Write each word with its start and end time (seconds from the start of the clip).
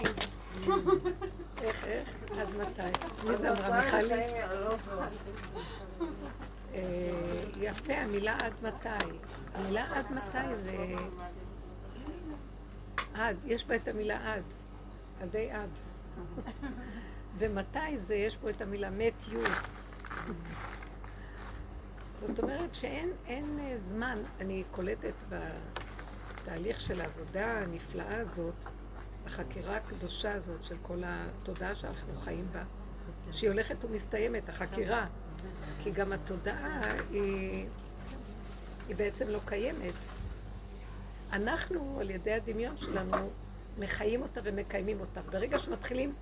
מתי? 0.00 0.26
איך, 1.62 1.84
איך? 1.84 2.08
עד 2.38 2.54
מתי? 2.54 2.98
מי 3.28 3.36
זה 3.36 3.52
אמרה? 3.52 3.80
מיכלי? 3.84 4.22
אה, 6.74 6.80
יפה, 7.60 7.92
המילה 7.94 8.36
עד 8.38 8.52
מתי. 8.62 9.18
המילה 9.54 9.84
עד 9.94 10.06
מתי 10.10 10.56
זה... 10.56 10.94
עד, 13.14 13.36
יש 13.46 13.66
בה 13.66 13.76
את 13.76 13.88
המילה 13.88 14.34
עד. 14.34 14.42
עדי 15.20 15.50
עד. 15.50 15.70
ומתי 17.38 17.98
זה, 17.98 18.14
יש 18.14 18.36
פה 18.36 18.50
את 18.50 18.62
המילה 18.62 18.90
מת 18.90 19.22
י'. 19.32 19.36
זאת 22.26 22.38
אומרת 22.38 22.74
שאין 22.74 23.58
אה, 23.60 23.72
זמן, 23.76 24.18
אני 24.40 24.64
קולטת 24.70 25.14
בתהליך 25.28 26.80
של 26.80 27.00
העבודה 27.00 27.58
הנפלאה 27.58 28.20
הזאת, 28.20 28.64
החקירה 29.26 29.76
הקדושה 29.76 30.32
הזאת 30.32 30.64
של 30.64 30.76
כל 30.82 31.02
התודעה 31.04 31.74
שאנחנו 31.74 32.16
חיים 32.16 32.46
בה, 32.52 32.62
שהיא 33.32 33.50
הולכת 33.50 33.84
ומסתיימת, 33.84 34.48
החקירה. 34.48 35.06
כי 35.82 35.90
גם 35.90 36.12
התודעה 36.12 36.82
היא, 37.10 37.66
היא 38.88 38.96
בעצם 38.96 39.28
לא 39.28 39.40
קיימת. 39.44 39.94
אנחנו, 41.32 41.98
על 42.00 42.10
ידי 42.10 42.32
הדמיון 42.32 42.76
שלנו, 42.76 43.30
מחיים 43.78 44.22
אותה 44.22 44.40
ומקיימים 44.44 45.00
אותה. 45.00 45.22
ברגע 45.22 45.58
שמתחילים 45.58 46.14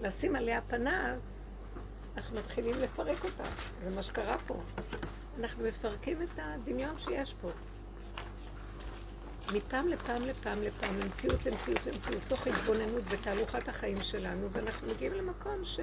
לשים 0.00 0.36
עליה 0.36 0.60
פנס, 0.60 1.44
אנחנו 2.16 2.36
מתחילים 2.36 2.76
לפרק 2.80 3.24
אותה. 3.24 3.44
זה 3.84 3.90
מה 3.90 4.02
שקרה 4.02 4.36
פה. 4.46 4.60
אנחנו 5.40 5.64
מפרקים 5.64 6.22
את 6.22 6.38
הדמיון 6.38 6.98
שיש 6.98 7.34
פה. 7.40 7.50
מפעם 9.52 9.88
לפעם 9.88 10.22
לפעם 10.22 10.62
לפעם, 10.62 11.00
למציאות 11.00 11.46
למציאות 11.46 11.86
למציאות, 11.86 12.22
תוך 12.28 12.46
התבוננות 12.46 13.04
בתהלוכת 13.04 13.68
החיים 13.68 14.00
שלנו, 14.00 14.50
ואנחנו 14.52 14.88
מגיעים 14.94 15.12
למקום 15.12 15.64
ש... 15.64 15.80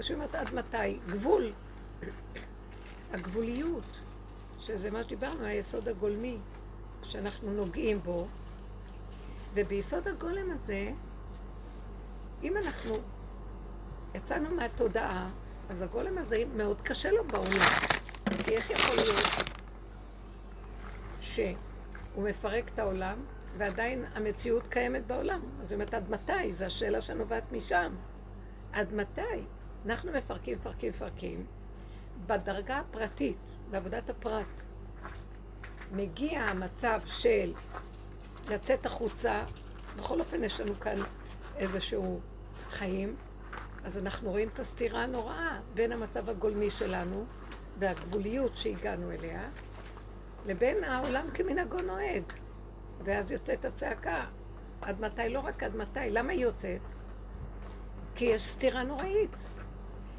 שאומרת 0.00 0.34
עד 0.34 0.54
מתי? 0.54 0.98
גבול. 1.06 1.52
הגבוליות, 3.12 4.02
שזה 4.60 4.90
מה 4.90 5.02
שדיברנו, 5.02 5.44
היסוד 5.44 5.88
הגולמי, 5.88 6.38
שאנחנו 7.02 7.52
נוגעים 7.52 8.02
בו, 8.02 8.28
וביסוד 9.54 10.08
הגולם 10.08 10.50
הזה, 10.50 10.90
אם 12.42 12.56
אנחנו 12.56 12.98
יצאנו 14.14 14.54
מהתודעה, 14.54 15.28
אז 15.68 15.82
הגולם 15.82 16.18
הזה 16.18 16.42
מאוד 16.56 16.82
קשה 16.82 17.10
לו 17.10 17.24
בעולם. 17.24 17.68
כי 18.44 18.56
איך 18.56 18.70
יכול 18.70 18.96
להיות 18.96 19.42
שהוא 22.12 22.28
מפרק 22.28 22.68
את 22.68 22.78
העולם 22.78 23.24
ועדיין 23.56 24.04
המציאות 24.14 24.66
קיימת 24.66 25.06
בעולם? 25.06 25.40
זאת 25.60 25.72
אומרת, 25.72 25.94
עד 25.94 26.10
מתי? 26.10 26.52
זו 26.52 26.64
השאלה 26.64 27.00
שנובעת 27.00 27.52
משם. 27.52 27.94
עד 28.72 28.94
מתי? 28.94 29.44
אנחנו 29.86 30.12
מפרקים, 30.12 30.58
מפרקים, 30.58 30.90
מפרקים. 30.90 31.46
בדרגה 32.26 32.78
הפרטית, 32.78 33.36
בעבודת 33.70 34.10
הפרט, 34.10 34.62
מגיע 35.92 36.40
המצב 36.40 37.00
של 37.04 37.54
לצאת 38.48 38.86
החוצה, 38.86 39.44
בכל 39.96 40.20
אופן 40.20 40.44
יש 40.44 40.60
לנו 40.60 40.74
כאן 40.80 40.98
איזשהו 41.56 42.20
חיים, 42.68 43.16
אז 43.84 43.98
אנחנו 43.98 44.30
רואים 44.30 44.48
את 44.48 44.58
הסתירה 44.58 45.02
הנוראה 45.02 45.60
בין 45.74 45.92
המצב 45.92 46.28
הגולמי 46.28 46.70
שלנו 46.70 47.24
והגבוליות 47.78 48.56
שהגענו 48.56 49.10
אליה, 49.10 49.48
לבין 50.46 50.84
העולם 50.84 51.30
כמנהגו 51.34 51.80
נוהג. 51.80 52.22
ואז 53.04 53.30
יוצאת 53.30 53.64
הצעקה. 53.64 54.24
עד 54.80 55.00
מתי? 55.00 55.28
לא 55.28 55.40
רק 55.40 55.62
עד 55.62 55.76
מתי. 55.76 56.10
למה 56.10 56.32
היא 56.32 56.40
יוצאת? 56.40 56.80
כי 58.14 58.24
יש 58.24 58.42
סתירה 58.42 58.82
נוראית. 58.84 59.36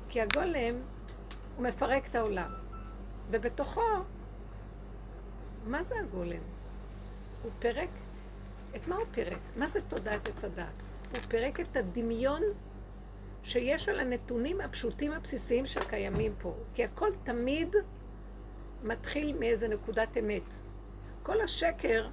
כי 0.10 0.22
הגולם, 0.22 0.76
הוא 1.58 1.64
מפרק 1.68 2.08
את 2.08 2.16
העולם. 2.16 2.54
ובתוכו, 3.32 3.82
מה 5.66 5.84
זה 5.84 5.96
הגולם? 6.00 6.42
הוא 7.44 7.52
פירק, 7.60 7.90
את 8.76 8.88
מה 8.88 8.96
הוא 8.96 9.06
פירק? 9.12 9.40
מה 9.56 9.68
זה 9.68 9.82
תודעת 9.82 10.28
עץ 10.28 10.44
הדת? 10.44 10.66
הוא 11.12 11.20
פירק 11.28 11.60
את 11.60 11.78
הדמיון 11.78 12.42
שיש 13.44 13.90
על 13.90 14.00
הנתונים 14.00 14.62
הפשוטים 14.62 15.12
הבסיסיים 15.12 15.66
שקיימים 15.66 16.34
פה. 16.40 16.56
כי 16.74 16.84
הכל 16.84 17.10
תמיד 17.24 17.76
מתחיל 18.84 19.38
מאיזה 19.40 19.68
נקודת 19.68 20.18
אמת. 20.18 20.54
כל 21.24 21.42
השקר 21.42 22.08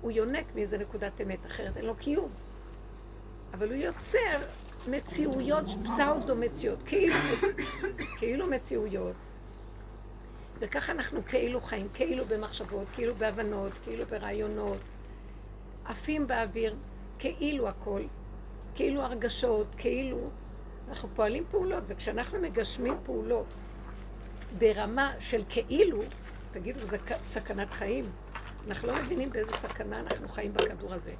הוא 0.00 0.10
יונק 0.10 0.44
מאיזה 0.54 0.78
נקודת 0.78 1.20
אמת, 1.20 1.46
אחרת 1.46 1.76
אין 1.76 1.84
לו 1.84 1.94
קיום. 1.94 2.30
אבל 3.54 3.68
הוא 3.68 3.76
יוצר 3.76 4.38
מציאויות, 4.88 5.64
פסאודו 5.84 6.36
מציאות, 6.36 6.82
כאילו, 6.82 7.14
כאילו 8.18 8.46
מציאויות. 8.46 9.16
וככה 10.58 10.92
אנחנו 10.92 11.20
כאילו 11.26 11.60
חיים, 11.60 11.88
כאילו 11.94 12.24
במחשבות, 12.24 12.86
כאילו 12.94 13.14
בהבנות, 13.14 13.72
כאילו 13.84 14.06
ברעיונות, 14.06 14.78
עפים 15.84 16.26
באוויר, 16.26 16.76
כאילו 17.18 17.68
הכל, 17.68 18.02
כאילו 18.74 19.02
הרגשות, 19.02 19.66
כאילו... 19.78 20.30
אנחנו 20.88 21.08
פועלים 21.14 21.44
פעולות, 21.50 21.84
וכשאנחנו 21.86 22.40
מגשמים 22.40 22.94
פעולות 23.04 23.46
ברמה 24.58 25.12
של 25.18 25.42
כאילו, 25.48 25.98
תגידו, 26.50 26.86
זה 26.86 26.96
סכנת 27.24 27.72
חיים. 27.72 28.10
אנחנו 28.68 28.88
לא 28.88 29.02
מבינים 29.02 29.30
באיזה 29.30 29.52
סכנה 29.52 30.00
אנחנו 30.00 30.28
חיים 30.28 30.52
בכדור 30.52 30.94
הזה. 30.94 31.14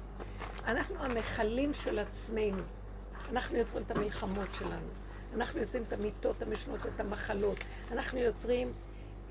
אנחנו 0.65 1.03
המכלים 1.03 1.73
של 1.73 1.99
עצמנו. 1.99 2.63
אנחנו 3.31 3.57
יוצרים 3.57 3.83
את 3.83 3.91
המלחמות 3.91 4.53
שלנו. 4.53 4.87
אנחנו 5.33 5.59
יוצרים 5.59 5.83
את 5.83 5.93
המיטות 5.93 6.41
המשנות, 6.41 6.85
את 6.85 6.99
המחלות. 6.99 7.57
אנחנו 7.91 8.19
יוצרים 8.19 8.71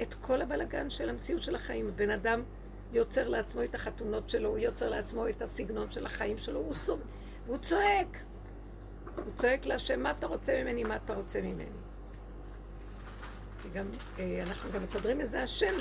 את 0.03 0.15
כל 0.15 0.43
הבלגן 0.43 0.91
של 0.91 1.09
המציאות 1.09 1.43
של 1.43 1.55
החיים. 1.55 1.91
בן 1.97 2.11
אדם 2.11 2.43
יוצר 2.93 3.29
לעצמו 3.29 3.63
את 3.65 3.75
החתונות 3.75 4.31
שלו, 4.31 4.49
הוא 4.49 4.59
יוצר 4.59 4.89
לעצמו 4.89 5.29
את 5.29 5.43
הסגנון 5.43 5.91
של 5.91 6.07
החיים 6.07 6.39
שלו, 6.39 6.61
הוא 6.61 6.75
סוג, 6.75 7.01
והוא 7.47 7.59
צועק. 7.59 8.19
הוא 9.17 9.33
צועק 9.37 9.67
להשם, 9.67 10.03
מה 10.03 10.11
אתה 10.11 10.27
רוצה 10.27 10.63
ממני, 10.63 10.85
מה 10.85 10.97
אתה 10.97 11.15
רוצה 11.15 11.41
ממני. 11.41 11.86
גם, 13.73 13.87
אה, 14.19 14.43
אנחנו 14.47 14.73
גם 14.73 14.83
מסדרים 14.83 15.21
איזה 15.21 15.43
השם 15.43 15.81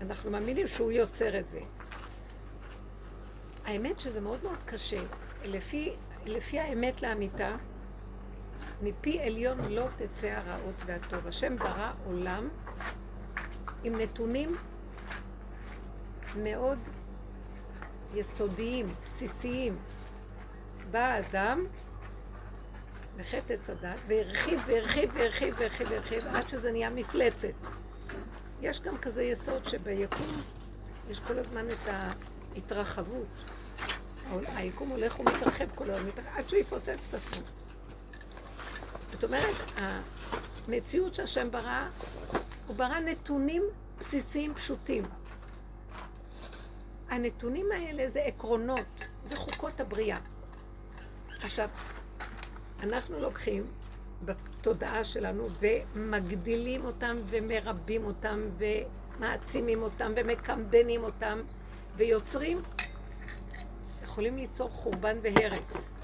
שאנחנו 0.00 0.30
מאמינים 0.30 0.66
שהוא 0.66 0.92
יוצר 0.92 1.38
את 1.38 1.48
זה. 1.48 1.60
האמת 3.64 4.00
שזה 4.00 4.20
מאוד 4.20 4.42
מאוד 4.42 4.62
קשה. 4.66 5.00
לפי, 5.44 5.92
לפי 6.26 6.60
האמת 6.60 7.02
לאמיתה, 7.02 7.56
מפי 8.82 9.20
עליון 9.20 9.58
לא 9.72 9.86
תצא 9.96 10.26
הרעות 10.26 10.82
והטוב. 10.86 11.26
השם 11.26 11.56
ברא 11.56 11.92
עולם 12.04 12.48
עם 13.84 14.00
נתונים 14.00 14.56
מאוד 16.36 16.78
יסודיים, 18.14 18.94
בסיסיים. 19.04 19.76
בא 20.90 20.98
האדם 20.98 21.64
בחטא 23.16 23.52
עץ 23.52 23.70
הדת 23.70 23.96
והרחיב 24.08 24.60
והרחיב 24.66 25.10
והרחיב 25.14 25.54
והרחיב 25.58 25.90
והרחיב 25.90 26.26
עד 26.26 26.48
שזה 26.48 26.72
נהיה 26.72 26.90
מפלצת. 26.90 27.54
יש 28.62 28.80
גם 28.80 28.98
כזה 28.98 29.22
יסוד 29.22 29.64
שביקום 29.64 30.42
יש 31.10 31.20
כל 31.20 31.38
הזמן 31.38 31.66
את 31.68 31.88
ההתרחבות. 32.54 33.26
היקום 34.46 34.88
הולך 34.88 35.20
ומתרחב 35.20 35.66
כל 35.74 35.90
הזמן, 35.90 36.10
עד 36.34 36.48
שהוא 36.48 36.60
יפוצץ 36.60 37.08
את 37.08 37.14
עצמו. 37.14 37.46
זאת 39.12 39.24
אומרת, 39.24 39.56
המציאות 39.76 41.14
שהשם 41.14 41.50
ברא, 41.50 41.88
הוא 42.66 42.76
ברא 42.76 42.98
נתונים 42.98 43.62
בסיסיים 43.98 44.54
פשוטים. 44.54 45.04
הנתונים 47.08 47.66
האלה 47.72 48.08
זה 48.08 48.20
עקרונות, 48.22 49.06
זה 49.24 49.36
חוקות 49.36 49.80
הבריאה. 49.80 50.18
עכשיו, 51.42 51.68
אנחנו 52.82 53.20
לוקחים 53.20 53.66
בתודעה 54.24 55.04
שלנו 55.04 55.46
ומגדילים 55.60 56.84
אותם 56.84 57.16
ומרבים 57.26 58.04
אותם 58.04 58.40
ומעצימים 58.58 59.82
אותם 59.82 60.12
ומקמבנים 60.16 61.04
אותם 61.04 61.40
ויוצרים, 61.96 62.62
יכולים 64.02 64.36
ליצור 64.36 64.70
חורבן 64.70 65.16
והרס. 65.22 65.94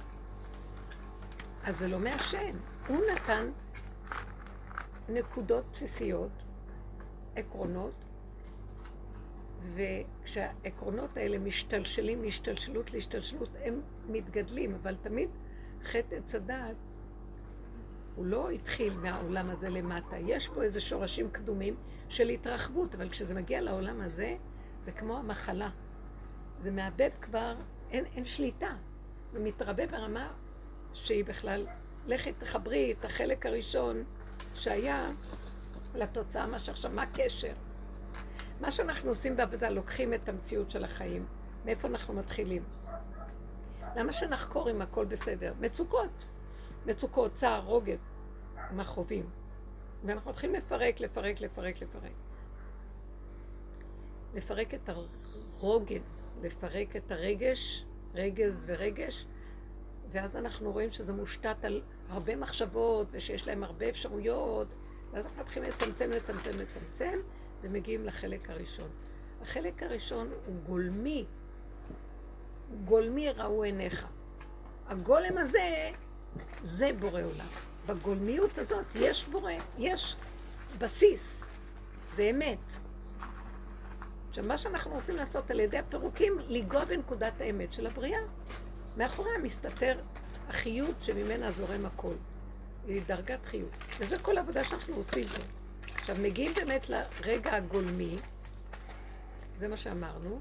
אז 1.65 1.79
זה 1.79 1.89
לא 1.89 1.99
מהשם. 1.99 2.57
הוא 2.89 2.99
נתן 3.13 3.51
נקודות 5.09 5.65
בסיסיות, 5.73 6.31
עקרונות, 7.37 7.95
וכשהעקרונות 9.75 11.17
האלה 11.17 11.39
משתלשלים 11.39 12.23
מהשתלשלות 12.23 12.93
להשתלשלות, 12.93 13.51
הם 13.63 13.81
מתגדלים, 14.09 14.75
אבל 14.75 14.97
תמיד 15.03 15.29
חטא 15.85 16.15
עץ 16.15 16.35
הדעת 16.35 16.77
הוא 18.15 18.27
לא 18.27 18.51
התחיל 18.51 18.95
מהעולם 18.97 19.51
הזה 19.51 19.71
למטה. 19.71 20.17
יש 20.19 20.49
פה 20.49 20.63
איזה 20.63 20.81
שורשים 20.81 21.31
קדומים 21.31 21.77
של 22.09 22.29
התרחבות, 22.29 22.95
אבל 22.95 23.09
כשזה 23.09 23.35
מגיע 23.35 23.61
לעולם 23.61 24.01
הזה, 24.01 24.37
זה 24.83 24.93
כמו 24.93 25.19
המחלה. 25.19 25.71
זה 26.59 26.71
מאבד 26.71 27.11
כבר 27.21 27.55
אין, 27.91 28.05
אין 28.17 28.25
שליטה. 28.25 28.75
ומתרבה 29.33 29.87
ברמה 29.87 30.33
שהיא 30.95 31.25
בכלל, 31.25 31.67
לכי 32.07 32.33
תחברי 32.33 32.95
את 32.99 33.05
החלק 33.05 33.47
הראשון 33.47 34.05
שהיה 34.55 35.11
לתוצאה 35.95 36.47
מה 36.47 36.59
שעכשיו, 36.59 36.91
מה 36.91 37.03
הקשר? 37.03 37.53
מה 38.61 38.73
שאנחנו 38.73 39.09
עושים 39.09 39.37
בעבודה, 39.37 39.71
לוקחים 39.71 40.15
את 40.15 40.29
המציאות 40.29 40.71
של 40.71 40.85
החיים. 40.85 41.27
מאיפה 41.65 41.89
אנחנו 41.89 42.15
מתחילים? 42.15 42.63
למה 43.97 44.13
שנחקור 44.13 44.71
אם 44.71 44.83
הכל 44.83 45.05
בסדר? 45.05 45.55
מצוקות. 45.61 46.27
מצוקות, 46.87 47.35
צער, 47.35 47.65
רוגז, 47.65 48.05
מה 48.71 48.85
חווים. 48.85 49.31
ואנחנו 50.05 50.31
מתחילים 50.31 50.57
לפרק, 50.57 51.01
לפרק, 51.01 51.41
לפרק, 51.41 51.83
לפרק. 51.83 52.13
לפרק 54.35 54.75
את 54.75 54.91
הרוגז, 55.61 56.39
לפרק 56.43 56.97
את 56.97 57.11
הרגש, 57.11 57.85
רגז 58.15 58.65
ורגש, 58.69 59.27
ואז 60.11 60.37
אנחנו 60.37 60.73
רואים 60.73 60.91
שזה 60.91 61.13
מושתת 61.13 61.65
על 61.65 61.83
הרבה 62.09 62.37
מחשבות, 62.37 63.07
ושיש 63.11 63.49
להם 63.49 63.65
הרבה 63.65 63.89
אפשרויות, 63.89 64.69
ואז 65.13 65.27
אנחנו 65.27 65.43
מתחילים 65.43 65.71
לצמצם, 65.71 66.11
לצמצם, 66.11 66.51
לצמצם, 66.59 67.19
ומגיעים 67.63 68.05
לחלק 68.05 68.51
הראשון. 68.51 68.89
החלק 69.43 69.83
הראשון 69.83 70.29
הוא 70.47 70.55
גולמי, 70.67 71.27
גולמי 72.85 73.31
ראו 73.31 73.63
עיניך. 73.63 74.07
הגולם 74.89 75.39
הזה, 75.39 75.91
זה 76.63 76.91
בורא 76.99 77.23
עולם. 77.23 77.47
בגולמיות 77.87 78.59
הזאת 78.59 78.95
יש 78.95 79.29
בורא, 79.29 79.53
יש 79.79 80.17
בסיס, 80.79 81.51
זה 82.13 82.23
אמת. 82.23 82.73
עכשיו, 84.29 84.45
מה 84.45 84.59
שאנחנו 84.59 84.91
רוצים 84.91 85.17
לעשות 85.17 85.51
על 85.51 85.61
ידי 85.61 85.79
הפירוקים, 85.79 86.33
לנגוע 86.49 86.85
בנקודת 86.85 87.41
האמת 87.41 87.73
של 87.73 87.87
הבריאה. 87.87 88.21
מאחוריה 88.97 89.39
מסתתר 89.39 90.01
החיות 90.49 90.97
שממנה 91.01 91.51
זורם 91.51 91.87
הכל. 91.87 92.15
היא 92.87 93.03
דרגת 93.07 93.47
חיות. 93.47 93.71
וזה 93.99 94.19
כל 94.19 94.39
העבודה 94.39 94.65
שאנחנו 94.65 94.97
עושים 94.97 95.25
פה. 95.25 95.43
עכשיו, 95.95 96.17
מגיעים 96.23 96.55
באמת 96.55 96.87
לרגע 96.89 97.55
הגולמי, 97.55 98.19
זה 99.59 99.69
מה 99.69 99.77
שאמרנו, 99.77 100.41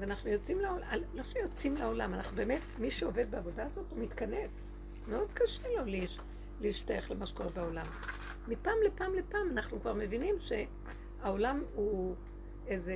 ואנחנו 0.00 0.30
יוצאים 0.30 0.60
לעולם, 0.60 0.86
לא 1.14 1.22
שיוצאים 1.22 1.74
לעולם, 1.74 2.14
אנחנו 2.14 2.36
באמת, 2.36 2.60
מי 2.78 2.90
שעובד 2.90 3.30
בעבודה 3.30 3.66
הזאת, 3.66 3.90
הוא 3.90 3.98
מתכנס. 3.98 4.76
מאוד 5.08 5.32
קשה 5.32 5.68
לו 5.68 5.84
להש, 5.84 6.18
להשתייך 6.60 7.10
למה 7.10 7.26
שקורה 7.26 7.50
בעולם. 7.50 7.86
מפעם 8.48 8.76
לפעם 8.86 9.14
לפעם 9.14 9.50
אנחנו 9.50 9.80
כבר 9.80 9.94
מבינים 9.94 10.34
שהעולם 10.38 11.64
הוא 11.74 12.14
איזה 12.66 12.94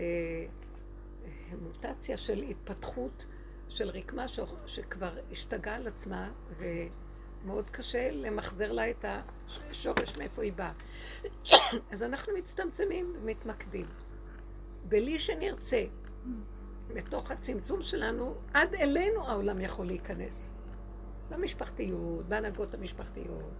מוטציה 1.63 2.17
של 2.17 2.43
התפתחות 2.43 3.27
של 3.69 3.91
רקמה 3.91 4.29
ש... 4.29 4.41
שכבר 4.67 5.19
השתגעה 5.31 5.75
על 5.75 5.87
עצמה 5.87 6.31
ומאוד 6.59 7.71
קשה 7.71 8.11
למחזר 8.11 8.73
לה 8.73 8.91
את 8.91 9.05
השורש 9.71 10.19
מאיפה 10.19 10.43
היא 10.43 10.53
באה. 10.53 10.73
אז 11.93 12.03
אנחנו 12.03 12.33
מצטמצמים 12.39 13.17
ומתמקדים. 13.17 13.87
בלי 14.89 15.19
שנרצה, 15.19 15.85
בתוך 16.95 17.31
הצמצום 17.31 17.83
שלנו, 17.83 18.35
עד 18.55 18.75
אלינו 18.75 19.27
העולם 19.29 19.61
יכול 19.61 19.87
להיכנס. 19.87 20.53
במשפחתיות, 21.31 22.29
בהנהגות 22.29 22.75
המשפחתיות, 22.75 23.53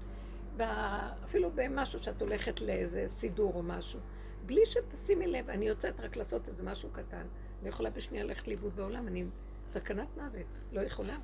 אפילו 1.25 1.51
במשהו 1.55 2.01
שאת 2.01 2.23
הולכת 2.23 2.61
לאיזה 2.61 3.05
סידור 3.07 3.55
או 3.55 3.63
משהו. 3.63 4.01
בלי 4.47 4.61
שתשימי 4.67 5.27
לב, 5.27 5.51
אני 5.51 5.69
יוצאת 5.69 6.01
רק 6.01 6.17
לעשות 6.17 6.49
איזה 6.49 6.63
משהו 6.63 6.89
קטן. 6.93 7.27
אני 7.61 7.69
יכולה 7.69 7.91
בשנייה 7.91 8.25
ללכת 8.25 8.49
לאיבוד 8.49 8.77
בעולם, 8.77 9.09
אני 9.09 9.25
סכנת 9.67 10.09
מוות, 10.17 10.47
לא 10.73 10.81
יכולה. 10.81 11.19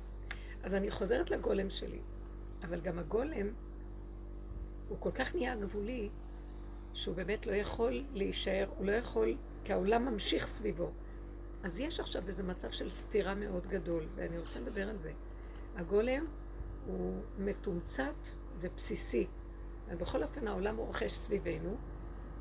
אז 0.63 0.75
אני 0.75 0.91
חוזרת 0.91 1.31
לגולם 1.31 1.69
שלי. 1.69 1.99
אבל 2.63 2.81
גם 2.81 2.99
הגולם, 2.99 3.47
הוא 4.89 4.97
כל 4.99 5.11
כך 5.11 5.35
נהיה 5.35 5.55
גבולי, 5.55 6.09
שהוא 6.93 7.15
באמת 7.15 7.47
לא 7.47 7.51
יכול 7.51 8.03
להישאר, 8.13 8.69
הוא 8.77 8.85
לא 8.85 8.91
יכול, 8.91 9.37
כי 9.63 9.73
העולם 9.73 10.05
ממשיך 10.05 10.47
סביבו. 10.47 10.91
אז 11.63 11.79
יש 11.79 11.99
עכשיו 11.99 12.27
איזה 12.27 12.43
מצב 12.43 12.71
של 12.71 12.89
סתירה 12.89 13.35
מאוד 13.35 13.67
גדול, 13.67 14.03
ואני 14.15 14.39
רוצה 14.39 14.59
לדבר 14.59 14.89
על 14.89 14.97
זה. 14.97 15.11
הגולם 15.75 16.25
הוא 16.85 17.21
מתומצת 17.37 18.27
ובסיסי. 18.59 19.27
בכל 19.97 20.23
אופן 20.23 20.47
העולם 20.47 20.75
הוא 20.75 20.85
רוכש 20.85 21.11
סביבנו. 21.11 21.75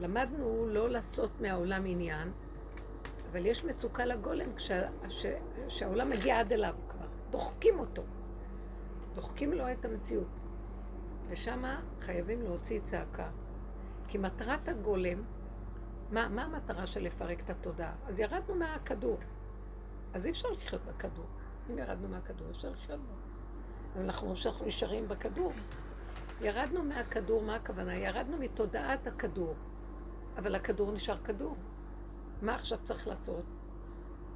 למדנו 0.00 0.66
לא 0.68 0.88
לעשות 0.88 1.40
מהעולם 1.40 1.82
עניין, 1.86 2.32
אבל 3.30 3.46
יש 3.46 3.64
מצוקה 3.64 4.04
לגולם 4.04 4.54
כשה, 4.54 4.88
מגיע 6.04 6.40
עד 6.40 6.52
אליו 6.52 6.74
כבר. 6.88 7.06
דוחקים 7.30 7.78
אותו. 7.78 8.02
דוחקים 9.14 9.52
לו 9.52 9.72
את 9.72 9.84
המציאות. 9.84 10.38
ושם 11.28 11.64
חייבים 12.00 12.42
להוציא 12.42 12.80
צעקה. 12.80 13.30
כי 14.08 14.18
מטרת 14.18 14.68
הגולם, 14.68 15.22
מה, 16.10 16.28
מה 16.28 16.44
המטרה 16.44 16.86
של 16.86 17.02
לפרק 17.02 17.40
את 17.40 17.50
התודעה? 17.50 17.92
אז 18.02 18.20
ירדנו 18.20 18.54
מהכדור. 18.54 19.18
אז 20.14 20.26
אי 20.26 20.30
אפשר 20.30 20.48
לחיות 20.48 20.82
בכדור. 20.84 21.26
אם 21.70 21.78
ירדנו 21.78 22.08
מהכדור, 22.08 22.50
אפשר 22.50 22.70
לחיות 22.70 23.00
בו. 23.00 23.14
אבל 23.92 24.02
אנחנו 24.02 24.36
שאנחנו 24.36 24.66
נשארים 24.66 25.08
בכדור. 25.08 25.52
ירדנו 26.40 26.82
מהכדור, 26.82 27.42
מה 27.42 27.54
הכוונה? 27.54 27.94
ירדנו 27.94 28.38
מתודעת 28.38 29.06
הכדור. 29.06 29.54
אבל 30.38 30.54
הכדור 30.54 30.92
נשאר 30.92 31.16
כדור. 31.16 31.56
מה 32.42 32.54
עכשיו 32.54 32.78
צריך 32.82 33.08
לעשות? 33.08 33.44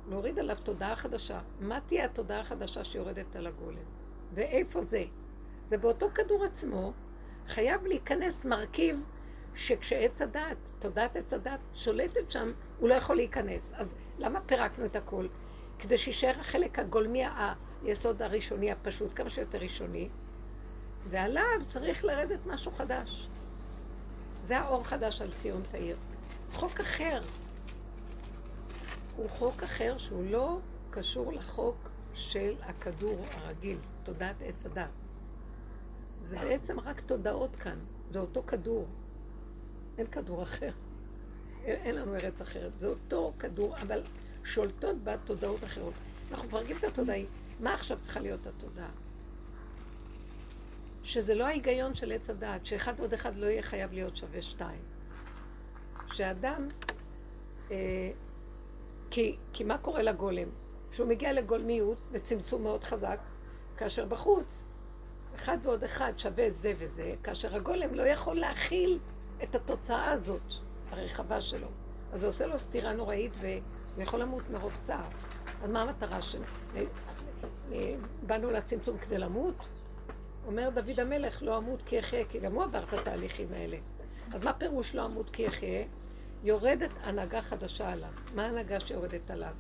להוריד 0.09 0.39
עליו 0.39 0.57
תודעה 0.65 0.97
חדשה. 0.97 1.41
מה 1.61 1.81
תהיה 1.81 2.05
התודעה 2.05 2.41
החדשה 2.41 2.85
שיורדת 2.85 3.37
על 3.37 3.47
הגולם? 3.47 3.85
ואיפה 4.35 4.83
זה? 4.83 5.05
זה 5.63 5.79
באותו 5.79 6.09
כדור 6.11 6.45
עצמו, 6.45 6.93
חייב 7.47 7.85
להיכנס 7.85 8.45
מרכיב 8.45 8.97
שכשעץ 9.57 10.23
הדת, 10.23 10.57
תודעת 10.79 11.17
עץ 11.17 11.33
הדת, 11.33 11.61
שולטת 11.75 12.31
שם, 12.31 12.47
הוא 12.79 12.89
לא 12.89 12.95
יכול 12.95 13.17
להיכנס. 13.17 13.73
אז 13.77 13.95
למה 14.19 14.41
פירקנו 14.41 14.85
את 14.85 14.97
הכל? 14.97 15.27
כדי 15.79 15.99
שיישאר 15.99 16.41
החלק 16.41 16.79
הגולמי, 16.79 17.23
היסוד 17.83 18.23
הראשוני 18.23 18.73
הפשוט, 18.73 19.13
כמה 19.15 19.31
שיותר 19.31 19.59
ראשוני, 19.59 20.09
ועליו 21.07 21.69
צריך 21.69 22.05
לרדת 22.05 22.47
משהו 22.47 22.71
חדש. 22.71 23.29
זה 24.43 24.59
האור 24.59 24.85
חדש 24.85 25.23
על 25.23 25.33
ציון 25.33 25.63
תאיר. 25.71 25.97
חוק 26.53 26.81
אחר. 26.81 27.21
הוא 29.17 29.31
חוק 29.31 29.63
אחר 29.63 29.99
שהוא 29.99 30.25
לא 30.25 30.59
קשור 30.91 31.33
לחוק 31.33 31.91
של 32.15 32.55
הכדור 32.63 33.27
הרגיל, 33.31 33.79
תודעת 34.05 34.37
עץ 34.41 34.67
הדת. 34.67 34.91
זה 36.23 36.39
בעצם 36.39 36.81
רק 36.81 37.01
תודעות 37.01 37.55
כאן, 37.55 37.79
זה 38.11 38.19
אותו 38.19 38.43
כדור. 38.43 38.87
אין 39.99 40.07
כדור 40.07 40.43
אחר. 40.43 40.71
אין 41.65 41.95
לנו 41.95 42.15
ארץ 42.15 42.41
אחרת. 42.41 42.73
זה 42.73 42.87
אותו 42.87 43.33
כדור, 43.39 43.77
אבל 43.79 44.03
שולטות 44.45 44.97
בה 45.05 45.19
תודעות 45.19 45.65
אחרות. 45.65 45.95
אנחנו 46.31 46.49
מפרקים 46.49 46.77
את 46.77 46.85
התודעה. 46.85 47.17
מה 47.61 47.75
עכשיו 47.75 48.01
צריכה 48.01 48.21
להיות 48.21 48.47
התודעה? 48.47 48.91
שזה 51.05 51.35
לא 51.35 51.45
ההיגיון 51.45 51.95
של 51.95 52.13
עץ 52.13 52.31
הדעת, 52.31 52.67
שאחד 52.67 52.93
ועוד 52.97 53.13
אחד 53.13 53.37
לא 53.37 53.47
יהיה 53.47 53.63
חייב 53.63 53.93
להיות 53.93 54.17
שווה 54.17 54.43
שתיים. 54.43 54.83
שאדם, 56.13 56.63
אה, 57.71 58.11
כי, 59.11 59.37
כי 59.53 59.65
מה 59.65 59.79
קורה 59.79 60.03
לגולם? 60.03 60.49
שהוא 60.93 61.09
מגיע 61.09 61.33
לגולמיות 61.33 61.99
וצמצום 62.13 62.63
מאוד 62.63 62.83
חזק, 62.83 63.21
כאשר 63.77 64.07
בחוץ 64.07 64.69
אחד 65.35 65.59
ועוד 65.63 65.85
אחד 65.85 66.13
שווה 66.19 66.51
זה 66.51 66.73
וזה, 66.79 67.15
כאשר 67.23 67.57
הגולם 67.57 67.95
לא 67.95 68.03
יכול 68.03 68.37
להכיל 68.37 68.99
את 69.43 69.55
התוצאה 69.55 70.11
הזאת, 70.11 70.43
הרחבה 70.91 71.41
שלו. 71.41 71.69
אז 72.13 72.21
זה 72.21 72.27
עושה 72.27 72.47
לו 72.47 72.59
סתירה 72.59 72.93
נוראית 72.93 73.33
והוא 73.41 74.03
יכול 74.03 74.21
למות 74.21 74.51
מרוב 74.51 74.77
צער. 74.83 75.09
אז 75.63 75.71
מה 75.71 75.83
המטרה 75.83 76.23
שלנו? 76.23 76.45
באנו 78.23 78.51
לצמצום 78.51 78.99
כדי 78.99 79.19
למות? 79.19 79.55
אומר 80.47 80.69
דוד 80.75 81.01
המלך, 81.01 81.43
לא 81.43 81.59
אמות 81.59 81.83
כי 81.83 81.99
אחיה, 81.99 82.25
כי 82.25 82.39
גם 82.39 82.55
הוא 82.55 82.65
עבר 82.65 82.85
את 82.85 82.93
התהליכים 82.93 83.49
האלה. 83.53 83.77
אז 84.33 84.43
מה 84.43 84.53
פירוש 84.53 84.95
לא 84.95 85.07
אמות 85.07 85.29
כי 85.33 85.49
אחיה? 85.49 85.85
יורדת 86.43 86.91
הנהגה 86.97 87.43
חדשה 87.43 87.93
עליו. 87.93 88.11
מה 88.35 88.45
ההנהגה 88.45 88.81
שיורדת 88.81 89.31
עליו? 89.31 89.53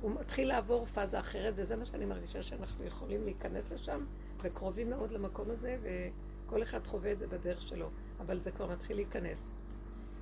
הוא 0.00 0.20
מתחיל 0.20 0.48
לעבור 0.48 0.86
פאזה 0.86 1.20
אחרת, 1.20 1.54
וזה 1.56 1.76
מה 1.76 1.84
שאני 1.84 2.04
מרגישה 2.04 2.42
שאנחנו 2.42 2.84
יכולים 2.84 3.20
להיכנס 3.24 3.72
לשם, 3.72 4.02
וקרובים 4.42 4.90
מאוד 4.90 5.12
למקום 5.12 5.50
הזה, 5.50 5.76
וכל 5.82 6.62
אחד 6.62 6.78
חווה 6.78 7.12
את 7.12 7.18
זה 7.18 7.26
בדרך 7.26 7.68
שלו, 7.68 7.88
אבל 8.20 8.38
זה 8.40 8.50
כבר 8.50 8.66
מתחיל 8.72 8.96
להיכנס. 8.96 9.54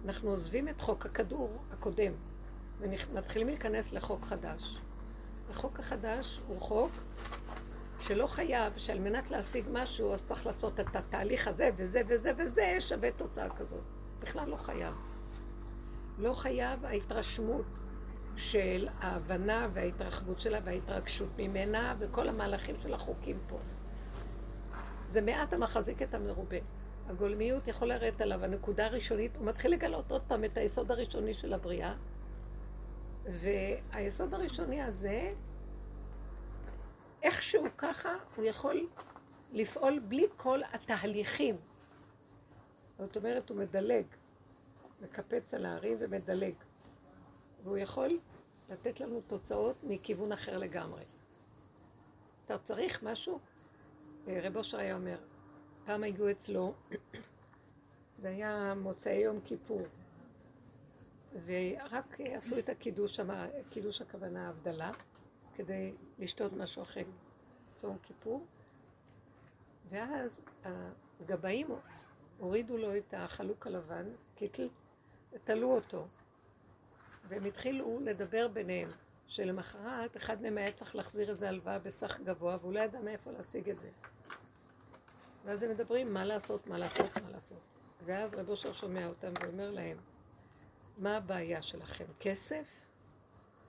אנחנו 0.05 0.31
עוזבים 0.31 0.69
את 0.69 0.81
חוק 0.81 1.07
הכדור 1.07 1.51
הקודם, 1.73 2.13
ומתחילים 2.81 3.49
להיכנס 3.49 3.93
לחוק 3.93 4.25
חדש. 4.25 4.79
החוק 5.51 5.81
החדש 5.81 6.41
הוא 6.47 6.61
חוק 6.61 6.91
שלא 8.01 8.27
חייב 8.27 8.73
שעל 8.77 8.99
מנת 8.99 9.31
להשיג 9.31 9.65
משהו 9.73 10.13
אז 10.13 10.27
צריך 10.27 10.47
לעשות 10.47 10.81
את 10.81 10.95
התהליך 10.95 11.49
הזה 11.49 11.69
וזה 11.79 12.01
וזה 12.09 12.33
וזה 12.39 12.77
שווה 12.81 13.11
תוצאה 13.13 13.57
כזאת. 13.57 13.85
בכלל 14.21 14.49
לא 14.49 14.57
חייב. 14.57 14.95
לא 16.19 16.35
חייב 16.35 16.85
ההתרשמות 16.85 17.67
של 18.51 18.89
ההבנה 19.01 19.69
וההתרחבות 19.75 20.41
שלה 20.41 20.59
וההתרגשות 20.65 21.29
ממנה 21.39 21.95
וכל 22.01 22.29
המהלכים 22.29 22.81
של 22.81 22.95
החוקים 22.95 23.37
פה. 23.49 23.59
זה 25.09 25.21
מעט 25.21 25.53
המחזיק 25.53 26.03
את 26.03 26.15
המרובה. 26.15 26.57
הגולמיות 27.09 27.69
יכול 27.69 27.89
לרדת 27.89 28.21
עליו, 28.21 28.45
הנקודה 28.45 28.87
הראשונית, 28.87 29.37
הוא 29.37 29.47
מתחיל 29.47 29.73
לגלות 29.73 30.11
עוד 30.11 30.23
פעם 30.29 30.45
את 30.45 30.57
היסוד 30.57 30.91
הראשוני 30.91 31.35
של 31.35 31.55
הבריאה, 31.55 31.95
והיסוד 33.25 34.35
הראשוני 34.35 34.83
הזה, 34.83 35.33
איכשהו 37.23 37.65
ככה, 37.79 38.15
הוא 38.37 38.45
יכול 38.45 38.87
לפעול 39.53 40.01
בלי 40.09 40.27
כל 40.37 40.61
התהליכים. 40.73 41.57
זאת 42.99 43.17
אומרת, 43.17 43.51
הוא 43.51 43.59
מדלג, 43.59 44.05
מקפץ 45.01 45.55
על 45.55 45.67
ההרים 45.67 45.97
ומדלג. 46.01 46.55
והוא 47.67 47.79
יכול 47.79 48.19
לתת 48.71 49.01
לנו 49.01 49.21
תוצאות 49.21 49.77
מכיוון 49.85 50.33
אחר 50.33 50.59
לגמרי. 50.59 51.05
אתה 52.45 52.59
צריך 52.59 53.03
משהו? 53.03 53.39
אה, 54.29 54.41
רב 54.43 54.57
אושר 54.57 54.79
היה 54.79 54.95
אומר, 54.95 55.19
פעם 55.87 56.05
הגיעו 56.05 56.31
אצלו, 56.31 56.75
זה 58.21 58.29
היה 58.29 58.75
מוצאי 58.75 59.17
יום 59.17 59.41
כיפור, 59.41 59.83
ורק 61.33 62.21
עשו 62.21 62.59
את 62.59 62.69
הקידוש 62.69 63.21
קידוש 63.73 64.03
הכוונה 64.03 64.49
הבדלה, 64.49 64.91
כדי 65.57 65.93
לשתות 66.19 66.53
משהו 66.53 66.83
אחרי 66.83 67.05
צום 67.77 67.99
כיפור, 67.99 68.47
ואז 69.91 70.45
הגבאים 71.21 71.67
הורידו 72.39 72.77
לו 72.77 72.97
את 72.97 73.15
החלוק 73.17 73.67
הלבן, 73.67 74.07
קיטל, 74.35 74.69
תלו 75.45 75.75
אותו, 75.75 76.07
והם 77.29 77.45
התחילו 77.45 78.01
לדבר 78.01 78.49
ביניהם, 78.49 78.91
שלמחרת 79.29 80.17
אחד 80.17 80.43
מהם 80.43 80.59
היה 80.59 80.73
צריך 80.73 80.97
להחזיר 80.97 81.31
איזה 81.31 81.49
הלוואה 81.49 81.79
בסך 81.79 82.21
גבוה, 82.21 82.57
והוא 82.61 82.75
לא 82.75 82.81
ידע 82.81 83.01
מאיפה 83.01 83.31
להשיג 83.31 83.71
את 83.71 83.79
זה. 83.79 83.91
ואז 85.45 85.63
הם 85.63 85.71
מדברים 85.71 86.15
מה 86.15 86.25
לעשות, 86.25 86.67
מה 86.67 86.79
לעשות, 86.79 87.17
מה 87.17 87.31
לעשות. 87.31 87.63
ואז 88.05 88.35
רב 88.35 88.49
אושר 88.49 88.73
שומע 88.73 89.07
אותם 89.07 89.33
ואומר 89.41 89.71
להם, 89.71 89.99
מה 90.99 91.17
הבעיה 91.17 91.63
שלכם? 91.63 92.05
כסף? 92.21 92.65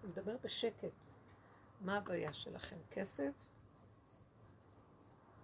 הוא 0.01 0.09
מדבר 0.09 0.35
בשקט. 0.43 0.93
מה 1.81 1.97
הבעיה 1.97 2.33
שלכם? 2.33 2.75
כסף? 2.93 3.31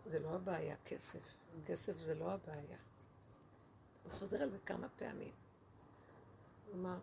זה 0.05 0.19
לא 0.19 0.35
הבעיה, 0.35 0.75
כסף. 0.75 1.19
כסף 1.65 1.93
זה 1.93 2.15
לא 2.15 2.31
הבעיה. 2.31 2.77
הוא 4.03 4.11
חוזר 4.19 4.41
על 4.41 4.49
זה 4.49 4.57
כמה 4.65 4.87
פעמים. 4.89 5.31
הוא 6.67 6.81
אמר, 6.81 6.97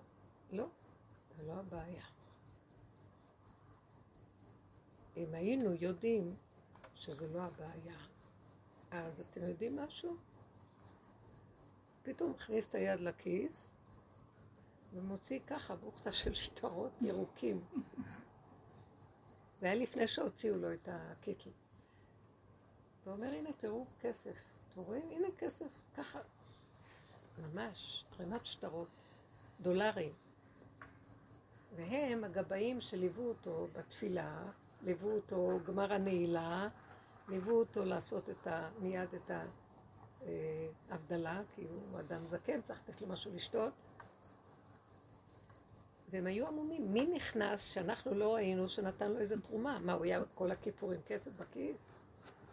לא, 0.53 0.67
זה 1.41 1.47
לא 1.47 1.53
הבעיה. 1.53 2.05
אם 5.17 5.35
היינו 5.35 5.75
יודעים 5.75 6.29
שזה 6.95 7.35
לא 7.35 7.45
הבעיה, 7.45 7.97
אז 8.91 9.21
אתם 9.21 9.43
יודעים 9.43 9.79
משהו? 9.79 10.11
פתאום 12.03 12.31
מכניס 12.31 12.67
את 12.67 12.75
היד 12.75 13.01
לכיס 13.01 13.71
ומוציא 14.93 15.41
ככה 15.47 15.77
בוכתה 15.77 16.13
של 16.13 16.35
שטרות 16.35 17.03
ירוקים. 17.03 17.65
זה 19.57 19.67
היה 19.67 19.75
לפני 19.75 20.09
שהוציאו 20.09 20.57
לו 20.57 20.73
את 20.73 20.89
הקיטל. 20.93 21.51
ואומר, 23.07 23.27
הנה 23.27 23.53
תראו 23.53 23.85
כסף. 24.01 24.31
אתם 24.73 24.81
רואים? 24.81 25.03
הנה 25.13 25.27
כסף. 25.39 25.73
ככה. 25.95 26.19
ממש, 27.39 28.05
ערימת 28.13 28.47
שטרות. 28.47 28.89
דולרים. 29.61 30.13
והם 31.77 32.25
הגבאים 32.25 32.81
שליוו 32.81 33.29
אותו 33.29 33.69
בתפילה, 33.79 34.39
ליוו 34.81 35.11
אותו 35.11 35.49
גמר 35.67 35.93
הנעילה, 35.93 36.69
ליוו 37.29 37.53
אותו 37.53 37.85
לעשות 37.85 38.31
את 38.31 38.47
ה, 38.47 38.69
מיד 38.83 39.09
את 39.15 39.31
ההבדלה, 40.91 41.41
כי 41.55 41.63
הוא 41.63 42.01
אדם 42.01 42.27
זקן, 42.27 42.63
צריך 42.63 42.81
לתת 42.89 43.01
לו 43.01 43.07
משהו 43.07 43.35
לשתות. 43.35 43.73
והם 46.11 46.27
היו 46.27 46.47
עמומים, 46.47 46.93
מי 46.93 47.15
נכנס 47.17 47.73
שאנחנו 47.73 48.15
לא 48.15 48.35
ראינו 48.35 48.69
שנתן 48.69 49.11
לו 49.11 49.19
איזה 49.19 49.41
תרומה? 49.41 49.79
מה, 49.79 49.93
הוא 49.93 50.05
היה 50.05 50.21
כל 50.35 50.51
הכיפורים 50.51 51.01
כסף 51.03 51.31
בכיס? 51.41 51.77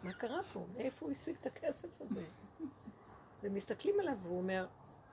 מה 0.04 0.12
קרה 0.12 0.40
פה? 0.52 0.66
מאיפה 0.72 1.06
הוא 1.06 1.12
השיג 1.12 1.36
את 1.36 1.46
הכסף 1.46 1.88
הזה? 2.00 2.24
ומסתכלים 3.42 4.00
עליו 4.00 4.14
והוא 4.22 4.42
אומר, 4.42 4.66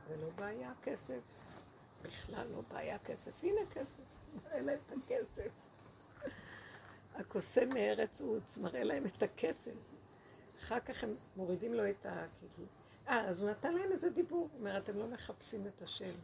זה 0.08 0.16
לא 0.16 0.30
בעיה 0.36 0.72
כסף, 0.84 1.20
בכלל 2.08 2.48
לא 2.48 2.62
בעיה 2.70 3.00
כסף, 3.00 3.32
הנה 3.44 3.62
כסף, 3.74 4.04
מראה 4.36 4.62
להם 4.62 4.80
את 4.88 4.92
הכסף. 4.92 5.52
הקוסם 7.16 7.70
מארץ 7.70 8.22
עוץ 8.22 8.58
מראה 8.58 8.84
להם 8.84 9.06
את 9.06 9.22
הכסף. 9.22 9.72
אחר 10.64 10.80
כך 10.80 11.04
הם 11.04 11.12
מורידים 11.36 11.74
לו 11.74 11.90
את 11.90 12.06
ה... 12.06 12.26
אה, 13.08 13.30
אז 13.30 13.42
הוא 13.42 13.50
נתן 13.50 13.74
להם 13.74 13.92
איזה 13.92 14.10
דיבור. 14.10 14.50
הוא 14.52 14.60
אומר, 14.60 14.78
אתם 14.78 14.96
לא 14.96 15.08
מחפשים 15.08 15.62
את 15.68 15.82
השם. 15.82 16.16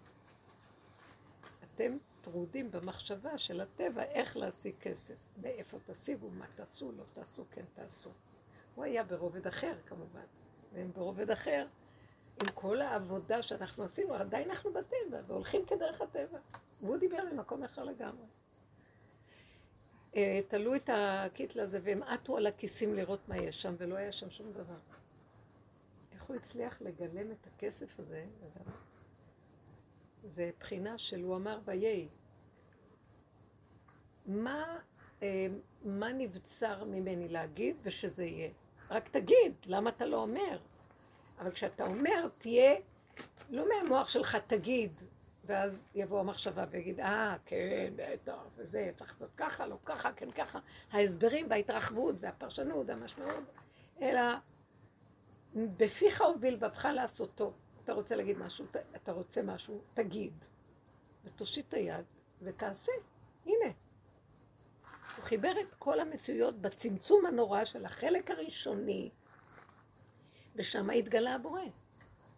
אתם 1.64 1.98
טרודים 2.22 2.68
במחשבה 2.72 3.38
של 3.38 3.62
הטבע 3.62 4.04
איך 4.04 4.38
להשיג 4.38 4.74
כסף. 4.82 5.18
מאיפה 5.38 5.78
תשיגו, 5.88 6.30
מה 6.30 6.46
תעשו, 6.58 6.92
לא 6.92 7.04
תעשו, 7.14 7.46
כן 7.50 7.66
תעשו. 7.74 8.10
הוא 8.76 8.86
היה 8.86 9.04
ברובד 9.04 9.48
אחר 9.48 9.74
כמובן, 9.76 10.26
והם 10.74 10.92
ברובד 10.92 11.30
אחר. 11.30 11.66
עם 12.42 12.52
כל 12.54 12.82
העבודה 12.82 13.42
שאנחנו 13.42 13.84
עשינו, 13.84 14.14
עדיין 14.14 14.50
אנחנו 14.50 14.70
בטבע, 14.70 15.18
והולכים 15.28 15.66
כדרך 15.66 16.02
הטבע. 16.02 16.40
והוא 16.82 16.98
דיבר 16.98 17.18
ממקום 17.34 17.64
אחר 17.64 17.84
לגמרי. 17.84 18.28
אה, 20.16 20.40
תלו 20.50 20.76
את 20.76 20.90
הקיטל 20.94 21.60
הזה 21.60 21.80
והם 21.84 22.04
עטו 22.04 22.38
על 22.38 22.48
הכיסים 22.48 22.96
לראות 22.96 23.30
מה 23.30 23.38
יש 23.38 23.62
שם, 23.62 23.76
ולא 23.78 23.96
היה 23.96 24.12
שם 24.12 24.30
שום 24.30 24.52
דבר. 24.52 24.78
איך 26.14 26.24
הוא 26.24 26.36
הצליח 26.36 26.82
לגלם 26.82 27.32
את 27.32 27.48
הכסף 27.48 28.00
הזה? 28.00 28.26
זה 30.24 30.52
בחינה 30.60 30.98
של 30.98 31.24
הוא 31.24 31.38
אמר 31.38 31.60
ויהי. 31.66 32.08
מה, 34.26 34.64
אה, 35.24 35.46
מה 35.86 36.12
נבצר 36.12 36.84
ממני 36.84 37.30
להגיד 37.30 37.76
ושזה 37.84 38.24
יהיה? 38.24 38.52
רק 38.90 39.10
תגיד, 39.10 39.56
למה 39.66 39.90
אתה 39.90 40.06
לא 40.06 40.22
אומר? 40.22 40.58
אבל 41.42 41.52
כשאתה 41.52 41.84
אומר, 41.84 42.28
תהיה, 42.40 42.76
לא 43.50 43.66
מהמוח 43.70 44.10
שלך 44.10 44.38
תגיד, 44.50 44.94
ואז 45.46 45.88
יבוא 45.96 46.20
המחשבה 46.20 46.66
ויגיד, 46.72 47.00
אה, 47.00 47.36
כן, 47.46 47.90
בטח, 47.98 48.46
וזה, 48.58 48.90
צריך 48.98 49.12
לעשות 49.12 49.32
ככה, 49.38 49.68
לא 49.68 49.76
ככה, 49.86 50.12
כן 50.12 50.32
ככה. 50.32 50.60
ההסברים 50.92 51.48
וההתרחבות 51.50 52.16
והפרשנות 52.22 52.90
והמשמעות, 52.90 53.52
אלא 54.02 54.22
בפיך 55.80 56.24
ובלבבך 56.36 56.86
לעשותו. 56.94 57.52
אתה 57.84 57.94
רוצה 57.94 58.16
להגיד 58.16 58.38
משהו, 58.38 58.66
אתה 58.96 59.12
רוצה 59.12 59.42
משהו, 59.42 59.82
תגיד. 59.96 60.34
ותושיט 61.26 61.68
את 61.68 61.74
היד 61.74 62.06
ותעשה. 62.42 62.92
הנה. 63.46 63.74
הוא 65.18 65.26
חיבר 65.26 65.52
את 65.52 65.74
כל 65.80 66.00
המציאויות 66.00 66.60
בצמצום 66.60 67.26
הנורא 67.26 67.66
של 67.66 67.86
החלק 67.86 68.32
הראשוני, 68.32 69.10
ושם 70.56 70.90
התגלה 70.90 71.36
הבורא. 71.36 71.62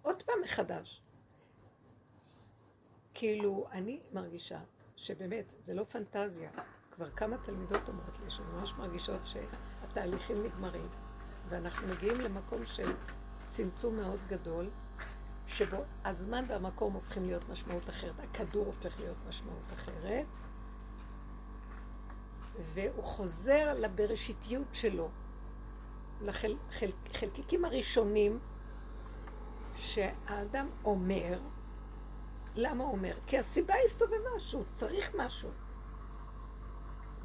עוד 0.01 0.23
פעם 0.23 0.35
מחדש. 0.43 1.01
כאילו, 3.13 3.67
אני 3.71 3.99
מרגישה 4.13 4.59
שבאמת, 4.97 5.45
זה 5.61 5.73
לא 5.73 5.83
פנטזיה. 5.83 6.51
כבר 6.91 7.07
כמה 7.07 7.35
תלמידות 7.45 7.81
אומרות 7.87 8.19
לי 8.23 8.31
שממש 8.31 8.71
מרגישות 8.79 9.21
שהתהליכים 9.27 10.45
נגמרים, 10.45 10.89
ואנחנו 11.49 11.87
מגיעים 11.87 12.21
למקום 12.21 12.65
של 12.65 12.91
צמצום 13.45 13.95
מאוד 13.95 14.19
גדול, 14.29 14.69
שבו 15.47 15.77
הזמן 16.05 16.45
והמקום 16.49 16.93
הופכים 16.93 17.25
להיות 17.25 17.49
משמעות 17.49 17.89
אחרת, 17.89 18.19
הכדור 18.19 18.65
הופך 18.65 18.99
להיות 18.99 19.17
משמעות 19.29 19.65
אחרת, 19.73 20.25
והוא 22.73 23.03
חוזר 23.03 23.73
לבראשיתיות 23.73 24.67
שלו, 24.73 25.09
לחלקיקים 26.23 27.65
לחל, 27.65 27.73
הראשונים 27.73 28.39
שהאדם 29.79 30.69
אומר, 30.85 31.39
למה 32.55 32.83
הוא 32.83 32.91
אומר? 32.91 33.13
כי 33.27 33.37
הסיבה 33.37 33.73
הסתובבה 33.85 34.39
שהוא 34.39 34.63
צריך 34.67 35.11
משהו. 35.19 35.49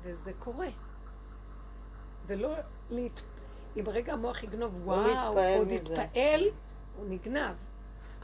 וזה 0.02 0.30
קורה. 0.38 0.68
ולא 2.28 2.54
להת... 2.88 3.20
אם 3.76 3.88
רגע 3.88 4.12
המוח 4.12 4.42
יגנוב, 4.42 4.74
וואו, 4.74 5.38
הוא 5.38 5.58
עוד 5.58 5.70
יתפעל, 5.70 6.44
הוא 6.96 7.08
נגנב. 7.08 7.56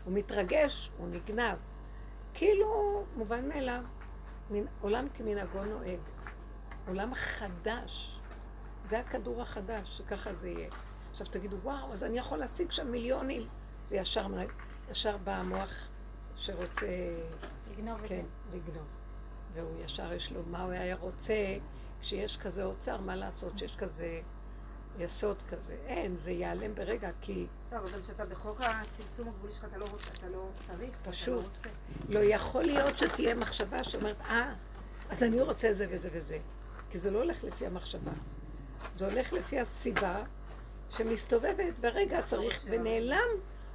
הוא 0.05 0.15
מתרגש, 0.15 0.91
הוא 0.97 1.09
נגנב. 1.09 1.59
כאילו, 2.35 3.05
מובן 3.17 3.49
מאליו, 3.49 3.83
עולם 4.81 5.09
כמנהגו 5.09 5.65
נוהג. 5.65 5.99
עולם 6.89 7.15
חדש. 7.15 8.14
זה 8.89 8.99
הכדור 8.99 9.43
החדש, 9.43 9.99
שככה 9.99 10.35
זה 10.35 10.49
יהיה. 10.49 10.71
עכשיו 11.11 11.27
תגידו, 11.27 11.57
וואו, 11.57 11.93
אז 11.93 12.03
אני 12.05 12.19
יכול 12.19 12.39
להשיג 12.39 12.71
שם 12.71 12.91
מיליונים. 12.91 13.45
זה 13.87 13.97
ישר, 13.97 14.27
ישר 14.91 15.17
בא 15.17 15.33
המוח 15.33 15.75
שרוצה... 16.37 16.87
לגנוב 17.67 18.01
כן, 18.01 18.05
את 18.05 18.09
זה. 18.09 18.57
לגנוב. 18.57 18.87
והוא 19.55 19.81
ישר 19.81 20.13
יש 20.13 20.33
לו 20.33 20.43
מה 20.47 20.63
הוא 20.63 20.73
היה 20.73 20.97
רוצה, 20.97 21.35
כשיש 22.01 22.37
כזה 22.37 22.65
אוצר, 22.65 22.97
מה 23.01 23.17
לעשות 23.17 23.59
שיש 23.59 23.77
כזה 23.77 24.19
יסוד 24.99 25.39
כזה. 25.51 25.77
אין, 25.85 26.17
זה 26.17 26.31
ייעלם 26.31 26.75
ברגע, 26.75 27.11
כי... 27.21 27.47
לא, 27.73 27.79
אבל 27.79 28.03
כשאתה 28.03 28.27
בחוק 28.27 28.61
הצמצום 28.61 29.29
הגבולי 29.29 29.53
שלך, 29.53 29.65
אתה 29.65 29.79
לא, 29.79 29.85
רוצה, 29.85 30.11
אתה 30.19 30.29
לא 30.29 30.49
צריך, 30.67 31.09
פשוט. 31.09 31.45
אתה 31.61 31.69
לא, 32.09 32.21
לא 32.21 32.35
יכול 32.35 32.65
להיות 32.65 32.99
שתהיה 32.99 33.35
מחשבה 33.35 33.85
שאומרת, 33.85 34.21
אה, 34.21 34.55
אז 35.11 35.23
אני 35.23 35.41
רוצה 35.41 35.73
זה 35.73 35.87
וזה 35.91 36.09
וזה. 36.13 36.39
כי 36.91 36.99
זה 36.99 37.11
לא 37.11 37.19
הולך 37.19 37.45
לפי 37.45 37.67
המחשבה. 37.67 38.13
זה 38.95 39.07
הולך 39.07 39.33
לפי 39.33 39.61
הסיבה 39.61 40.25
שמסתובבת 40.91 41.79
ברגע 41.81 42.23
צריך, 42.23 42.65
ונעלם 42.65 43.29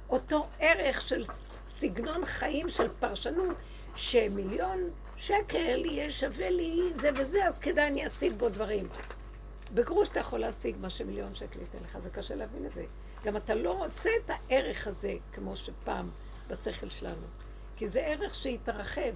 אותו 0.08 0.46
ערך 0.58 1.00
של 1.00 1.24
סגנון 1.78 2.24
חיים 2.24 2.68
של 2.68 2.88
פרשנות, 2.88 3.56
שמיליון 3.94 4.88
שקל 5.16 5.84
יהיה 5.84 6.12
שווה 6.12 6.50
לי 6.50 6.92
זה 7.00 7.10
וזה, 7.18 7.46
אז 7.46 7.58
כדאי 7.58 7.86
אני 7.86 8.06
אשיג 8.06 8.32
בו 8.32 8.48
דברים. 8.48 8.88
בגרוש 9.74 10.08
אתה 10.08 10.20
יכול 10.20 10.38
להשיג 10.38 10.76
מה 10.80 10.90
שמיליון 10.90 11.34
שקל 11.34 11.60
ייתן 11.60 11.78
לך, 11.78 11.98
זה 11.98 12.10
קשה 12.10 12.34
להבין 12.34 12.66
את 12.66 12.70
זה. 12.70 12.84
גם 13.24 13.36
אתה 13.36 13.54
לא 13.54 13.72
רוצה 13.72 14.10
את 14.24 14.30
הערך 14.30 14.86
הזה, 14.86 15.12
כמו 15.32 15.56
שפעם 15.56 16.10
בשכל 16.50 16.90
שלנו. 16.90 17.26
כי 17.76 17.88
זה 17.88 18.00
ערך 18.00 18.34
שהתרחב. 18.34 19.12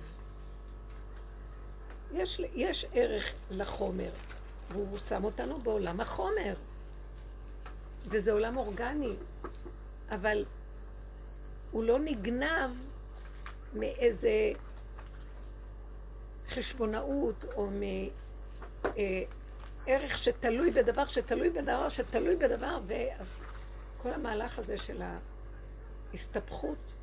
יש, 2.12 2.40
יש 2.54 2.86
ערך 2.92 3.34
לחומר, 3.50 4.10
והוא 4.70 4.98
שם 4.98 5.24
אותנו 5.24 5.62
בעולם 5.62 6.00
החומר. 6.00 6.54
וזה 8.06 8.32
עולם 8.32 8.56
אורגני, 8.56 9.16
אבל 10.10 10.44
הוא 11.70 11.84
לא 11.84 11.98
נגנב 11.98 12.70
מאיזה 13.74 14.52
חשבונאות 16.48 17.44
או 17.56 17.68
מערך 19.86 20.18
שתלוי 20.18 20.70
בדבר 20.70 21.06
שתלוי 21.06 21.50
בדבר 21.50 21.88
שתלוי 21.88 22.36
בדבר, 22.36 22.78
ואז 22.88 23.42
כל 24.02 24.14
המהלך 24.14 24.58
הזה 24.58 24.78
של 24.78 25.02
ההסתבכות, 26.12 26.94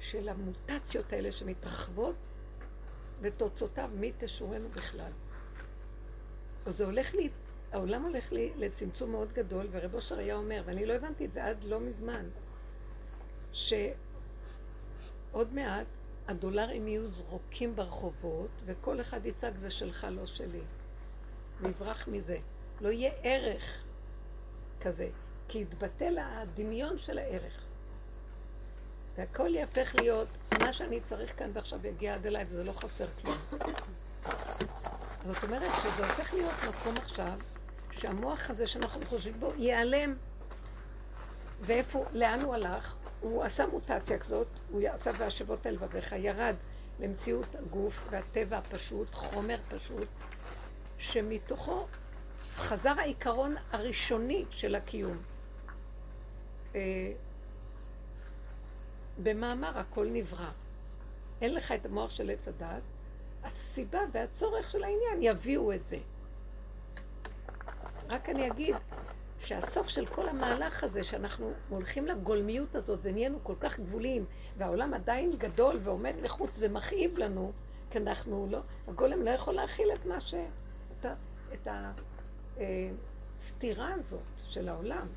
של 0.00 0.28
המוטציות 0.28 1.12
האלה 1.12 1.32
שמתרחבות, 1.32 2.16
ותוצאותיו 3.20 3.88
מי 3.94 4.12
תשורנו 4.18 4.68
בכלל. 4.68 5.12
זה 6.72 6.84
הולך 6.84 7.14
לי, 7.14 7.30
העולם 7.72 8.02
הולך 8.02 8.32
לי 8.32 8.52
לצמצום 8.56 9.10
מאוד 9.10 9.28
גדול, 9.32 9.66
ורב 9.72 9.94
אושר 9.94 10.18
היה 10.18 10.36
אומר, 10.36 10.62
ואני 10.64 10.86
לא 10.86 10.92
הבנתי 10.92 11.24
את 11.24 11.32
זה 11.32 11.44
עד 11.44 11.64
לא 11.64 11.80
מזמן, 11.80 12.28
שעוד 13.52 13.94
מעט 15.52 15.86
הדולרים 16.28 16.88
יהיו 16.88 17.08
זרוקים 17.08 17.72
ברחובות, 17.72 18.50
וכל 18.66 19.00
אחד 19.00 19.26
יצעק 19.26 19.56
זה 19.56 19.70
שלך, 19.70 20.06
לא 20.10 20.26
שלי. 20.26 20.60
נברח 21.60 22.08
מזה. 22.08 22.36
לא 22.80 22.88
יהיה 22.88 23.12
ערך 23.22 23.82
כזה, 24.82 25.08
כי 25.48 25.58
יתבטל 25.58 26.18
הדמיון 26.18 26.98
של 26.98 27.18
הערך. 27.18 27.62
והכל 29.16 29.54
יהפך 29.54 29.94
להיות 29.94 30.28
מה 30.60 30.72
שאני 30.72 31.00
צריך 31.00 31.38
כאן 31.38 31.50
ועכשיו 31.54 31.86
יגיע 31.86 32.14
עד 32.14 32.26
אליי, 32.26 32.44
וזה 32.44 32.64
לא 32.64 32.72
חסר 32.72 33.08
כלום. 33.08 33.36
זאת 35.26 35.42
אומרת 35.42 35.72
שזה 35.82 36.06
הופך 36.06 36.34
להיות 36.34 36.54
מקום 36.68 36.96
עכשיו, 36.96 37.32
שהמוח 37.92 38.50
הזה 38.50 38.66
שאנחנו 38.66 39.06
חושבים 39.06 39.40
בו 39.40 39.52
ייעלם. 39.56 40.14
ואיפה, 41.66 42.04
לאן 42.12 42.40
הוא 42.40 42.54
הלך? 42.54 42.96
הוא 43.20 43.44
עשה 43.44 43.66
מוטציה 43.66 44.18
כזאת, 44.18 44.46
הוא 44.68 44.88
עשה 44.88 45.10
והשבות 45.18 45.66
אל 45.66 45.72
לבביך, 45.74 46.12
ירד 46.12 46.54
למציאות 47.00 47.54
הגוף 47.54 48.06
והטבע 48.10 48.58
הפשוט, 48.58 49.14
חומר 49.14 49.56
פשוט, 49.70 50.08
שמתוכו 50.98 51.84
חזר 52.56 52.94
העיקרון 52.98 53.54
הראשוני 53.70 54.44
של 54.50 54.74
הקיום. 54.74 55.22
אה, 56.74 56.80
במאמר 59.18 59.78
הכל 59.78 60.06
נברא. 60.12 60.50
אין 61.40 61.54
לך 61.54 61.72
את 61.72 61.86
המוח 61.86 62.10
של 62.10 62.30
עץ 62.30 62.48
הדת, 62.48 62.82
הסיבה 63.76 64.00
והצורך 64.12 64.70
של 64.70 64.84
העניין 64.84 65.34
יביאו 65.34 65.72
את 65.72 65.86
זה. 65.86 65.96
רק 68.08 68.28
אני 68.28 68.50
אגיד 68.50 68.74
שהסוף 69.36 69.88
של 69.88 70.06
כל 70.06 70.28
המהלך 70.28 70.84
הזה, 70.84 71.04
שאנחנו 71.04 71.50
הולכים 71.68 72.06
לגולמיות 72.06 72.74
הזאת 72.74 73.00
ונהיינו 73.02 73.38
כל 73.38 73.54
כך 73.60 73.80
גבוליים, 73.80 74.22
והעולם 74.56 74.94
עדיין 74.94 75.36
גדול 75.38 75.78
ועומד 75.80 76.14
לחוץ 76.20 76.58
ומכאיב 76.60 77.18
לנו, 77.18 77.50
כי 77.90 77.98
אנחנו 77.98 78.46
לא, 78.50 78.60
הגולם 78.88 79.22
לא 79.22 79.30
יכול 79.30 79.54
להכיל 79.54 79.88
את 79.94 80.06
מה 80.06 80.20
ש... 80.20 80.34
את, 80.92 81.04
ה, 81.04 81.14
את 81.54 81.68
הסתירה 83.38 83.88
אה, 83.88 83.94
הזאת 83.94 84.24
של 84.40 84.68
העולם. 84.68 85.08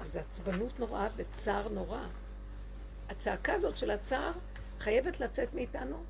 אז 0.00 0.12
זה 0.12 0.20
עצבנות 0.20 0.78
נוראה 0.80 1.08
וצער 1.16 1.68
נורא. 1.68 2.06
הצעקה 3.08 3.52
הזאת 3.52 3.76
של 3.76 3.90
הצער 3.90 4.32
חייבת 4.78 5.20
לצאת 5.20 5.54
מאיתנו, 5.54 6.04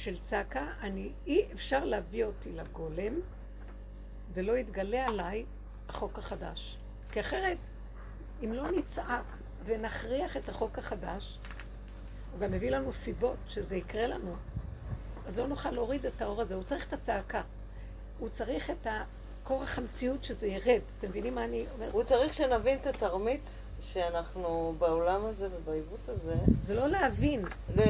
של 0.00 0.20
צעקה, 0.20 0.70
אני, 0.80 1.12
אי 1.26 1.48
אפשר 1.52 1.84
להביא 1.84 2.24
אותי 2.24 2.52
לגולם 2.52 3.14
ולא 4.34 4.52
יתגלה 4.52 5.06
עליי 5.06 5.44
החוק 5.88 6.18
החדש. 6.18 6.76
כי 7.12 7.20
אחרת, 7.20 7.58
אם 8.44 8.52
לא 8.52 8.70
נצעק 8.70 9.24
ונכריח 9.64 10.36
את 10.36 10.48
החוק 10.48 10.78
החדש, 10.78 11.38
הוא 12.32 12.40
גם 12.40 12.52
מביא 12.52 12.70
לנו 12.70 12.92
סיבות 12.92 13.38
שזה 13.48 13.76
יקרה 13.76 14.06
לנו, 14.06 14.34
אז 15.24 15.38
לא 15.38 15.48
נוכל 15.48 15.70
להוריד 15.70 16.06
את 16.06 16.22
האור 16.22 16.42
הזה. 16.42 16.54
הוא 16.54 16.64
צריך 16.64 16.86
את 16.86 16.92
הצעקה. 16.92 17.42
הוא 18.18 18.28
צריך 18.28 18.70
את 18.70 18.86
כורח 19.44 19.78
המציאות 19.78 20.24
שזה 20.24 20.46
ירד. 20.46 20.80
אתם 20.96 21.08
מבינים 21.08 21.34
מה 21.34 21.44
אני 21.44 21.66
אומרת? 21.72 21.92
הוא 21.92 22.02
צריך 22.02 22.34
שנבין 22.34 22.78
את 22.78 22.86
התרמית 22.86 23.42
שאנחנו 23.92 24.74
בעולם 24.78 25.26
הזה 25.26 25.48
ובעיוות 25.52 26.08
הזה. 26.08 26.34
זה 26.52 26.74
לא 26.74 26.86
להבין. 26.86 27.44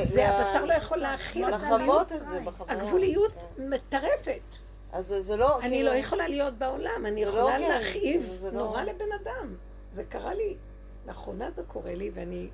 זה 0.05 0.29
הבשר 0.29 0.65
לא 0.65 0.75
יכול 0.75 0.99
להכיל 0.99 1.55
את 1.55 1.61
זה. 1.61 1.67
לחוות 1.67 2.13
את 2.13 2.19
זה 2.19 2.41
בחברה. 2.45 2.73
הגבוליות 2.73 3.35
מטרפת. 3.59 4.57
אז 4.93 5.15
זה 5.21 5.37
לא... 5.37 5.59
אני 5.61 5.69
כאילו... 5.69 5.91
לא 5.91 5.95
יכולה 5.95 6.29
להיות 6.29 6.59
בעולם, 6.59 7.07
אני 7.07 7.25
לא 7.25 7.31
יכולה 7.31 7.59
לא 7.59 7.69
להכאיב 7.69 8.45
לא... 8.45 8.51
נורא 8.51 8.83
לבן 8.83 9.13
אדם. 9.23 9.57
זה 9.91 10.05
קרה 10.05 10.35
לי, 10.35 10.57
לאחרונה 11.07 11.51
זה 11.51 11.63
קורה 11.69 11.95
לי, 11.95 12.11
ואני 12.15 12.49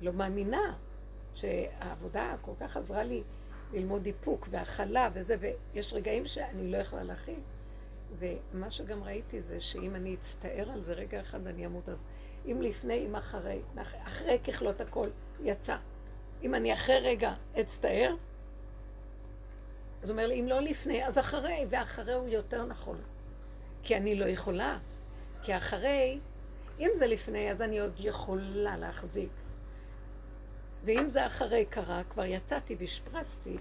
לא 0.00 0.12
מאמינה 0.12 0.76
שהעבודה 1.34 2.36
כל 2.40 2.52
כך 2.60 2.76
עזרה 2.76 3.02
לי 3.02 3.22
ללמוד 3.72 4.06
איפוק 4.06 4.48
והכלה 4.50 5.08
וזה, 5.14 5.36
ויש 5.40 5.92
רגעים 5.92 6.26
שאני 6.26 6.72
לא 6.72 6.76
יכולה 6.76 7.02
להכיל. 7.02 7.40
ומה 8.18 8.70
שגם 8.70 9.02
ראיתי 9.02 9.42
זה 9.42 9.60
שאם 9.60 9.94
אני 9.94 10.14
אצטער 10.14 10.70
על 10.72 10.80
זה 10.80 10.92
רגע 10.94 11.20
אחד 11.20 11.46
אני 11.46 11.66
אמות 11.66 11.88
אז. 11.88 12.04
אם 12.46 12.62
לפני, 12.62 13.06
אם 13.06 13.16
אחרי, 13.16 13.62
אחרי 14.06 14.38
ככלות 14.46 14.80
הכל, 14.80 15.08
יצא. 15.40 15.76
אם 16.42 16.54
אני 16.54 16.74
אחרי 16.74 16.98
רגע 16.98 17.32
אצטער, 17.60 18.14
אז 20.02 20.10
הוא 20.10 20.18
אומר 20.18 20.26
לי, 20.26 20.40
אם 20.40 20.48
לא 20.48 20.60
לפני, 20.60 21.06
אז 21.06 21.18
אחרי, 21.18 21.66
ואחרי 21.70 22.12
הוא 22.14 22.28
יותר 22.28 22.66
נכון. 22.66 22.98
כי 23.82 23.96
אני 23.96 24.14
לא 24.14 24.24
יכולה. 24.24 24.78
כי 25.44 25.56
אחרי, 25.56 26.18
אם 26.78 26.90
זה 26.94 27.06
לפני, 27.06 27.52
אז 27.52 27.62
אני 27.62 27.80
עוד 27.80 27.94
יכולה 27.98 28.76
להחזיק. 28.76 29.30
ואם 30.84 31.10
זה 31.10 31.26
אחרי 31.26 31.66
קרה, 31.66 32.02
כבר 32.04 32.24
יצאתי 32.24 32.76
והשפרצתי 32.78 33.56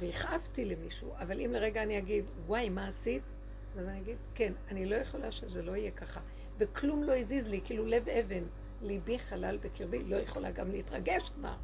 והכאבתי 0.00 0.64
למישהו, 0.64 1.12
אבל 1.20 1.40
אם 1.40 1.52
לרגע 1.52 1.82
אני 1.82 1.98
אגיד, 1.98 2.24
וואי, 2.46 2.68
מה 2.68 2.88
עשית? 2.88 3.22
אז 3.62 3.88
אני 3.88 4.00
אגיד, 4.00 4.16
כן, 4.34 4.52
אני 4.68 4.86
לא 4.86 4.96
יכולה 4.96 5.32
שזה 5.32 5.62
לא 5.62 5.76
יהיה 5.76 5.90
ככה. 5.90 6.20
וכלום 6.58 7.02
לא 7.02 7.16
הזיז 7.16 7.48
לי, 7.48 7.60
כאילו 7.64 7.86
לב 7.86 8.08
אבן, 8.08 8.44
ליבי 8.80 9.18
חלל 9.18 9.58
בקרבי, 9.64 10.10
לא 10.10 10.16
יכולה 10.16 10.50
גם 10.50 10.70
להתרגש 10.70 11.28
כבר. 11.28 11.54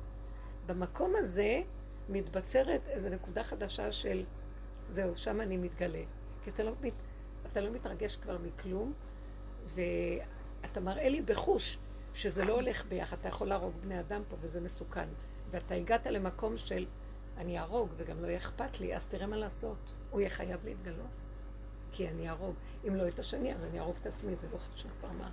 במקום 0.66 1.12
הזה 1.16 1.62
מתבצרת 2.08 2.88
איזו 2.88 3.08
נקודה 3.08 3.44
חדשה 3.44 3.92
של, 3.92 4.24
זהו, 4.76 5.16
שם 5.16 5.40
אני 5.40 5.56
מתגלה. 5.56 6.02
כי 6.44 6.50
אתה 6.50 6.62
לא, 6.62 6.72
מת, 6.82 6.94
אתה 7.52 7.60
לא 7.60 7.70
מתרגש 7.70 8.16
כבר 8.16 8.38
מכלום, 8.38 8.92
ואתה 9.74 10.80
מראה 10.80 11.08
לי 11.08 11.22
בחוש 11.22 11.78
שזה 12.14 12.44
לא 12.44 12.54
הולך 12.54 12.86
ביחד, 12.86 13.16
אתה 13.18 13.28
יכול 13.28 13.48
להרוג 13.48 13.74
בני 13.82 14.00
אדם 14.00 14.22
פה 14.30 14.36
וזה 14.36 14.60
מסוכן. 14.60 15.08
ואתה 15.50 15.74
הגעת 15.74 16.06
למקום 16.06 16.58
של 16.58 16.86
אני 17.36 17.58
אהרוג 17.58 17.90
וגם 17.96 18.20
לא 18.20 18.26
יהיה 18.26 18.38
אכפת 18.38 18.80
לי, 18.80 18.96
אז 18.96 19.06
תראה 19.06 19.26
מה 19.26 19.36
לעשות. 19.36 19.78
הוא 20.10 20.20
יהיה 20.20 20.30
חייב 20.30 20.60
להתגלות. 20.64 21.14
כי 21.96 22.08
אני 22.08 22.28
אהרוג. 22.28 22.54
אם 22.88 22.94
לא 22.94 23.08
את 23.08 23.18
השני, 23.18 23.54
אז 23.54 23.64
אני 23.64 23.78
אהרוג 23.78 23.96
את 24.00 24.06
עצמי, 24.06 24.34
זה 24.34 24.46
לא 24.52 24.58
חשוב 24.58 24.90
כבר 24.98 25.12
מה. 25.12 25.30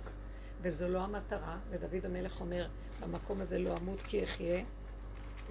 וזו 0.62 0.88
לא 0.88 0.98
המטרה, 0.98 1.58
ודוד 1.70 2.04
המלך 2.04 2.40
אומר, 2.40 2.66
במקום 3.00 3.40
הזה 3.40 3.58
לא 3.58 3.74
אמות 3.80 4.02
כי 4.02 4.24
אחיה. 4.24 4.64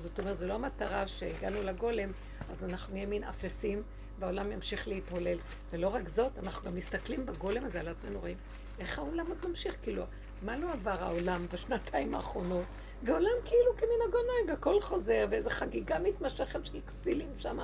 זאת 0.04 0.20
אומרת, 0.20 0.38
זו 0.38 0.48
לא 0.48 0.54
המטרה 0.54 1.08
שהגענו 1.08 1.64
לגולם, 1.64 2.12
אז 2.50 2.64
אנחנו 2.64 2.94
נהיה 2.94 3.08
מין 3.08 3.24
אפסים, 3.24 3.84
והעולם 4.20 4.52
ימשיך 4.52 4.88
להתהולל. 4.88 5.38
ולא 5.74 5.88
רק 5.88 6.08
זאת, 6.10 6.38
אנחנו 6.38 6.64
גם 6.64 6.76
מסתכלים 6.76 7.26
בגולם 7.26 7.64
הזה 7.64 7.80
על 7.80 7.88
עצמנו, 7.88 8.20
רואים 8.20 8.38
איך 8.80 9.00
העולם 9.00 9.28
עוד 9.28 9.48
ממשיך, 9.50 9.76
כאילו, 9.82 10.04
מה 10.42 10.58
לא 10.58 10.72
עבר 10.72 11.04
העולם 11.04 11.46
בשנתיים 11.54 12.16
האחרונות? 12.16 12.66
ועולם 13.06 13.32
כאילו 13.46 13.72
כמנהגו 13.78 14.18
נוהג, 14.28 14.60
הכל 14.60 14.82
חוזר, 14.82 15.26
ואיזו 15.32 15.50
חגיגה 15.50 16.00
מתמשכת 16.00 16.66
של 16.66 16.82
כסילים 16.82 17.34
שם. 17.34 17.58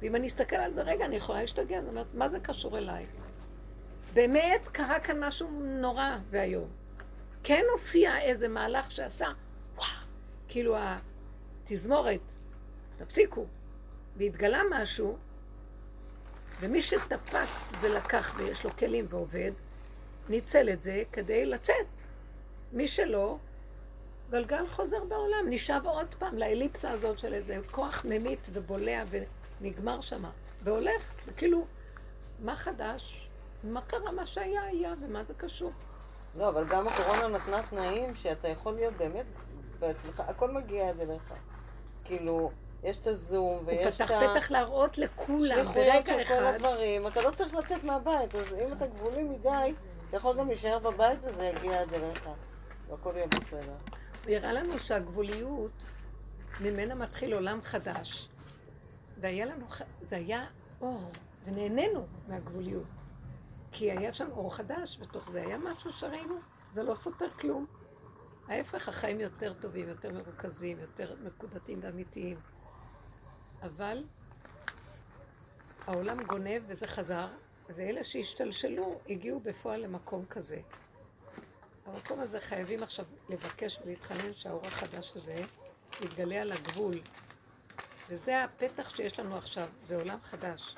ואם 0.00 0.16
אני 0.16 0.28
אסתכל 0.28 0.56
על 0.56 0.74
זה 0.74 0.82
רגע, 0.82 1.04
אני 1.04 1.16
יכולה 1.16 1.40
להשתגע, 1.40 1.80
זאת 1.80 1.90
אומרת, 1.90 2.14
מה 2.14 2.28
זה 2.28 2.38
קשור 2.40 2.78
אליי? 2.78 3.06
באמת 4.14 4.68
קרה 4.72 5.00
כאן 5.00 5.24
משהו 5.24 5.48
נורא 5.80 6.16
ואיום. 6.30 6.64
כן 7.44 7.62
הופיע 7.72 8.18
איזה 8.18 8.48
מהלך 8.48 8.90
שעשה, 8.90 9.28
וואו, 9.74 9.86
כאילו 10.48 10.76
התזמורת, 10.78 12.20
תפסיקו, 12.98 13.44
והתגלה 14.18 14.62
משהו, 14.70 15.18
ומי 16.60 16.82
שתפס 16.82 17.72
ולקח 17.80 18.34
ויש 18.38 18.64
לו 18.64 18.70
כלים 18.70 19.04
ועובד, 19.10 19.50
ניצל 20.28 20.68
את 20.72 20.82
זה 20.82 21.02
כדי 21.12 21.46
לצאת. 21.46 21.86
מי 22.72 22.88
שלא, 22.88 23.38
גלגל 24.30 24.66
חוזר 24.66 25.04
בעולם, 25.04 25.46
נשאב 25.50 25.82
עוד 25.84 26.14
פעם 26.14 26.38
לאליפסה 26.38 26.90
הזאת 26.90 27.18
של 27.18 27.34
איזה 27.34 27.58
כוח 27.70 28.04
ממית 28.04 28.48
ובולע 28.52 29.02
ונגמר 29.60 30.00
שמה. 30.00 30.30
והולך, 30.64 31.20
כאילו, 31.36 31.66
מה 32.40 32.56
חדש? 32.56 33.30
מה 33.64 33.82
קרה? 33.82 34.12
מה 34.12 34.26
שהיה 34.26 34.62
היה, 34.62 34.94
ומה 35.02 35.24
זה 35.24 35.34
קשור? 35.34 35.72
לא, 36.34 36.48
אבל 36.48 36.68
גם 36.68 36.88
הקורונה 36.88 37.28
נתנה 37.28 37.62
תנאים 37.70 38.16
שאתה 38.16 38.48
יכול 38.48 38.72
להיות 38.72 38.96
באמת 38.96 39.26
בעצמך, 39.78 40.20
הכל 40.20 40.50
מגיע 40.50 40.88
עד 40.88 41.00
אליך. 41.00 41.32
כאילו, 42.04 42.50
יש 42.82 42.98
את 42.98 43.06
הזום, 43.06 43.58
הוא 43.58 43.66
ויש 43.66 43.86
את 43.86 43.94
פתח 43.94 44.10
ה... 44.10 44.34
פתח 44.34 44.50
להראות 44.50 44.98
לכולם 44.98 45.64
ברגע 45.64 46.12
של 46.18 46.24
כל 46.24 46.34
אחד. 46.34 46.54
הדברים, 46.54 47.06
אתה 47.06 47.20
לא 47.20 47.30
צריך 47.30 47.54
לצאת 47.54 47.84
מהבית, 47.84 48.34
אז 48.34 48.54
אם 48.66 48.72
אתה 48.72 48.86
גבולי 48.86 49.22
מדי, 49.22 49.74
אתה 50.08 50.16
יכול 50.16 50.38
גם 50.38 50.48
להישאר 50.48 50.78
בבית 50.78 51.18
וזה 51.24 51.44
יגיע 51.44 51.80
עד 51.80 51.94
אליך. 51.94 52.28
והכל 52.90 53.12
יהיה 53.16 53.26
בסדר. 53.26 53.74
הוא 54.26 54.34
הראה 54.34 54.52
לנו 54.52 54.78
שהגבוליות, 54.78 55.72
ממנה 56.60 56.94
מתחיל 56.94 57.34
עולם 57.34 57.62
חדש. 57.62 58.28
והיה 59.20 59.46
לנו, 59.46 59.66
ח- 59.68 59.82
זה 60.08 60.16
היה 60.16 60.46
אור, 60.80 61.12
ונהנינו 61.46 62.04
מהגבוליות. 62.28 62.88
כי 63.72 63.90
היה 63.90 64.14
שם 64.14 64.30
אור 64.30 64.54
חדש, 64.54 64.98
בתוך 65.02 65.30
זה 65.30 65.40
היה 65.42 65.58
משהו 65.58 65.92
שראינו, 65.92 66.34
זה 66.74 66.82
לא 66.82 66.94
סותר 66.94 67.30
כלום. 67.30 67.66
ההפך, 68.48 68.88
החיים 68.88 69.20
יותר 69.20 69.54
טובים, 69.62 69.88
יותר 69.88 70.12
מרוכזים, 70.12 70.78
יותר 70.78 71.14
נקודתיים 71.26 71.80
ואמיתיים. 71.82 72.36
אבל 73.62 73.98
העולם 75.86 76.22
גונב 76.24 76.62
וזה 76.68 76.86
חזר, 76.86 77.26
ואלה 77.68 78.04
שהשתלשלו 78.04 78.96
הגיעו 79.08 79.40
בפועל 79.40 79.80
למקום 79.80 80.24
כזה. 80.26 80.60
המקום 81.86 82.20
הזה 82.20 82.40
חייבים 82.40 82.82
עכשיו 82.82 83.04
לבקש 83.30 83.78
ולהתחנן 83.84 84.34
שהאור 84.34 84.66
החדש 84.66 85.10
הזה 85.16 85.42
יתגלה 86.00 86.40
על 86.40 86.52
הגבול. 86.52 87.00
וזה 88.10 88.44
הפתח 88.44 88.96
שיש 88.96 89.20
לנו 89.20 89.36
עכשיו, 89.36 89.68
זה 89.78 89.96
עולם 89.96 90.18
חדש. 90.22 90.74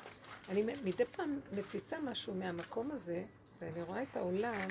אני 0.49 0.63
מדי 0.83 1.05
פעם 1.05 1.37
מציצה 1.51 1.97
משהו 2.01 2.35
מהמקום 2.35 2.91
הזה, 2.91 3.23
ואני 3.61 3.81
רואה 3.81 4.03
את 4.03 4.15
העולם, 4.15 4.69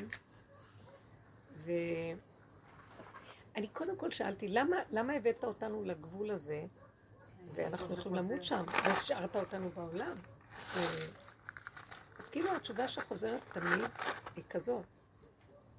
ואני 1.65 3.69
קודם 3.73 3.97
כל 3.97 4.11
שאלתי, 4.11 4.49
למה, 4.49 4.77
למה 4.91 5.13
הבאת 5.13 5.45
אותנו 5.45 5.85
לגבול 5.85 6.31
הזה, 6.31 6.63
ואנחנו 7.55 7.95
יכולים 7.95 8.19
למות 8.19 8.45
שם, 8.45 8.65
והשארת 8.85 9.37
אותנו 9.37 9.71
בעולם? 9.71 10.17
אז 10.77 11.11
כאילו 12.31 12.57
התשובה 12.57 12.89
שחוזרת 12.89 13.43
תמיד 13.53 13.81
היא 14.37 14.45
כזאת. 14.51 14.85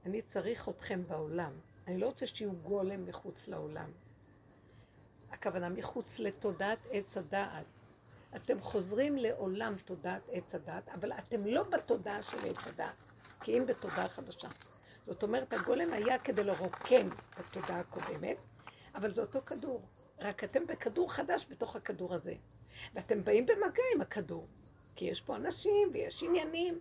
אני 0.06 0.22
צריך 0.22 0.69
אתכם 0.69 1.04
בעולם. 1.04 1.52
אני 1.88 2.00
לא 2.00 2.06
רוצה 2.06 2.28
שתהיו 2.28 2.54
גולם 2.54 3.06
מחוץ 3.06 3.48
לעולם. 3.48 3.91
הכוונה 5.47 5.69
מחוץ 5.69 6.19
לתודעת 6.19 6.88
עץ 6.91 7.17
הדעת. 7.17 7.65
אתם 8.36 8.60
חוזרים 8.60 9.17
לעולם 9.17 9.73
תודעת 9.86 10.21
עץ 10.32 10.56
הדעת, 10.56 10.89
אבל 10.89 11.12
אתם 11.12 11.47
לא 11.47 11.63
בתודעה 11.71 12.19
של 12.32 12.49
עץ 12.49 12.67
הדעת, 12.67 13.03
כי 13.41 13.58
אם 13.58 13.65
בתודעה 13.65 14.10
חדשה. 14.10 14.47
זאת 15.08 15.23
אומרת, 15.23 15.53
הגולם 15.53 15.93
היה 15.93 16.19
כדי 16.19 16.43
לרוקן 16.43 17.10
את 17.10 17.39
התודעה 17.39 17.79
הקודמת, 17.79 18.38
אבל 18.95 19.12
זה 19.12 19.21
אותו 19.21 19.41
כדור. 19.45 19.82
רק 20.19 20.43
אתם 20.43 20.60
בכדור 20.69 21.13
חדש 21.13 21.45
בתוך 21.51 21.75
הכדור 21.75 22.13
הזה. 22.13 22.34
ואתם 22.93 23.19
באים 23.19 23.45
במגע 23.45 23.84
עם 23.95 24.01
הכדור, 24.01 24.47
כי 24.95 25.06
יש 25.06 25.21
פה 25.21 25.36
אנשים 25.36 25.89
ויש 25.93 26.23
עניינים, 26.23 26.79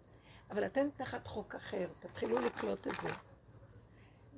אבל 0.51 0.67
אתם 0.67 0.91
תחת 0.91 1.27
חוק 1.27 1.55
אחר, 1.55 1.85
תתחילו 2.01 2.39
לקלוט 2.39 2.87
את 2.87 3.01
זה. 3.03 3.11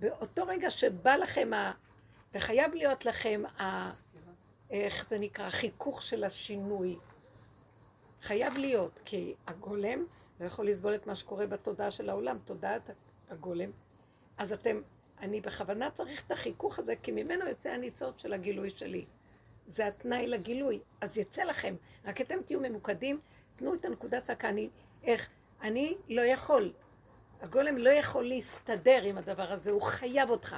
באותו 0.00 0.44
רגע 0.44 0.70
שבא 0.70 1.16
לכם 1.16 1.54
ה... 1.54 1.72
וחייב 2.34 2.74
להיות 2.74 3.06
לכם 3.06 3.42
ה... 3.60 3.90
איך 4.70 5.08
זה 5.08 5.18
נקרא? 5.18 5.46
החיכוך 5.46 6.02
של 6.02 6.24
השינוי. 6.24 6.98
חייב 8.22 8.58
להיות, 8.58 8.98
כי 9.04 9.34
הגולם 9.46 9.98
לא 10.40 10.46
יכול 10.46 10.68
לסבול 10.68 10.94
את 10.94 11.06
מה 11.06 11.16
שקורה 11.16 11.46
בתודעה 11.46 11.90
של 11.90 12.10
העולם, 12.10 12.38
תודעת 12.46 12.90
הגולם. 13.30 13.68
אז 14.38 14.52
אתם, 14.52 14.76
אני 15.20 15.40
בכוונה 15.40 15.90
צריך 15.90 16.26
את 16.26 16.30
החיכוך 16.30 16.78
הזה, 16.78 16.92
כי 17.02 17.12
ממנו 17.12 17.48
יוצא 17.48 17.70
הניצוץ 17.70 18.22
של 18.22 18.32
הגילוי 18.32 18.72
שלי. 18.76 19.04
זה 19.66 19.86
התנאי 19.86 20.26
לגילוי. 20.26 20.80
אז 21.00 21.18
יצא 21.18 21.42
לכם, 21.42 21.74
רק 22.04 22.20
אתם 22.20 22.42
תהיו 22.46 22.60
ממוקדים, 22.60 23.20
תנו 23.58 23.74
את 23.74 23.84
הנקודת 23.84 24.22
צעקה, 24.22 24.48
אני, 24.48 24.68
איך, 25.06 25.30
אני 25.62 25.94
לא 26.08 26.22
יכול. 26.22 26.72
הגולם 27.40 27.76
לא 27.76 27.90
יכול 27.90 28.24
להסתדר 28.24 29.02
עם 29.02 29.18
הדבר 29.18 29.52
הזה, 29.52 29.70
הוא 29.70 29.82
חייב 29.82 30.30
אותך. 30.30 30.56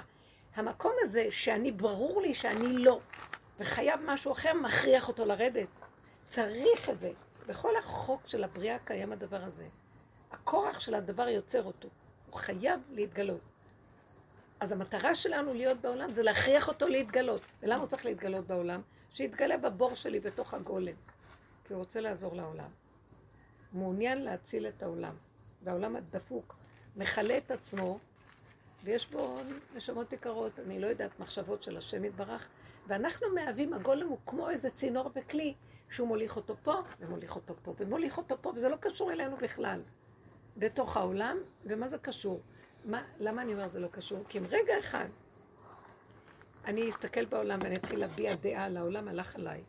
המקום 0.55 0.92
הזה 1.03 1.27
שאני, 1.31 1.73
ברור 1.73 2.23
לי 2.23 2.35
שאני 2.35 2.73
לא, 2.73 2.99
וחייב 3.61 4.01
משהו 4.05 4.33
אחר, 4.33 4.53
מכריח 4.55 5.09
אותו 5.09 5.25
לרדת. 5.25 5.69
צריך 6.29 6.88
את 6.90 6.99
זה. 6.99 7.09
בכל 7.49 7.77
החוק 7.77 8.27
של 8.27 8.45
הבריאה 8.45 8.79
קיים 8.79 9.12
הדבר 9.12 9.42
הזה. 9.42 9.64
הכורח 10.31 10.81
של 10.81 10.95
הדבר 10.95 11.29
יוצר 11.29 11.64
אותו. 11.64 11.88
הוא 12.31 12.40
חייב 12.40 12.81
להתגלות. 12.88 13.40
אז 14.61 14.73
המטרה 14.73 15.14
שלנו 15.14 15.55
להיות 15.55 15.81
בעולם 15.81 16.12
זה 16.12 16.23
להכריח 16.23 16.69
אותו 16.69 16.88
להתגלות. 16.88 17.42
ולמה 17.62 17.81
הוא 17.81 17.88
צריך 17.88 18.07
להתגלות 18.07 18.47
בעולם? 18.47 18.81
שיתגלה 19.12 19.57
בבור 19.57 19.95
שלי 19.95 20.21
בתוך 20.21 20.55
הגולם. 20.55 20.95
כי 21.64 21.75
הוא 21.75 21.81
רוצה 21.81 22.01
לעזור 22.01 22.37
לעולם. 22.37 22.71
מעוניין 23.73 24.23
להציל 24.23 24.69
את 24.69 24.83
העולם. 24.83 25.14
והעולם 25.64 25.97
הדפוק 25.97 26.57
מכלה 26.97 27.38
את 27.38 27.51
עצמו, 27.51 27.99
ויש 28.85 29.11
בו 29.11 29.38
נשמות 29.75 30.12
יקרות, 30.12 30.59
אני 30.59 30.81
לא 30.81 30.87
יודעת, 30.87 31.21
מחשבות 31.21 31.62
של 31.62 31.77
השם 31.77 32.05
יתברך, 32.05 32.49
ואנחנו 32.88 33.27
מהווים, 33.35 33.72
הגולם 33.75 34.07
הוא 34.07 34.18
כמו 34.27 34.51
איזה 34.51 34.70
צינור 34.70 35.11
וכלי, 35.16 35.55
שהוא 35.92 36.09
מוליך 36.09 36.37
אותו 36.37 36.57
פה, 36.57 36.75
ומוליך 37.01 37.37
אותו 37.37 37.55
פה, 37.55 37.72
ומוליך 37.79 38.18
אותו 38.18 38.38
פה, 38.38 38.49
וזה 38.49 38.68
לא 38.68 38.77
קשור 38.77 39.12
אלינו 39.12 39.37
בכלל. 39.37 39.83
בתוך 40.59 40.96
העולם, 40.96 41.37
ומה 41.66 41.88
זה 41.88 41.99
קשור? 41.99 42.40
מה, 42.85 43.03
למה 43.18 43.42
אני 43.42 43.53
אומרת 43.53 43.70
זה 43.70 43.81
לא 43.81 43.88
קשור? 43.88 44.25
כי 44.29 44.38
אם 44.38 44.44
רגע 44.44 44.81
אחד 44.81 45.07
אני 46.64 46.90
אסתכל 46.90 47.25
בעולם 47.25 47.59
ואני 47.62 47.77
אתחיל 47.77 48.01
להביע 48.01 48.35
דעה 48.35 48.64
על 48.64 48.77
העולם, 48.77 49.09
הלך 49.09 49.37
עליי. 49.37 49.61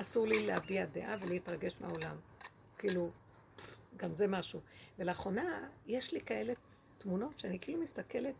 אסור 0.00 0.26
לי 0.26 0.46
להביע 0.46 0.86
דעה 0.86 1.16
ולהתרגש 1.20 1.80
מהעולם. 1.80 2.16
כאילו, 2.78 3.10
גם 3.96 4.08
זה 4.16 4.26
משהו. 4.26 4.60
ולאחרונה, 4.98 5.64
יש 5.86 6.12
לי 6.12 6.20
כאלה 6.20 6.52
תמונות 6.98 7.34
שאני 7.34 7.58
כאילו 7.58 7.82
מסתכלת 7.82 8.34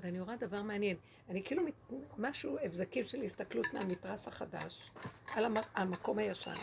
ואני 0.00 0.20
רואה 0.20 0.36
דבר 0.36 0.62
מעניין. 0.62 0.96
אני 1.28 1.42
כאילו, 1.44 1.62
מת- 1.62 1.80
משהו, 2.18 2.56
הבזקים 2.62 3.08
של 3.08 3.22
הסתכלות 3.22 3.66
מהמתרס 3.74 4.28
החדש 4.28 4.90
על 5.34 5.44
המ- 5.44 5.56
המקום 5.74 6.18
הישן. 6.18 6.56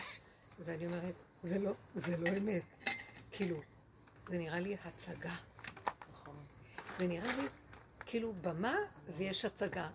ואני 0.60 0.86
אומרת, 0.86 1.14
זה 1.42 1.60
לא, 1.60 1.72
זה 1.96 2.18
לא 2.18 2.30
אמת. 2.38 2.64
כאילו, 3.32 3.56
זה 4.30 4.38
נראה 4.38 4.60
לי 4.60 4.78
הצגה. 4.84 5.36
זה 6.98 7.08
נראה 7.08 7.38
לי 7.38 7.48
כאילו 8.06 8.34
במה 8.34 8.76
ויש 9.18 9.46
הצגה. 9.46 9.90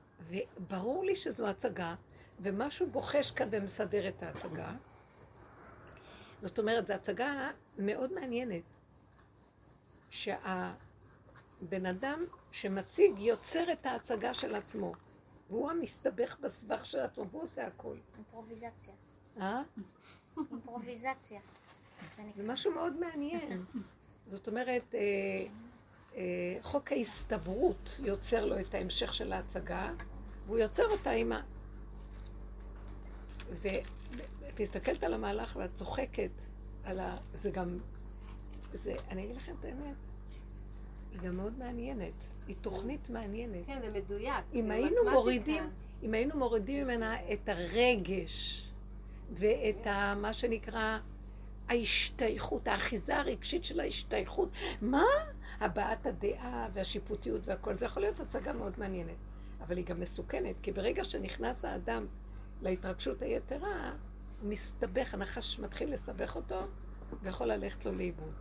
וברור 0.61 1.05
לי 1.05 1.16
שזו 1.16 1.48
הצגה, 1.48 1.94
ומשהו 2.42 2.90
בוחש 2.92 3.31
כאן 3.31 3.46
ומסדר 3.53 4.09
את 4.09 4.22
ההצגה. 4.22 4.72
זאת 6.42 6.59
אומרת, 6.59 6.87
זו 6.87 6.92
הצגה 6.92 7.51
מאוד 7.79 8.12
מעניינת, 8.12 8.68
שהבן 10.11 10.66
אדם 11.90 12.18
שמציג 12.61 13.18
יוצר 13.18 13.73
את 13.73 13.87
ההצגה 13.87 14.35
של 14.35 14.55
עצמו, 14.55 14.92
והוא 15.51 15.71
המסתבך 15.71 16.38
בסבך 16.40 16.87
של 16.87 16.99
עצמו, 16.99 17.25
והוא 17.31 17.42
עושה 17.42 17.66
הכל. 17.66 17.94
אימפרוביזציה. 18.16 18.94
אה? 19.40 19.62
אימפרוביזציה. 20.37 21.40
זה 22.37 22.53
משהו 22.53 22.75
מאוד 22.75 23.01
מעניין. 23.01 23.62
זאת 24.23 24.49
אומרת, 24.49 24.94
אה, 24.94 25.01
אה, 26.14 26.62
חוק 26.62 26.92
ההסתברות 26.92 27.83
יוצר 27.99 28.44
לו 28.44 28.61
את 28.61 28.75
ההמשך 28.75 29.14
של 29.14 29.33
ההצגה, 29.33 29.90
והוא 30.47 30.59
יוצר 30.59 30.87
אותה 30.90 31.11
עם 31.11 31.33
ה... 31.33 31.40
ואת 33.49 34.61
מסתכלת 34.61 35.03
על 35.03 35.14
המהלך 35.14 35.57
ואת 35.57 35.71
צוחקת 35.71 36.33
על 36.85 37.01
ה... 37.01 37.16
זה 37.29 37.51
גם... 37.51 37.73
זה... 38.73 38.94
אני 39.09 39.25
אגיד 39.25 39.37
לכם 39.37 39.53
את 39.53 39.64
האמת, 39.64 40.05
היא 41.12 41.21
גם 41.21 41.37
מאוד 41.37 41.59
מעניינת. 41.59 42.38
היא 42.48 42.56
תוכנית 42.62 43.11
מעניינת. 43.11 43.66
כן, 43.66 43.80
זה 43.87 43.98
מדויק. 43.98 44.44
אם 44.54 44.70
היינו. 44.70 45.11
מורידים, 45.12 45.70
אם 46.02 46.14
היינו 46.14 46.38
מורידים 46.38 46.84
ממנה 46.84 47.16
את 47.32 47.48
הרגש 47.48 48.62
ואת 49.38 49.87
ה, 49.87 50.14
מה 50.14 50.34
שנקרא 50.34 50.98
ההשתייכות, 51.68 52.68
האחיזה 52.68 53.16
הרגשית 53.16 53.64
של 53.64 53.80
ההשתייכות. 53.80 54.48
מה? 54.82 55.04
הבעת 55.61 56.06
הדעה 56.06 56.68
והשיפוטיות 56.74 57.40
והכל. 57.48 57.78
זה 57.78 57.84
יכול 57.84 58.02
להיות 58.02 58.20
הצגה 58.20 58.52
מאוד 58.52 58.74
מעניינת, 58.78 59.22
אבל 59.61 59.76
היא 59.76 59.84
גם 59.84 60.00
מסוכנת, 60.00 60.56
כי 60.62 60.72
ברגע 60.72 61.04
שנכנס 61.04 61.64
האדם 61.64 62.02
להתרגשות 62.62 63.22
היתרה, 63.22 63.92
הוא 64.40 64.52
מסתבך, 64.52 65.14
הנחש 65.14 65.58
מתחיל 65.58 65.94
לסבך 65.94 66.37
אותו, 66.37 66.56
ויכול 67.22 67.46
ללכת 67.52 67.87
לו 67.87 67.92
לאיבוד. 67.92 68.34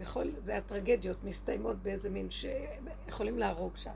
יכול, 0.00 0.30
זה 0.44 0.56
הטרגדיות 0.56 1.24
מסתיימות 1.24 1.82
באיזה 1.82 2.10
מין 2.10 2.28
שיכולים 2.30 3.38
להרוג 3.38 3.76
שם. 3.76 3.94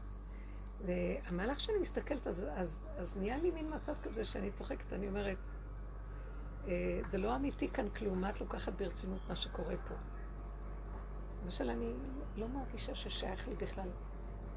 והמהלך 0.87 1.61
שאני 1.61 1.79
מסתכלת, 1.83 2.27
אז, 2.27 2.45
אז, 2.57 2.83
אז 2.99 3.17
נהיה 3.17 3.39
לי 3.39 3.51
מין 3.51 3.67
מצב 3.75 3.93
כזה 4.03 4.25
שאני 4.25 4.51
צוחקת, 4.51 4.93
אני 4.93 5.09
אומרת, 5.09 5.49
אה, 6.69 7.01
זה 7.09 7.19
לא 7.19 7.37
אמיתי 7.37 7.69
כאן 7.69 7.89
כלום, 7.89 8.21
מה 8.21 8.31
את 8.31 8.41
לוקחת 8.41 8.73
ברצינות 8.73 9.29
מה 9.29 9.37
שקורה 9.37 9.75
פה? 9.89 9.95
למשל, 11.45 11.71
אני 11.71 11.95
לא 12.37 12.49
מרגישה 12.49 12.95
ששייך 12.95 13.49
לי 13.49 13.55
בכלל 13.55 13.89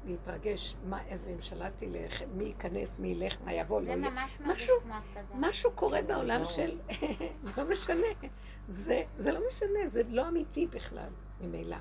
להתרגש, 0.04 0.74
מה, 0.84 1.02
איזה 1.06 1.30
ממשלה 1.30 1.70
תלך, 1.70 2.22
מי 2.36 2.44
ייכנס, 2.44 2.98
מי 2.98 3.08
ילך, 3.08 3.36
מה 3.44 3.52
יבוא, 3.52 3.80
לא 3.80 3.86
זה 3.86 3.92
יהיה. 3.92 4.10
ממש 4.10 4.40
מרגיש 4.40 4.70
כמו 4.82 4.94
הצגה. 4.94 5.34
משהו 5.34 5.70
קורה 5.74 6.02
בעולם 6.02 6.40
של... 6.54 6.78
זה 7.42 7.50
לא 7.56 7.70
משנה. 7.70 8.06
זה, 8.60 9.00
זה 9.18 9.32
לא 9.32 9.40
משנה, 9.50 9.88
זה 9.88 10.00
לא 10.08 10.28
אמיתי 10.28 10.66
בכלל, 10.66 11.10
ממילא. 11.40 11.76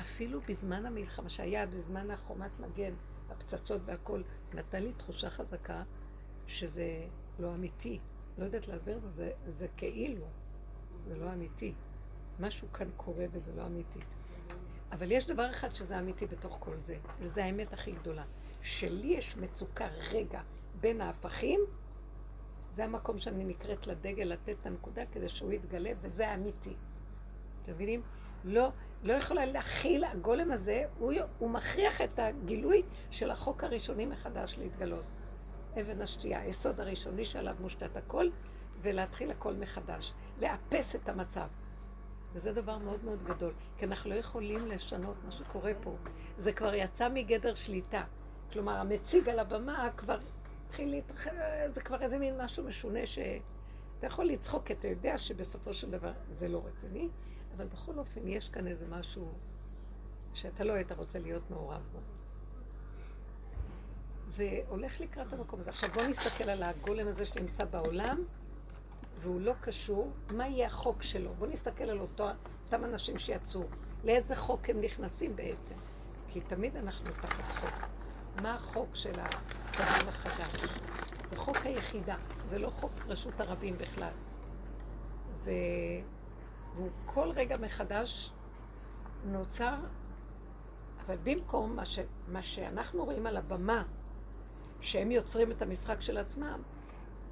אפילו 0.00 0.40
בזמן 0.48 0.86
המלחמה, 0.86 1.30
שהיה 1.30 1.66
בזמן 1.66 2.10
החומת 2.10 2.50
מגן, 2.60 2.92
הפצצות 3.28 3.82
והכל, 3.84 4.22
נתן 4.54 4.82
לי 4.82 4.92
תחושה 4.92 5.30
חזקה 5.30 5.82
שזה 6.48 6.86
לא 7.38 7.54
אמיתי. 7.54 7.98
לא 8.38 8.44
יודעת 8.44 8.68
להסביר 8.68 8.96
את 8.96 9.02
זה, 9.02 9.30
זה, 9.36 9.52
זה 9.52 9.68
כאילו, 9.76 10.24
זה 10.90 11.14
לא 11.14 11.32
אמיתי. 11.32 11.72
משהו 12.40 12.68
כאן 12.68 12.86
קורה 12.96 13.24
וזה 13.32 13.52
לא 13.56 13.66
אמיתי. 13.66 14.00
אבל 14.92 15.12
יש 15.12 15.26
דבר 15.26 15.46
אחד 15.50 15.68
שזה 15.68 15.98
אמיתי 15.98 16.26
בתוך 16.26 16.58
כל 16.60 16.74
זה, 16.74 16.94
וזו 17.20 17.40
האמת 17.40 17.72
הכי 17.72 17.92
גדולה. 17.92 18.24
שלי 18.62 19.06
יש 19.06 19.36
מצוקה 19.36 19.86
רגע 19.86 20.40
בין 20.80 21.00
ההפכים, 21.00 21.60
זה 22.72 22.84
המקום 22.84 23.20
שאני 23.20 23.44
נקראת 23.44 23.86
לדגל 23.86 24.24
לתת 24.24 24.48
את 24.48 24.66
הנקודה 24.66 25.02
כדי 25.12 25.28
שהוא 25.28 25.52
יתגלה, 25.52 25.90
וזה 26.04 26.28
האמיתי. 26.28 26.74
אתם 27.62 27.72
מבינים? 27.72 28.00
לא, 28.44 28.68
לא 29.04 29.12
יכולה 29.12 29.46
להכיל, 29.46 30.04
הגולם 30.04 30.50
הזה, 30.50 30.82
הוא, 30.98 31.12
הוא 31.38 31.50
מכריח 31.50 32.00
את 32.00 32.18
הגילוי 32.18 32.82
של 33.10 33.30
החוק 33.30 33.64
הראשוני 33.64 34.06
מחדש 34.06 34.58
להתגלות. 34.58 35.04
אבן 35.80 36.02
השתייה, 36.02 36.40
היסוד 36.40 36.80
הראשוני 36.80 37.24
שעליו 37.24 37.54
מושתת 37.60 37.96
הכל, 37.96 38.28
ולהתחיל 38.82 39.30
הכל 39.30 39.52
מחדש. 39.60 40.12
לאפס 40.40 40.96
את 40.96 41.08
המצב. 41.08 41.46
וזה 42.34 42.52
דבר 42.52 42.78
מאוד 42.78 43.04
מאוד 43.04 43.22
גדול, 43.24 43.52
כי 43.78 43.84
אנחנו 43.84 44.10
לא 44.10 44.14
יכולים 44.14 44.66
לשנות 44.66 45.24
מה 45.24 45.30
שקורה 45.30 45.72
פה. 45.84 45.94
זה 46.38 46.52
כבר 46.52 46.74
יצא 46.74 47.08
מגדר 47.08 47.54
שליטה. 47.54 48.04
כלומר, 48.52 48.76
המציג 48.76 49.28
על 49.28 49.38
הבמה 49.38 49.88
כבר 49.96 50.18
התחיל 50.64 50.90
להתרחב, 50.90 51.30
זה 51.66 51.80
כבר 51.80 52.02
איזה 52.02 52.18
מין 52.18 52.34
משהו 52.44 52.64
משונה 52.64 53.06
ש... 53.06 53.18
אתה 53.98 54.06
יכול 54.06 54.24
לצחוק, 54.24 54.66
כי 54.66 54.72
אתה 54.72 54.88
יודע 54.88 55.18
שבסופו 55.18 55.74
של 55.74 55.90
דבר 55.90 56.12
זה 56.14 56.48
לא 56.48 56.60
רציני, 56.64 57.08
אבל 57.56 57.66
בכל 57.68 57.98
אופן 57.98 58.20
יש 58.28 58.48
כאן 58.48 58.66
איזה 58.66 58.96
משהו 58.96 59.22
שאתה 60.34 60.64
לא 60.64 60.74
היית 60.74 60.92
רוצה 60.92 61.18
להיות 61.18 61.50
מעורב 61.50 61.82
בו. 61.92 61.98
זה 64.28 64.50
הולך 64.68 65.00
לקראת 65.00 65.32
המקום 65.32 65.60
הזה. 65.60 65.70
עכשיו 65.70 65.90
בואו 65.94 66.06
נסתכל 66.06 66.50
על 66.50 66.62
הגולם 66.62 67.08
הזה 67.08 67.24
שנמצא 67.24 67.64
בעולם, 67.64 68.16
והוא 69.22 69.40
לא 69.40 69.52
קשור, 69.60 70.08
מה 70.30 70.48
יהיה 70.48 70.66
החוק 70.66 71.02
שלו? 71.02 71.34
בואו 71.34 71.50
נסתכל 71.50 71.84
על 71.84 72.00
אותו, 72.00 72.24
אותם 72.64 72.84
אנשים 72.84 73.18
שיצאו. 73.18 73.60
לאיזה 74.04 74.36
חוק 74.36 74.70
הם 74.70 74.76
נכנסים 74.80 75.36
בעצם? 75.36 75.74
כי 76.32 76.40
תמיד 76.40 76.76
אנחנו 76.76 77.10
תחת 77.10 77.58
חוק. 77.58 77.88
מה 78.42 78.54
החוק 78.54 78.94
של 78.94 79.20
הקבל 79.20 80.08
החדש? 80.08 80.60
זה 81.30 81.36
חוק 81.36 81.56
היחידה, 81.56 82.14
זה 82.48 82.58
לא 82.58 82.70
חוק 82.70 82.92
רשות 83.06 83.40
הרבים 83.40 83.74
בכלל. 83.78 84.14
זה... 85.40 85.52
והוא 86.74 86.90
כל 87.06 87.30
רגע 87.30 87.56
מחדש 87.56 88.30
נוצר, 89.24 89.78
אבל 91.06 91.16
במקום 91.24 91.76
מה, 91.76 91.86
ש... 91.86 91.98
מה 92.28 92.42
שאנחנו 92.42 93.04
רואים 93.04 93.26
על 93.26 93.36
הבמה, 93.36 93.82
שהם 94.82 95.10
יוצרים 95.10 95.52
את 95.52 95.62
המשחק 95.62 96.00
של 96.00 96.18
עצמם, 96.18 96.62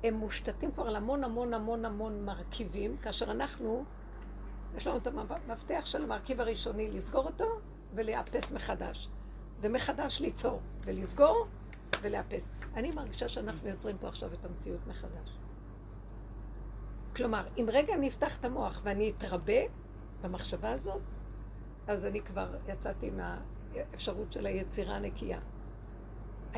הם 0.05 0.15
מושתתים 0.15 0.73
כבר 0.73 0.87
על 0.87 0.97
המון 0.97 1.25
המון 1.25 1.55
המון 1.55 1.85
המון 1.85 2.25
מרכיבים, 2.25 2.97
כאשר 2.97 3.31
אנחנו, 3.31 3.85
יש 4.77 4.87
לנו 4.87 4.97
את 4.97 5.07
המפתח 5.07 5.87
של 5.87 6.05
המרכיב 6.05 6.41
הראשוני, 6.41 6.91
לסגור 6.91 7.25
אותו 7.25 7.45
ולאפס 7.97 8.51
מחדש. 8.53 9.07
ומחדש 9.61 10.21
ליצור, 10.21 10.61
ולסגור 10.85 11.47
ולאפס. 12.01 12.49
אני 12.77 12.91
מרגישה 12.91 13.29
שאנחנו 13.29 13.69
יוצרים 13.69 13.99
פה 13.99 14.09
עכשיו 14.09 14.29
את 14.33 14.45
המציאות 14.45 14.87
מחדש. 14.87 15.33
כלומר, 17.17 17.47
אם 17.57 17.67
רגע 17.73 17.95
אני 17.95 18.09
אפתח 18.09 18.39
את 18.41 18.45
המוח 18.45 18.81
ואני 18.85 19.11
אתרבה 19.11 19.63
במחשבה 20.25 20.71
הזאת, 20.71 21.03
אז 21.89 22.05
אני 22.05 22.21
כבר 22.21 22.47
יצאתי 22.69 23.11
מהאפשרות 23.11 24.33
של 24.33 24.47
היצירה 24.47 24.97
הנקייה. 24.97 25.41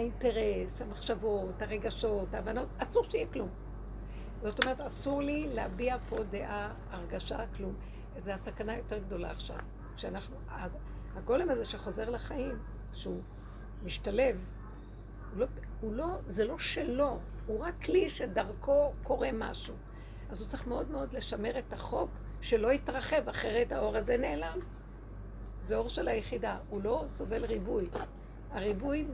האינטרס, 0.01 0.83
המחשבות, 0.83 1.63
הרגשות, 1.63 2.35
ההבנות, 2.35 2.71
אסור 2.79 3.07
שיהיה 3.11 3.27
כלום. 3.33 3.49
זאת 4.35 4.65
אומרת, 4.65 4.81
אסור 4.81 5.23
לי 5.23 5.49
להביע 5.55 5.97
פה 6.09 6.17
דעה, 6.23 6.75
הרגשה, 6.91 7.39
כלום. 7.57 7.73
זו 8.17 8.33
הסכנה 8.33 8.77
יותר 8.77 8.99
גדולה 8.99 9.31
עכשיו. 9.31 9.57
כשאנחנו, 9.97 10.37
הגולם 11.17 11.51
הזה 11.51 11.65
שחוזר 11.65 12.11
לחיים, 12.11 12.59
שהוא 12.95 13.23
משתלב, 13.85 14.37
הוא 15.31 15.41
לא, 15.41 15.47
הוא 15.81 15.93
לא, 15.95 16.07
זה 16.27 16.45
לא 16.45 16.59
שלו, 16.59 17.19
הוא 17.47 17.65
רק 17.65 17.75
כלי 17.85 18.11
שדרכו 18.11 18.93
קורה 19.03 19.29
משהו. 19.33 19.75
אז 20.31 20.41
הוא 20.41 20.49
צריך 20.49 20.67
מאוד 20.67 20.91
מאוד 20.91 21.13
לשמר 21.13 21.59
את 21.59 21.73
החוק, 21.73 22.11
שלא 22.43 22.73
יתרחב, 22.73 23.29
אחרת 23.29 23.73
האור 23.73 23.97
הזה 23.97 24.17
נעלם. 24.17 24.59
זה 25.63 25.77
אור 25.77 25.89
של 25.89 26.09
היחידה, 26.09 26.59
הוא 26.69 26.83
לא 26.85 27.05
סובל 27.19 27.45
ריבוי. 27.45 27.89
הריבוי 28.51 29.07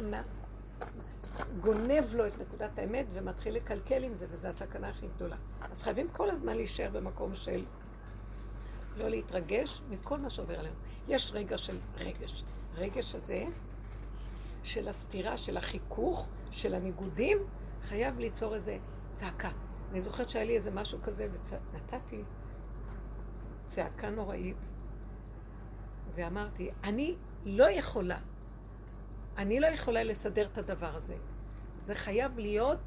גונב 1.61 2.15
לו 2.15 2.27
את 2.27 2.39
נקודת 2.39 2.79
האמת 2.79 3.07
ומתחיל 3.13 3.55
לקלקל 3.55 4.05
עם 4.05 4.15
זה, 4.15 4.27
וזו 4.27 4.49
הסכנה 4.49 4.89
הכי 4.89 5.07
גדולה. 5.17 5.37
אז 5.71 5.83
חייבים 5.83 6.09
כל 6.09 6.31
הזמן 6.31 6.57
להישאר 6.57 6.91
במקום 6.93 7.35
של 7.35 7.65
לא 8.97 9.09
להתרגש 9.09 9.81
מכל 9.91 10.19
מה 10.19 10.31
שעובר 10.31 10.59
עלינו. 10.59 10.77
יש 11.09 11.31
רגע 11.35 11.59
של 11.59 11.79
רגש. 11.99 12.45
הרגש 12.75 13.15
הזה, 13.15 13.45
של 14.63 14.89
הסתירה, 14.89 15.39
של 15.39 15.57
החיכוך, 15.57 16.29
של 16.53 16.75
הניגודים, 16.75 17.39
חייב 17.83 18.15
ליצור 18.19 18.55
איזה 18.55 18.77
צעקה. 19.15 19.51
אני 19.91 20.01
זוכרת 20.01 20.31
שהיה 20.31 20.45
לי 20.45 20.57
איזה 20.57 20.71
משהו 20.71 20.99
כזה, 20.99 21.25
ונתתי 21.25 22.23
צעקה 23.75 24.11
נוראית, 24.11 24.57
ואמרתי, 26.17 26.69
אני 26.85 27.15
לא 27.45 27.71
יכולה 27.71 28.17
אני 29.39 29.61
לא 29.61 29.67
יכולה 29.67 30.05
לסדר 30.05 30.47
את 30.53 30.59
הדבר 30.59 30.97
הזה. 30.97 31.15
זה 31.87 31.95
חייב 31.95 32.39
להיות, 32.39 32.79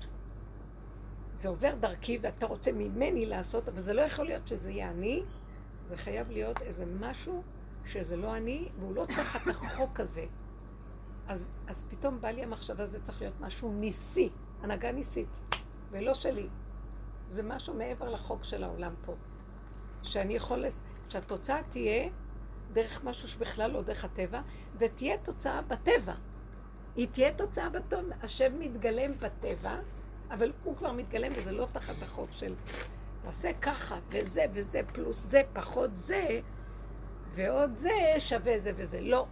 זה 1.35 1.49
עובר 1.49 1.75
דרכי 1.81 2.19
ואתה 2.21 2.45
רוצה 2.45 2.71
ממני 2.71 3.25
לעשות, 3.25 3.67
אבל 3.67 3.81
זה 3.81 3.93
לא 3.93 4.01
יכול 4.01 4.25
להיות 4.25 4.47
שזה 4.47 4.71
יהיה 4.71 4.89
אני, 4.89 5.21
זה 5.87 5.95
חייב 5.95 6.27
להיות 6.27 6.61
איזה 6.61 6.85
משהו 6.99 7.43
שזה 7.87 8.15
לא 8.15 8.35
אני, 8.35 8.69
והוא 8.79 8.95
לא 8.95 9.05
תחת 9.05 9.47
החוק 9.47 9.99
הזה. 9.99 10.25
אז, 11.27 11.47
אז 11.67 11.89
פתאום 11.89 12.19
בא 12.19 12.29
לי 12.29 12.43
המחשבה, 12.43 12.87
זה 12.87 13.05
צריך 13.05 13.21
להיות 13.21 13.41
משהו 13.41 13.73
ניסי, 13.73 14.29
הנהגה 14.63 14.91
ניסית, 14.91 15.27
ולא 15.91 16.13
שלי. 16.13 16.47
זה 17.31 17.43
משהו 17.43 17.73
מעבר 17.73 18.05
לחוק 18.05 18.43
של 18.43 18.63
העולם 18.63 18.95
פה. 19.05 19.13
שאני 20.03 20.33
יכול, 20.33 20.65
שהתוצאה 21.09 21.57
תהיה 21.71 22.09
דרך 22.71 23.03
משהו 23.03 23.27
שבכלל 23.27 23.71
לא 23.71 23.81
דרך 23.81 24.03
הטבע, 24.05 24.41
ותהיה 24.79 25.17
תוצאה 25.25 25.61
בטבע. 25.61 26.13
היא 26.95 27.07
תהיה 27.13 27.37
תוצאה 27.37 27.69
בטוב. 27.69 27.99
השם 28.21 28.59
מתגלם 28.59 29.13
בטבע, 29.15 29.77
אבל 30.31 30.51
הוא 30.63 30.77
כבר 30.77 30.91
מתגלם 30.91 31.31
וזה 31.35 31.51
לא 31.51 31.67
תחת 31.73 32.03
החוק 32.03 32.31
של 32.31 32.53
תעשה 33.23 33.49
ככה, 33.61 33.99
וזה 34.11 34.45
וזה 34.53 34.79
פלוס 34.93 35.17
זה 35.25 35.41
פחות 35.55 35.97
זה, 35.97 36.39
ועוד 37.35 37.69
זה 37.75 37.89
שווה 38.17 38.59
זה 38.59 38.71
וזה. 38.77 39.01
לא. 39.01 39.25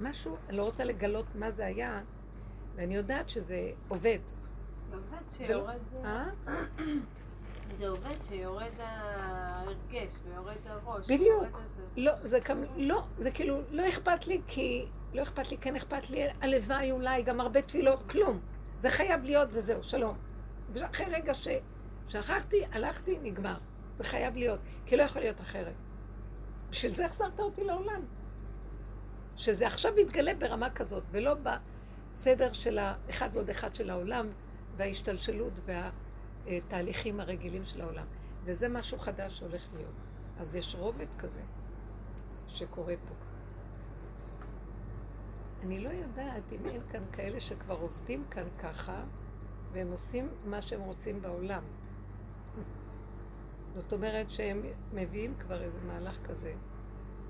משהו, 0.00 0.36
אני 0.48 0.56
לא 0.56 0.62
רוצה 0.62 0.84
לגלות 0.84 1.26
מה 1.34 1.50
זה 1.50 1.66
היה, 1.66 2.00
ואני 2.76 2.94
יודעת 2.94 3.30
שזה 3.30 3.56
עובד. 3.88 4.18
זה 4.26 4.94
עובד 4.94 5.22
זה- 5.22 5.46
שיורד... 5.46 5.76
אה? 6.04 6.24
זה 7.78 7.88
עובד 7.88 8.16
שיורד 8.28 8.72
ההרגש 8.78 10.10
ויורד 10.24 10.56
הראש. 10.66 11.04
בדיוק. 11.08 11.42
לא, 11.96 12.12
זה 12.22 12.38
גם, 12.44 12.58
לא, 12.76 13.02
זה 13.06 13.30
כאילו, 13.30 13.56
לא 13.70 13.88
אכפת 13.88 14.26
לי 14.26 14.40
כי, 14.46 14.86
לא 15.14 15.22
אכפת 15.22 15.50
לי, 15.50 15.58
כן 15.58 15.76
אכפת 15.76 16.10
לי, 16.10 16.22
הלוואי 16.42 16.92
אולי, 16.92 17.22
גם 17.22 17.40
הרבה 17.40 17.62
תפילות, 17.62 18.00
כלום. 18.10 18.40
זה 18.80 18.90
חייב 18.90 19.24
להיות 19.24 19.48
וזהו, 19.52 19.82
שלום. 19.82 20.16
ואחרי 20.72 21.06
רגע 21.06 21.32
ששכחתי, 21.34 22.64
הלכתי, 22.72 23.18
נגמר. 23.22 23.56
זה 23.98 24.04
חייב 24.04 24.36
להיות, 24.36 24.60
כי 24.86 24.96
לא 24.96 25.02
יכול 25.02 25.22
להיות 25.22 25.40
אחרת. 25.40 25.74
בשביל 26.70 26.94
זה 26.94 27.04
החזרת 27.04 27.38
אותי 27.38 27.64
לעולם. 27.64 28.02
שזה 29.36 29.66
עכשיו 29.66 29.92
מתגלה 29.96 30.32
ברמה 30.38 30.70
כזאת, 30.70 31.02
ולא 31.10 31.34
בסדר 31.34 32.52
של 32.52 32.78
האחד 32.78 33.28
ועוד 33.34 33.50
אחד 33.50 33.74
של 33.74 33.90
העולם, 33.90 34.26
וההשתלשלות 34.76 35.52
והתהליכים 36.46 37.20
הרגילים 37.20 37.64
של 37.64 37.80
העולם. 37.80 38.06
וזה 38.44 38.68
משהו 38.68 38.98
חדש 38.98 39.38
שהולך 39.38 39.62
להיות. 39.74 39.94
אז 40.38 40.56
יש 40.56 40.74
רובד 40.78 41.08
כזה 41.20 41.40
שקורה 42.56 42.94
פה. 42.96 43.14
אני 45.62 45.80
לא 45.80 45.88
יודעת 45.88 46.52
אם 46.52 46.66
אין 46.66 46.80
כאן 46.92 47.04
כאלה 47.12 47.40
שכבר 47.40 47.74
עובדים 47.74 48.24
כאן 48.30 48.48
ככה, 48.62 49.04
והם 49.72 49.92
עושים 49.92 50.24
מה 50.44 50.60
שהם 50.60 50.80
רוצים 50.80 51.22
בעולם. 51.22 51.62
זאת 53.74 53.92
אומרת 53.92 54.30
שהם 54.30 54.56
מביאים 54.92 55.30
כבר 55.40 55.62
איזה 55.62 55.86
מהלך 55.86 56.16
כזה. 56.26 56.52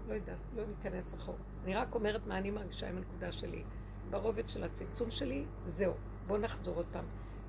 לא 0.09 0.15
יודעת, 0.15 0.39
לא 0.55 0.67
ניכנס 0.67 1.15
אחורה. 1.15 1.39
אני 1.65 1.75
רק 1.75 1.95
אומרת 1.95 2.27
מה 2.27 2.39
אני 2.39 2.51
מרגישה 2.51 2.89
עם 2.89 2.97
הנקודה 2.97 3.33
שלי. 3.33 3.63
ברובד 4.11 4.49
של 4.49 4.65
הצמצום 4.65 5.11
שלי, 5.11 5.47
זהו. 5.57 5.93
בואו 6.27 6.39
נחזור 6.39 6.75
עוד 6.75 6.87
פעם. 6.93 7.05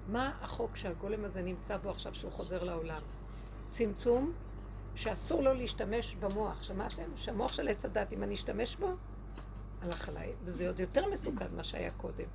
מה 0.09 0.37
החוק 0.41 0.75
שהגולם 0.75 1.25
הזה 1.25 1.41
נמצא 1.41 1.77
בו 1.77 1.89
עכשיו 1.89 2.13
שהוא 2.13 2.31
חוזר 2.31 2.63
לעולם? 2.63 3.01
צמצום 3.71 4.31
שאסור 4.97 5.41
לו 5.43 5.53
להשתמש 5.53 6.15
במוח. 6.15 6.63
שמעתם? 6.63 7.15
שהמוח 7.15 7.53
של 7.53 7.67
עץ 7.67 7.85
הדת, 7.85 8.13
אם 8.13 8.23
אני 8.23 8.35
אשתמש 8.35 8.75
בו, 8.75 8.87
הלך 9.81 10.09
עליי. 10.09 10.33
וזה 10.41 10.67
עוד 10.67 10.79
יותר 10.79 11.09
מסוכן 11.13 11.53
ממה 11.53 11.63
שהיה 11.63 11.91
קודם. 11.91 12.25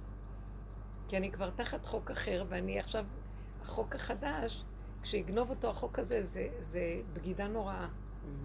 כי 1.09 1.17
אני 1.17 1.33
כבר 1.33 1.51
תחת 1.51 1.87
חוק 1.87 2.11
אחר, 2.11 2.45
ואני 2.51 2.79
עכשיו, 2.79 3.05
החוק 3.63 3.95
החדש, 3.95 4.65
כשיגנוב 5.03 5.51
אותו 5.51 5.71
החוק 5.71 5.99
הזה, 5.99 6.23
זה, 6.23 6.49
זה 6.61 6.85
בגידה 7.17 7.49
נוראה. 7.49 7.87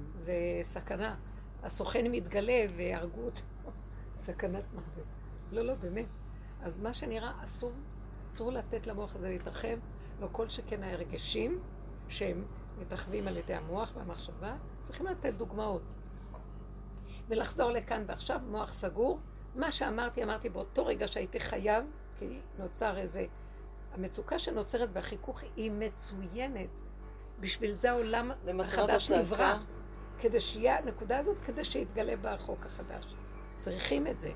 זה 0.07 0.33
סכנה. 0.63 1.15
הסוכן 1.63 2.11
מתגלה 2.11 2.65
והרגו 2.77 3.21
אותו. 3.21 3.41
סכנת 4.25 4.73
מוות. 4.73 5.07
לא, 5.51 5.61
לא, 5.61 5.73
באמת. 5.81 6.05
אז 6.63 6.83
מה 6.83 6.93
שנראה, 6.93 7.31
אסור, 7.41 7.71
אסור 8.33 8.51
לתת 8.51 8.87
למוח 8.87 9.15
הזה 9.15 9.29
להתרחב, 9.29 9.77
לא 10.19 10.27
כל 10.31 10.49
שכן 10.49 10.83
ההרגשים, 10.83 11.57
שהם 12.09 12.45
מתרחבים 12.81 13.27
על 13.27 13.37
ידי 13.37 13.53
המוח 13.53 13.91
והמחשבה, 13.95 14.53
צריכים 14.83 15.05
לתת 15.05 15.33
דוגמאות. 15.33 15.83
ולחזור 17.29 17.71
לכאן 17.71 18.03
ועכשיו, 18.07 18.39
מוח 18.49 18.73
סגור. 18.73 19.19
מה 19.55 19.71
שאמרתי, 19.71 20.23
אמרתי 20.23 20.49
באותו 20.49 20.85
רגע 20.85 21.07
שהייתי 21.07 21.39
חייב, 21.39 21.83
כי 22.19 22.25
נוצר 22.59 22.97
איזה... 22.97 23.25
המצוקה 23.93 24.39
שנוצרת 24.39 24.89
והחיכוך 24.93 25.41
היא 25.55 25.71
מצוינת. 25.71 26.69
בשביל 27.39 27.73
זה 27.73 27.91
העולם 27.91 28.31
החדש 28.63 29.11
נברא. 29.11 29.55
כדי 30.21 30.41
שיהיה 30.41 30.77
הנקודה 30.77 31.17
הזאת, 31.17 31.37
כדי 31.37 31.65
שיתגלה 31.65 32.15
בה 32.15 32.31
החוק 32.31 32.65
החדש. 32.65 33.05
צריכים 33.59 34.07
את 34.07 34.19
זה. 34.19 34.29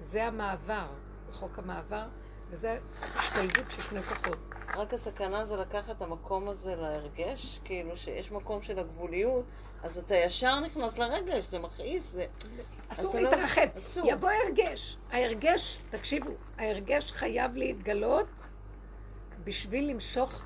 זה 0.00 0.24
המעבר, 0.24 0.86
חוק 1.32 1.58
המעבר, 1.58 2.08
וזה 2.52 2.78
הצטלבות 3.02 3.70
של 3.70 3.82
שני 3.82 4.02
כוחות. 4.02 4.38
רק 4.76 4.94
הסכנה 4.94 5.44
זה 5.44 5.56
לקחת 5.56 5.96
את 5.96 6.02
המקום 6.02 6.48
הזה 6.48 6.76
להרגש, 6.76 7.58
כאילו 7.64 7.96
שיש 7.96 8.32
מקום 8.32 8.60
של 8.60 8.78
הגבוליות, 8.78 9.44
אז 9.84 9.98
אתה 9.98 10.16
ישר 10.16 10.60
נכנס 10.60 10.98
לרגש, 10.98 11.44
זה 11.44 11.58
מכעיס, 11.58 12.10
זה... 12.10 12.26
אסור 12.88 13.14
להתרחב, 13.14 13.60
לא... 13.96 14.02
יבוא 14.06 14.30
הרגש. 14.30 14.96
ההרגש, 15.10 15.78
תקשיבו, 15.90 16.30
ההרגש 16.58 17.12
חייב 17.12 17.50
להתגלות 17.56 18.28
בשביל 19.46 19.90
למשוך 19.90 20.42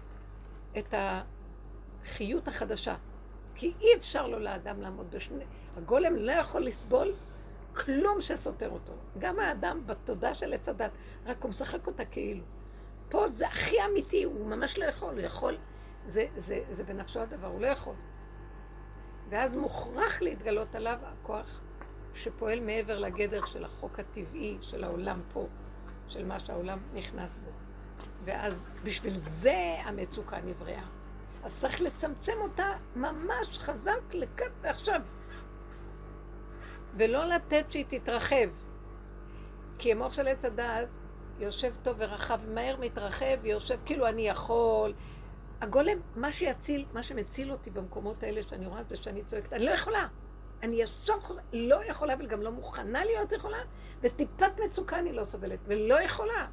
את 0.79 0.95
החיות 0.95 2.49
החדשה. 2.49 2.95
כי 3.55 3.67
אי 3.81 3.97
אפשר 3.97 4.27
לו 4.27 4.39
לאדם 4.39 4.83
לעמוד 4.83 5.11
בשני... 5.11 5.45
הגולם 5.77 6.17
לא 6.17 6.33
יכול 6.33 6.63
לסבול 6.63 7.13
כלום 7.77 8.21
שסותר 8.21 8.69
אותו. 8.69 8.93
גם 9.19 9.39
האדם 9.39 9.85
בתודה 9.87 10.35
של 10.35 10.53
עץ 10.53 10.69
הדת, 10.69 10.93
רק 11.27 11.43
הוא 11.43 11.51
משחק 11.51 11.87
אותה 11.87 12.05
כאילו. 12.05 12.45
פה 13.11 13.29
זה 13.29 13.49
הכי 13.49 13.77
אמיתי, 13.85 14.25
הוא 14.25 14.47
ממש 14.47 14.79
לא 14.79 14.85
יכול, 14.85 15.15
הוא 15.15 15.21
יכול, 15.21 15.57
זה, 15.99 16.25
זה, 16.37 16.61
זה 16.65 16.85
בנפשו 16.85 17.21
הדבר, 17.21 17.49
הוא 17.49 17.61
לא 17.61 17.67
יכול. 17.67 17.95
ואז 19.31 19.55
מוכרח 19.55 20.23
להתגלות 20.23 20.75
עליו 20.75 20.99
הכוח 21.03 21.65
שפועל 22.15 22.61
מעבר 22.61 22.99
לגדר 22.99 23.47
של 23.47 23.65
החוק 23.65 23.99
הטבעי 23.99 24.59
של 24.61 24.85
העולם 24.85 25.21
פה, 25.33 25.47
של 26.07 26.27
מה 26.27 26.41
שהעולם 26.41 26.79
נכנס 26.95 27.39
בו. 27.39 27.51
ואז 28.27 28.61
בשביל 28.85 29.15
זה 29.19 29.77
המצוקה 29.85 30.39
נבראה. 30.41 30.83
אז 31.45 31.61
צריך 31.61 31.81
לצמצם 31.81 32.33
אותה 32.41 32.67
ממש 32.97 33.59
חזק 33.59 34.15
לכאן 34.15 34.53
ועכשיו. 34.63 35.01
ולא 36.95 37.25
לתת 37.25 37.65
שהיא 37.71 37.85
תתרחב. 37.89 38.49
כי 39.79 39.93
המוח 39.93 40.13
של 40.13 40.29
עץ 40.29 40.45
הדעת 40.45 40.89
יושב 41.41 41.71
טוב 41.83 41.97
ורחב, 41.99 42.39
מהר 42.55 42.77
מתרחב, 42.81 43.37
ויושב 43.43 43.77
כאילו 43.87 44.09
אני 44.09 44.29
יכול. 44.29 44.95
הגולם, 45.61 45.97
מה 46.17 46.33
שיציל, 46.33 46.85
מה 46.95 47.03
שמציל 47.03 47.53
אותי 47.53 47.71
במקומות 47.71 48.23
האלה 48.23 48.43
שאני 48.43 48.67
רואה 48.67 48.83
זה 48.87 48.97
שאני 48.97 49.25
צועקת, 49.25 49.53
אני 49.53 49.65
לא 49.65 49.71
יכולה. 49.71 50.07
אני 50.63 50.83
ישר 50.83 51.15
לא 51.53 51.85
יכולה 51.85 52.15
וגם 52.21 52.43
לא 52.43 52.51
מוכנה 52.51 53.05
להיות 53.05 53.33
יכולה, 53.33 53.59
וטיפת 54.01 54.51
מצוקה 54.67 54.99
אני 54.99 55.13
לא 55.13 55.25
סובלת, 55.25 55.61
ולא 55.67 56.03
יכולה. 56.03 56.47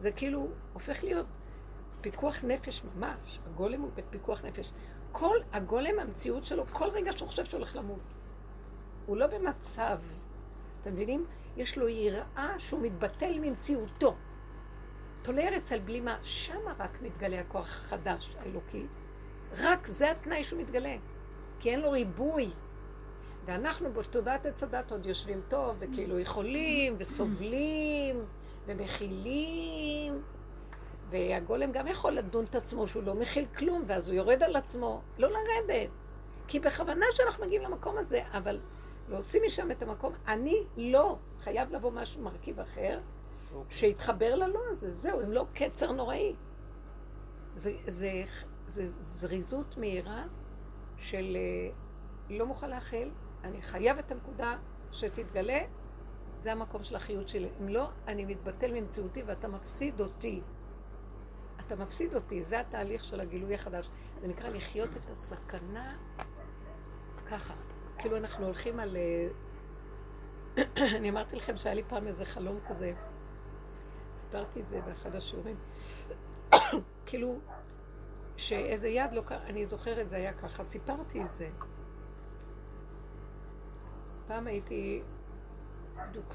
זה 0.00 0.10
כאילו 0.12 0.48
הופך 0.72 1.04
להיות 1.04 1.26
פיקוח 2.02 2.44
נפש 2.44 2.82
ממש. 2.84 3.38
הגולם 3.46 3.80
הוא 3.80 3.90
בפיקוח 3.96 4.44
נפש. 4.44 4.66
כל 5.12 5.36
הגולם, 5.52 5.98
המציאות 6.00 6.46
שלו, 6.46 6.64
כל 6.66 6.88
רגע 6.88 7.12
שהוא 7.12 7.28
חושב 7.28 7.44
שהוא 7.44 7.58
הולך 7.58 7.76
למות. 7.76 8.02
הוא 9.06 9.16
לא 9.16 9.26
במצב, 9.26 9.98
אתם 10.82 10.92
מבינים? 10.92 11.20
יש 11.56 11.78
לו 11.78 11.88
יראה 11.88 12.54
שהוא 12.58 12.80
מתבטל 12.82 13.32
ממציאותו. 13.40 14.14
תולה 15.24 15.42
ארץ 15.42 15.72
על 15.72 15.80
בלימה, 15.80 16.16
שמה 16.24 16.72
רק 16.78 17.02
מתגלה 17.02 17.40
הכוח 17.40 17.66
החדש, 17.66 18.36
האלוקי. 18.38 18.86
רק 19.58 19.86
זה 19.86 20.10
התנאי 20.10 20.44
שהוא 20.44 20.60
מתגלה. 20.60 20.94
כי 21.60 21.70
אין 21.70 21.80
לו 21.80 21.90
ריבוי. 21.90 22.50
ואנחנו 23.44 23.92
בתודעת 23.92 24.46
עץ 24.46 24.62
הדת 24.62 24.90
עוד 24.90 25.06
יושבים 25.06 25.38
טוב, 25.50 25.76
וכאילו 25.80 26.18
יכולים, 26.18 26.96
וסובלים, 26.98 28.18
ומכילים. 28.66 30.14
והגולם 31.10 31.72
גם 31.72 31.86
יכול 31.86 32.12
לדון 32.12 32.44
את 32.44 32.54
עצמו 32.54 32.88
שהוא 32.88 33.02
לא 33.02 33.14
מכיל 33.20 33.46
כלום, 33.46 33.82
ואז 33.88 34.08
הוא 34.08 34.14
יורד 34.14 34.42
על 34.42 34.56
עצמו. 34.56 35.00
לא 35.18 35.28
לרדת. 35.28 35.90
כי 36.48 36.58
בכוונה 36.58 37.06
שאנחנו 37.14 37.44
מגיעים 37.44 37.62
למקום 37.62 37.98
הזה, 37.98 38.20
אבל 38.32 38.58
להוציא 39.10 39.40
משם 39.46 39.70
את 39.70 39.82
המקום, 39.82 40.12
אני 40.28 40.66
לא. 40.76 41.18
חייב 41.44 41.72
לבוא 41.72 41.90
משהו, 41.90 42.22
מרכיב 42.22 42.60
אחר, 42.60 42.98
שיתחבר 43.70 44.34
ללא 44.34 44.60
הזה. 44.70 44.94
זהו, 44.94 45.20
אם 45.20 45.32
לא 45.32 45.44
קצר 45.54 45.92
נוראי. 45.92 46.34
זה, 47.56 47.72
זה, 47.82 48.22
זה 48.60 48.86
זריזות 48.86 49.76
מהירה 49.76 50.24
של 50.98 51.36
אה, 51.36 51.76
לא 52.30 52.46
מוכן 52.46 52.70
לאחל, 52.70 53.10
אני 53.44 53.62
חייב 53.62 53.98
את 53.98 54.12
הנקודה 54.12 54.54
שתתגלה, 54.92 55.60
זה 56.40 56.52
המקום 56.52 56.84
של 56.84 56.96
החיות 56.96 57.28
שלי. 57.28 57.48
אם 57.60 57.68
לא, 57.68 57.88
אני 58.08 58.26
מתבטל 58.26 58.72
ממציאותי 58.72 59.22
ואתה 59.22 59.48
מפסיד 59.48 60.00
אותי. 60.00 60.40
אתה 61.66 61.76
מפסיד 61.76 62.14
אותי, 62.14 62.44
זה 62.44 62.60
התהליך 62.60 63.04
של 63.04 63.20
הגילוי 63.20 63.54
החדש. 63.54 63.86
זה 64.20 64.28
נקרא 64.28 64.48
לחיות 64.48 64.90
את 64.90 65.10
הסכנה 65.14 65.96
ככה. 67.30 67.54
כאילו 68.00 68.16
אנחנו 68.16 68.46
הולכים 68.46 68.80
על... 68.80 68.96
אה, 68.96 69.26
אני 70.96 71.10
אמרתי 71.10 71.36
לכם 71.36 71.58
שהיה 71.58 71.74
לי 71.74 71.82
פעם 71.82 72.06
איזה 72.06 72.24
חלום 72.24 72.60
כזה, 72.68 72.92
סיפרתי 74.10 74.60
את 74.60 74.66
זה 74.66 74.78
באחד 74.80 75.16
השיעורים, 75.16 75.56
כאילו 77.06 77.38
שאיזה 78.36 78.88
יד 78.88 79.12
לא... 79.12 79.22
אני 79.30 79.66
זוכרת, 79.66 80.06
זה 80.06 80.16
היה 80.16 80.32
ככה, 80.32 80.64
סיפרתי 80.64 81.22
את 81.22 81.32
זה. 81.32 81.46
פעם 84.28 84.46
הייתי 84.46 85.00
בדיוק 86.08 86.26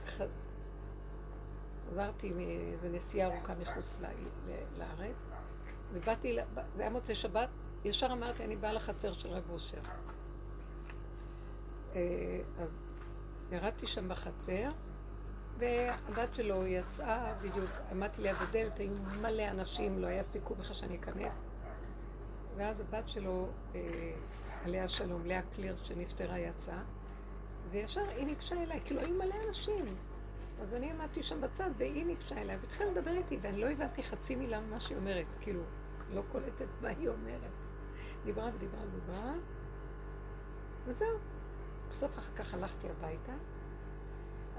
חזרתי 1.91 2.33
מאיזה 2.33 2.87
נסיעה 2.87 3.27
ארוכה 3.27 3.55
מחוץ 3.55 3.97
לארץ, 4.77 5.33
ובאתי, 5.93 6.37
זה 6.75 6.81
היה 6.81 6.91
מוצאי 6.91 7.15
שבת, 7.15 7.49
ישר 7.85 8.07
אמרתי, 8.11 8.43
אני 8.43 8.55
באה 8.55 8.73
לחצר 8.73 9.13
של 9.13 9.29
רב 9.29 9.49
אושר. 9.49 10.04
אה, 11.95 12.01
אז 12.57 12.99
ירדתי 13.51 13.87
שם 13.87 14.09
בחצר, 14.09 14.69
והבת 15.57 16.35
שלו 16.35 16.65
יצאה 16.65 17.33
בדיוק, 17.33 17.69
עמדתי 17.91 18.21
ליד 18.21 18.35
הדלת, 18.39 18.77
היו 18.77 18.93
מלא 19.21 19.43
אנשים, 19.51 20.01
לא 20.01 20.07
היה 20.07 20.23
סיכוי 20.23 20.57
בכלל 20.57 20.75
שאני 20.75 20.97
אכנס. 20.97 21.43
ואז 22.57 22.81
הבת 22.81 23.09
שלו, 23.09 23.47
אה, 23.75 24.09
עליה 24.65 24.87
שלום, 24.87 25.25
לאה 25.25 25.41
קליר 25.41 25.75
שנפטרה, 25.75 26.39
יצאה, 26.39 26.79
וישר 27.71 28.01
היא 28.01 28.25
ניגשה 28.25 28.55
אליי, 28.55 28.81
כאילו 28.85 28.99
היו 29.01 29.13
מלא 29.13 29.35
אנשים. 29.49 29.85
אז 30.57 30.73
אני 30.73 30.91
עמדתי 30.91 31.23
שם 31.23 31.41
בצד, 31.41 31.69
והיא 31.77 32.05
ניגשה 32.05 32.37
אליי, 32.37 32.57
והתחילה 32.57 32.91
לדבר 32.91 33.11
איתי, 33.11 33.39
ואני 33.41 33.61
לא 33.61 33.67
הבנתי 33.67 34.03
חצי 34.03 34.35
מילה 34.35 34.61
ממה 34.61 34.79
שהיא 34.79 34.97
אומרת, 34.97 35.25
כאילו, 35.41 35.63
לא 36.09 36.21
קולטת 36.31 36.81
מה 36.81 36.89
היא 36.89 37.09
אומרת. 37.09 37.55
דיברה 38.23 38.55
ודיברה 38.55 38.79
ודיברה, 38.83 39.33
וזהו. 40.87 41.44
בסוף 41.95 42.11
אחר 42.11 42.31
כך 42.31 42.53
הלכתי 42.53 42.87
הביתה, 42.89 43.33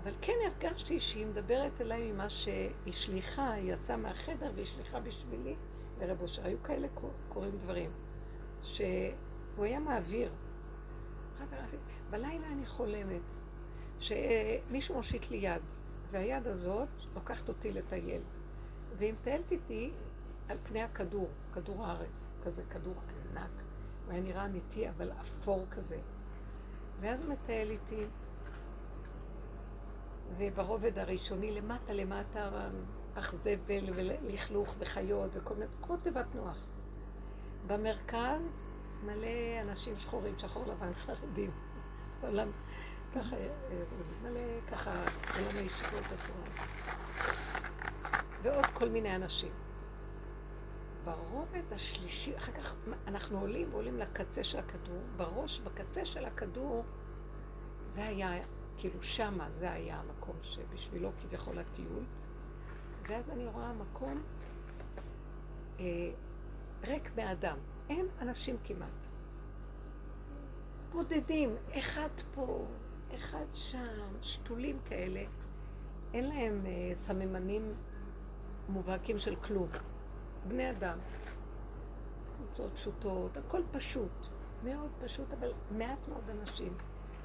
אבל 0.02 0.12
כן 0.22 0.32
הרגשתי 0.46 1.00
שהיא 1.00 1.26
מדברת 1.26 1.80
אליי 1.80 2.12
ממה 2.12 2.30
שהיא 2.30 2.92
שליחה, 2.92 3.50
היא 3.50 3.72
יצאה 3.72 3.96
מהחדר 3.96 4.46
והיא 4.54 4.66
שליחה 4.66 5.00
בשבילי 5.00 5.56
לרב 5.96 6.20
אושר. 6.20 6.46
היו 6.46 6.62
כאלה 6.62 6.88
קורים 7.28 7.58
דברים, 7.58 7.90
שהוא 8.64 9.64
היה 9.64 9.80
מעביר. 9.80 10.32
בלילה 12.10 12.46
אני 12.46 12.66
חולמת 12.66 13.30
שמישהו 13.98 14.94
מושיט 14.94 15.30
לי 15.30 15.36
יד, 15.36 15.62
והיד 16.10 16.46
הזאת 16.46 16.88
לוקחת 17.14 17.48
אותי 17.48 17.72
לטייל. 17.72 18.22
והיא 18.98 19.12
מטיילת 19.12 19.52
איתי 19.52 19.92
על 20.48 20.58
פני 20.64 20.82
הכדור, 20.82 21.28
כדור 21.54 21.86
הארץ, 21.86 22.30
כזה 22.42 22.62
כדור 22.70 22.94
ענק. 23.30 23.50
הוא 24.04 24.12
היה 24.12 24.20
נראה 24.20 24.44
אמיתי, 24.44 24.88
אבל 24.88 25.12
אפור 25.20 25.66
כזה. 25.70 25.96
ואז 27.00 27.24
הוא 27.24 27.34
מטייל 27.34 27.70
איתי, 27.70 28.06
וברובד 30.38 30.98
הראשוני 30.98 31.60
למטה 31.60 31.92
למטה 31.92 32.66
פח 33.14 33.34
זבל 33.36 33.84
ולכלוך 33.96 34.74
וחיות 34.78 35.30
וכל 35.36 35.54
מיני, 35.54 35.66
כמו 35.82 35.96
תיבת 35.96 36.34
נוח. 36.34 36.58
במרכז 37.68 38.74
מלא 39.02 39.60
אנשים 39.62 39.94
שחורים, 39.98 40.34
שחור 40.38 40.72
לבן 40.72 40.94
חרדים. 40.94 41.50
עולם, 42.22 42.48
ככה, 43.14 43.36
מלא 44.22 44.60
ככה, 44.70 45.04
עולם 45.34 45.56
הישיבות 45.56 46.04
התורה. 46.04 46.48
ועוד 48.42 48.66
כל 48.74 48.88
מיני 48.88 49.14
אנשים. 49.16 49.50
ברובד 51.06 51.72
השלישי, 51.72 52.36
אחר 52.36 52.52
כך 52.52 52.74
אנחנו 53.06 53.38
עולים 53.38 53.74
ועולים 53.74 53.98
לקצה 53.98 54.44
של 54.44 54.58
הכדור, 54.58 55.00
בראש, 55.16 55.60
בקצה 55.60 56.04
של 56.04 56.24
הכדור, 56.24 56.84
זה 57.76 58.04
היה, 58.04 58.44
כאילו 58.78 59.02
שמה, 59.02 59.50
זה 59.50 59.72
היה 59.72 59.96
המקום 60.00 60.36
שבשבילו 60.42 61.10
כביכול 61.12 61.58
הטיול. 61.58 62.04
ואז 63.08 63.30
אני 63.30 63.46
רואה 63.46 63.72
מקום 63.72 64.22
אה, 65.80 65.84
ריק 66.84 67.16
מאדם, 67.16 67.58
אין 67.88 68.06
אנשים 68.22 68.56
כמעט. 68.58 69.10
בודדים, 70.92 71.50
אחד 71.78 72.10
פה, 72.34 72.58
אחד 73.16 73.46
שם, 73.54 74.10
שתולים 74.22 74.78
כאלה, 74.78 75.20
אין 76.14 76.24
להם 76.24 76.66
אה, 76.66 76.96
סממנים 76.96 77.66
מובהקים 78.68 79.18
של 79.18 79.36
כלום. 79.36 79.68
בני 80.48 80.70
אדם. 80.70 80.98
קבוצות 82.36 82.70
פשוטות, 82.70 83.36
הכל 83.36 83.60
פשוט. 83.72 84.12
מאוד 84.64 84.90
פשוט, 85.00 85.30
אבל 85.30 85.48
מעט 85.70 86.08
מאוד 86.08 86.24
אנשים. 86.30 86.72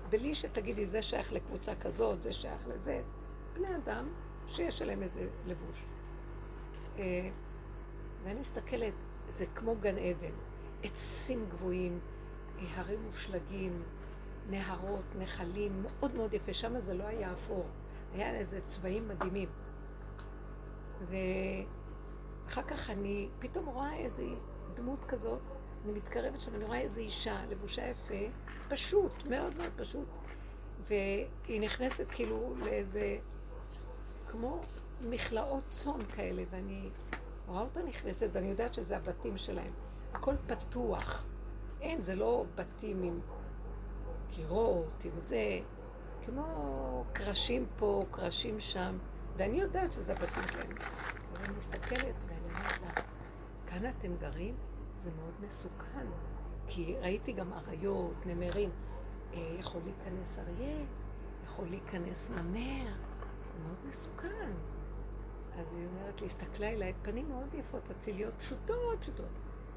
בלי 0.09 0.35
שתגידי, 0.35 0.85
זה 0.85 1.01
שייך 1.01 1.33
לקבוצה 1.33 1.75
כזאת, 1.75 2.23
זה 2.23 2.33
שייך 2.33 2.67
לזה. 2.67 2.97
בני 3.55 3.75
אדם 3.77 4.11
שיש 4.55 4.81
עליהם 4.81 5.03
איזה 5.03 5.29
לבוש. 5.45 5.95
אה, 6.99 7.29
ואני 8.23 8.39
מסתכלת, 8.39 8.93
זה 9.31 9.45
כמו 9.55 9.75
גן 9.75 9.97
עדן. 9.97 10.35
עצים 10.83 11.49
גבוהים, 11.49 11.99
הרים 12.75 12.99
מושלגים, 13.05 13.73
נהרות, 14.45 15.15
נחלים, 15.15 15.71
מאוד 15.83 16.15
מאוד 16.15 16.33
יפה. 16.33 16.53
שם 16.53 16.79
זה 16.79 16.93
לא 16.93 17.03
היה 17.03 17.31
אפור, 17.31 17.65
היה 18.11 18.29
איזה 18.29 18.57
צבעים 18.67 19.07
מדהימים. 19.07 19.49
ואחר 22.51 22.63
כך 22.63 22.89
אני 22.89 23.29
פתאום 23.41 23.65
רואה 23.65 23.97
איזו 23.97 24.23
דמות 24.75 24.99
כזאת, 24.99 25.41
אני 25.85 25.93
מתקרבת 25.93 26.39
שם, 26.39 26.55
אני 26.55 26.63
רואה 26.63 26.79
איזו 26.79 26.99
אישה 26.99 27.45
לבושה 27.49 27.81
יפה, 27.81 28.31
פשוט, 28.69 29.25
מאוד 29.25 29.57
מאוד 29.57 29.71
פשוט, 29.77 30.07
והיא 30.87 31.61
נכנסת 31.61 32.07
כאילו 32.07 32.53
לאיזה, 32.59 33.17
כמו 34.31 34.63
מכלאות 35.01 35.63
צאן 35.63 36.05
כאלה, 36.05 36.43
ואני 36.49 36.89
רואה 37.47 37.61
אותה 37.61 37.79
נכנסת, 37.89 38.27
ואני 38.33 38.49
יודעת 38.49 38.73
שזה 38.73 38.97
הבתים 38.97 39.37
שלהם. 39.37 39.71
הכל 40.13 40.35
פתוח. 40.37 41.25
אין, 41.81 42.01
זה 42.01 42.15
לא 42.15 42.43
בתים 42.55 43.03
עם 43.03 43.19
קירות, 44.31 44.99
עם 45.03 45.19
זה, 45.19 45.57
כמו 46.25 46.45
קרשים 47.13 47.67
פה, 47.79 48.05
קרשים 48.11 48.59
שם. 48.59 48.91
ואני 49.37 49.61
יודעת 49.61 49.91
שזה 49.91 50.11
הבתים 50.11 50.43
שלהם. 50.51 50.77
אני 51.35 51.57
מסתכלת 51.57 52.15
כאן 53.71 53.89
אתם 53.89 54.17
גרים? 54.21 54.53
זה 54.95 55.11
מאוד 55.19 55.33
מסוכן. 55.41 56.07
כי 56.65 56.95
ראיתי 57.01 57.31
גם 57.31 57.53
אריות, 57.53 58.25
נמרים. 58.25 58.69
אה, 59.33 59.57
יכול 59.59 59.81
להיכנס 59.81 60.39
אריה, 60.39 60.85
יכול 61.43 61.69
להיכנס 61.69 62.29
נמר, 62.29 62.95
זה 63.37 63.63
מאוד 63.63 63.85
מסוכן. 63.89 64.49
אז 65.51 65.65
היא 65.71 65.87
אומרת 65.87 66.21
לי, 66.21 66.27
הסתכלה 66.27 66.69
אליי, 66.69 66.93
פנים 67.03 67.29
מאוד 67.29 67.53
יפות, 67.53 67.91
אציליות 67.91 68.33
פשוטות, 68.39 68.99
פשוטות. 69.01 69.27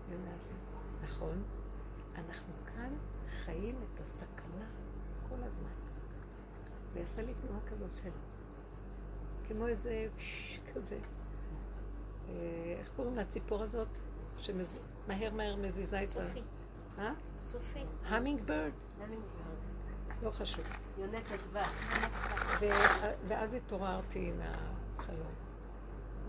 היא 0.07 0.17
אומרת 0.17 0.51
לי, 0.51 0.59
נכון, 1.03 1.43
אנחנו 2.15 2.53
כאן 2.53 2.91
חיים 3.31 3.75
את 3.75 4.01
הסכנה 4.01 4.67
כל 5.29 5.37
הזמן. 5.49 5.71
והיא 6.93 7.05
עשה 7.05 7.23
לי 7.23 7.33
תנועה 7.35 7.61
כזאת 7.71 7.93
של... 7.93 8.11
כמו 9.49 9.67
איזה 9.67 10.07
כזה. 10.73 10.97
אה, 12.35 12.73
איך 12.79 12.89
קוראים 12.97 13.19
לציפור 13.19 13.63
הזאת? 13.63 13.89
שמהר 14.43 15.35
מהר 15.35 15.57
מזיזה 15.57 16.03
את 16.03 16.09
ה... 16.09 16.13
צופית. 16.13 16.45
אה? 16.99 17.13
צופית. 17.39 17.89
המינג 18.07 18.43
בירד? 18.43 18.73
לא 20.23 20.31
חשוב. 20.31 20.65
הדבש. 21.33 21.67
ו- 22.61 23.29
ואז 23.29 23.55
התעוררתי 23.55 24.33
מהחלום. 24.33 25.33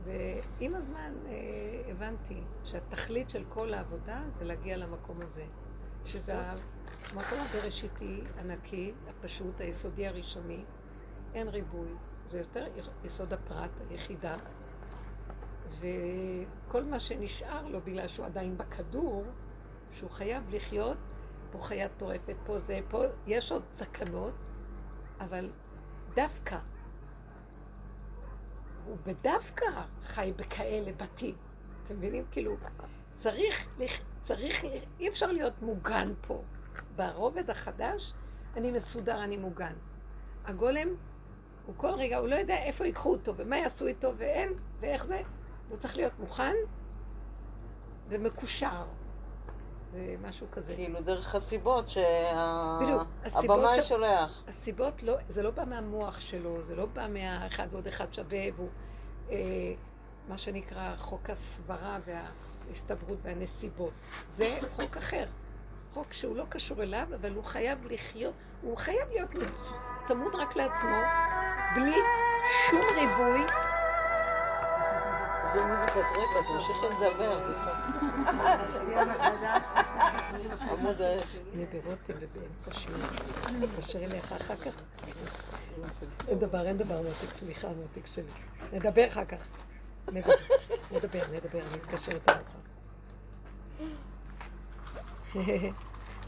ועם 0.04 0.76
הזמן 0.76 1.12
אה, 1.28 1.92
הבנתי 1.92 2.42
שהתכלית 2.66 3.30
של 3.30 3.44
כל 3.54 3.74
העבודה 3.74 4.24
זה 4.34 4.46
להגיע 4.46 4.78
למקום 4.78 5.22
הזה. 5.22 5.46
שזה 6.06 6.34
המקום 6.38 7.40
הבראשיתי, 7.40 8.22
ענקי, 8.40 8.94
הפשוט, 9.10 9.60
היסודי 9.60 10.08
הראשוני. 10.08 10.62
אין 11.34 11.48
ריבוי, 11.48 11.90
זה 12.28 12.38
יותר 12.38 12.66
יסוד 13.04 13.34
הפרט, 13.34 13.76
היחידה. 13.90 14.36
וכל 15.80 16.84
מה 16.84 17.00
שנשאר 17.00 17.62
לו, 17.62 17.82
בגלל 17.82 18.08
שהוא 18.08 18.26
עדיין 18.26 18.58
בכדור, 18.58 19.24
שהוא 19.94 20.12
חייב 20.12 20.44
לחיות, 20.52 20.98
פה 21.52 21.58
חיה 21.58 21.90
טורפת, 21.90 22.36
פה 22.46 22.60
זה, 22.60 22.80
פה 22.92 23.04
יש 23.26 23.52
עוד 23.52 23.64
סכנות, 23.72 24.34
אבל 25.20 25.50
דווקא, 26.16 26.58
הוא 28.86 28.98
בדווקא 29.08 29.66
חי 30.04 30.34
בכאלה 30.38 30.92
בתים. 31.02 31.36
אתם 31.84 31.94
מבינים? 31.98 32.24
כאילו, 32.32 32.56
צריך, 33.06 33.70
צריך, 34.22 34.66
אי 35.00 35.10
אפשר 35.10 35.26
להיות 35.26 35.62
מוגן 35.62 36.14
פה. 36.28 36.44
ברובד 36.96 37.50
החדש, 37.50 38.14
אני 38.58 38.72
מסודר, 38.72 39.24
אני 39.24 39.38
מוגן. 39.38 39.74
הגולם, 40.46 40.88
הוא 41.66 41.76
כל 41.78 41.92
רגע, 41.94 42.18
הוא 42.18 42.28
לא 42.28 42.36
יודע 42.36 42.58
איפה 42.58 42.86
ייקחו 42.86 43.10
אותו, 43.10 43.38
ומה 43.38 43.58
יעשו 43.58 43.88
איתו, 43.88 44.12
ואין, 44.18 44.50
ואיך 44.82 45.06
זה. 45.06 45.22
הוא 45.70 45.78
צריך 45.78 45.96
להיות 45.98 46.20
מוכן 46.20 46.54
ומקושר. 48.10 48.84
ומשהו 49.94 50.48
כזה. 50.52 50.76
כאילו 50.76 51.02
דרך 51.02 51.36
הסיבות 51.36 51.86
שהבמאי 51.90 53.82
ש- 53.82 53.88
שולח. 53.90 54.44
הסיבות 54.48 55.04
לא, 55.04 55.16
זה 55.28 55.44
לא 55.44 55.52
בא 55.52 55.64
מהמוח 55.66 56.20
שלו, 56.20 56.64
זה 56.64 56.76
לא 56.76 56.86
בא 56.86 57.08
מהאחד 57.08 57.68
ועוד 57.72 57.88
אחד 57.88 58.14
שווה, 58.14 58.40
והוא 58.56 58.70
אה, 59.32 59.72
מה 60.30 60.38
שנקרא 60.38 60.96
חוק 60.96 61.30
הסברה 61.30 61.98
וההסתברות 62.06 63.20
והנסיבות. 63.24 63.94
זה 64.26 64.58
חוק 64.72 64.98
אחר. 64.98 65.26
חוק 65.90 66.14
שהוא 66.14 66.36
לא 66.36 66.44
קשור 66.52 66.84
אליו, 66.84 67.08
אבל 67.22 67.36
הוא 67.36 67.44
חייב 67.44 67.80
לחיות, 67.90 68.36
הוא 68.62 68.78
חייב 68.78 69.08
להיות 69.14 69.30
צמוד 70.08 70.36
רק 70.36 70.56
לעצמו, 70.56 70.98
בלי 71.76 71.96
שום 72.70 72.82
ריבוי. 72.96 73.65
זה 75.56 75.66
מוזיקת 75.66 75.96
רקע, 75.96 76.40
תמשיכי 76.48 76.88
לדבר, 76.96 77.48
זה 77.48 77.54
טוב. 77.54 77.76
עמוד 80.70 81.02
האש. 81.02 81.36
נדירות 81.54 82.00
ובאמצע 82.10 82.74
שיעור. 82.74 83.02
תתקשרי 83.62 84.06
אליך 84.06 84.32
אחר 84.32 84.56
כך. 84.56 84.82
אין 86.28 86.40
דבר, 86.40 86.66
אין 86.66 86.78
דבר, 86.78 87.02
סליחה, 87.34 87.68
מותק 87.68 88.06
שלי. 88.06 88.32
נדבר 88.74 89.08
אחר 89.08 89.26
כך. 89.26 89.38
נדבר, 90.92 91.24
נדבר, 91.34 91.60
אני 91.62 91.76
אתקשר 91.76 92.12
אליך. 92.12 92.30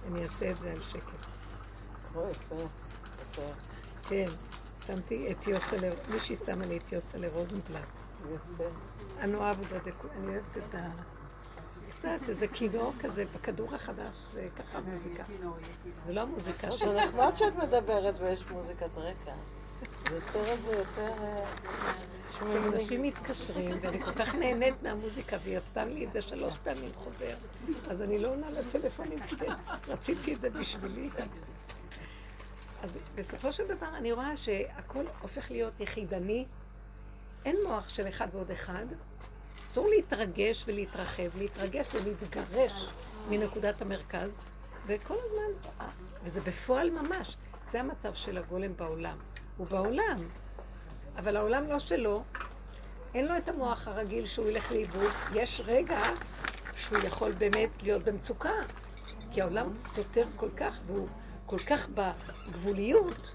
אני 0.07 0.23
אעשה 0.23 0.51
את 0.51 0.57
זה 0.57 0.71
על 0.71 0.81
שקט. 0.81 1.21
כן, 4.09 4.25
שמתי 4.85 5.31
את 5.31 5.47
יוסלה, 5.47 5.89
מישהי 6.09 6.35
שמה 6.45 6.65
לי 6.65 6.77
את 6.77 6.91
יוסלה 6.91 7.27
רוזנבלט. 7.33 7.87
יפה. 8.21 8.96
אני 9.19 9.35
אוהב 9.35 9.61
את 9.61 9.67
זה, 9.67 9.79
אני 10.15 10.27
אוהבת 10.27 10.57
את 10.57 10.75
ה... 10.75 10.87
קצת, 11.97 12.29
איזה 12.29 12.47
כינור 12.47 12.93
כזה 12.99 13.23
בכדור 13.35 13.75
החדש, 13.75 14.15
זה 14.31 14.43
ככה 14.57 14.79
מוזיקה. 14.79 15.23
זה 16.05 16.13
לא 16.13 16.21
המוזיקה 16.21 16.67
זה. 16.77 17.01
נחמד 17.01 17.35
שאת 17.35 17.55
מדברת 17.55 18.15
ויש 18.19 18.45
מוזיקת 18.51 18.93
רקע. 18.97 19.33
זה 20.09 20.15
יוצר 20.15 20.53
את 20.53 20.59
זה 20.63 20.75
יותר 20.75 21.11
אה, 21.11 21.45
שמימי. 22.39 22.75
אנשים 22.75 23.03
מתקשרים, 23.03 23.75
ואני 23.81 24.03
כל 24.03 24.13
כך 24.13 24.35
נהנית 24.35 24.83
מהמוזיקה, 24.83 25.37
והיא 25.43 25.57
עשתה 25.57 25.85
לי 25.85 26.07
את 26.07 26.11
זה 26.11 26.21
שלוש 26.21 26.53
פעמים 26.63 26.91
חוזר, 26.95 27.35
אז 27.89 28.01
אני 28.01 28.19
לא 28.19 28.29
עונה 28.29 28.49
לטלפונים 28.49 29.19
כדי, 29.19 29.47
רציתי 29.87 30.33
את 30.33 30.41
זה 30.41 30.49
בשבילי. 30.49 31.09
אז 32.81 32.89
בסופו 33.17 33.53
של 33.53 33.63
דבר 33.75 33.97
אני 33.97 34.11
רואה 34.11 34.37
שהכל 34.37 35.05
הופך 35.21 35.51
להיות 35.51 35.79
יחידני, 35.79 36.45
אין 37.47 37.55
מוח 37.67 37.89
של 37.89 38.07
אחד 38.07 38.27
ועוד 38.33 38.51
אחד, 38.51 38.85
אסור 39.67 39.89
להתרגש 39.89 40.63
ולהתרחב, 40.67 41.37
להתרגש 41.37 41.87
ולהתגרש 41.95 42.85
מנקודת 43.29 43.81
המרכז, 43.81 44.41
וכל 44.87 45.15
הזמן, 45.23 45.87
וזה 46.25 46.41
בפועל 46.41 46.89
ממש, 46.89 47.35
זה 47.69 47.79
המצב 47.79 48.13
של 48.13 48.37
הגולם 48.37 48.75
בעולם. 48.75 49.17
הוא 49.57 49.67
בעולם, 49.67 50.17
אבל 51.17 51.37
העולם 51.37 51.63
לא 51.63 51.79
שלו, 51.79 52.23
אין 53.15 53.25
לו 53.25 53.37
את 53.37 53.49
המוח 53.49 53.87
הרגיל 53.87 54.25
שהוא 54.25 54.47
ילך 54.47 54.71
לאיבוד. 54.71 55.11
יש 55.33 55.61
רגע 55.65 55.99
שהוא 56.77 56.99
יכול 57.03 57.31
באמת 57.31 57.83
להיות 57.83 58.03
במצוקה, 58.03 58.53
כי 59.33 59.41
העולם 59.41 59.77
סותר 59.77 60.23
כל 60.37 60.49
כך, 60.59 60.79
והוא 60.87 61.09
כל 61.45 61.59
כך 61.67 61.87
בגבוליות, 61.89 63.31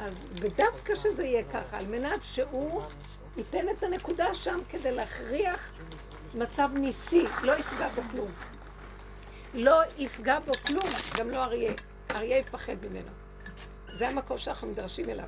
אז 0.00 0.14
ודווקא 0.40 0.94
שזה 0.94 1.24
יהיה 1.24 1.44
ככה, 1.44 1.78
על 1.78 1.86
מנת 1.86 2.20
שהוא 2.24 2.82
ייתן 3.36 3.68
את 3.68 3.82
הנקודה 3.82 4.34
שם 4.34 4.58
כדי 4.70 4.92
להכריח 4.92 5.82
מצב 6.34 6.68
ניסי, 6.74 7.24
לא 7.42 7.52
יפגע 7.52 7.88
בו 7.88 8.02
כלום. 8.10 8.30
לא 9.54 9.80
יפגע 9.98 10.38
בו 10.40 10.52
כלום, 10.66 10.86
גם 11.18 11.30
לא 11.30 11.44
אריה. 11.44 11.72
אריה 12.10 12.38
יפחד 12.38 12.74
ממנו. 12.82 13.10
זה 13.82 14.08
המקום 14.08 14.38
שאנחנו 14.38 14.68
נדרשים 14.68 15.10
אליו. 15.10 15.26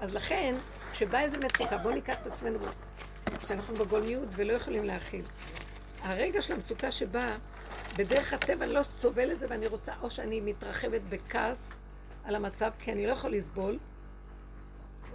אז 0.00 0.14
לכן, 0.14 0.58
כשבאה 0.92 1.22
איזה 1.22 1.38
מצוקה, 1.38 1.78
בואו 1.78 1.94
ניקח 1.94 2.20
את 2.22 2.26
עצמנו, 2.26 2.58
כשאנחנו 3.42 3.74
בגולמיות 3.74 4.28
ולא 4.36 4.52
יכולים 4.52 4.84
להכיל. 4.84 5.24
הרגע 6.00 6.42
של 6.42 6.54
המצוקה 6.54 6.92
שבאה, 6.92 7.32
בדרך 7.96 8.32
הטבע 8.32 8.64
אני 8.64 8.72
לא 8.72 8.82
סובל 8.82 9.32
את 9.32 9.38
זה 9.38 9.46
ואני 9.48 9.66
רוצה, 9.66 9.92
או 10.02 10.10
שאני 10.10 10.40
מתרחבת 10.40 11.00
בכעס 11.08 11.74
על 12.24 12.34
המצב, 12.34 12.70
כי 12.78 12.92
אני 12.92 13.06
לא 13.06 13.12
יכול 13.12 13.30
לסבול, 13.34 13.78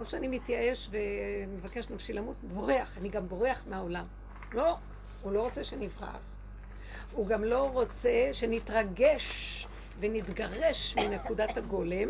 או 0.00 0.06
שאני 0.06 0.28
מתייאש 0.28 0.90
ומבקש 0.92 1.90
נפשי 1.90 2.12
למות, 2.12 2.36
בורח, 2.44 2.98
אני 2.98 3.08
גם 3.08 3.26
בורח 3.28 3.64
מהעולם. 3.66 4.06
לא, 4.52 4.76
הוא 5.22 5.32
לא 5.32 5.40
רוצה 5.42 5.64
שנברח. 5.64 6.34
הוא 7.12 7.28
גם 7.28 7.44
לא 7.44 7.70
רוצה 7.72 8.28
שנתרגש 8.32 9.66
ונתגרש 10.00 10.96
מנקודת 10.96 11.56
הגולם. 11.56 12.08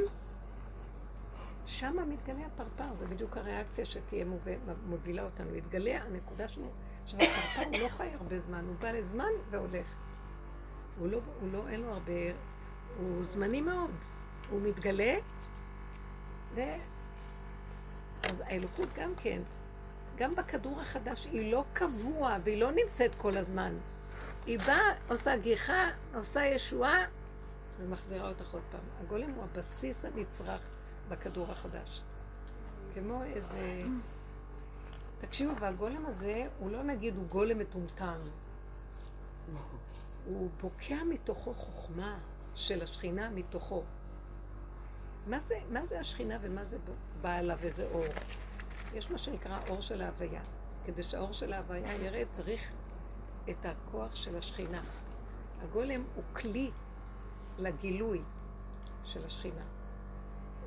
שם 1.66 1.94
מתגלה 2.08 2.46
הפרפר, 2.46 2.98
זה 2.98 3.06
בדיוק 3.14 3.36
הריאקציה 3.36 3.86
שתהיה 3.86 4.24
מוביל- 4.24 4.58
מובילה 4.86 5.22
אותנו. 5.24 5.50
מתגלה 5.52 6.00
הנקודה 6.04 6.48
שלנו. 6.48 6.70
עכשיו 7.02 7.20
הפרפר 7.20 7.68
הוא 7.70 7.78
לא 7.82 7.88
חי 7.88 8.06
הרבה 8.14 8.40
זמן, 8.40 8.64
הוא 8.66 8.76
בא 8.82 8.90
לזמן 8.90 9.24
והולך. 9.50 9.86
הוא 10.98 11.08
לא, 11.08 11.20
הוא 11.40 11.48
לא, 11.52 11.68
אין 11.68 11.80
לו 11.80 11.90
הרבה, 11.90 12.12
הוא 12.98 13.24
זמני 13.24 13.60
מאוד. 13.60 13.90
הוא 14.50 14.60
מתגלה, 14.60 15.14
ו... 16.56 16.60
אז 18.22 18.40
האלוקות 18.46 18.88
גם 18.96 19.14
כן, 19.22 19.42
גם 20.16 20.34
בכדור 20.34 20.80
החדש, 20.80 21.24
היא 21.24 21.52
לא 21.52 21.64
קבוע 21.74 22.36
והיא 22.44 22.58
לא 22.58 22.70
נמצאת 22.70 23.10
כל 23.14 23.36
הזמן. 23.36 23.76
היא 24.46 24.58
באה, 24.58 24.94
עושה 25.10 25.36
גיחה, 25.36 25.90
עושה 26.14 26.46
ישועה, 26.46 27.04
ומחזירה 27.78 28.28
אותך 28.28 28.52
עוד 28.52 28.62
פעם. 28.72 28.80
הגולם 29.00 29.30
הוא 29.30 29.44
הבסיס 29.44 30.04
הנצרך 30.04 30.78
בכדור 31.08 31.52
החדש. 31.52 32.00
כמו 32.94 33.22
איזה... 33.22 33.76
תקשיבו, 35.16 35.52
והגולם 35.60 36.06
הזה, 36.06 36.44
הוא 36.58 36.70
לא 36.70 36.82
נגיד 36.82 37.16
הוא 37.16 37.26
גולם 37.28 37.58
מטומטם. 37.58 38.16
הוא 40.26 40.50
בוקע 40.60 40.98
מתוכו 41.08 41.54
חוכמה 41.54 42.18
של 42.56 42.82
השכינה 42.82 43.30
מתוכו. 43.30 43.82
מה 45.26 45.40
זה, 45.44 45.54
מה 45.68 45.86
זה 45.86 46.00
השכינה 46.00 46.36
ומה 46.42 46.64
זה 46.64 46.78
בעלה 47.22 47.54
וזה 47.62 47.88
אור? 47.92 48.04
יש 48.94 49.10
מה 49.10 49.18
שנקרא 49.18 49.60
אור 49.68 49.80
של 49.80 50.02
ההוויה. 50.02 50.42
כדי 50.84 51.02
שהאור 51.02 51.32
של 51.32 51.52
ההוויה 51.52 51.94
ירד 51.94 52.26
צריך 52.30 52.70
את 53.50 53.64
הכוח 53.64 54.14
של 54.14 54.36
השכינה. 54.36 54.80
הגולם 55.62 56.00
הוא 56.14 56.24
כלי 56.24 56.70
לגילוי 57.58 58.20
של 59.06 59.26
השכינה. 59.26 59.64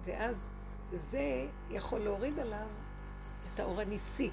ואז 0.05 0.49
זה 0.85 1.29
יכול 1.69 1.99
להוריד 2.03 2.39
עליו 2.39 2.67
את 3.41 3.59
האור 3.59 3.81
הניסי. 3.81 4.31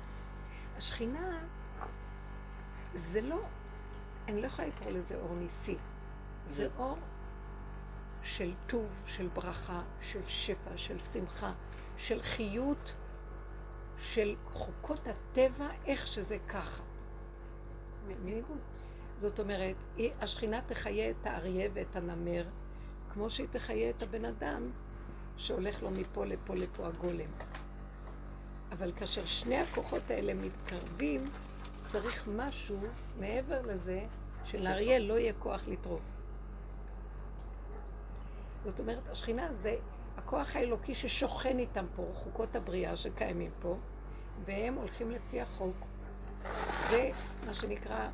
השכינה 0.77 1.49
זה 2.95 3.21
לא, 3.21 3.41
אני 4.29 4.43
לא 4.43 4.47
יכולה 4.47 4.69
לקרוא 4.69 4.91
לזה 4.91 5.16
אור 5.21 5.35
ניסי. 5.35 5.77
זה 6.47 6.69
אור 6.79 6.97
של 8.39 8.53
טוב, 8.68 8.95
של 9.07 9.26
ברכה, 9.26 9.82
של 10.12 10.20
שפע, 10.20 10.76
של 10.76 10.99
שמחה, 10.99 11.53
של 11.99 12.22
חיות, 12.22 12.93
של 14.03 14.34
חוקות 14.43 15.01
הטבע, 15.07 15.66
איך 15.86 16.07
שזה 16.07 16.36
ככה. 16.49 16.82
מבינים? 18.07 18.45
זאת 19.20 19.41
אומרת, 19.41 19.76
השכינה 20.20 20.59
תחיה 20.68 21.11
את 21.11 21.26
האריה 21.26 21.70
ואת 21.74 21.97
הנמר, 21.97 22.45
כמו 23.12 23.30
שהיא 23.30 23.49
תחיה 23.49 23.91
את 23.91 24.03
הבן 24.03 24.24
אדם 24.24 24.62
שהולך 25.36 25.82
לו 25.82 25.91
מפה 25.91 26.24
לפה 26.24 26.55
לפה 26.55 26.86
הגולם. 26.86 27.32
אבל 28.72 28.93
כאשר 28.93 29.26
שני 29.26 29.57
הכוחות 29.57 30.11
האלה 30.11 30.32
מתקרבים, 30.34 31.28
צריך 31.93 32.28
משהו 32.36 32.76
מעבר 33.18 33.62
לזה, 33.62 34.01
שלאריה 34.47 34.99
לא 34.99 35.14
יהיה 35.14 35.34
כוח 35.34 35.68
לטרוף. 35.68 36.18
זאת 38.65 38.81
אומרת, 38.81 39.07
השכינה 39.07 39.51
זה 39.51 39.73
הכוח 40.17 40.57
האלוקי 40.57 40.95
ששוכן 40.95 41.59
איתם 41.59 41.85
פה, 41.97 42.09
חוקות 42.13 42.57
הבריאה 42.57 42.97
שקיימים 42.97 43.51
פה, 43.63 43.77
והם 44.45 44.75
הולכים 44.75 45.11
לפי 45.11 45.41
החוק. 45.41 45.77
זה 46.91 47.11
מה 47.47 47.55
שנקרא 47.55 48.09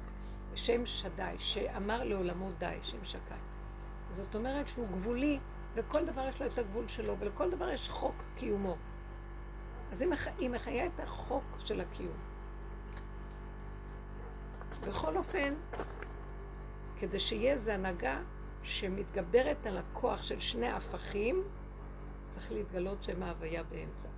שם 0.55 0.87
שדי, 0.87 1.37
שאמר 1.39 2.05
לעולמו 2.05 2.53
די, 2.59 2.79
שם 2.83 3.05
שקי. 3.05 3.35
זאת 4.17 4.35
אומרת 4.35 4.69
שהוא 4.69 4.87
גבולי, 4.87 5.39
וכל 5.75 6.07
דבר 6.07 6.29
יש 6.29 6.43
לו 6.43 6.47
את 6.47 6.59
הגבול 6.59 6.89
שלו, 6.89 7.19
ולכל 7.19 7.51
דבר 7.51 7.69
יש 7.69 7.89
חוק 7.89 8.15
קיומו. 8.35 8.77
אז 9.93 10.01
היא, 10.01 10.11
מח... 10.11 10.27
היא 10.39 10.51
מחיה 10.51 10.87
את 10.87 10.99
החוק 10.99 11.45
של 11.65 11.81
הקיום. 11.81 12.17
בכל 14.81 15.17
אופן, 15.17 15.55
כדי 17.01 17.21
שיהיה 17.21 17.53
איזו 17.53 17.71
הנהגה 17.73 18.21
שמתגברת 18.79 19.67
על 19.67 19.79
הכוח 19.79 20.23
של 20.23 20.41
שני 20.41 20.67
ההפכים, 20.67 21.37
צריך 22.25 22.53
להתגלות 22.53 23.03
שם 23.03 23.23
ההוויה 23.23 23.63
באמצע. 23.63 24.09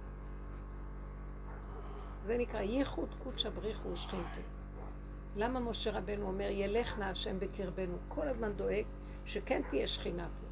זה 2.24 2.38
נקרא 2.38 2.60
ייחוד 2.60 3.08
קודשא 3.24 3.50
בריחו 3.50 3.88
ושכינתי. 3.88 4.42
למה 5.36 5.60
משה 5.70 5.98
רבנו 5.98 6.26
אומר, 6.26 6.50
ילך 6.50 6.98
נא 6.98 7.04
השם 7.04 7.38
בקרבנו? 7.40 7.98
כל 8.08 8.28
הזמן 8.28 8.52
דואג 8.52 8.84
שכן 9.24 9.62
תהיה 9.70 9.88
שכינה 9.88 10.28
פה. 10.28 10.46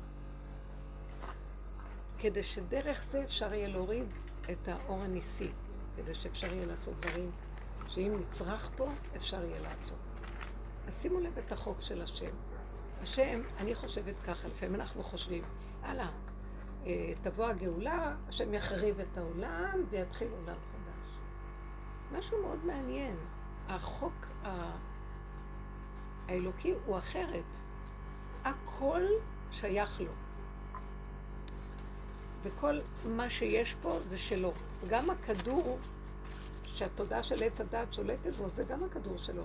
כדי 2.18 2.42
שדרך 2.42 3.05
זה 3.05 3.24
אפשר 3.24 3.55
יהיה 3.55 3.68
להוריד 3.68 4.12
את 4.50 4.68
האור 4.68 5.05
הניסי, 5.05 5.48
כדי 5.96 6.14
שאפשר 6.14 6.46
יהיה 6.46 6.66
לעשות 6.66 6.94
דברים 6.96 7.30
שאם 7.88 8.12
נצרך 8.20 8.74
פה, 8.76 8.84
אפשר 9.16 9.44
יהיה 9.44 9.61
לעשות. 9.61 10.07
אז 10.88 11.02
שימו 11.02 11.20
לב 11.20 11.38
את 11.38 11.52
החוק 11.52 11.82
של 11.82 12.02
השם. 12.02 12.36
השם, 13.05 13.40
אני 13.59 13.74
חושבת 13.74 14.16
ככה, 14.16 14.48
לפעמים 14.48 14.74
אנחנו 14.74 15.02
חושבים, 15.02 15.42
הלאה, 15.82 16.09
אה, 16.86 17.11
תבוא 17.24 17.46
הגאולה, 17.46 18.09
השם 18.28 18.55
יחריב 18.55 19.00
את 19.00 19.18
העולם 19.18 19.70
ויתחיל 19.90 20.28
עולם 20.28 20.57
חדש. 20.66 20.94
משהו 22.18 22.42
מאוד 22.42 22.64
מעניין. 22.64 23.14
החוק 23.68 24.26
האלוקי 26.28 26.72
הוא 26.86 26.98
אחרת. 26.98 27.48
הכל 28.44 29.02
שייך 29.52 30.00
לו. 30.00 30.12
וכל 32.42 32.78
מה 33.05 33.30
שיש 33.30 33.74
פה 33.74 33.98
זה 34.05 34.18
שלו. 34.18 34.52
גם 34.90 35.11
הכדור 35.11 35.78
שהתודעה 36.66 37.22
של 37.22 37.42
עץ 37.42 37.61
הדת 37.61 37.92
שולטת 37.92 38.36
בו, 38.36 38.48
זה 38.48 38.64
גם 38.64 38.84
הכדור 38.84 39.18
שלו. 39.18 39.44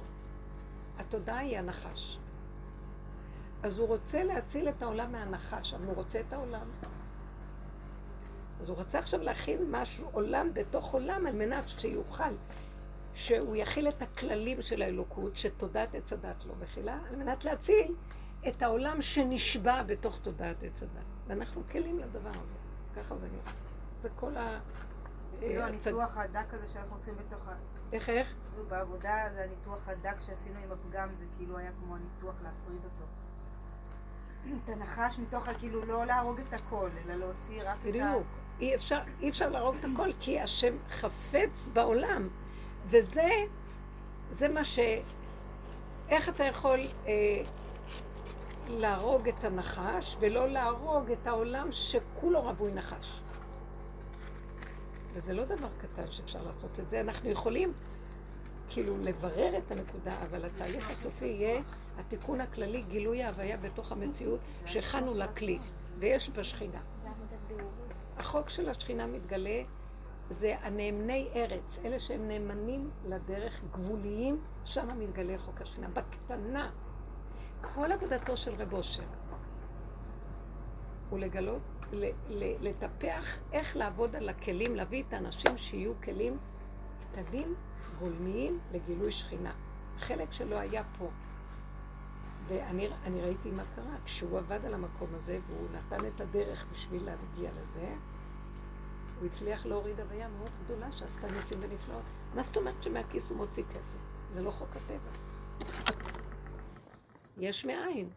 התודעה 1.00 1.38
היא 1.38 1.58
הנחש. 1.58 1.99
אז 3.64 3.80
הוא 3.80 3.88
רוצה 3.88 4.24
להציל 4.24 4.70
את 4.70 4.82
העולם 4.82 5.12
מהנחש, 5.12 5.74
אבל 5.74 5.86
הוא 5.86 5.96
רוצה 5.96 6.20
את 6.20 6.34
העולם. 6.34 6.62
אז 8.60 8.70
הוא 8.70 8.78
רוצה 8.78 9.00
עכשיו 9.00 9.20
להכין 9.20 9.66
משהו, 9.70 10.10
עולם 10.12 10.48
בתוך 10.54 10.94
עולם, 10.94 11.28
על 11.28 11.36
מנת 11.36 11.70
שיוכל, 11.78 12.34
שהוא 13.16 13.56
יכיל 13.56 13.90
את 13.90 14.02
הכללים 14.02 14.62
של 14.62 14.82
האלוקות, 14.82 15.36
שתודעת 15.36 15.96
עץ 15.96 16.14
הדת 16.14 16.46
לא 16.46 16.54
מכילה, 16.64 16.96
על 17.10 17.16
מנת 17.16 17.46
להציל 17.46 17.96
את 18.48 18.62
העולם 18.62 19.02
שנשבע 19.02 19.84
בתוך 19.84 20.20
תודעת 20.20 20.64
עץ 20.64 20.84
הדת. 20.84 21.06
ואנחנו 21.28 21.68
כלים 21.72 22.00
לדבר 22.00 22.32
הזה. 22.36 22.56
ככה 22.96 23.16
זה 23.22 23.28
נראה. 23.28 23.54
זה 23.96 24.10
כל 24.16 24.38
ה... 24.38 24.60
כאילו 25.38 25.62
אה, 25.62 25.68
הניתוח 25.68 26.18
הדק 26.18 26.54
הזה 26.54 26.68
שאנחנו 26.74 26.96
עושים 26.96 27.14
בתוך 27.14 27.48
ה... 27.48 27.52
איך, 27.94 28.10
איך? 28.10 28.34
כאילו 28.42 28.66
בעבודה 28.66 29.14
זה 29.38 29.44
הניתוח 29.44 29.90
הדק 29.90 30.16
שעשינו 30.26 30.60
עם 30.60 30.72
הפגם, 30.72 31.10
זה 31.20 31.26
כאילו 31.38 31.58
היה 31.58 31.72
כמו 31.74 31.96
הניתוח 31.96 32.36
להפריד 32.42 32.86
אותו. 32.86 33.06
את 34.54 34.70
הנחש 34.70 35.20
מתוך 35.20 35.48
ה... 35.48 35.54
כאילו 35.54 35.86
לא 35.86 36.06
להרוג 36.06 36.40
את 36.40 36.54
הכל, 36.54 36.90
אלא 37.06 37.16
להוציא 37.16 37.62
רק 37.64 37.82
את 37.82 37.86
ה... 37.86 37.90
בדיוק. 37.90 38.28
אי 38.60 38.76
אפשר, 38.76 39.00
אי 39.22 39.30
אפשר 39.30 39.46
להרוג 39.46 39.76
את 39.76 39.86
הכל, 39.94 40.10
כי 40.20 40.40
השם 40.40 40.74
חפץ 40.90 41.68
בעולם. 41.74 42.28
וזה, 42.92 43.30
זה 44.32 44.48
מה 44.48 44.66
ש... 44.66 44.80
איך 46.10 46.30
אתה 46.30 46.44
יכול 46.44 46.80
אה, 46.80 47.44
להרוג 48.68 49.28
את 49.28 49.44
הנחש, 49.44 50.16
ולא 50.22 50.48
להרוג 50.48 51.12
את 51.12 51.28
העולם 51.28 51.68
שכולו 51.72 52.42
רווי 52.42 52.72
נחש? 52.72 53.20
וזה 55.14 55.34
לא 55.34 55.46
דבר 55.46 55.68
קטן 55.82 56.12
שאפשר 56.12 56.40
לעשות 56.40 56.80
את 56.80 56.88
זה. 56.88 57.02
אנחנו 57.02 57.30
יכולים 57.30 57.74
כאילו 58.70 58.96
לברר 58.98 59.58
את 59.58 59.72
הנקודה, 59.72 60.14
אבל 60.24 60.46
התהליך 60.46 60.90
הסופי 60.90 61.26
יהיה 61.26 61.62
התיקון 62.00 62.42
הכללי, 62.42 62.82
גילוי 62.82 63.24
ההוויה 63.24 63.58
בתוך 63.58 63.92
המציאות 63.92 64.40
שהכנו 64.66 65.18
לכלי, 65.18 65.60
ויש 65.98 66.30
בשכינה. 66.30 66.80
זה 66.90 67.10
עבודת 67.10 67.42
בירורים. 67.48 67.92
החוק 68.18 68.50
של 68.50 68.70
השכינה 68.70 69.08
מתגלה 69.08 69.62
זה 70.30 70.56
הנאמני 70.62 71.30
ארץ, 71.36 71.80
אלה 71.86 72.00
שהם 72.00 72.28
נאמנים 72.28 72.80
לדרך, 73.06 73.64
גבוליים, 73.64 74.34
שם 74.66 75.00
מתגלה 75.00 75.38
חוק 75.38 75.62
השכינה. 75.62 75.90
בקטנה, 75.90 76.70
כל 77.62 77.92
עבודתו 77.92 78.38
של 78.38 78.52
רב 78.52 78.74
אושר 78.74 79.04
הוא 81.10 81.20
לגלות, 81.20 81.62
לטפח 82.62 83.38
איך 83.54 83.78
לעבוד 83.78 84.16
על 84.16 84.30
הכלים, 84.30 84.76
להביא 84.76 85.04
את 85.08 85.14
האנשים 85.14 85.58
שיהיו 85.58 85.94
כלים 86.04 86.34
קטנים, 87.00 87.48
גולמיים, 88.00 88.60
לגילוי 88.72 89.12
שכינה. 89.12 89.54
החלק 89.98 90.32
שלו 90.32 90.58
היה 90.58 90.84
פה. 90.98 91.10
ואני 92.50 92.88
אני 93.04 93.22
ראיתי 93.22 93.52
מה 93.52 93.64
קרה, 93.76 93.96
כשהוא 94.04 94.40
עבד 94.40 94.66
על 94.66 94.74
המקום 94.74 95.08
הזה 95.16 95.40
והוא 95.48 95.70
נתן 95.70 96.06
את 96.06 96.22
הדרך 96.22 96.72
בשביל 96.74 97.06
להגיע 97.06 97.52
לזה, 97.56 97.94
הוא 99.20 99.28
הצליח 99.28 99.66
להוריד 99.66 100.00
הוויה 100.00 100.28
מאוד 100.28 100.52
גדולה 100.64 100.92
שעשתה 100.92 101.28
ניסים 101.28 101.58
ונפלאות. 101.62 102.06
מה 102.36 102.44
זאת 102.44 102.58
אומרת 102.58 102.84
שמהכיס 102.84 103.30
הוא 103.30 103.38
מוציא 103.38 103.64
כסף? 103.64 104.00
זה 104.32 104.42
לא 104.42 104.52
חוק 104.52 104.76
הטבע. 104.76 105.12
יש 107.38 107.66
מאין. 107.66 108.10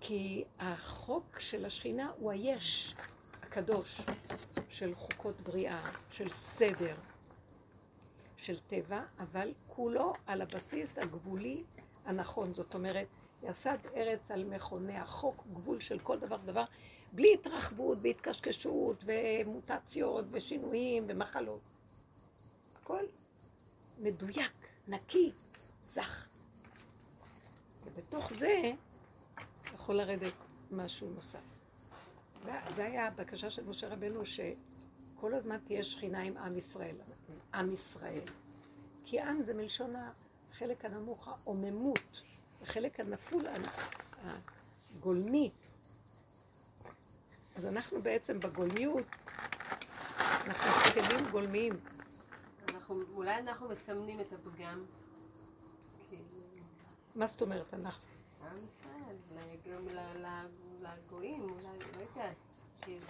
כי 0.00 0.44
החוק 0.58 1.38
של 1.38 1.64
השכינה 1.64 2.10
הוא 2.18 2.32
היש, 2.32 2.93
הקדוש, 3.56 4.00
של 4.68 4.94
חוקות 4.94 5.40
בריאה, 5.40 5.84
של 6.12 6.30
סדר, 6.32 6.96
של 8.38 8.60
טבע, 8.60 9.02
אבל 9.18 9.52
כולו 9.66 10.12
על 10.26 10.42
הבסיס 10.42 10.98
הגבולי 10.98 11.64
הנכון. 12.04 12.52
זאת 12.52 12.74
אומרת, 12.74 13.06
יסד 13.42 13.78
ארץ 13.96 14.30
על 14.30 14.44
מכוניה, 14.44 15.04
חוק 15.04 15.46
גבול 15.46 15.80
של 15.80 15.98
כל 15.98 16.18
דבר 16.18 16.36
דבר, 16.36 16.64
בלי 17.12 17.34
התרחבות 17.34 17.98
והתקשקשות 18.02 19.04
ומוטציות 19.04 20.24
ושינויים 20.32 21.04
ומחלות. 21.08 21.66
הכל 22.76 23.02
מדויק, 23.98 24.52
נקי, 24.88 25.32
זך. 25.82 26.26
ובתוך 27.84 28.32
זה 28.38 28.72
יכול 29.74 29.94
לרדת 29.94 30.34
משהו 30.70 31.10
נוסף. 31.10 31.53
זה, 32.74 32.84
היה 32.84 33.06
הבקשה 33.08 33.50
של 33.50 33.68
משה 33.68 33.86
רבנו, 33.86 34.20
שכל 34.26 35.34
הזמן 35.34 35.58
תהיה 35.66 35.82
שכינה 35.82 36.18
עם 36.20 36.36
עם 36.36 36.54
ישראל, 36.56 36.96
עם 37.54 37.74
ישראל. 37.74 38.20
כי 39.06 39.20
עם 39.20 39.44
זה 39.44 39.54
מלשון 39.54 39.90
החלק 39.96 40.84
הנמוך, 40.84 41.28
העוממות, 41.28 41.98
החלק 42.62 43.00
הנפול, 43.00 43.46
הגולמי. 44.22 45.52
אז 47.56 47.66
אנחנו 47.66 48.00
בעצם 48.02 48.40
בגולמיות, 48.40 49.06
אנחנו 50.18 50.92
כלים 50.92 51.30
גולמיים. 51.30 51.72
אנחנו, 52.68 53.02
אולי 53.14 53.38
אנחנו 53.40 53.68
מסמנים 53.68 54.20
את 54.20 54.32
הפגם. 54.32 54.84
מה 57.16 57.26
זאת 57.28 57.42
אומרת 57.42 57.74
אנחנו? 57.74 58.08
עם 58.40 58.52
ישראל, 58.54 59.16
אולי 59.30 59.56
גם 59.74 59.88
ל- 59.88 60.26
ל- 60.26 60.48
לגויים, 60.78 61.40
אולי, 61.42 61.62
לא 61.96 62.04
יודעת, 62.04 62.36
כאילו, 62.82 63.06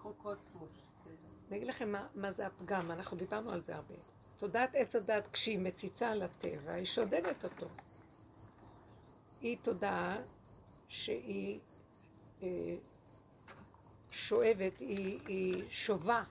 מיקרוקוסמוס. 0.00 0.88
כאילו. 1.02 1.16
אני 1.48 1.56
אגיד 1.56 1.68
לכם 1.68 1.92
מה, 1.92 2.06
מה 2.14 2.32
זה 2.32 2.46
הפגם, 2.46 2.90
אנחנו 2.90 3.16
דיברנו 3.16 3.50
על 3.50 3.62
זה 3.66 3.76
הרבה. 3.76 3.94
תודעת 4.38 4.74
עץ 4.74 4.94
הדת, 4.94 5.26
כשהיא 5.32 5.58
מציצה 5.58 6.08
על 6.08 6.22
הטבע, 6.22 6.72
היא 6.72 6.86
שודדת 6.86 7.44
אותו. 7.44 7.66
היא 9.40 9.58
תודעה 9.64 10.18
שהיא 10.88 11.60
אה, 12.42 12.48
שואבת, 14.12 14.76
היא, 14.78 15.20
היא 15.26 15.64
שובה 15.70 16.22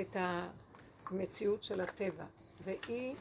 את 0.00 0.16
המציאות 0.16 1.64
של 1.64 1.80
הטבע, 1.80 2.24
והיא 2.64 3.16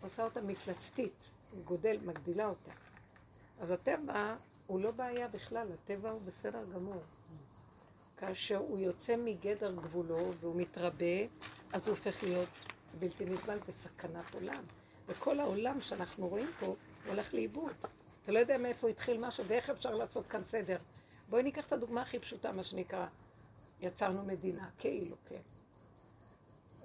עושה 0.00 0.22
אותה 0.22 0.40
מפלצתית, 0.40 1.34
גודל, 1.64 1.96
מגדילה 2.06 2.48
אותה. 2.48 2.72
אז 3.60 3.70
הטבע 3.70 4.34
הוא 4.66 4.80
לא 4.80 4.90
בעיה 4.90 5.28
בכלל, 5.28 5.66
הטבע 5.72 6.10
הוא 6.10 6.20
בסדר 6.26 6.72
גמור. 6.74 7.02
כאשר 8.16 8.56
הוא 8.56 8.78
יוצא 8.78 9.16
מגדר 9.16 9.72
גבולו 9.72 10.32
והוא 10.40 10.60
מתרבה, 10.60 11.16
אז 11.72 11.82
הוא 11.82 11.96
הופך 11.96 12.22
להיות 12.22 12.48
בלתי 12.98 13.24
נסבל 13.24 13.58
בסכנת 13.68 14.34
עולם. 14.34 14.64
וכל 15.08 15.40
העולם 15.40 15.80
שאנחנו 15.80 16.28
רואים 16.28 16.48
פה, 16.60 16.66
הוא 16.66 16.76
הולך 17.06 17.34
לאיבוד. 17.34 17.72
אתה 18.22 18.32
לא 18.32 18.38
יודע 18.38 18.58
מאיפה 18.58 18.88
התחיל 18.88 19.26
משהו 19.26 19.46
ואיך 19.46 19.70
אפשר 19.70 19.90
לעשות 19.90 20.26
כאן 20.26 20.40
סדר. 20.40 20.76
בואי 21.28 21.42
ניקח 21.42 21.66
את 21.66 21.72
הדוגמה 21.72 22.02
הכי 22.02 22.18
פשוטה, 22.18 22.52
מה 22.52 22.64
שנקרא, 22.64 23.06
יצרנו 23.80 24.24
מדינה, 24.24 24.70
כאילו, 24.76 25.16
כן. 25.28 25.40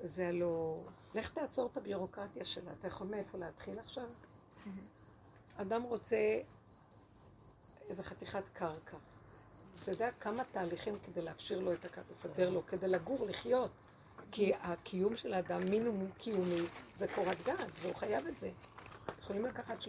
זה 0.03 0.27
הלא... 0.27 0.77
לך 1.15 1.34
תעצור 1.34 1.69
את 1.71 1.77
הביורוקרטיה 1.77 2.45
שלה, 2.45 2.73
אתה 2.79 2.88
יכול 2.88 3.07
מאיפה 3.07 3.38
להתחיל 3.38 3.79
עכשיו? 3.79 4.05
אדם 5.57 5.82
רוצה 5.82 6.17
איזה 7.89 8.03
חתיכת 8.03 8.47
קרקע. 8.53 8.97
אתה 9.82 9.91
יודע 9.91 10.11
כמה 10.11 10.43
תהליכים 10.43 10.93
כדי 11.05 11.21
להפשיר 11.21 11.59
לו 11.59 11.73
את 11.73 11.86
הקרקע, 11.86 12.01
לסדר 12.11 12.49
לו, 12.49 12.61
כדי 12.61 12.88
לגור, 12.88 13.25
לחיות. 13.27 13.71
כי 14.32 14.51
הקיום 14.61 15.17
של 15.17 15.34
האדם, 15.34 15.63
מינימום 15.69 16.11
קיומי, 16.17 16.61
זה 16.95 17.07
קורת 17.07 17.38
גג, 17.43 17.65
והוא 17.82 17.95
חייב 17.95 18.27
את 18.27 18.39
זה. 18.39 18.49
יכולים 19.19 19.45
לקחת 19.45 19.75
30-40 19.79 19.88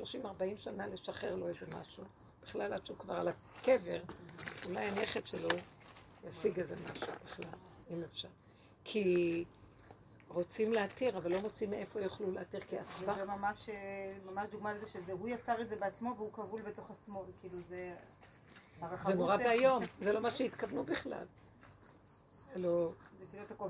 שנה 0.59 0.87
לשחרר 0.87 1.35
לו 1.35 1.49
איזה 1.49 1.67
משהו. 1.77 2.05
בכלל 2.43 2.73
עד 2.73 2.87
שהוא 2.87 2.97
כבר 2.97 3.15
על 3.15 3.29
הקבר, 3.29 4.01
אולי 4.67 4.85
הנכד 4.85 5.27
שלו 5.27 5.49
ישיג 6.25 6.61
איזה 6.61 6.75
משהו 6.77 7.13
בכלל, 7.25 7.47
אם 7.91 7.99
אפשר. 8.13 8.29
כי 8.85 9.45
רוצים 10.29 10.73
להתיר, 10.73 11.19
אבל 11.19 11.33
לא 11.33 11.41
מוצאים 11.41 11.71
מאיפה 11.71 12.01
יוכלו 12.01 12.31
להתיר, 12.31 12.61
כי 12.61 12.79
הסבך... 12.79 13.17
זה 13.17 13.25
ממש, 13.25 13.69
אה, 13.69 14.15
ממש 14.25 14.49
דוגמה 14.51 14.73
לזה 14.73 14.87
שזה, 14.87 15.13
הוא 15.13 15.29
יצר 15.29 15.63
את 15.63 15.69
זה 15.69 15.77
בעצמו 15.81 16.15
והוא 16.17 16.33
כבול 16.33 16.63
בתוך 16.63 16.91
עצמו, 16.91 17.25
וכאילו 17.29 17.59
זה... 17.59 17.95
זה 19.07 19.15
נורא 19.15 19.37
ואיום, 19.37 19.85
זה 19.99 20.13
לא 20.13 20.21
מה 20.21 20.31
שהתכוונו 20.31 20.83
בכלל. 20.83 21.27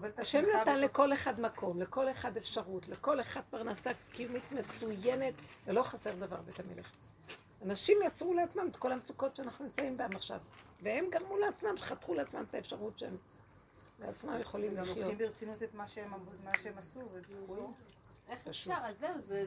את 0.06 0.18
השם 0.18 0.38
נתן 0.60 0.80
לכל 0.80 1.12
אחד 1.12 1.40
מקום, 1.40 1.82
לכל 1.82 2.10
אחד 2.12 2.36
אפשרות, 2.36 2.88
לכל 2.88 3.20
אחד 3.20 3.40
פרנסה 3.50 3.90
קיומית 4.12 4.52
מצוינת, 4.52 5.34
ולא 5.66 5.82
חסר 5.82 6.14
דבר 6.14 6.42
בית 6.42 6.60
המלך. 6.60 6.88
אנשים 7.64 7.96
יצרו 8.06 8.34
לעצמם 8.34 8.62
את 8.70 8.76
כל 8.76 8.92
המצוקות 8.92 9.36
שאנחנו 9.36 9.64
נמצאים 9.64 9.96
בהן 9.96 10.12
עכשיו, 10.16 10.38
והם 10.82 11.04
גרמו 11.12 11.38
לעצמם, 11.38 11.78
חתכו 11.78 12.14
לעצמם 12.14 12.44
את 12.48 12.54
האפשרות 12.54 12.98
שהם 12.98 13.16
לעצמם 13.98 14.40
יכולים 14.40 14.74
גם 14.74 14.82
לחיות. 14.82 14.96
לוקחים 14.98 15.18
ברצינות 15.18 15.62
את 15.62 15.74
מה 15.74 15.88
שהם 15.88 16.14
אמרו- 16.14 16.32
מה 16.44 16.50
שהם 16.62 16.78
עשו. 16.78 17.00
איך. 18.28 18.46
אפשר? 18.48 18.74
אז 18.82 18.94
זהו, 19.00 19.22
זה- 19.22 19.44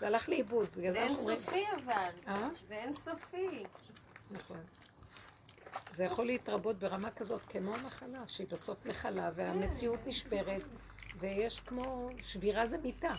זה- 0.00 0.06
זה- 0.06 0.10
זה 0.10 0.16
הלך 0.16 0.28
לאיבוד, 0.28 0.68
בגלל 0.76 0.92
זה 0.94 1.00
זה 1.00 1.06
אנחנו 1.06 1.18
אומרים... 1.18 1.36
אינסופי 1.38 1.64
אבל. 1.84 1.92
אה? 2.28 2.48
זה 2.68 2.74
אינסופי. 2.74 3.64
נכון. 4.30 4.60
זה 5.90 6.04
יכול 6.04 6.26
להתרבות 6.26 6.76
ברמה 6.80 7.10
כזאת 7.10 7.40
כמו 7.42 7.74
המחלה, 7.74 8.18
שהיא 8.28 8.46
בסוף 8.50 8.86
מכלה, 8.86 9.30
והמציאות 9.36 10.06
נשברת, 10.06 10.62
ויש 11.20 11.60
כמו 11.60 12.08
שבירה 12.22 12.66
זה 12.66 12.78
מיטה. 12.78 13.14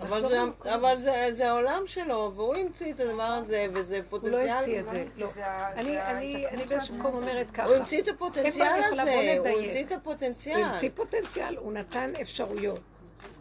אבל 0.00 0.28
זה- 0.28 0.40
אבל 0.74 0.96
זה- 0.96 1.28
זה 1.32 1.48
העולם 1.50 1.82
שלו, 1.86 2.32
והוא 2.34 2.54
המציא 2.56 2.92
את 2.94 3.00
הדבר 3.00 3.22
הזה, 3.22 3.66
וזה 3.74 3.96
הוא 3.96 4.04
לא 4.04 4.08
פוטנציאל. 4.10 4.48
המציא 4.50 4.80
את 4.80 4.90
זה, 4.90 5.04
לא. 5.24 5.30
זה 5.34 5.46
אני- 5.80 5.90
זה 5.90 6.08
אני 6.10 6.46
אני 6.46 6.64
באיזשהו 6.66 6.94
מקום 6.96 7.14
אומרת 7.14 7.50
ככה. 7.50 7.64
הוא 7.64 7.74
המציא 7.74 8.02
את 8.02 8.08
הפוטנציאל 8.08 8.82
הזה, 8.84 9.02
הוא. 9.38 9.48
המציא 9.48 9.84
את 9.84 9.90
הוא 9.92 9.96
הפוטנציאל. 9.98 10.62
המציא 10.62 10.90
פוטנציאל, 10.94 11.56
הוא 11.56 11.72
נתן 11.72 12.12
אפשרויות, 12.20 12.80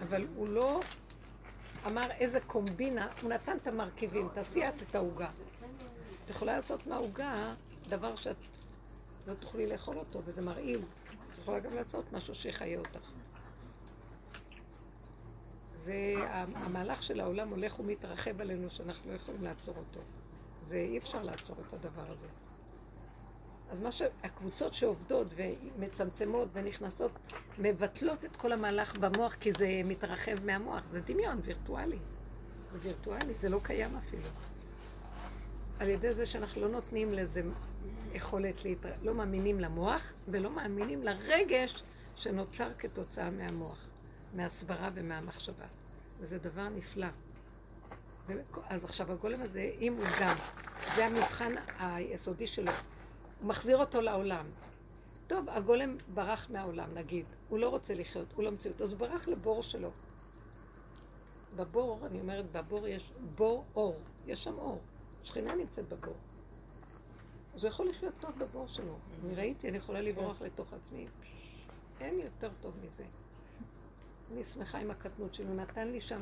אבל 0.02 0.26
הוא 0.36 0.48
לא 0.48 0.82
אמר 1.86 2.12
איזה 2.12 2.40
קומבינה, 2.40 3.08
הוא 3.22 3.30
נתן 3.30 3.58
את 3.58 3.68
המרכיבים, 3.68 4.28
תעשי 4.34 4.70
את 4.70 4.82
את 4.82 4.96
העוגה. 4.96 5.30
את 6.22 6.30
יכולה 6.30 6.58
לעשות 6.58 6.88
מהעוגה 6.88 7.54
דבר 7.88 8.16
שאת 8.16 8.38
לא 9.28 9.34
תוכלי 9.34 9.70
לאכול 9.70 9.98
אותו, 9.98 10.20
וזה 10.26 10.42
מרעיל. 10.42 10.80
את 10.80 11.40
יכולה 11.42 11.60
גם 11.60 11.74
לעשות 11.74 12.14
משהו 12.14 12.36
שיחיה 12.36 12.80
אותך. 12.80 13.00
והמהלך 15.86 17.04
של 17.04 17.20
העולם 17.20 17.50
הולך 17.50 17.80
ומתרחב 17.80 18.42
עלינו 18.42 18.70
שאנחנו 18.70 19.10
לא 19.10 19.16
יכולים 19.16 19.44
לעצור 19.44 19.76
אותו. 19.78 20.00
זה 20.68 20.76
אי 20.76 20.98
אפשר 20.98 21.24
לעצור 21.24 21.56
את 21.60 21.74
הדבר 21.74 22.12
הזה. 22.12 22.28
אז 23.70 23.80
מה 23.80 23.92
שהקבוצות 23.92 24.74
שעובדות 24.74 25.28
ומצמצמות 25.36 26.50
ונכנסות, 26.54 27.12
מבטלות 27.58 28.26
את 28.26 28.36
כל 28.36 28.52
המהלך 28.52 28.98
במוח 28.98 29.34
כי 29.34 29.52
זה 29.52 29.82
מתרחב 29.86 30.46
מהמוח. 30.46 30.84
זה 30.86 31.00
דמיון 31.00 31.38
וירטואלי. 31.44 32.00
זה 32.72 32.80
וירטואלי, 32.82 33.34
זה 33.38 33.50
לא 33.50 33.60
קיים 33.64 33.96
אפילו. 33.96 34.30
על 35.80 35.90
ידי 35.90 36.14
זה 36.14 36.26
שאנחנו 36.26 36.62
לא 36.62 36.70
נותנים 36.70 37.14
לזה 37.14 37.42
יכולת 38.14 38.66
להתר... 38.66 38.90
לא 39.04 39.14
מאמינים 39.14 39.60
למוח 39.60 40.02
ולא 40.28 40.50
מאמינים 40.50 41.04
לרגש 41.04 41.84
שנוצר 42.18 42.70
כתוצאה 42.70 43.32
מהמוח, 43.32 43.90
מהסברה 44.34 44.90
ומהמחשבה. 44.94 45.66
וזה 46.20 46.50
דבר 46.50 46.70
נפלא. 46.70 47.08
אז 48.66 48.84
עכשיו 48.84 49.12
הגולם 49.12 49.42
הזה, 49.42 49.72
אם 49.82 49.94
הוא 49.94 50.06
גם, 50.22 50.36
זה 50.96 51.06
המבחן 51.06 51.54
היסודי 51.80 52.48
שלו, 52.48 52.72
הוא 53.40 53.50
מחזיר 53.50 53.78
אותו 53.78 54.02
לעולם. 54.02 54.48
טוב, 55.28 55.50
הגולם 55.50 55.98
ברח 56.14 56.50
מהעולם, 56.50 56.98
נגיד, 56.98 57.26
הוא 57.50 57.60
לא 57.60 57.70
רוצה 57.70 57.94
לחיות, 57.94 58.28
הוא 58.36 58.44
לא 58.44 58.52
מציאות, 58.52 58.82
אז 58.82 58.92
הוא 58.92 59.00
ברח 59.00 59.28
לבור 59.28 59.64
שלו. 59.64 59.92
בבור, 61.58 62.08
אני 62.08 62.20
אומרת, 62.20 62.46
בבור 62.56 62.88
יש 62.88 63.12
בור 63.38 63.66
אור, 63.76 63.96
יש 64.26 64.44
שם 64.44 64.54
אור, 64.54 64.80
שכינה 65.24 65.56
נמצאת 65.56 65.90
בבור. 65.90 66.16
אז 67.54 67.64
הוא 67.64 67.68
יכול 67.70 67.90
לחיות 67.90 68.14
טוב 68.22 68.40
בבור 68.40 68.68
שלו. 68.68 68.98
אני 69.24 69.36
ראיתי, 69.36 69.70
אני 69.70 69.78
יכולה 69.78 70.02
לברוח 70.02 70.42
לתוך 70.42 70.74
עצמי. 70.74 71.08
אין 72.00 72.14
יותר 72.14 72.50
טוב 72.62 72.76
מזה. 72.88 73.04
אני 74.32 74.44
שמחה 74.44 74.78
עם 74.78 74.92
הקטנות 74.92 75.36
שלו, 75.36 75.54
נתן 75.54 75.88
לי 75.88 76.02
שם, 76.02 76.20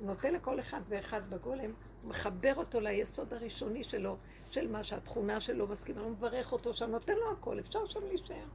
נותן 0.00 0.34
לכל 0.34 0.60
אחד 0.60 0.78
ואחד 0.88 1.20
בגולם, 1.30 1.70
מחבר 2.04 2.54
אותו 2.56 2.80
ליסוד 2.80 3.32
הראשוני 3.32 3.84
שלו, 3.84 4.16
של 4.60 4.72
מה 4.72 4.84
שהתכונה 4.84 5.40
שלו 5.40 5.66
מסכימה, 5.66 6.00
הוא 6.00 6.10
מברך 6.10 6.52
אותו 6.52 6.74
שם, 6.74 6.90
נותן 6.90 7.12
לו 7.14 7.32
הכל, 7.32 7.60
אפשר 7.60 7.86
שם 7.86 8.00
להישאר. 8.08 8.48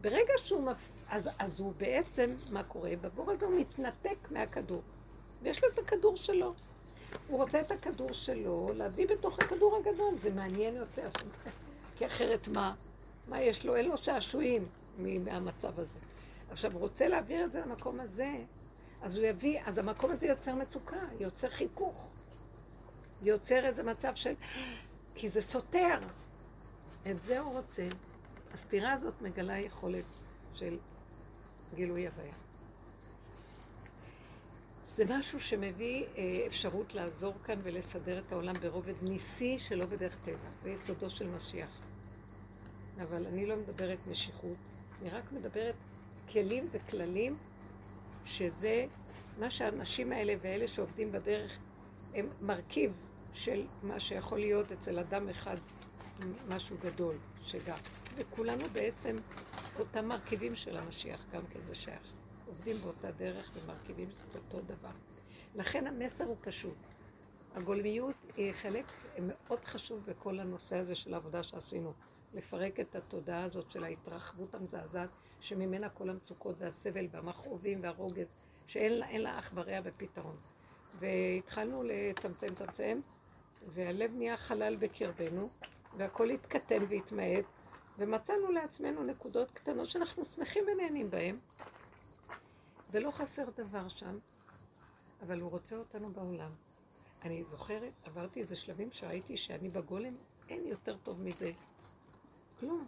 ברגע 0.00 0.32
שהוא, 0.44 0.70
מפ... 0.70 0.76
אז, 1.08 1.30
אז 1.38 1.60
הוא 1.60 1.72
בעצם, 1.78 2.36
מה 2.50 2.64
קורה? 2.64 2.90
בבור 3.04 3.30
הזה 3.30 3.46
הוא 3.46 3.60
מתנתק 3.60 4.30
מהכדור, 4.30 4.82
ויש 5.42 5.64
לו 5.64 5.68
את 5.74 5.78
הכדור 5.78 6.16
שלו. 6.16 6.54
הוא 7.28 7.38
רוצה 7.38 7.60
את 7.60 7.70
הכדור 7.70 8.12
שלו 8.12 8.68
להביא 8.76 9.06
בתוך 9.06 9.38
הכדור 9.38 9.76
הגדול, 9.76 10.18
זה 10.22 10.30
מעניין 10.30 10.76
יותר, 10.76 11.08
כי 11.98 12.06
אחרת 12.06 12.48
מה? 12.48 12.74
מה 13.28 13.40
יש 13.40 13.64
לו? 13.64 13.76
אין 13.76 13.88
לו 13.88 13.96
שעשועים 13.96 14.62
מהמצב 15.24 15.80
הזה. 15.80 16.00
עכשיו, 16.50 16.72
הוא 16.72 16.80
רוצה 16.80 17.08
להעביר 17.08 17.44
את 17.44 17.52
זה 17.52 17.60
למקום 17.66 18.00
הזה, 18.00 18.30
אז 19.02 19.16
הוא 19.16 19.24
יביא, 19.24 19.58
אז 19.66 19.78
המקום 19.78 20.10
הזה 20.10 20.26
יוצר 20.26 20.54
מצוקה, 20.54 21.00
יוצר 21.20 21.50
חיכוך, 21.50 22.10
יוצר 23.24 23.66
איזה 23.66 23.82
מצב 23.82 24.14
של... 24.14 24.34
כי 25.14 25.28
זה 25.28 25.42
סותר. 25.42 25.98
את 27.10 27.22
זה 27.22 27.40
הוא 27.40 27.54
רוצה. 27.54 27.88
הסתירה 28.52 28.92
הזאת 28.92 29.22
מגלה 29.22 29.58
יכולת 29.58 30.04
של 30.58 30.78
גילוי 31.74 32.06
הוויה. 32.06 32.34
זה 34.90 35.04
משהו 35.08 35.40
שמביא 35.40 36.04
אה, 36.18 36.46
אפשרות 36.46 36.94
לעזור 36.94 37.32
כאן 37.42 37.60
ולסדר 37.62 38.18
את 38.18 38.32
העולם 38.32 38.54
ברובד 38.54 39.02
ניסי 39.02 39.58
שלא 39.58 39.86
בדרך 39.86 40.24
טבע. 40.24 40.50
זה 40.60 40.70
יסודו 40.70 41.10
של 41.10 41.28
משיח. 41.28 41.70
אבל 42.98 43.26
אני 43.26 43.46
לא 43.46 43.56
מדברת 43.56 43.98
משיכות, 44.10 44.58
אני 45.02 45.10
רק 45.10 45.32
מדברת 45.32 45.76
כלים 46.32 46.64
וכללים, 46.72 47.32
שזה 48.26 48.86
מה 49.38 49.50
שהאנשים 49.50 50.12
האלה 50.12 50.32
ואלה 50.42 50.68
שעובדים 50.68 51.12
בדרך 51.12 51.64
הם 52.14 52.24
מרכיב 52.40 52.92
של 53.44 53.62
מה 53.82 54.00
שיכול 54.00 54.38
להיות 54.38 54.72
אצל 54.72 54.98
אדם 54.98 55.28
אחד 55.30 55.56
משהו 56.48 56.76
גדול 56.78 57.14
שגם. 57.46 57.78
וכולנו 58.16 58.64
בעצם 58.72 59.18
אותם 59.78 60.04
מרכיבים 60.04 60.56
של 60.56 60.76
המשיח, 60.76 61.26
גם 61.32 61.42
כן 61.52 61.58
זה 61.58 61.74
שייך. 61.74 62.00
עובדים 62.46 62.76
באותה 62.76 63.12
דרך 63.12 63.56
ומרכיבים 63.56 64.08
את 64.10 64.34
אותו 64.34 64.66
דבר. 64.66 64.90
לכן 65.54 65.86
המסר 65.86 66.24
הוא 66.24 66.36
פשוט. 66.44 66.76
הגולמיות 67.54 68.16
היא 68.36 68.52
חלק 68.52 68.84
מאוד 69.18 69.64
חשוב 69.64 69.98
בכל 70.08 70.38
הנושא 70.38 70.76
הזה 70.76 70.94
של 70.94 71.14
העבודה 71.14 71.42
שעשינו. 71.42 71.90
לפרק 72.34 72.80
את 72.80 72.94
התודעה 72.94 73.42
הזאת 73.42 73.66
של 73.66 73.84
ההתרחבות 73.84 74.54
המזעזעת, 74.54 75.10
שממנה 75.40 75.88
כל 75.88 76.10
המצוקות 76.10 76.56
והסבל 76.58 77.06
והמכאובים 77.12 77.82
והרוגז, 77.82 78.46
שאין 78.68 78.92
לה, 78.92 79.18
לה 79.18 79.38
אח 79.38 79.52
ורע 79.54 79.80
בפתרון. 79.80 80.36
והתחלנו 80.98 81.82
לצמצם, 81.82 82.48
צמצם, 82.48 83.00
והלב 83.74 84.10
נהיה 84.14 84.36
חלל 84.36 84.76
בקרבנו, 84.76 85.48
והכל 85.98 86.30
התקטן 86.30 86.82
והתמעט, 86.82 87.44
ומצאנו 87.98 88.52
לעצמנו 88.52 89.02
נקודות 89.02 89.48
קטנות 89.54 89.88
שאנחנו 89.88 90.24
שמחים 90.24 90.64
ונהנים 90.64 91.10
בהן, 91.10 91.36
ולא 92.92 93.10
חסר 93.10 93.42
דבר 93.56 93.88
שם, 93.88 94.18
אבל 95.22 95.40
הוא 95.40 95.50
רוצה 95.50 95.76
אותנו 95.76 96.12
בעולם. 96.12 96.50
אני 97.24 97.44
זוכרת, 97.44 97.92
עברתי 98.06 98.40
איזה 98.40 98.56
שלבים 98.56 98.92
שראיתי 98.92 99.36
שאני 99.36 99.70
בגולם, 99.70 100.12
אין 100.48 100.60
יותר 100.60 100.96
טוב 100.96 101.22
מזה. 101.22 101.50
כלום. 102.60 102.86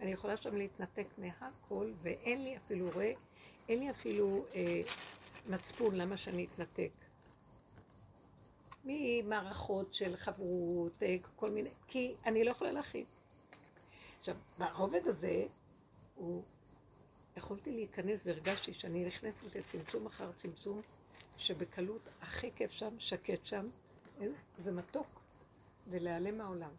אני 0.00 0.10
יכולה 0.12 0.36
שם 0.36 0.56
להתנתק 0.56 1.06
מהכל, 1.18 1.88
ואין 2.02 2.42
לי 2.44 2.56
אפילו 2.56 2.90
רואה, 2.94 3.10
אין 3.68 3.78
לי 3.78 3.90
אפילו 3.90 4.44
אה, 4.54 4.80
מצפון 5.46 5.96
למה 5.96 6.16
שאני 6.16 6.44
אתנתק. 6.44 6.90
ממערכות 8.84 9.94
של 9.94 10.16
חברות, 10.16 11.02
אה, 11.02 11.14
כל 11.36 11.50
מיני, 11.50 11.68
כי 11.86 12.12
אני 12.26 12.44
לא 12.44 12.50
יכולה 12.50 12.72
להכין. 12.72 13.04
עכשיו, 14.20 14.34
ברובד 14.58 15.06
הזה, 15.06 15.42
הוא... 16.14 16.42
יכולתי 17.36 17.76
להיכנס 17.76 18.20
והרגשתי 18.24 18.74
שאני 18.74 19.06
נכנסת 19.06 19.56
לצמצום 19.56 20.06
אחר 20.06 20.32
צמצום, 20.32 20.82
שבקלות 21.38 22.08
הכי 22.20 22.50
כיף 22.50 22.70
שם, 22.70 22.98
שקט 22.98 23.44
שם, 23.44 23.62
זה 24.58 24.72
מתוק, 24.72 25.06
ולהיעלם 25.90 26.38
מהעולם. 26.38 26.70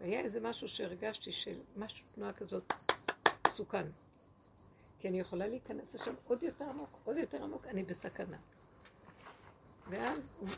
והיה 0.00 0.20
איזה 0.20 0.40
משהו 0.40 0.68
שהרגשתי 0.68 1.32
שמשהו, 1.32 1.98
תנועה 2.14 2.32
כזאת, 2.32 2.72
מסוכן. 3.46 3.86
כי 4.98 5.08
אני 5.08 5.20
יכולה 5.20 5.46
להיכנס 5.46 5.94
לשם 5.94 6.14
עוד 6.26 6.42
יותר 6.42 6.64
עמוק, 6.64 6.90
עוד 7.04 7.16
יותר 7.16 7.44
עמוק, 7.44 7.66
אני 7.66 7.82
בסכנה. 7.82 8.36
ואז 9.90 10.36
הוא 10.40 10.48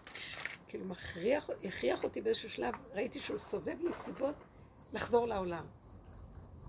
כאילו 0.68 0.84
מכריח, 0.84 1.50
הכריח 1.64 2.04
אותי 2.04 2.20
באיזשהו 2.20 2.50
שלב, 2.50 2.74
ראיתי 2.94 3.20
שהוא 3.20 3.38
סובב 3.38 3.76
לי 3.80 3.90
סיבות 4.04 4.36
לחזור 4.92 5.26
לעולם. 5.26 5.64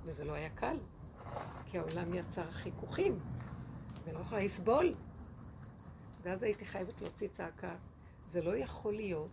וזה 0.06 0.26
לא 0.26 0.34
היה 0.34 0.50
קל, 0.60 0.78
כי 1.72 1.78
העולם 1.78 2.14
יצר 2.14 2.52
חיכוכים, 2.52 3.18
ולא 4.06 4.20
יכולה 4.20 4.42
לסבול. 4.42 4.94
ואז 6.22 6.44
הייתי 6.44 6.66
חייבת 6.66 7.02
להוציא 7.02 7.28
צעקה. 7.28 7.76
זה 8.18 8.42
לא 8.42 8.58
יכול 8.58 8.96
להיות 8.96 9.32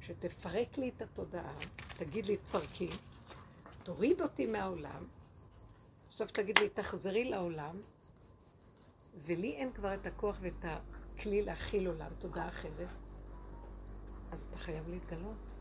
שתפרק 0.00 0.78
לי 0.78 0.88
את 0.88 1.00
התודעה, 1.00 1.52
תגיד 1.98 2.24
לי 2.24 2.36
תפרקי, 2.36 2.90
תוריד 3.84 4.20
אותי 4.20 4.46
מהעולם, 4.46 5.04
עכשיו 6.08 6.26
תגיד 6.26 6.58
לי 6.58 6.68
תחזרי 6.68 7.30
לעולם, 7.30 7.76
ולי 9.26 9.56
אין 9.56 9.72
כבר 9.72 9.94
את 9.94 10.06
הכוח 10.06 10.38
ואת 10.40 10.64
הכלי 11.22 11.42
להכיל 11.42 11.86
עולם, 11.86 12.06
תודעה 12.20 12.46
אחרת, 12.46 12.90
אז 14.32 14.38
אתה 14.50 14.58
חייב 14.58 14.88
להתגלות. 14.88 15.56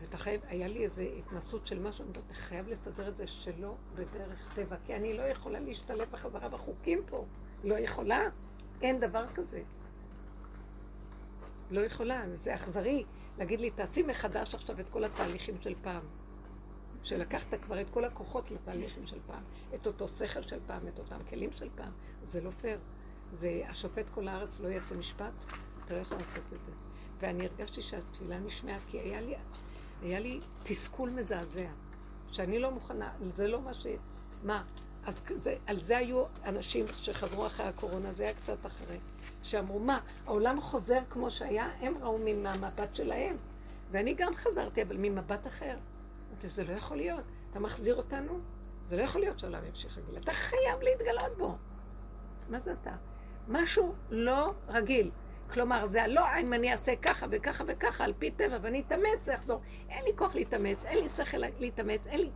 ואתה 0.00 0.18
חייב, 0.18 0.40
היה 0.48 0.68
לי 0.68 0.84
איזו 0.84 1.02
התנסות 1.02 1.66
של 1.66 1.88
משהו, 1.88 2.04
אתה 2.10 2.34
חייב 2.34 2.68
לסדר 2.68 3.08
את 3.08 3.16
זה 3.16 3.24
שלא 3.28 3.74
בדרך 3.92 4.54
טבע, 4.54 4.76
כי 4.86 4.94
אני 4.94 5.16
לא 5.16 5.22
יכולה 5.22 5.60
להשתלב 5.60 6.10
בחזרה 6.10 6.48
בחוקים 6.48 6.98
פה. 7.10 7.24
לא 7.64 7.78
יכולה, 7.78 8.20
אין 8.82 8.98
דבר 8.98 9.26
כזה. 9.34 9.62
לא 11.70 11.80
יכולה, 11.80 12.24
זה 12.30 12.54
אכזרי 12.54 13.04
להגיד 13.38 13.60
לי, 13.60 13.70
תעשי 13.70 14.02
מחדש 14.02 14.54
עכשיו 14.54 14.80
את 14.80 14.90
כל 14.90 15.04
התהליכים 15.04 15.54
של 15.62 15.74
פעם. 15.74 16.02
שלקחת 17.02 17.54
כבר 17.62 17.80
את 17.80 17.86
כל 17.94 18.04
הכוחות 18.04 18.50
לתהליכים 18.50 19.06
של 19.06 19.22
פעם, 19.22 19.42
את 19.74 19.86
אותו 19.86 20.08
שכל 20.08 20.40
של 20.40 20.60
פעם, 20.66 20.88
את 20.88 20.98
אותם 20.98 21.18
כלים 21.30 21.50
של 21.52 21.68
פעם, 21.76 21.92
זה 22.22 22.40
לא 22.40 22.50
פייר. 22.50 22.80
זה 23.32 23.58
השופט 23.68 24.06
כל 24.14 24.28
הארץ 24.28 24.60
לא 24.60 24.68
יעשה 24.68 24.94
משפט, 24.94 25.38
אתה 25.84 25.94
לא 25.94 26.00
יכול 26.00 26.16
לעשות 26.18 26.44
את 26.52 26.58
זה. 26.58 26.72
ואני 27.20 27.46
הרגשתי 27.46 27.82
שהתפילה 27.82 28.38
נשמעה, 28.38 28.78
כי 28.88 29.00
היה 29.00 29.20
לי, 29.20 29.34
היה 30.00 30.20
לי 30.20 30.40
תסכול 30.64 31.10
מזעזע, 31.10 31.68
שאני 32.32 32.58
לא 32.58 32.70
מוכנה, 32.70 33.10
זה 33.10 33.48
לא 33.48 33.62
מה 33.62 33.74
ש... 33.74 33.86
מה? 34.44 34.64
אז 35.06 35.20
זה, 35.36 35.56
על 35.66 35.80
זה 35.80 35.96
היו 35.96 36.24
אנשים 36.44 36.86
שחזרו 37.02 37.46
אחרי 37.46 37.66
הקורונה, 37.66 38.12
זה 38.12 38.22
היה 38.22 38.34
קצת 38.34 38.66
אחרי, 38.66 38.98
שאמרו, 39.42 39.78
מה, 39.78 39.98
העולם 40.26 40.60
חוזר 40.60 41.00
כמו 41.08 41.30
שהיה? 41.30 41.66
הם 41.80 41.92
ראו 42.02 42.18
מהמבט 42.42 42.94
שלהם, 42.94 43.36
ואני 43.92 44.14
גם 44.14 44.34
חזרתי, 44.34 44.82
אבל 44.82 44.96
ממבט 44.98 45.46
אחר. 45.46 45.72
אמרתי, 46.46 46.48
זה 46.48 46.72
לא 46.72 46.76
יכול 46.76 46.96
להיות. 46.96 47.24
אתה 47.50 47.60
מחזיר 47.60 47.96
אותנו? 47.96 48.38
זה 48.82 48.96
לא 48.96 49.02
יכול 49.02 49.20
להיות 49.20 49.38
שהעולם 49.38 49.62
ימשיך 49.64 49.98
רגיל. 49.98 50.18
אתה 50.22 50.32
חייב 50.32 50.82
להתגלות 50.82 51.38
בו. 51.38 51.54
מה 52.50 52.60
זה 52.60 52.72
אתה? 52.72 52.96
משהו 53.48 53.86
לא 54.10 54.52
רגיל. 54.68 55.10
כלומר, 55.52 55.86
זה 55.86 56.02
הלא 56.02 56.24
אם 56.40 56.52
אני 56.52 56.72
אעשה 56.72 56.96
ככה 56.96 57.26
וככה 57.30 57.64
וככה 57.68 58.04
על 58.04 58.14
פי 58.18 58.30
טבע 58.30 58.58
ואני 58.62 58.82
אתאמץ, 58.86 59.22
זה 59.22 59.32
יחזור. 59.32 59.62
אין 59.90 60.04
לי 60.04 60.16
כוח 60.16 60.34
להתאמץ, 60.34 60.84
אין 60.84 60.98
לי 60.98 61.08
שכל 61.08 61.38
להתאמץ, 61.60 62.06
אין 62.06 62.20
לי... 62.20 62.30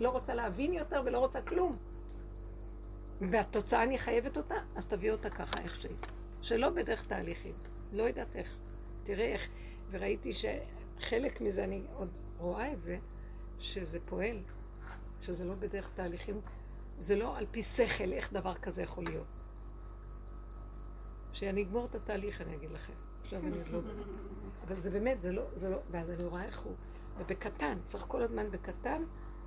לא 0.00 0.10
רוצה 0.10 0.34
להבין 0.34 0.72
יותר 0.72 1.02
ולא 1.04 1.18
רוצה 1.18 1.40
כלום. 1.40 1.76
והתוצאה 3.30 3.82
אני 3.82 3.98
חייבת 3.98 4.36
אותה, 4.36 4.54
אז 4.76 4.86
תביא 4.86 5.12
אותה 5.12 5.30
ככה 5.30 5.60
איך 5.62 5.80
שהיא. 5.80 5.96
שלא 6.42 6.68
בדרך 6.68 7.08
תהליכים. 7.08 7.52
לא 7.92 8.02
יודעת 8.02 8.36
איך. 8.36 8.54
תראה 9.04 9.26
איך. 9.26 9.48
וראיתי 9.90 10.32
שחלק 10.34 11.40
מזה, 11.40 11.64
אני 11.64 11.86
עוד 11.92 12.18
רואה 12.38 12.72
את 12.72 12.80
זה, 12.80 12.96
שזה 13.58 13.98
פועל. 14.00 14.36
שזה 15.20 15.44
לא 15.44 15.54
בדרך 15.60 15.90
תהליכים. 15.94 16.34
זה 16.88 17.14
לא 17.14 17.36
על 17.36 17.46
פי 17.46 17.62
שכל 17.62 18.12
איך 18.12 18.32
דבר 18.32 18.54
כזה 18.54 18.82
יכול 18.82 19.04
להיות. 19.04 19.45
כשאני 21.36 21.62
אגמור 21.62 21.86
את 21.90 21.94
התהליך 21.94 22.40
אני 22.40 22.56
אגיד 22.56 22.70
לכם. 22.70 22.92
עכשיו 23.14 23.40
אני 23.40 23.56
עוד 23.56 23.66
לא... 23.66 23.80
אבל 24.66 24.80
זה 24.80 24.90
באמת, 24.90 25.20
זה 25.20 25.32
לא, 25.32 25.42
זה 25.56 25.70
לא... 25.70 25.76
ואז 25.92 26.10
אני 26.10 26.24
רואה 26.24 26.44
איך 26.44 26.60
הוא... 26.60 26.74
ובקטן, 27.18 27.74
צריך 27.88 28.04
כל 28.04 28.22
הזמן 28.22 28.42
בקטן 28.52 29.02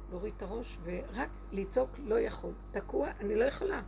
להוריד 0.10 0.34
את 0.38 0.42
הראש 0.42 0.78
ורק 0.84 1.30
לצעוק 1.54 1.90
לא 2.00 2.20
יכול. 2.20 2.54
תקוע, 2.74 3.08
אני 3.20 3.36
לא 3.36 3.44
יכולה. 3.44 3.80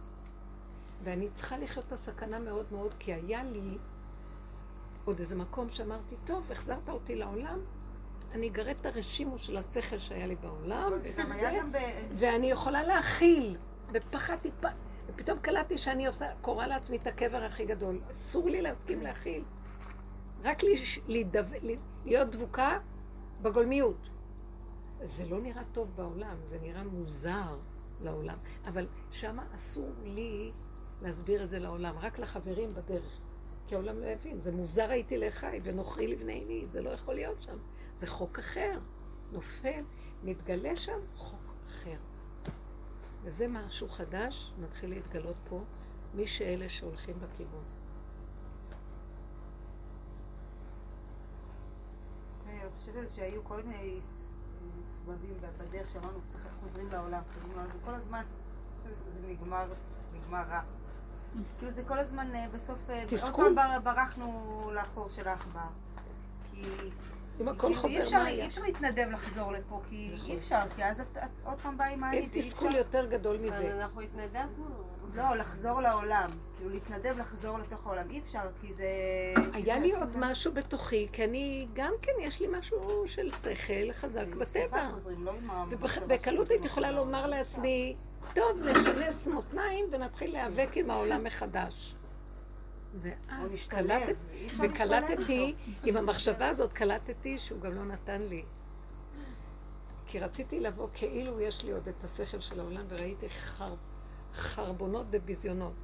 ואני 1.03 1.29
צריכה 1.29 1.57
לחיות 1.57 1.85
את 1.87 1.91
הסכנה 1.91 2.39
מאוד 2.39 2.65
מאוד, 2.71 2.93
כי 2.99 3.13
היה 3.13 3.43
לי 3.43 3.75
עוד 5.05 5.19
איזה 5.19 5.35
מקום 5.35 5.69
שאמרתי, 5.69 6.15
טוב, 6.27 6.51
החזרת 6.51 6.89
אותי 6.89 7.15
לעולם, 7.15 7.55
אני 8.31 8.49
אגרד 8.49 8.77
את 8.79 8.85
הרשימו 8.85 9.39
של 9.39 9.57
השכל 9.57 9.97
שהיה 9.97 10.27
לי 10.27 10.35
בעולם. 10.35 10.91
ואני 12.19 12.51
יכולה 12.51 12.83
להכיל, 12.83 13.55
ופחד 13.93 14.35
טיפה, 14.41 14.69
ופתאום 15.09 15.39
קלטתי 15.39 15.77
שאני 15.77 16.07
עושה, 16.07 16.25
קוראה 16.41 16.67
לעצמי 16.67 16.97
את 16.97 17.07
הקבר 17.07 17.37
הכי 17.43 17.65
גדול. 17.65 17.99
אסור 18.11 18.49
לי 18.49 18.61
להסכים 18.61 19.01
להכיל. 19.01 19.43
רק 20.43 20.63
להש- 20.63 20.99
להידב... 21.07 21.45
להיות 22.05 22.31
דבוקה 22.31 22.77
בגולמיות. 23.43 23.97
זה 25.05 25.25
לא 25.25 25.41
נראה 25.41 25.61
טוב 25.73 25.89
בעולם, 25.95 26.37
זה 26.45 26.57
נראה 26.61 26.83
מוזר 26.83 27.57
לעולם. 28.01 28.37
אבל 28.67 28.85
שמה 29.11 29.43
אסור 29.55 29.83
לי 30.03 30.51
להסביר 31.01 31.43
את 31.43 31.49
זה 31.49 31.59
לעולם, 31.59 31.97
רק 31.97 32.19
לחברים 32.19 32.69
בדרך. 32.69 33.09
כי 33.65 33.75
העולם 33.75 33.95
לא 33.95 34.05
יבין, 34.05 34.35
זה 34.35 34.51
מוזר 34.51 34.89
הייתי 34.89 35.17
לחי 35.17 35.59
ונוכרי 35.63 36.07
לבני 36.07 36.33
עיני, 36.33 36.65
זה 36.69 36.81
לא 36.81 36.89
יכול 36.89 37.15
להיות 37.15 37.43
שם. 37.43 37.57
זה 37.97 38.07
חוק 38.07 38.39
אחר. 38.39 38.71
נופל, 39.31 39.83
מתגלה 40.23 40.77
שם 40.77 40.91
חוק 41.15 41.41
אחר. 41.63 41.97
וזה 43.24 43.47
משהו 43.47 43.88
חדש, 43.88 44.49
מתחיל 44.63 44.89
להתגלות 44.89 45.38
פה, 45.49 45.59
מי 46.13 46.28
שאלה 46.28 46.69
שהולכים 46.69 47.13
בכיוון. 47.24 47.63
אני 52.45 52.72
חושבת 52.72 53.09
שהיו 53.15 53.43
כל 53.43 53.63
מיני 53.63 53.99
סבבים 54.86 55.34
בדרך 55.59 55.89
שאמרנו, 55.93 56.19
צריך 56.28 56.47
חוזרים 56.53 56.88
לעולם, 56.91 57.22
וכל 57.76 57.95
הזמן 57.95 58.22
זה 58.89 59.28
נגמר, 59.30 59.63
נגמר 60.11 60.43
רע. 60.49 60.59
כאילו 61.59 61.72
זה 61.72 61.82
כל 61.88 61.99
הזמן 61.99 62.36
אה, 62.36 62.47
בסוף, 62.53 62.89
אה, 62.89 63.05
עוד. 63.38 63.55
פעם 63.55 63.55
בר- 63.55 63.91
ברחנו 63.91 64.39
לחור 64.76 65.09
של 65.09 65.28
העכבר. 65.28 65.67
כי 66.55 66.65
אם 67.41 67.47
הכל 67.47 67.59
כאילו, 67.61 67.69
אי 67.69 67.75
חוזר, 67.75 68.01
אפשר- 68.01 68.23
מה 68.23 68.29
אי? 68.29 68.47
אפשר 68.47 68.61
להתנדב 68.61 69.07
לחזור 69.13 69.51
לפה, 69.51 69.75
כי 69.89 70.11
נכון. 70.15 70.29
אי 70.31 70.37
אפשר, 70.37 70.61
כי 70.75 70.83
אז 70.85 70.99
את 70.99 71.17
עוד 71.45 71.61
פעם 71.61 71.77
באה 71.77 71.87
עם 71.87 71.93
אין 71.93 72.03
הענית, 72.03 72.35
אי 72.35 72.41
תסכול 72.49 72.75
יותר 72.75 73.05
גדול 73.11 73.35
אבל 73.35 73.45
מזה. 73.47 73.81
אנחנו 73.81 74.01
התנדבנו. 74.01 74.65
לא, 75.15 75.35
לחזור 75.35 75.81
לעולם. 75.81 76.31
כאילו 76.57 76.69
להתנדב 76.73 77.15
לחזור 77.19 77.57
לתוך 77.57 77.87
העולם. 77.87 78.09
אי 78.09 78.19
אפשר, 78.19 78.39
כי 78.59 78.73
זה... 78.73 78.85
היה 79.53 79.79
לי 79.79 79.91
עוד 79.95 80.09
משהו 80.19 80.53
בתוכי, 80.53 81.07
כי 81.13 81.23
אני, 81.23 81.67
גם 81.73 81.91
כן, 82.01 82.11
יש 82.27 82.39
לי 82.39 82.47
משהו 82.59 82.77
של 83.07 83.31
שכל 83.31 83.93
חזק 83.93 84.27
בטבע. 84.41 84.89
לא 85.19 85.33
ובקלות 85.71 86.45
שזה 86.45 86.53
הייתי 86.53 86.67
יכולה. 86.67 86.91
לומר 86.91 87.25
לעצמי, 87.27 87.93
טוב, 88.35 88.59
נשנס 88.59 89.27
מותניים 89.27 89.85
ונתחיל 89.91 90.31
להיאבק 90.33 90.69
עם 90.77 90.89
העולם 90.91 91.23
מחדש. 91.23 91.95
ואז 92.93 93.67
קלטת, 93.67 94.15
וקלטתי, 94.59 95.53
עם 95.83 95.97
המחשבה 95.97 96.47
הזאת 96.47 96.71
קלטתי 96.71 97.39
שהוא 97.39 97.61
גם 97.61 97.71
לא 97.75 97.85
נתן 97.85 98.21
לי. 98.21 98.43
כי 100.07 100.19
רציתי 100.19 100.59
לבוא 100.59 100.87
כאילו 100.93 101.41
יש 101.41 101.63
לי 101.63 101.71
עוד 101.71 101.87
את 101.87 102.03
השכל 102.03 102.41
של 102.41 102.59
העולם, 102.59 102.85
וראיתי 102.89 103.29
חר... 103.29 103.75
חרבונות 104.33 105.07
וביזיונות. 105.11 105.77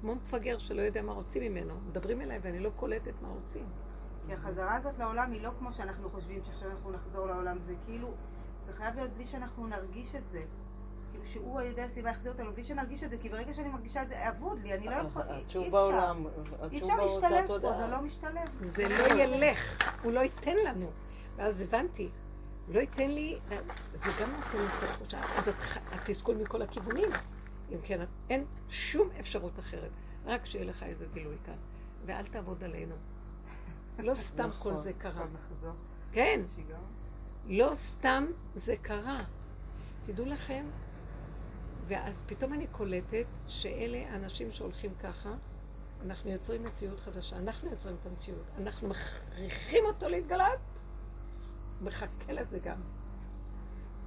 כמו 0.00 0.14
מפגר 0.14 0.58
שלא 0.58 0.82
יודע 0.82 1.02
מה 1.02 1.12
רוצים 1.12 1.42
ממנו. 1.42 1.74
מדברים 1.88 2.20
אליי 2.20 2.38
ואני 2.42 2.58
לא 2.58 2.70
קולטת 2.70 3.22
מה 3.22 3.28
רוצים. 3.28 3.68
כי 4.26 4.34
החזרה 4.34 4.76
הזאת 4.76 4.98
לעולם 4.98 5.32
היא 5.32 5.42
לא 5.42 5.50
כמו 5.50 5.70
שאנחנו 5.72 6.08
חושבים 6.08 6.42
שעכשיו 6.44 6.68
אנחנו 6.68 6.92
נחזור 6.92 7.26
לעולם, 7.26 7.62
זה 7.62 7.74
כאילו, 7.86 8.10
זה 8.58 8.72
חייב 8.72 8.94
להיות 8.96 9.10
בלי 9.10 9.24
שאנחנו 9.24 9.66
נרגיש 9.66 10.14
את 10.14 10.26
זה. 10.26 10.42
שהוא 11.32 11.60
על 11.60 11.66
ידי 11.66 11.82
הסיבה 11.82 12.10
יחזיר 12.10 12.32
אותנו, 12.32 12.52
בלי 12.52 12.64
שנרגיש 12.64 13.02
את 13.04 13.10
זה, 13.10 13.16
כי 13.18 13.28
ברגע 13.28 13.52
שאני 13.52 13.68
מרגישה 13.70 14.02
את 14.02 14.08
זה, 14.08 14.28
אבוד 14.28 14.58
לי, 14.62 14.74
אני 14.74 14.86
לא 14.86 14.92
יכולה, 14.92 15.36
אי 15.36 15.42
אפשר. 15.42 15.60
בעולם, 15.70 16.16
אי 16.72 16.78
אפשר 16.80 16.96
להשתלב 17.04 17.46
פה. 17.46 17.58
זה 17.58 17.86
לא 17.90 17.98
משתלב. 18.02 18.48
זה 18.70 18.88
לא 18.88 19.22
ילך, 19.22 19.58
הוא 20.04 20.12
לא 20.12 20.20
ייתן 20.20 20.56
לנו. 20.66 20.90
ואז 21.38 21.60
הבנתי, 21.60 22.10
לא 22.68 22.80
ייתן 22.80 23.10
לי, 23.10 23.38
זה 23.88 24.06
גם 24.20 24.30
נותן 24.30 24.58
את 24.58 24.82
התחושה. 24.82 25.20
אז 25.38 25.48
את- 25.48 25.54
התסכול 25.92 26.36
מכל 26.42 26.62
הכיוונים. 26.62 27.08
אם 27.72 27.78
כן, 27.86 27.98
אין 28.30 28.42
שום 28.70 29.08
אפשרות 29.20 29.58
אחרת. 29.58 29.88
רק 30.26 30.46
שיהיה 30.46 30.64
לך 30.70 30.82
איזה 30.82 31.04
גילוי 31.14 31.36
כאן. 31.46 31.54
ואל 32.06 32.24
תעבוד 32.26 32.64
עלינו. 32.64 32.94
לא 33.98 34.14
סתם 34.28 34.50
כל 34.58 34.70
נכון. 34.70 34.82
זה 34.82 34.92
קרה. 34.92 35.26
כן. 36.12 36.40
לא 37.44 37.70
סתם 37.74 38.24
זה 38.56 38.74
קרה. 38.82 39.24
תדעו 40.06 40.26
לכם, 40.26 40.62
ואז 41.92 42.14
פתאום 42.28 42.52
אני 42.52 42.66
קולטת 42.66 43.26
שאלה 43.48 44.14
אנשים 44.14 44.52
שהולכים 44.52 44.90
ככה, 45.02 45.30
אנחנו 46.06 46.30
יוצרים 46.30 46.62
מציאות 46.62 47.00
חדשה, 47.00 47.36
אנחנו 47.36 47.70
יוצרים 47.70 47.94
את 47.94 48.06
המציאות, 48.06 48.46
אנחנו 48.58 48.88
מכריחים 48.88 49.84
אותו 49.84 50.08
להתגלות, 50.08 50.60
מחכה 51.80 52.32
לזה 52.32 52.58
גם. 52.64 52.74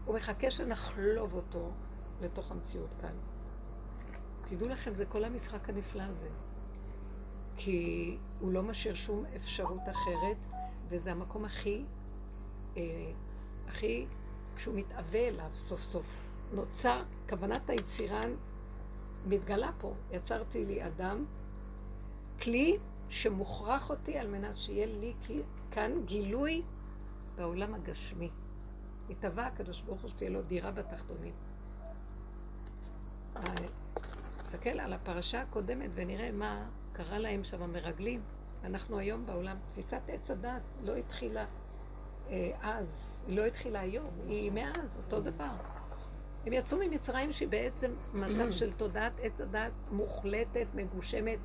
הוא 0.06 0.16
מחכה 0.16 0.52
שנחלוב 0.52 1.34
אותו 1.34 1.72
לתוך 2.22 2.52
המציאות 2.52 2.96
כאן. 3.02 3.16
תדעו 4.50 4.70
לכם, 4.70 4.94
זה 4.94 5.06
כל 5.06 5.24
המשחק 5.24 5.70
הנפלא 5.70 6.04
הזה. 6.04 6.28
כי 7.58 8.18
הוא 8.40 8.54
לא 8.54 8.64
משאיר 8.64 8.94
שום 8.94 9.24
אפשרות 9.36 9.82
אחרת, 9.82 10.38
וזה 10.90 11.12
המקום 11.12 11.46
הכי, 11.46 11.82
אה, 12.78 12.84
הכי, 13.68 14.06
שהוא 14.58 14.76
מתאווה 14.76 15.28
אליו 15.28 15.50
סוף 15.58 15.82
סוף. 15.82 16.06
נוצר, 16.52 17.04
כוונת 17.30 17.70
היצירן 17.70 18.30
מתגלה 19.28 19.72
פה. 19.82 19.94
יצרתי 20.12 20.66
לי 20.66 20.88
אדם, 20.88 21.26
כלי 22.42 22.78
שמוכרח 23.10 23.90
אותי 23.90 24.18
על 24.18 24.32
מנת 24.32 24.58
שיהיה 24.58 24.86
לי 24.86 25.14
כאן 25.72 25.92
גילוי 26.08 26.62
בעולם 27.36 27.74
הגשמי. 27.76 28.30
התהווה 29.10 29.46
הקדוש 29.46 29.82
ברוך 29.82 30.02
הוא 30.02 30.10
שתהיה 30.10 30.30
לו 30.30 30.42
דירה 30.42 30.72
בתחתונים. 30.72 31.34
אה, 33.38 33.56
נסתכל 34.40 34.80
על 34.80 34.94
הפרשה 34.94 35.42
הקודמת 35.42 35.90
ונראה 35.96 36.30
מה 36.34 36.70
קרה 36.94 37.20
להם 37.20 37.44
שם 37.44 37.64
המרגלים. 37.64 38.22
אנחנו 38.64 39.00
היום 39.00 39.26
בעולם, 39.26 39.56
תפיסת 39.72 40.02
עץ 40.08 40.32
הדת 40.32 40.62
לא 40.86 40.96
התחילה 40.96 41.46
אה, 42.30 42.52
אז, 42.62 43.18
היא 43.28 43.38
לא 43.38 43.46
התחילה 43.46 43.80
היום, 43.80 44.10
היא 44.18 44.52
מאז, 44.52 45.04
אותו 45.04 45.22
דבר. 45.22 45.75
הם 46.46 46.54
יצאו 46.54 46.78
ממצרים 46.78 47.32
שהיא 47.32 47.50
בעצם 47.50 47.92
מצב 48.14 48.52
של 48.52 48.74
תודעת 48.78 49.14
עץ 49.22 49.42
הדת 49.42 49.74
מוחלטת, 49.92 50.68
מגושמת 50.74 51.40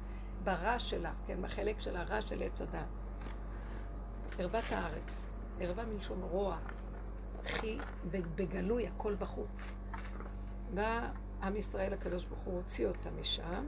ברע 0.44 0.78
שלה, 0.78 1.10
כן, 1.26 1.42
בחלק 1.42 1.80
של 1.80 1.96
הרע 1.96 2.22
של 2.22 2.42
עץ 2.42 2.60
הדת. 2.60 2.98
ערוות 4.38 4.64
הארץ, 4.70 5.24
ערווה 5.60 5.84
מלשון 5.84 6.22
רוע, 6.22 6.56
חי 7.46 7.78
ובגלוי 8.12 8.86
הכל 8.86 9.14
בחוץ. 9.20 9.50
בא 10.74 11.06
עם 11.42 11.56
ישראל, 11.56 11.92
הקדוש 11.92 12.26
ברוך 12.26 12.44
הוא 12.44 12.54
הוציא 12.54 12.86
אותם 12.86 13.16
משם, 13.16 13.64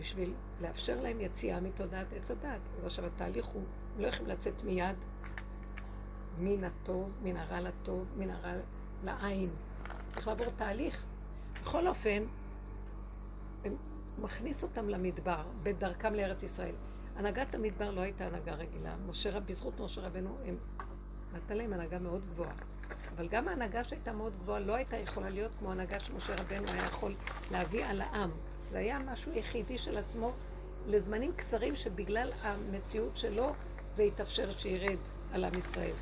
בשביל 0.00 0.34
לאפשר 0.60 0.96
להם 0.96 1.20
יציאה 1.20 1.60
מתודעת 1.60 2.06
עץ 2.12 2.30
הדת. 2.30 2.64
אז 2.64 2.84
עכשיו 2.84 3.06
התהליך 3.06 3.44
הוא, 3.44 3.62
הם 3.94 4.00
לא 4.00 4.06
יכולים 4.06 4.32
לצאת 4.32 4.54
מיד 4.64 5.00
מן 6.38 6.64
הטוב, 6.64 7.10
מן 7.22 7.36
הרע 7.36 7.60
לטוב, 7.60 8.04
מן 8.16 8.30
הרע 8.30 8.52
לעין. 9.02 9.50
צריך 10.18 10.28
לעבור 10.28 10.56
תהליך. 10.58 11.04
בכל 11.62 11.88
אופן, 11.88 12.22
מכניס 14.18 14.62
אותם 14.62 14.88
למדבר, 14.88 15.42
בדרכם 15.64 16.14
לארץ 16.14 16.42
ישראל. 16.42 16.74
הנהגת 17.16 17.54
המדבר 17.54 17.90
לא 17.90 18.00
הייתה 18.00 18.26
הנהגה 18.26 18.54
רגילה. 18.54 18.90
משה 19.08 19.30
בזכות 19.30 19.80
משה 19.80 20.00
רבנו, 20.00 20.36
הם 20.46 20.56
נתן 21.32 21.56
להם 21.56 21.72
הנהגה 21.72 21.98
מאוד 21.98 22.24
גבוהה. 22.24 22.54
אבל 23.16 23.28
גם 23.28 23.48
ההנהגה 23.48 23.84
שהייתה 23.84 24.12
מאוד 24.12 24.36
גבוהה 24.36 24.60
לא 24.60 24.74
הייתה 24.74 24.96
יכולה 24.96 25.30
להיות 25.30 25.58
כמו 25.58 25.70
הנהגה 25.70 26.00
שמשה 26.00 26.34
רבנו 26.34 26.70
היה 26.72 26.84
יכול 26.84 27.14
להביא 27.50 27.84
על 27.84 28.00
העם. 28.00 28.30
זה 28.58 28.78
היה 28.78 28.98
משהו 28.98 29.32
יחידי 29.32 29.78
של 29.78 29.98
עצמו 29.98 30.32
לזמנים 30.86 31.32
קצרים 31.32 31.76
שבגלל 31.76 32.30
המציאות 32.42 33.18
שלו 33.18 33.52
זה 33.96 34.02
התאפשר 34.02 34.58
שירד 34.58 34.98
על 35.32 35.44
עם 35.44 35.58
ישראל. 35.58 35.94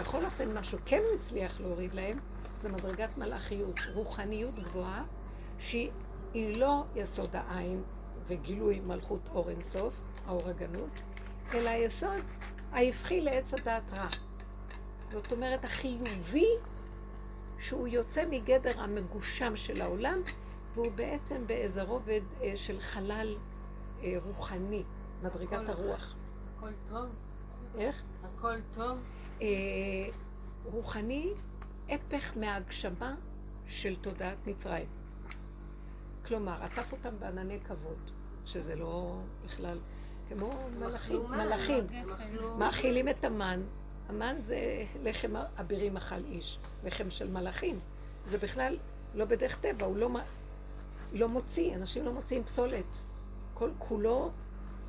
בכל 0.00 0.24
אופן, 0.24 0.54
מה 0.54 0.64
שכן 0.64 1.02
הוא 1.06 1.20
הצליח 1.20 1.60
להוריד 1.60 1.92
להם 1.92 2.18
זה 2.60 2.68
מדרגת 2.68 3.16
מלאכיות, 3.18 3.74
רוחניות 3.94 4.54
גבוהה, 4.54 5.04
שהיא 5.58 5.90
לא 6.56 6.84
יסוד 6.96 7.30
העין 7.32 7.80
וגילוי 8.28 8.80
מלכות 8.80 9.28
אור 9.28 9.50
אינסוף, 9.50 9.94
האור 10.26 10.42
הגנוז, 10.48 10.94
אלא 11.54 11.68
היסוד 11.70 12.16
ההפכי 12.72 13.20
לעץ 13.20 13.54
הדעת 13.54 13.84
רע. 13.92 14.06
זאת 15.12 15.32
אומרת, 15.32 15.64
החיובי 15.64 16.46
שהוא 17.60 17.88
יוצא 17.88 18.24
מגדר 18.30 18.80
המגושם 18.80 19.56
של 19.56 19.80
העולם, 19.80 20.18
והוא 20.74 20.90
בעצם 20.96 21.36
באיזה 21.48 21.82
רובד 21.82 22.20
אה, 22.42 22.56
של 22.56 22.80
חלל 22.80 23.28
אה, 24.02 24.08
רוחני, 24.24 24.82
מדרגת 25.22 25.52
הכל- 25.52 25.72
הרוח. 25.72 26.04
הכל 26.56 26.72
טוב? 26.90 27.06
איך? 27.74 27.96
הכל 28.22 28.54
טוב? 28.74 28.98
אה, 29.42 29.46
רוחני, 30.64 31.26
הפך 31.90 32.36
מההגשמה 32.36 33.14
של 33.66 34.02
תודעת 34.02 34.46
מצרים. 34.46 34.86
כלומר, 36.26 36.62
עטף 36.62 36.92
אותם 36.92 37.18
בענני 37.18 37.60
כבוד, 37.60 37.96
שזה 38.46 38.74
לא 38.76 39.16
בכלל, 39.44 39.80
כמו 40.28 40.50
מלאכים, 40.78 41.26
מלאכים, 41.30 41.80
הם 41.90 42.10
אכלו- 42.12 42.58
מאכילים 42.58 43.08
את 43.08 43.24
המן. 43.24 43.60
המן 44.08 44.36
זה 44.36 44.58
לחם 45.02 45.28
אבירים 45.60 45.96
אכל 45.96 46.24
איש, 46.24 46.58
לחם 46.84 47.10
של 47.10 47.32
מלאכים. 47.32 47.74
זה 48.16 48.38
בכלל 48.38 48.76
לא 49.14 49.24
בדרך 49.24 49.60
טבע, 49.60 49.86
הוא 49.86 49.96
לא, 49.96 50.08
לא 51.12 51.28
מוציא, 51.28 51.74
אנשים 51.76 52.04
לא 52.04 52.12
מוציאים 52.12 52.44
פסולת. 52.44 52.86
כל 53.54 53.70
כולו 53.78 54.28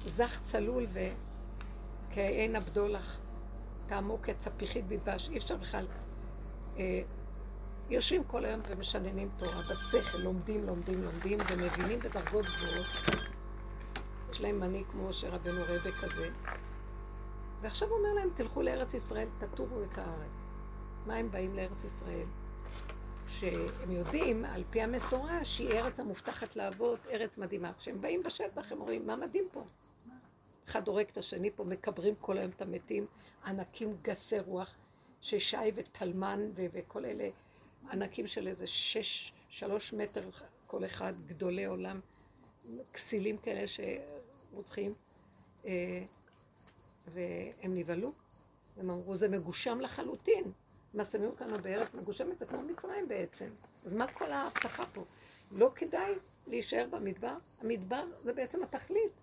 זך 0.08 0.39
צלול 0.43 0.86
וכעין 2.08 2.56
הבדולח, 2.56 3.18
טעמו 3.89 4.18
כצפיחית 4.22 4.86
בדבש, 4.88 5.30
אי 5.30 5.38
אפשר 5.38 5.58
בכלל. 5.58 5.86
אה, 6.80 7.01
יושבים 7.89 8.24
כל 8.24 8.45
היום 8.45 8.59
ומשננים 8.69 9.30
תורה 9.39 9.61
בשכל, 9.72 10.17
לומדים, 10.17 10.67
לומדים, 10.67 10.99
לומדים, 10.99 11.39
ומבינים 11.49 11.99
בדרגות 11.99 12.45
גבוהות. 12.45 12.88
יש 14.32 14.41
להם 14.41 14.59
מנהיג 14.59 14.86
כמו 14.88 15.09
משה 15.09 15.30
רבנו 15.30 15.61
רבה 15.63 15.91
כזה. 15.91 16.30
ועכשיו 17.61 17.88
הוא 17.88 17.97
אומר 17.97 18.09
להם, 18.19 18.30
תלכו 18.38 18.61
לארץ 18.61 18.93
ישראל, 18.93 19.28
תטורו 19.39 19.82
את 19.84 19.97
הארץ. 19.97 20.34
מה 21.07 21.15
הם 21.15 21.32
באים 21.32 21.55
לארץ 21.55 21.84
ישראל? 21.84 22.26
שהם 23.24 23.91
יודעים, 23.91 24.45
על 24.45 24.63
פי 24.72 24.82
המסורה, 24.82 25.45
שהיא 25.45 25.69
ארץ 25.69 25.99
המובטחת 25.99 26.55
לאבות, 26.55 26.99
ארץ 27.11 27.38
מדהימה. 27.38 27.74
כשהם 27.74 28.01
באים 28.01 28.22
בשטח, 28.26 28.72
הם 28.72 28.82
אומרים, 28.82 29.07
מה 29.07 29.15
מדהים 29.15 29.43
פה? 29.53 29.61
אחד 30.67 30.88
הורג 30.88 31.05
את 31.11 31.17
השני 31.17 31.51
פה, 31.55 31.63
מקברים 31.63 32.15
כל 32.15 32.38
היום 32.38 32.51
את 32.55 32.61
המתים, 32.61 33.05
ענקים 33.45 33.91
גסי 34.03 34.39
רוח, 34.39 34.80
ששי 35.22 35.57
וטלמן 35.76 36.39
ו- 36.55 36.65
וכל 36.74 37.05
אלה 37.05 37.28
ענקים 37.91 38.28
של 38.28 38.47
איזה 38.47 38.67
שש, 38.67 39.32
שלוש 39.49 39.93
מטר 39.93 40.30
כל 40.67 40.86
אחד, 40.86 41.11
גדולי 41.28 41.65
עולם, 41.65 41.99
כסילים 42.93 43.38
כאלה 43.38 43.67
שרוצחים, 43.67 44.91
אה, 45.65 46.03
והם 47.13 47.76
נבהלו. 47.76 48.11
הם 48.78 48.89
אמרו, 48.89 49.17
זה 49.17 49.28
מגושם 49.28 49.80
לחלוטין. 49.82 50.51
מה 50.93 51.05
שמים 51.05 51.30
אותנו 51.30 51.57
בארץ 51.63 51.93
מגושמת, 51.93 52.39
זה 52.39 52.45
כמו 52.45 52.59
מצרים 52.61 53.07
בעצם. 53.07 53.49
אז 53.86 53.93
מה 53.93 54.07
כל 54.07 54.32
ההבטחה 54.32 54.86
פה? 54.86 55.01
לא 55.51 55.69
כדאי 55.76 56.15
להישאר 56.47 56.86
במדבר? 56.91 57.36
המדבר 57.61 58.03
זה 58.17 58.34
בעצם 58.34 58.63
התכלית. 58.63 59.13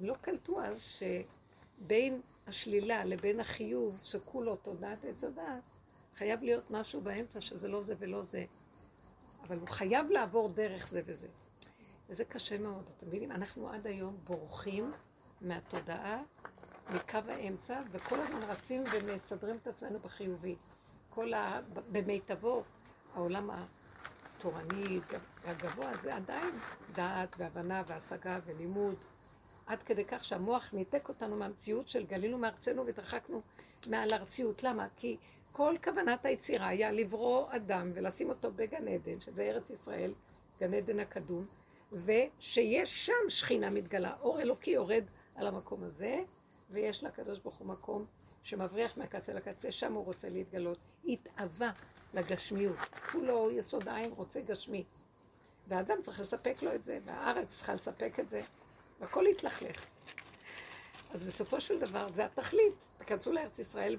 לא 0.00 0.14
קלטו 0.20 0.62
אז 0.62 0.80
שבין 1.82 2.20
השלילה 2.46 3.04
לבין 3.04 3.40
החיוב, 3.40 4.00
שכולו 4.04 4.56
תודעת 4.56 4.98
עץ 5.04 5.24
הדעת, 5.24 5.66
חייב 6.18 6.40
להיות 6.42 6.70
משהו 6.70 7.00
באמצע 7.00 7.40
שזה 7.40 7.68
לא 7.68 7.82
זה 7.82 7.94
ולא 7.98 8.24
זה. 8.24 8.44
אבל 9.42 9.58
הוא 9.58 9.68
חייב 9.68 10.10
לעבור 10.10 10.52
דרך 10.52 10.88
זה 10.88 11.00
וזה. 11.06 11.28
וזה 12.08 12.24
קשה 12.24 12.58
מאוד, 12.58 12.84
אתם 12.98 13.06
מבינים? 13.06 13.32
אנחנו 13.32 13.68
עד 13.68 13.86
היום 13.86 14.14
בורחים 14.26 14.90
מהתודעה, 15.40 16.22
מקו 16.90 17.18
האמצע, 17.28 17.80
וכל 17.92 18.20
הזמן 18.20 18.42
רצים 18.42 18.84
ומסדרים 18.92 19.56
את 19.56 19.66
עצמנו 19.66 19.98
בחיובי. 19.98 20.54
כל 21.10 21.34
ה... 21.34 21.60
במיטבו, 21.92 22.62
העולם 23.14 23.50
התורני 23.50 25.00
הגבוה 25.44 25.96
זה 26.02 26.14
עדיין 26.14 26.54
דעת 26.94 27.30
והבנה 27.38 27.82
והשגה 27.86 28.38
ולימוד. 28.46 28.98
עד 29.66 29.78
כדי 29.82 30.04
כך 30.04 30.24
שהמוח 30.24 30.74
ניתק 30.74 31.08
אותנו 31.08 31.36
מהמציאות 31.36 31.86
של 31.86 32.04
גלינו 32.04 32.38
מארצנו 32.38 32.86
והתרחקנו 32.86 33.40
מעל 33.86 34.14
ארציות. 34.14 34.62
למה? 34.62 34.86
כי 34.96 35.16
כל 35.52 35.74
כוונת 35.84 36.24
היצירה 36.24 36.68
היה 36.68 36.90
לברוא 36.90 37.46
אדם 37.56 37.84
ולשים 37.94 38.28
אותו 38.28 38.52
בגן 38.52 38.88
עדן, 38.88 39.20
שזה 39.20 39.42
ארץ 39.42 39.70
ישראל, 39.70 40.10
גן 40.60 40.74
עדן 40.74 40.98
הקדום, 40.98 41.44
ושיש 41.92 43.06
שם 43.06 43.30
שכינה 43.30 43.70
מתגלה. 43.70 44.14
אור 44.20 44.40
אלוקי 44.40 44.70
יורד 44.70 45.04
על 45.36 45.46
המקום 45.46 45.80
הזה, 45.82 46.20
ויש 46.70 47.04
לקדוש 47.04 47.38
ברוך 47.38 47.58
הוא 47.58 47.68
מקום 47.68 48.04
שמבריח 48.42 48.98
מהקצה 48.98 49.32
לקצה, 49.32 49.72
שם 49.72 49.92
הוא 49.92 50.04
רוצה 50.04 50.28
להתגלות. 50.28 50.78
התאווה 51.04 51.70
לגשמיות. 52.14 52.76
כולו 53.12 53.50
יסוד 53.50 53.88
העין 53.88 54.10
רוצה 54.10 54.40
גשמי. 54.40 54.84
והאדם 55.68 55.94
צריך 56.04 56.20
לספק 56.20 56.62
לו 56.62 56.74
את 56.74 56.84
זה, 56.84 56.98
והארץ 57.04 57.48
צריכה 57.48 57.74
לספק 57.74 58.20
את 58.20 58.30
זה, 58.30 58.42
והכל 59.02 59.24
יתלכלך. 59.26 59.86
אז 61.10 61.24
בסופו 61.24 61.60
של 61.60 61.80
דבר 61.80 62.08
זה 62.08 62.24
התכלית. 62.24 62.74
תיכנסו 62.98 63.32
לארץ 63.32 63.58
ישראל 63.58 63.96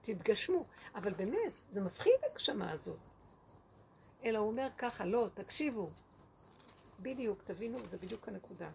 ותתגשמו. 0.00 0.64
אבל 0.94 1.14
באמת, 1.14 1.52
זה 1.70 1.80
מפחיד 1.80 2.12
הגשמה 2.32 2.70
הזאת. 2.70 2.98
אלא 4.24 4.38
הוא 4.38 4.50
אומר 4.50 4.66
ככה, 4.78 5.04
לא, 5.04 5.26
תקשיבו. 5.34 5.86
בדיוק, 7.00 7.42
תבינו, 7.44 7.86
זה 7.86 7.98
בדיוק 7.98 8.28
הנקודה. 8.28 8.70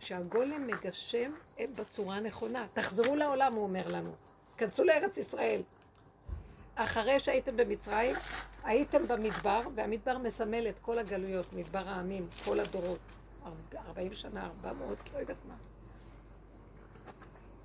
שהגולם 0.00 0.66
מגשם 0.66 1.30
בצורה 1.78 2.16
הנכונה. 2.16 2.66
תחזרו 2.74 3.16
לעולם, 3.16 3.54
הוא 3.54 3.64
אומר 3.64 3.88
לנו. 3.88 4.12
כנסו 4.58 4.84
לארץ 4.84 5.16
ישראל. 5.16 5.62
אחרי 6.74 7.20
שהייתם 7.20 7.56
במצרים, 7.56 8.16
הייתם 8.64 9.08
במדבר, 9.08 9.60
והמדבר 9.76 10.18
מסמל 10.18 10.68
את 10.68 10.78
כל 10.78 10.98
הגלויות, 10.98 11.52
מדבר 11.52 11.88
העמים, 11.88 12.28
כל 12.44 12.60
הדורות. 12.60 13.06
40 13.76 14.14
שנה, 14.14 14.46
400, 14.64 14.98
לא 15.12 15.18
יודעת 15.18 15.44
מה. 15.44 15.54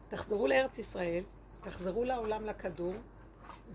תחזרו 0.10 0.48
לארץ 0.48 0.78
ישראל, 0.78 1.24
תחזרו 1.64 2.04
לעולם 2.04 2.42
לכדור, 2.42 2.94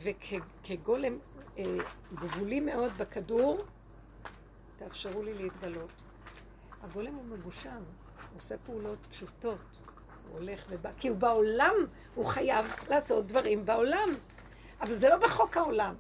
וכגולם 0.03 1.19
אה, 1.59 1.65
גבולי 2.23 2.61
מאוד 2.61 2.93
בכדור, 3.01 3.57
תאפשרו 4.79 5.23
לי 5.23 5.35
להתגלות. 5.35 5.91
הגולם 6.81 7.15
הוא 7.15 7.25
מגושם, 7.39 7.77
עושה 8.35 8.59
פעולות 8.59 8.99
פשוטות, 9.11 9.61
הוא 10.29 10.39
הולך 10.39 10.67
ובא, 10.71 10.91
כי 10.93 11.09
הוא 11.09 11.21
בעולם, 11.21 11.75
הוא 12.15 12.27
חייב 12.27 12.67
לעשות 12.89 13.27
דברים 13.27 13.67
בעולם, 13.67 14.11
אבל 14.81 14.95
זה 14.95 15.09
לא 15.09 15.17
בחוק 15.17 15.57
העולם. 15.57 15.95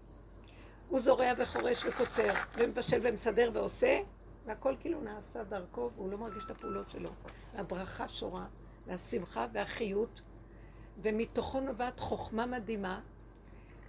הוא 0.88 1.01
זורע 1.01 1.32
וחורש 1.38 1.84
וקוצר, 1.84 2.32
ומבשל 2.59 2.96
ומסדר 3.03 3.51
ועושה, 3.55 3.98
והכל 4.45 4.74
כאילו 4.80 5.01
נעשה 5.01 5.43
דרכו, 5.43 5.91
והוא 5.95 6.12
לא 6.12 6.18
מרגיש 6.18 6.43
את 6.45 6.51
הפעולות 6.51 6.91
שלו. 6.91 7.11
הברכה 7.55 8.09
שורה, 8.09 8.47
והשמחה 8.86 9.47
והחיות, 9.53 10.20
ומתוכו 11.03 11.61
נובעת 11.61 11.99
חוכמה 11.99 12.47
מדהימה, 12.47 13.01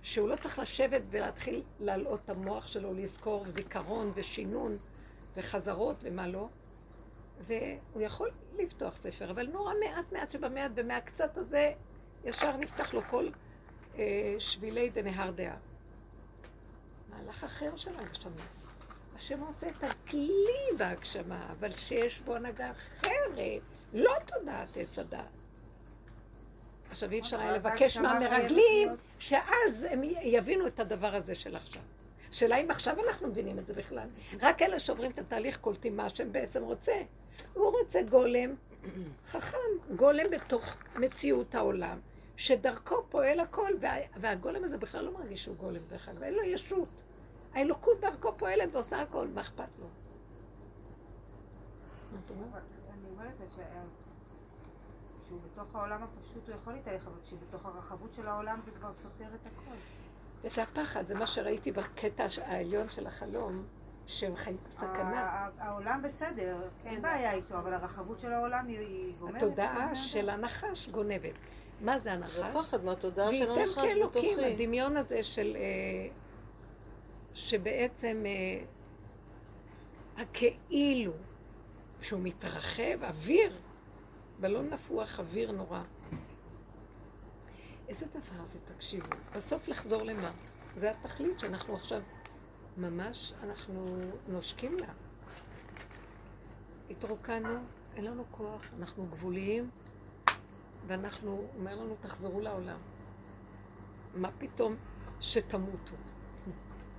שהוא 0.02 0.30
לא 0.30 0.36
צריך 0.36 0.60
לשבת 0.60 1.02
ולהתחיל 1.12 1.64
להלאות 1.80 2.22
את 2.26 2.30
המוח 2.30 2.68
שלו, 2.68 2.94
לזכור 2.94 3.50
זיכרון 3.50 4.12
ושינון 4.16 4.72
וחזרות 5.38 5.96
ומה 6.04 6.28
לא. 6.28 6.48
והוא 7.48 8.02
יכול 8.02 8.30
לפתוח 8.60 8.98
ספר, 8.98 9.32
אבל 9.32 9.48
נורא 9.48 9.74
מעט 9.86 10.12
מעט 10.12 10.30
שבמעט 10.30 10.72
ומהקצת 10.76 11.38
הזה 11.38 11.74
ישר 12.24 12.58
נפתח 12.58 12.94
לו 12.94 13.02
כל 13.10 13.30
אה, 14.00 14.36
שבילי 14.38 14.90
דנהר 14.90 15.32
דעה. 15.32 15.56
מהלך 17.10 17.44
אחר 17.44 17.78
של 17.78 18.00
הגשמה. 18.00 18.61
השם 19.22 19.44
רוצה 19.44 19.70
את 19.70 19.84
הכלי 19.84 20.78
בהגשמה, 20.78 21.50
אבל 21.52 21.72
שיש 21.74 22.20
בו 22.20 22.36
הנהגה 22.36 22.72
אחרת, 22.72 23.62
לא 23.94 24.12
תודעת 24.28 24.78
עץ 24.78 25.00
הדת. 25.00 25.36
עכשיו 26.90 27.12
אי 27.12 27.20
אפשר 27.20 27.40
היה 27.40 27.52
לבקש 27.52 27.98
מהמרגלים 27.98 28.90
שאז 29.20 29.88
הם 29.90 30.02
יבינו 30.24 30.68
את 30.68 30.80
הדבר 30.80 31.16
הזה 31.16 31.36
של 31.36 31.56
עכשיו. 31.56 31.82
השאלה 32.30 32.58
אם 32.58 32.72
עכשיו 32.72 32.96
אנחנו 33.08 33.28
מבינים 33.28 33.60
את 33.60 33.68
זה 33.68 33.74
בכלל. 33.74 34.10
רק 34.42 34.62
אלה 34.62 34.80
שעוברים 34.80 35.12
את 35.12 35.20
התהליך 35.20 35.58
קולטים 35.58 35.98
מה 35.98 36.06
השם 36.06 36.32
בעצם 36.32 36.64
רוצה. 36.64 36.94
הוא 37.54 37.80
רוצה 37.80 38.02
גולם 38.02 38.50
חכם, 39.32 39.96
גולם 39.96 40.30
בתוך 40.32 40.78
מציאות 40.96 41.56
העולם, 41.56 42.00
שדרכו 42.38 42.96
פועל 43.10 43.40
הכל, 43.40 43.72
וה, 43.82 43.96
והגולם 44.22 44.64
הזה 44.64 44.78
בכלל 44.78 45.06
לא 45.06 45.14
מרגיש 45.14 45.44
שהוא 45.44 45.56
גולם 45.56 45.82
דרך 45.90 46.10
אגב, 46.10 46.24
אין 46.24 46.34
לו 46.34 46.44
ישות. 46.44 46.90
האלוקות 47.54 48.00
דרכו 48.02 48.34
פועלת 48.40 48.74
ועושה 48.76 49.02
הכל, 49.02 49.28
מה 49.36 49.42
אכפת 49.42 49.80
לו? 49.80 49.86
אני 52.94 53.06
אומרת 53.14 53.30
ש- 53.30 53.60
שהוא 55.28 55.40
בתוך 55.52 55.76
העולם 55.76 56.04
הפשוט 56.04 56.48
הוא 56.48 56.56
יכול 56.56 56.74
להתהלך, 56.74 57.08
אבל 57.08 57.22
כשהוא 57.24 57.40
בתוך 57.48 57.66
הרחבות 57.66 58.10
של 58.16 58.28
העולם 58.28 58.60
זה 58.66 58.72
כבר 58.72 58.96
סותר 58.96 59.36
את 59.36 59.48
הכל. 59.48 59.76
וזה 60.44 60.64
הפחד, 60.64 61.02
זה 61.04 61.16
מה 61.16 61.28
שראיתי 61.28 61.72
בקטע 61.72 62.26
העליון 62.46 62.90
של 62.90 63.08
החלום, 63.08 63.66
שהם 64.06 64.36
חיים 64.36 64.56
בסכנה. 64.56 65.26
העולם 65.60 66.02
בסדר, 66.04 66.56
אין 66.86 67.02
בעיה 67.02 67.34
איתו, 67.34 67.60
אבל 67.60 67.74
הרחבות 67.74 68.20
של 68.20 68.28
העולם 68.34 68.68
היא- 68.68 69.16
גומרת. 69.20 69.36
התודעה 69.44 69.96
של. 69.96 70.30
הנחש 70.30 70.90
גונבת. 70.90 71.36
מה 71.82 71.98
זה 72.00 72.04
זה 72.04 72.12
הנחש? 72.12 72.40
פחד 72.54 72.84
מהתודעה 72.84 73.30
של 73.34 73.52
הנחש 73.52 73.76
כאלוקים, 73.76 74.38
בתוכי. 74.38 74.46
הדמיון 74.54 74.98
הזה 74.98 75.24
של... 75.24 75.58
שבעצם 77.52 78.24
אה, 78.26 78.66
הכאילו, 80.24 81.14
שהוא 82.02 82.20
מתרחב, 82.24 83.04
אוויר, 83.04 83.58
בלון 84.40 84.74
נפוח, 84.74 85.20
אוויר 85.20 85.52
נורא. 85.52 85.84
איזה 87.88 88.06
דבר 88.06 88.46
זה, 88.46 88.60
תקשיבו. 88.60 89.08
בסוף 89.36 89.68
לחזור 89.68 90.04
למה? 90.04 90.32
זה 90.78 90.92
התכלית 90.92 91.40
שאנחנו 91.40 91.76
עכשיו, 91.76 92.02
ממש, 92.78 93.34
אנחנו 93.44 93.98
נושקים 94.28 94.72
לה. 94.72 94.94
התרוקנו, 96.90 97.60
אין 97.96 98.06
לנו 98.06 98.24
כוח, 98.32 98.74
אנחנו 98.80 99.04
גבוליים, 99.04 99.70
ואנחנו, 100.88 101.48
אומר 101.58 101.74
לנו, 101.74 101.96
תחזרו 101.96 102.42
לעולם. 102.42 102.80
מה 104.14 104.30
פתאום 104.40 104.76
שתמותו? 105.20 106.11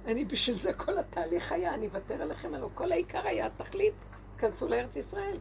אני 0.07 0.25
בשביל 0.25 0.59
זה 0.59 0.73
כל 0.73 0.99
התהליך 0.99 1.53
היה, 1.53 1.75
אני 1.75 1.87
אוותר 1.87 2.23
עליכם, 2.23 2.55
הלוא 2.55 2.69
כל 2.75 2.93
העיקר 2.93 3.27
היה 3.27 3.47
התכלית, 3.47 3.95
כנסו 4.39 4.69
לארץ 4.69 4.97
ישראל. 4.97 5.37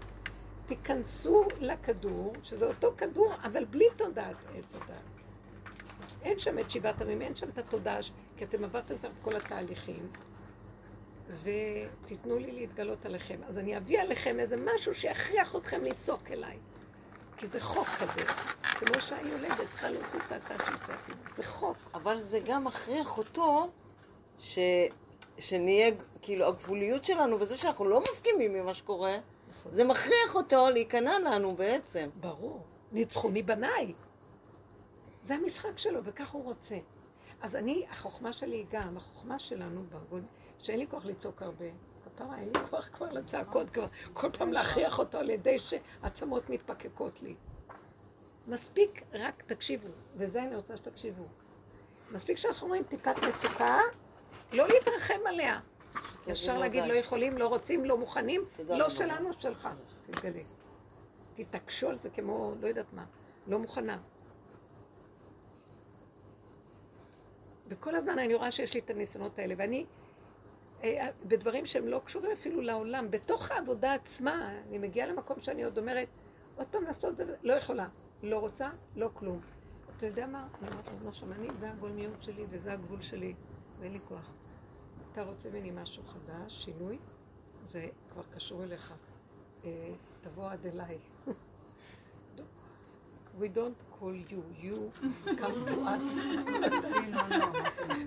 תיכנסו 0.68 1.47
לכדור, 1.59 2.34
שזה 2.43 2.66
אותו 2.66 2.93
כדור, 2.97 3.34
אבל 3.43 3.66
בלי 3.66 3.86
תודעת 3.97 4.36
עץ 4.55 4.76
הדת. 4.76 4.99
אין 6.24 6.39
שם 6.39 6.59
את 6.59 6.72
שבעת 6.72 7.01
עמים, 7.01 7.22
אין 7.22 7.36
שם 7.36 7.49
את 7.49 7.57
התודעה, 7.57 7.99
כי 8.38 8.43
אתם 8.43 8.64
עברתם 8.64 8.95
את 8.95 9.14
כל 9.24 9.36
התהליכים, 9.36 10.07
ותיתנו 11.30 12.39
לי 12.39 12.51
להתגלות 12.51 13.05
עליכם. 13.05 13.38
אז 13.47 13.57
אני 13.57 13.78
אביא 13.78 14.01
עליכם 14.01 14.39
איזה 14.39 14.55
משהו 14.74 14.95
שיכריח 14.95 15.55
אתכם 15.55 15.82
לצעוק 15.82 16.32
אליי. 16.32 16.57
כי 17.38 17.47
זה 17.47 17.59
חוק 17.59 17.88
כזה. 17.88 18.26
כמו 18.62 19.01
שהיולדת 19.01 19.70
צריכה 19.70 19.89
להוציא 19.89 20.20
צעקה 20.26 20.53
של 20.66 20.78
צעקים. 20.78 21.16
זה 21.36 21.43
חוק. 21.43 21.78
אבל 21.93 22.24
זה 22.24 22.39
גם 22.45 22.64
מכריח 22.64 23.18
אותו 23.18 23.72
ש... 24.53 24.59
שנהיה, 25.39 25.91
כאילו, 26.21 26.47
הגבוליות 26.47 27.05
שלנו 27.05 27.39
וזה 27.39 27.57
שאנחנו 27.57 27.85
לא 27.85 28.03
מסכימים 28.11 28.55
עם 28.55 28.65
מה 28.65 28.73
שקורה, 28.73 29.15
זה 29.65 29.83
מכריח 29.83 30.35
אותו 30.35 30.69
להיכנע 30.69 31.19
לנו 31.19 31.55
בעצם. 31.55 32.09
ברור. 32.21 32.63
ניצחוני 32.91 33.43
בניי. 33.43 33.93
זה 35.19 35.33
המשחק 35.33 35.77
שלו, 35.77 36.05
וכך 36.05 36.31
הוא 36.31 36.45
רוצה. 36.45 36.75
אז 37.41 37.55
אני, 37.55 37.85
החוכמה 37.89 38.33
שלי 38.33 38.55
היא 38.55 38.65
גם, 38.71 38.97
החוכמה 38.97 39.39
שלנו, 39.39 39.83
בארגון, 39.83 40.21
שאין 40.61 40.79
לי 40.79 40.87
כוח 40.87 41.05
לצעוק 41.05 41.41
הרבה. 41.41 41.65
כפרה, 42.05 42.37
אין 42.37 42.53
לי 42.53 42.67
כוח 42.69 42.89
כבר 42.91 43.11
לצעקות, 43.11 43.71
כבר 43.71 43.87
כל 44.13 44.31
פעם 44.37 44.51
להכריח 44.51 44.99
אותו 44.99 45.17
על 45.17 45.29
ידי 45.29 45.57
שעצמות 45.59 46.49
מתפקקות 46.49 47.21
לי. 47.21 47.35
מספיק, 48.47 49.03
רק 49.13 49.41
תקשיבו, 49.47 49.87
וזה 50.19 50.43
אני 50.43 50.55
רוצה 50.55 50.77
שתקשיבו. 50.77 51.23
מספיק 52.11 52.37
שאנחנו 52.37 52.67
רואים 52.67 52.83
טיפת 52.83 53.15
מצוקה, 53.17 53.79
לא 54.51 54.67
להתרחם 54.67 55.19
עליה. 55.27 55.59
ישר. 56.27 56.57
להגיד 56.57 56.85
לא 56.85 56.93
יכולים, 56.93 57.37
לא 57.37 57.47
רוצים, 57.47 57.85
לא 57.85 57.97
מוכנים, 57.97 58.41
לא. 58.59 58.89
שלנו, 58.89 59.33
שלך. 59.33 59.67
תתגלה. 60.11 60.41
תתעקשו 61.35 61.89
על 61.89 61.97
זה 61.97 62.09
כמו, 62.09 62.55
לא 62.61 62.67
יודעת 62.67 62.93
מה, 62.93 63.05
לא 63.47 63.59
מוכנה. 63.59 63.97
וכל 67.71 67.95
הזמן 67.95 68.19
אני 68.19 68.35
רואה 68.35 68.51
שיש 68.51 68.73
לי 68.73 68.79
את 68.79 68.89
הניסיונות 68.89 69.39
האלה, 69.39 69.55
ואני, 69.57 69.85
אה, 70.83 71.09
בדברים 71.29 71.65
שהם 71.65 71.87
לא 71.87 72.01
קשורים 72.05 72.31
אפילו 72.39 72.61
לעולם, 72.61 73.11
בתוך 73.11 73.51
העבודה 73.51 73.93
עצמה, 73.93 74.49
אני 74.69 74.77
מגיעה 74.77 75.07
למקום 75.07 75.39
שאני 75.39 75.63
עוד 75.63 75.77
אומרת, 75.77 76.17
עוד 76.57 76.67
פעם 76.67 76.83
לעשות 76.83 77.21
את 77.21 77.27
זה, 77.27 77.35
לא 77.43 77.53
יכולה, 77.53 77.87
לא 78.23 78.37
רוצה, 78.37 78.65
לא 78.97 79.09
כלום. 79.13 79.37
אתה 79.97 80.05
יודע 80.05 80.27
מה? 80.27 80.47
אני 80.61 80.71
אומרת 80.71 80.85
לו, 81.05 81.13
שם, 81.13 81.31
אני, 81.31 81.47
זה 81.59 81.69
הגולמיות 81.69 82.19
שלי 82.19 82.43
וזה 82.51 82.73
הגבול 82.73 83.01
שלי, 83.01 83.33
ואין 83.82 83.93
לי 83.93 83.99
כוח. 83.99 84.34
אתה 85.11 85.21
רוצה 85.23 85.49
ממני 85.49 85.71
משהו 85.82 86.03
חדש, 86.03 86.65
שינוי, 86.65 86.97
זה 87.69 87.88
כבר 88.11 88.23
קשור 88.36 88.63
אליך. 88.63 88.93
אה, 89.65 89.93
תבוא 90.21 90.51
עד 90.51 90.65
אליי. 90.65 90.99
We 93.39 93.47
don't 93.47 93.77
call 93.97 94.13
you, 94.13 94.43
you 94.63 94.77
come 95.41 95.65
to 95.71 95.77
us. 95.93 96.05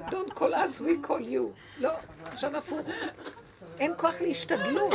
Don't 0.15 0.33
call 0.35 0.55
us, 0.55 0.81
we 0.81 1.01
call 1.03 1.21
you. 1.21 1.45
לא, 1.79 1.91
עכשיו 2.25 2.57
הפוך. 2.57 2.89
אין 3.79 3.93
כוח 3.99 4.15
להשתדלות, 4.21 4.93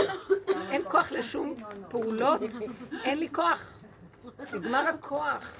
אין 0.69 0.81
כוח 0.91 1.11
לשום 1.11 1.55
פעולות, 1.89 2.41
אין 3.03 3.17
לי 3.17 3.29
כוח. 3.29 3.81
נגמר 4.53 4.85
הכוח. 4.87 5.57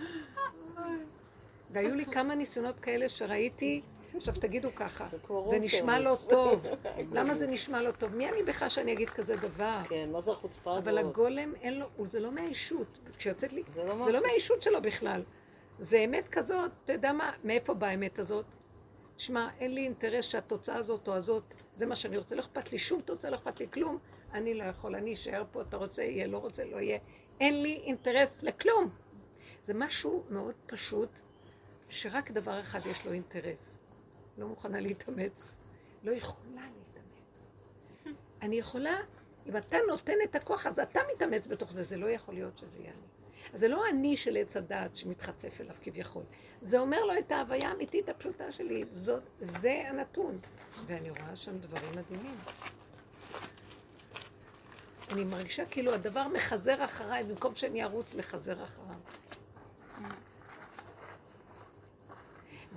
והיו 1.74 1.96
לי 1.96 2.06
כמה 2.06 2.36
ניסיונות 2.36 2.76
כאלה 2.80 3.10
שראיתי, 3.10 3.82
עכשיו 4.16 4.34
תגידו 4.34 4.70
ככה, 4.76 5.08
זה 5.50 5.60
נשמע 5.60 6.00
לא. 6.00 6.18
טוב. 6.30 6.66
למה 7.16 7.36
זה 7.36 7.48
נשמע 7.48 7.82
לא 7.82 7.92
טוב? 7.92 8.16
מי 8.16 8.30
אני 8.30 8.44
בכלל 8.44 8.70
שאני 8.70 8.94
אגיד 8.94 9.10
כזה 9.10 9.36
דבר? 9.36 9.80
כן, 9.90 10.10
מה 10.12 10.22
זה 10.22 10.32
החוצפה 10.32 10.72
הזאת? 10.78 10.84
אבל 10.88 10.98
הגולם 10.98 11.54
אין 11.62 11.80
לו, 11.80 11.86
זה 12.12 12.20
לא 12.20 12.32
מהאישות. 12.32 12.88
כשיוצאת 13.18 13.54
לי, 13.54 13.64
זה 13.76 13.84
לא 13.84 13.90
לא 13.90 13.96
מה- 13.96 14.20
מהאישות 14.28 14.64
שלו 14.64 14.82
בכלל. 14.82 15.22
זה 15.72 15.98
אמת 15.98 16.24
כזאת, 16.32 16.72
אתה 16.86 16.94
יודע 16.94 17.14
מה, 17.14 17.32
מאיפה 17.44 17.74
באה 17.74 17.90
האמת 17.90 18.20
הזאת? 18.20 18.46
שמע, 19.18 19.48
אין 19.60 19.74
לי 19.74 19.82
אינטרס 19.82 20.26
שהתוצאה 20.26 20.76
הזאת 20.76 21.08
או 21.08 21.14
הזאת, 21.14 21.44
זה 21.72 21.86
מה 21.86 21.96
שאני 21.96 22.18
רוצה, 22.18 22.36
לא 22.36 22.42
אכפת 22.42 22.72
לי 22.72 22.78
שום 22.78 23.02
תוצאה, 23.02 23.30
לא 23.32 23.36
אכפת 23.36 23.60
לי 23.60 23.72
כלום, 23.72 23.98
אני 24.34 24.54
לא 24.54 24.64
יכול, 24.64 24.96
אני 24.96 25.14
אשאר 25.14 25.44
פה, 25.52 25.62
אתה 25.62 25.78
רוצה, 25.78 26.04
יהיה, 26.04 26.28
לא 26.28 26.38
רוצה, 26.38 26.64
לא 26.72 26.80
יהיה. 26.80 26.98
אין 27.42 27.62
לי 27.62 27.80
אינטרס 27.84 28.44
לכלום. 28.44 28.86
זה 29.64 29.74
משהו 29.76 30.24
מאוד 30.30 30.56
פשוט, 30.70 31.10
שרק 31.90 32.32
דבר 32.32 32.60
אחד 32.60 32.88
יש 32.88 33.06
לו 33.06 33.14
אינטרס. 33.14 33.78
לא 34.38 34.48
מוכנה 34.48 34.80
להתאמץ. 34.80 35.56
לא 36.04 36.12
יכולה 36.12 36.62
להתאמץ. 36.62 37.26
אני 38.42 38.56
יכולה, 38.56 38.98
אם 39.50 39.58
אתה 39.58 39.78
נותן 39.88 40.14
את 40.24 40.36
הכוח, 40.36 40.66
אז 40.66 40.80
אתה 40.80 41.00
מתאמץ 41.16 41.48
בתוך 41.48 41.72
זה, 41.72 41.84
זה 41.84 41.98
לא 41.98 42.08
יכול 42.08 42.34
להיות 42.34 42.56
שזה 42.58 42.78
יהיה 42.80 42.94
אני. 42.94 43.02
זה 43.54 43.68
לא 43.68 43.84
אני 43.90 44.18
של 44.18 44.38
עץ 44.38 44.58
הדעת 44.58 44.98
שמתחצף 44.98 45.62
אליו 45.62 45.76
כביכול. 45.84 46.24
זה 46.62 46.80
אומר 46.80 47.06
לו 47.06 47.14
את 47.20 47.32
ההוויה 47.32 47.70
האמיתית 47.70 48.10
הפשוטה 48.10 48.52
שלי, 48.52 48.86
זאת, 48.92 49.24
זה 49.40 49.84
הנתון. 49.90 50.40
ואני 50.88 51.10
רואה 51.10 51.36
שם 51.36 51.58
דברים 51.58 51.92
מדהימים. 51.96 52.36
אני 55.10 55.24
מרגישה 55.24 55.66
כאילו 55.66 55.94
הדבר 55.94 56.28
מחזר 56.28 56.84
אחריי, 56.84 57.24
במקום 57.24 57.56
שאני 57.56 57.84
ארוץ 57.84 58.16
לחזר 58.16 58.64
אחריו. 58.64 59.00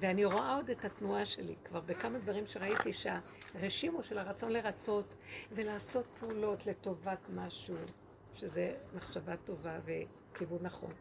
ואני 0.02 0.24
רואה 0.24 0.56
עוד 0.56 0.70
את 0.70 0.84
התנועה 0.84 1.24
שלי, 1.24 1.54
כבר 1.64 1.80
בכמה 1.80 2.18
דברים 2.18 2.44
שראיתי 2.44 2.92
שהרשימו 2.92 4.02
של 4.02 4.18
הרצון 4.18 4.52
לרצות 4.52 5.04
ולעשות 5.52 6.06
פעולות 6.20 6.66
לטובת 6.66 7.20
משהו, 7.28 7.76
שזה 8.36 8.74
מחשבה 8.94 9.36
טובה 9.36 9.76
וכיוון 9.86 10.58
נכון. 10.62 10.92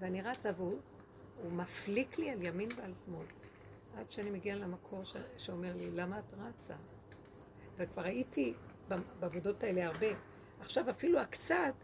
ואני 0.00 0.22
רצה 0.22 0.50
והוא 0.56 0.80
הוא 1.36 1.52
מפליק 1.52 2.18
לי 2.18 2.30
על 2.30 2.42
ימין 2.42 2.68
ועל 2.76 2.92
שמאל, 3.04 3.26
עד 3.96 4.10
שאני 4.10 4.30
מגיעה 4.30 4.56
למקור 4.56 5.04
ש, 5.04 5.16
שאומר 5.38 5.76
לי, 5.76 5.90
למה 5.90 6.18
את 6.18 6.34
רצה? 6.34 6.74
וכבר 7.76 8.02
הייתי 8.04 8.52
בעבודות 9.20 9.62
האלה 9.62 9.86
הרבה. 9.86 10.06
עכשיו 10.60 10.90
אפילו 10.90 11.18
הקצת, 11.18 11.74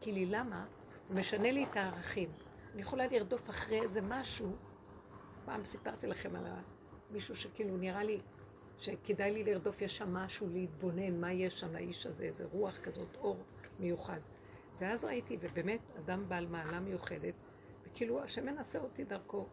כי 0.00 0.12
לי 0.12 0.26
למה? 0.26 0.66
הוא 1.08 1.20
משנה 1.20 1.50
לי 1.50 1.64
את 1.64 1.76
הערכים. 1.76 2.28
אני 2.74 2.82
יכולה 2.82 3.04
לרדוף 3.06 3.50
אחרי 3.50 3.80
איזה 3.82 4.00
משהו 4.02 4.56
פעם 5.48 5.64
סיפרתי 5.64 6.06
לכם 6.06 6.36
על 6.36 6.44
מישהו 7.10 7.36
שכאילו 7.36 7.76
נראה 7.76 8.04
לי 8.04 8.20
שכדאי 8.78 9.30
לי 9.30 9.44
לרדוף, 9.44 9.82
יש 9.82 9.96
שם 9.96 10.08
משהו 10.08 10.48
להתבונן, 10.50 11.20
מה 11.20 11.32
יש 11.32 11.60
שם 11.60 11.72
לאיש 11.72 12.06
הזה, 12.06 12.22
איזה 12.22 12.44
רוח 12.50 12.76
כזאת, 12.84 13.14
אור 13.14 13.36
מיוחד. 13.80 14.18
ואז 14.80 15.04
ראיתי, 15.04 15.38
ובאמת, 15.42 15.80
אדם 16.04 16.18
בעל 16.28 16.46
מעלה 16.50 16.80
מיוחדת, 16.80 17.42
וכאילו 17.84 18.22
השם 18.22 18.46
מנסה 18.46 18.78
אותי 18.78 19.04
דרכו. 19.04 19.46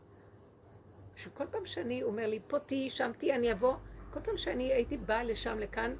שכל 1.13 1.45
פעם 1.51 1.65
שאני 1.65 2.03
אומר 2.03 2.27
לי, 2.27 2.39
פה 2.49 2.59
תהיי, 2.59 2.89
שם 2.89 3.09
תהיי, 3.19 3.35
אני 3.35 3.51
אבוא, 3.51 3.73
כל 4.13 4.19
פעם 4.19 4.37
שאני 4.37 4.73
הייתי 4.73 4.97
באה 4.97 5.23
לשם, 5.23 5.57
לכאן, 5.59 5.95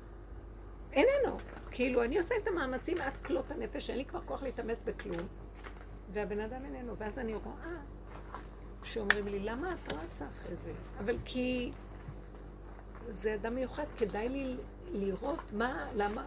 איננו. 0.94 1.38
כאילו, 1.72 2.04
אני 2.04 2.18
עושה 2.18 2.36
את 2.44 2.48
המאמצים 2.48 3.02
עד 3.02 3.14
כלות 3.14 3.52
הנפש, 3.52 3.90
אין 3.90 3.98
לי 3.98 4.06
כבר 4.06 4.22
כוח 4.22 4.44
להתאמץ 4.44 4.78
בכלום, 4.86 5.28
והבן 6.14 6.40
אדם 6.40 6.66
איננו. 6.66 6.98
ואז 7.00 7.20
אני 7.20 7.34
רואה 7.34 7.82
שאומרים 8.96 9.28
לי, 9.28 9.40
למה 9.40 9.74
את 9.74 9.90
רצה 9.90 10.26
אחרי 10.36 10.56
זה? 10.56 10.72
אבל 11.00 11.18
כי 11.26 11.72
זה 13.08 13.36
אדם 13.36 13.56
מיוחד, 13.56 13.84
כדאי 13.98 14.30
לי 14.30 14.54
לראות 14.94 15.40
מה, 15.54 15.92
למה... 15.96 16.26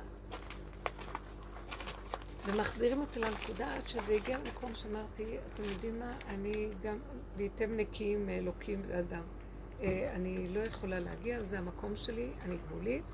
ומחזירים 2.46 3.00
אותי 3.00 3.20
לנקודה 3.20 3.74
עד 3.74 3.88
שזה 3.88 4.14
הגיע 4.14 4.38
למקום 4.38 4.74
שאמרתי, 4.74 5.38
אתם 5.46 5.64
יודעים 5.64 5.98
מה, 5.98 6.16
אני 6.26 6.70
גם, 6.84 6.98
והייתם 7.36 7.76
נקיים 7.76 8.26
מאלוקים 8.26 8.78
ואדם. 8.88 9.22
אה, 9.80 10.14
אני 10.14 10.48
לא 10.48 10.60
יכולה 10.60 10.98
להגיע, 10.98 11.42
זה 11.46 11.58
המקום 11.58 11.96
שלי, 11.96 12.32
אני 12.42 12.56
גבולית, 12.56 13.04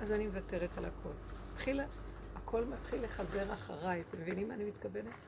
אז 0.00 0.12
אני 0.12 0.26
מוותרת 0.26 0.78
על 0.78 0.84
הכל. 0.84 1.12
התחילה, 1.52 1.84
הכל 2.34 2.64
מתחיל 2.64 3.04
לחזר 3.04 3.52
אחריי, 3.52 4.02
אתם 4.08 4.20
מבינים 4.20 4.48
מה 4.48 4.54
אני 4.54 4.64
מתכוונת? 4.64 5.20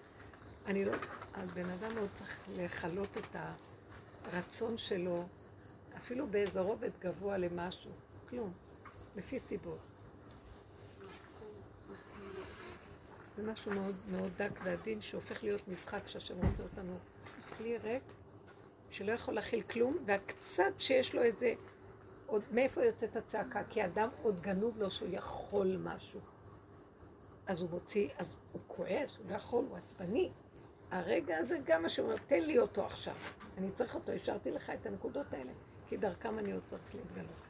אני 0.67 0.85
לא, 0.85 0.93
הבן 1.35 1.71
אדם 1.71 1.97
לא 1.97 2.07
צריך 2.11 2.49
לכלות 2.57 3.17
את 3.17 3.37
הרצון 4.25 4.79
שלו, 4.79 5.25
אפילו 5.97 6.27
באיזה 6.31 6.61
רובד 6.61 6.91
גבוה 7.01 7.39
למשהו, 7.39 7.91
כלום, 8.31 8.53
לפי 9.17 9.39
סיבות. 9.39 9.81
זה 13.37 13.53
משהו 13.53 13.73
מאוד, 13.73 13.97
מאוד 14.07 14.33
דק 14.39 14.61
ועדין 14.65 15.03
שהופך 15.03 15.43
להיות 15.43 15.69
משחק 15.69 16.09
שהשם 16.09 16.47
רוצה 16.47 16.63
אותנו 16.63 16.99
כלי 17.57 17.79
ריק 17.79 18.03
שלא 18.91 19.13
יכול 19.13 19.35
להכיל 19.35 19.63
כלום 19.63 19.95
והקצת 20.07 20.75
שיש 20.79 21.15
לו 21.15 21.23
איזה 21.23 21.51
עוד 22.27 22.43
מאיפה 22.51 22.85
יוצאת 22.85 23.17
הצעקה? 23.17 23.65
כי 23.71 23.83
האדם 23.83 24.09
עוד 24.23 24.41
גנוב 24.41 24.79
לו 24.79 24.91
שהוא 24.91 25.09
יכול 25.13 25.77
משהו 25.85 26.21
אז 27.47 27.61
הוא 27.61 27.71
מוציא, 27.71 28.09
אז 28.19 28.37
הוא 28.53 28.63
כועס, 28.67 29.17
הוא 29.17 29.31
לא 29.31 29.37
יכול, 29.37 29.65
הוא 29.65 29.77
עצבני 29.77 30.29
הרגע 30.93 31.37
הזה 31.39 31.57
גם 31.67 31.89
שהוא 31.89 32.07
אומר, 32.07 32.23
תן 32.29 32.43
לי 32.43 32.59
אותו 32.59 32.85
עכשיו 32.85 33.15
אני 33.59 33.71
צריך 33.71 33.95
אותו, 33.95 34.13
השארתי 34.13 34.51
לך 34.51 34.71
את 34.71 34.87
הנקודות 34.87 35.33
האלה 35.33 35.53
כי 35.89 35.97
דרכם 35.97 36.39
אני 36.39 36.53
עוד 36.53 36.63
צריך 36.67 36.95
להתגלות 36.95 37.43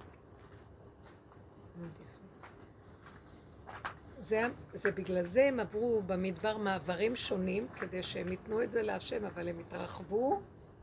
זה, 4.21 4.43
זה 4.73 4.91
בגלל 4.91 5.25
זה 5.25 5.45
הם 5.45 5.61
עברו 5.61 6.01
במדבר 6.09 6.57
מעברים 6.57 7.17
שונים, 7.17 7.69
כדי 7.69 8.03
שהם 8.03 8.29
ייתנו 8.29 8.63
את 8.63 8.71
זה 8.71 8.83
להשם, 8.83 9.25
אבל 9.25 9.49
הם 9.49 9.55
התרחבו 9.67 10.41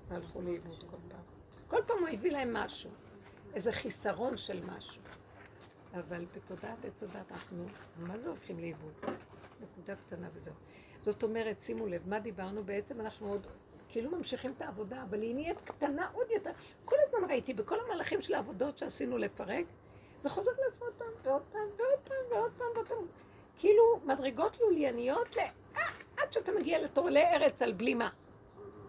והלכו 0.09 0.41
לאיבוד 0.41 0.77
כל 0.91 0.97
פעם. 1.11 1.23
כל 1.67 1.77
פעם 1.87 1.97
הוא 1.99 2.07
הביא 2.07 2.31
להם 2.31 2.53
משהו, 2.53 2.89
איזה 3.53 3.71
חיסרון 3.71 4.37
של 4.37 4.65
משהו. 4.65 5.01
אבל 5.93 6.25
בתודעת 6.35 6.85
עץ 6.85 7.03
הדת 7.03 7.31
אנחנו, 7.31 7.65
מה 7.97 8.19
זה 8.19 8.29
הולכים 8.29 8.59
לאיבוד? 8.59 8.93
נקודה 9.59 9.95
קטנה 9.95 10.27
וזהו. 10.33 10.55
זאת 11.11 11.23
אומרת, 11.23 11.61
שימו 11.61 11.87
לב, 11.87 12.01
מה 12.07 12.19
דיברנו? 12.19 12.63
בעצם 12.63 13.01
אנחנו 13.01 13.27
עוד 13.27 13.47
כאילו 13.89 14.17
ממשיכים 14.17 14.51
את 14.57 14.61
העבודה, 14.61 14.97
אבל 15.09 15.21
היא 15.21 15.35
נהיית 15.35 15.57
קטנה 15.57 16.09
עוד 16.13 16.31
יותר. 16.31 16.51
כל 16.85 16.95
הזמן 17.05 17.29
ראיתי 17.29 17.53
בכל 17.53 17.77
המהלכים 17.79 18.21
של 18.21 18.33
העבודות 18.33 18.77
שעשינו 18.77 19.17
לפרק, 19.17 19.65
זה 20.21 20.29
חוזר 20.29 20.51
לעצמו 20.51 20.85
עוד 20.85 20.93
פעם, 20.97 21.07
ועוד 21.23 21.41
פעם, 21.51 21.61
ועוד 21.77 21.99
פעם, 22.07 22.37
ועוד 22.37 22.51
פעם, 22.57 22.67
ועוד 22.75 22.87
פעם. 22.87 23.07
כאילו 23.57 23.83
מדרגות 24.05 24.57
לולייניות. 24.59 25.37
אה, 25.37 25.49
עד 26.17 26.33
שאתה 26.33 26.51
מגיע 26.51 26.81
לתורלי 26.81 27.23
ארץ 27.23 27.61
על 27.61 27.73
בלימה. 27.73 28.09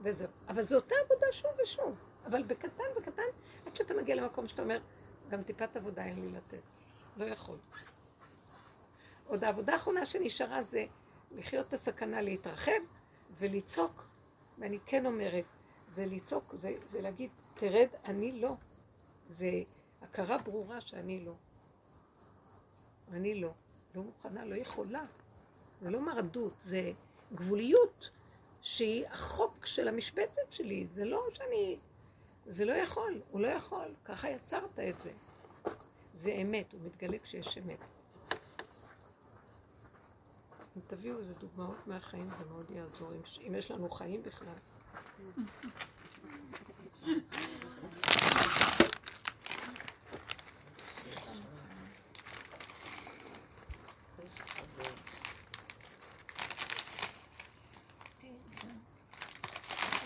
וזהו. 0.02 0.28
אבל 0.48 0.62
זו 0.62 0.76
אותה 0.76 0.94
עבודה 1.04 1.26
שוב 1.32 1.50
ושוב. 1.62 1.96
אבל 2.26 2.42
בקטן 2.42 2.84
וקטן, 2.98 3.22
עד 3.66 3.76
שאתה 3.76 3.94
מגיע 3.94 4.14
למקום 4.14 4.46
שאתה 4.46 4.62
אומר, 4.62 4.78
גם 5.30 5.42
טיפת 5.42 5.76
עבודה 5.76 6.04
אין 6.04 6.20
לי 6.20 6.28
לתת. 6.36 6.62
לא 7.16 7.24
יכול. 7.24 7.56
עוד 9.26 9.44
העבודה 9.44 9.72
האחרונה 9.72 10.06
שנשארה 10.06 10.62
זה 10.62 10.84
לחיות 11.30 11.68
את 11.68 11.72
הסכנה, 11.72 12.22
להתרחב 12.22 12.80
ולצעוק. 13.38 14.10
ואני 14.58 14.78
כן 14.86 15.06
אומרת, 15.06 15.44
זה 15.88 16.06
לצעוק, 16.06 16.44
זה, 16.60 16.68
זה 16.90 17.00
להגיד, 17.00 17.30
תרד, 17.58 17.88
אני 18.04 18.40
לא. 18.40 18.54
זה 19.30 19.50
הכרה 20.02 20.36
ברורה 20.38 20.80
שאני 20.80 21.24
לא. 21.24 21.34
אני 23.12 23.40
לא. 23.40 23.52
לא 23.94 24.02
מוכנה, 24.02 24.44
לא 24.44 24.54
יכולה. 24.54 25.02
זה 25.82 25.90
לא 25.90 26.00
מרדות, 26.00 26.54
זה 26.62 26.88
גבוליות 27.34 28.10
שהיא 28.62 29.06
החוק 29.06 29.66
של 29.66 29.88
המשבצת 29.88 30.48
שלי. 30.48 30.86
זה 30.94 31.04
לא 31.04 31.20
שאני... 31.34 31.76
זה 32.44 32.64
לא 32.64 32.74
יכול, 32.74 33.22
הוא 33.30 33.40
לא 33.40 33.48
יכול. 33.48 33.84
ככה 34.04 34.30
יצרת 34.30 34.78
את 34.78 34.98
זה. 34.98 35.12
זה 36.14 36.30
אמת, 36.32 36.72
הוא 36.72 36.80
מתגלה 36.86 37.18
כשיש 37.18 37.58
אמת. 37.58 37.80
אם 40.76 40.78
תביאו 40.90 41.18
איזה 41.18 41.34
דוגמאות 41.40 41.86
מהחיים 41.86 42.28
זה 42.28 42.44
מאוד 42.44 42.70
יעזור, 42.70 43.10
אם 43.46 43.54
יש 43.54 43.70
לנו 43.70 43.90
חיים 43.90 44.22
בכלל. 44.26 44.54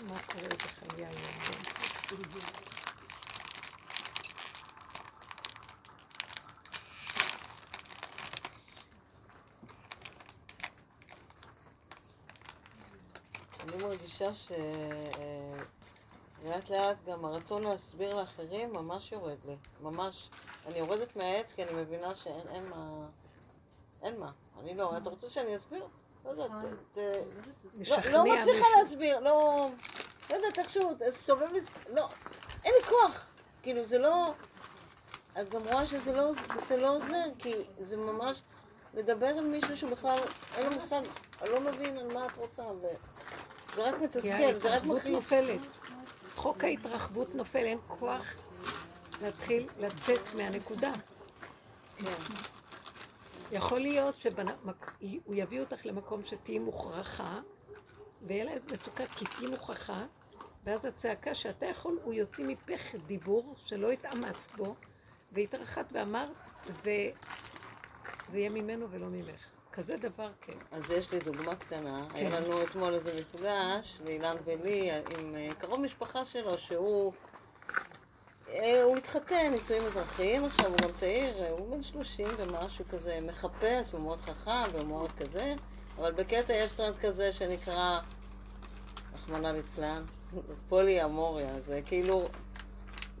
מה 0.07 0.19
קורה 0.27 0.49
בחיי 0.49 1.05
היום? 1.05 1.35
אני 13.95 14.11
מרגישה 14.25 14.45
שלאט 16.41 16.69
לאט 16.69 16.97
גם 17.05 17.25
הרצון 17.25 17.63
להסביר 17.63 18.13
לאחרים 18.13 18.73
ממש 18.73 19.11
יורד 19.11 19.43
לי. 19.43 19.55
ממש. 19.81 20.29
אני 20.65 20.79
יורדת 20.79 21.15
מהעץ 21.15 21.53
כי 21.53 21.63
אני 21.63 21.81
מבינה 21.81 22.15
שאין 22.15 22.47
אין 22.49 22.69
מה... 22.69 22.89
אין 24.03 24.19
מה. 24.19 24.31
אני 24.59 24.73
לא. 24.75 24.97
אתה 24.97 25.09
רוצה 25.09 25.29
שאני 25.29 25.55
אסביר? 25.55 25.83
לא 26.25 26.29
יודעת. 26.29 26.51
ת- 26.91 26.97
ת- 26.97 26.97
לא- 27.89 27.97
לא 28.11 28.25
מצליחה. 28.25 28.65
להסביר. 28.79 29.19
לא... 29.19 29.67
לא 30.29 30.35
יודעת 30.35 30.59
איכשהו, 30.59 30.89
סובב 31.11 31.47
לי... 31.51 31.59
לא. 31.89 32.07
אין 32.63 32.73
לי 32.79 32.83
כוח. 32.83 33.25
כאילו, 33.61 33.85
זה 33.85 33.97
לא... 33.97 34.33
את 35.41 35.49
גם 35.49 35.63
רואה 35.67 35.85
שזה 35.85 36.13
לא, 36.13 36.31
זה 36.67 36.77
לא 36.77 36.95
עוזר, 36.95 37.23
כי 37.39 37.53
זה 37.71 37.97
ממש 37.97 38.41
לדבר 38.93 39.27
עם 39.27 39.49
מישהו 39.49 39.77
שבכלל 39.77 40.19
אין 40.55 40.65
לו 40.65 40.71
מושג, 40.75 41.01
אני 41.41 41.49
לא 41.49 41.59
מבין 41.59 41.97
על 41.97 42.13
מה 42.13 42.25
את 42.25 42.37
רוצה, 42.37 42.63
וזה 43.75 43.89
רק 43.89 44.01
מתסכל, 44.01 44.53
זה 44.61 44.75
רק 44.75 44.83
מכניס. 44.83 45.31
חוק 46.35 46.63
ההתרחבות 46.63 47.35
נופל, 47.35 47.65
אין 47.65 47.77
כוח 47.87 48.35
להתחיל 49.21 49.69
לצאת 49.79 50.33
מהנקודה. 50.33 50.93
כן. 51.97 52.13
יכול 53.51 53.79
להיות 53.79 54.21
שהוא 54.21 55.35
יביא 55.35 55.59
אותך 55.59 55.85
למקום 55.85 56.21
שתהיי 56.25 56.59
מוכרחה, 56.59 57.39
ויהיה 58.27 58.43
לה 58.43 58.51
איזו 58.51 58.73
מצוקה 58.73 59.05
כי 59.07 59.25
תהיי 59.25 59.47
מוכרחה, 59.47 60.05
ואז 60.63 60.85
הצעקה 60.85 61.35
שאתה 61.35 61.65
יכול, 61.65 61.99
הוא 62.03 62.13
יוציא 62.13 62.45
מפך 62.47 62.95
דיבור 63.07 63.55
שלא 63.65 63.91
התאמצת 63.91 64.55
בו, 64.57 64.75
והתרחת 65.33 65.85
ואמרת, 65.93 66.35
וזה 66.79 68.37
יהיה 68.39 68.49
ממנו 68.49 68.91
ולא 68.91 69.07
ממך. 69.07 69.54
כזה 69.75 69.97
דבר 69.97 70.29
כן. 70.41 70.53
אז 70.71 70.91
יש 70.91 71.11
לי 71.11 71.19
דוגמה 71.19 71.55
קטנה. 71.55 72.05
היה 72.13 72.39
לנו 72.39 72.63
אתמול 72.63 72.93
איזה 72.93 73.21
מפגש, 73.21 74.01
לאילן 74.05 74.35
ולי, 74.45 74.91
עם 74.91 75.35
אה, 75.35 75.49
קרוב 75.57 75.79
משפחה 75.79 76.25
שלו, 76.25 76.57
שהוא... 76.57 77.11
אה, 78.49 78.83
הוא 78.83 78.97
התחתן, 78.97 79.51
נישואים 79.51 79.85
אזרחיים 79.85 80.45
עכשיו, 80.45 80.69
הוא 80.69 80.77
גם 80.77 80.89
צעיר, 80.95 81.43
אה, 81.43 81.49
הוא 81.49 81.75
בן 81.75 81.83
30 81.83 82.27
ומשהו 82.37 82.85
כזה, 82.89 83.19
מחפש, 83.21 83.91
הוא 83.91 84.01
מאוד 84.01 84.19
חכם 84.19 84.63
ומאוד 84.73 85.11
כזה, 85.11 85.53
אבל 85.97 86.11
בקטע 86.11 86.53
יש 86.53 86.71
טרנד 86.71 86.97
כזה 86.97 87.33
שנקרא, 87.33 87.99
רחמנא 89.13 89.47
ליצלן, 89.47 90.03
פולי 90.69 91.03
אמוריה, 91.03 91.59
זה 91.67 91.81
כאילו, 91.85 92.27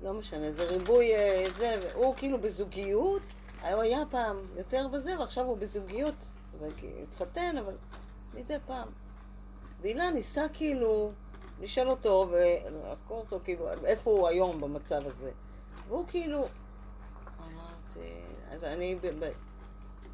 לא 0.03 0.13
משנה, 0.13 0.51
זה 0.51 0.63
ריבוי, 0.63 1.15
אה, 1.15 1.43
זה, 1.49 1.75
והוא 1.81 2.15
כאילו 2.15 2.41
בזוגיות, 2.41 3.21
הוא 3.61 3.81
היה 3.81 4.03
פעם 4.11 4.35
יותר 4.57 4.87
בזה, 4.93 5.19
ועכשיו 5.19 5.45
הוא 5.45 5.57
בזוגיות, 5.61 6.15
והתחתן, 6.61 7.57
אבל 7.57 7.77
מדי 8.33 8.57
פעם. 8.67 8.87
ואילן 9.81 10.13
ניסה 10.13 10.45
כאילו 10.53 11.11
לשאול 11.61 11.89
אותו 11.89 12.25
ולחקור 12.31 13.19
אותו 13.19 13.39
כאילו 13.43 13.65
איפה 13.85 14.11
הוא 14.11 14.27
היום 14.27 14.61
במצב 14.61 15.01
הזה. 15.11 15.31
והוא 15.87 16.07
כאילו 16.07 16.39
אמר, 16.39 17.67
אה, 17.97 18.57
ואני, 18.61 18.95
ב- 18.95 19.25
ב- 19.25 19.31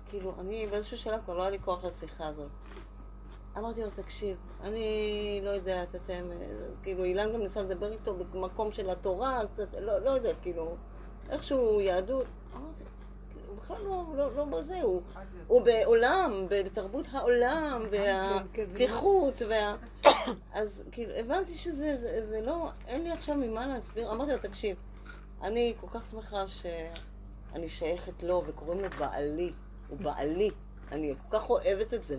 כאילו, 0.09 0.33
אני 0.39 0.67
באיזשהו 0.67 0.97
שלב 0.97 1.19
כבר 1.25 1.37
לא 1.37 1.41
היה 1.41 1.51
לי 1.51 1.59
כוח 1.59 1.83
לשיחה 1.83 2.27
הזאת. 2.27 2.51
אמרתי 3.57 3.83
לו, 3.83 3.89
תקשיב, 3.89 4.37
אני 4.61 5.41
לא 5.43 5.49
יודעת, 5.49 5.95
אתם, 5.95 6.21
כאילו, 6.83 7.03
אילן 7.03 7.33
גם 7.33 7.39
ניסה 7.41 7.61
לדבר 7.61 7.91
איתו 7.91 8.17
במקום 8.17 8.71
של 8.71 8.89
התורה, 8.89 9.41
קצת, 9.53 9.73
לא, 9.79 9.99
לא 9.99 10.11
יודעת, 10.11 10.37
כאילו, 10.41 10.75
איכשהו 11.29 11.81
יהדות. 11.81 12.25
אמרתי, 12.55 12.83
הוא 13.47 13.57
בכלל 13.57 13.81
לא, 13.83 14.03
לא, 14.15 14.35
לא 14.35 14.45
בזה, 14.45 14.81
הוא, 14.81 15.01
הוא 15.51 15.61
בעולם, 15.61 16.45
בתרבות 16.49 17.05
העולם, 17.11 17.83
והפתיחות, 17.91 19.33
וה... 19.49 19.75
אז 20.53 20.83
כאילו, 20.91 21.13
הבנתי 21.13 21.53
שזה 21.57 21.95
זה, 22.01 22.25
זה 22.27 22.41
לא, 22.41 22.69
אין 22.87 23.03
לי 23.03 23.11
עכשיו 23.11 23.35
ממה 23.35 23.67
להסביר. 23.67 24.11
אמרתי 24.11 24.31
לו, 24.31 24.37
תקשיב, 24.37 24.77
אני 25.43 25.73
כל 25.81 25.87
כך 25.87 26.11
שמחה 26.11 26.43
שאני 26.47 27.67
שייכת 27.69 28.23
לו, 28.23 28.41
וקוראים 28.47 28.79
לו 28.81 28.89
בעלי, 28.99 29.51
הוא 29.89 29.97
בעלי. 30.03 30.49
אני 30.91 31.13
כל 31.29 31.37
כך 31.39 31.49
אוהבת 31.49 31.93
את 31.93 32.01
זה. 32.01 32.17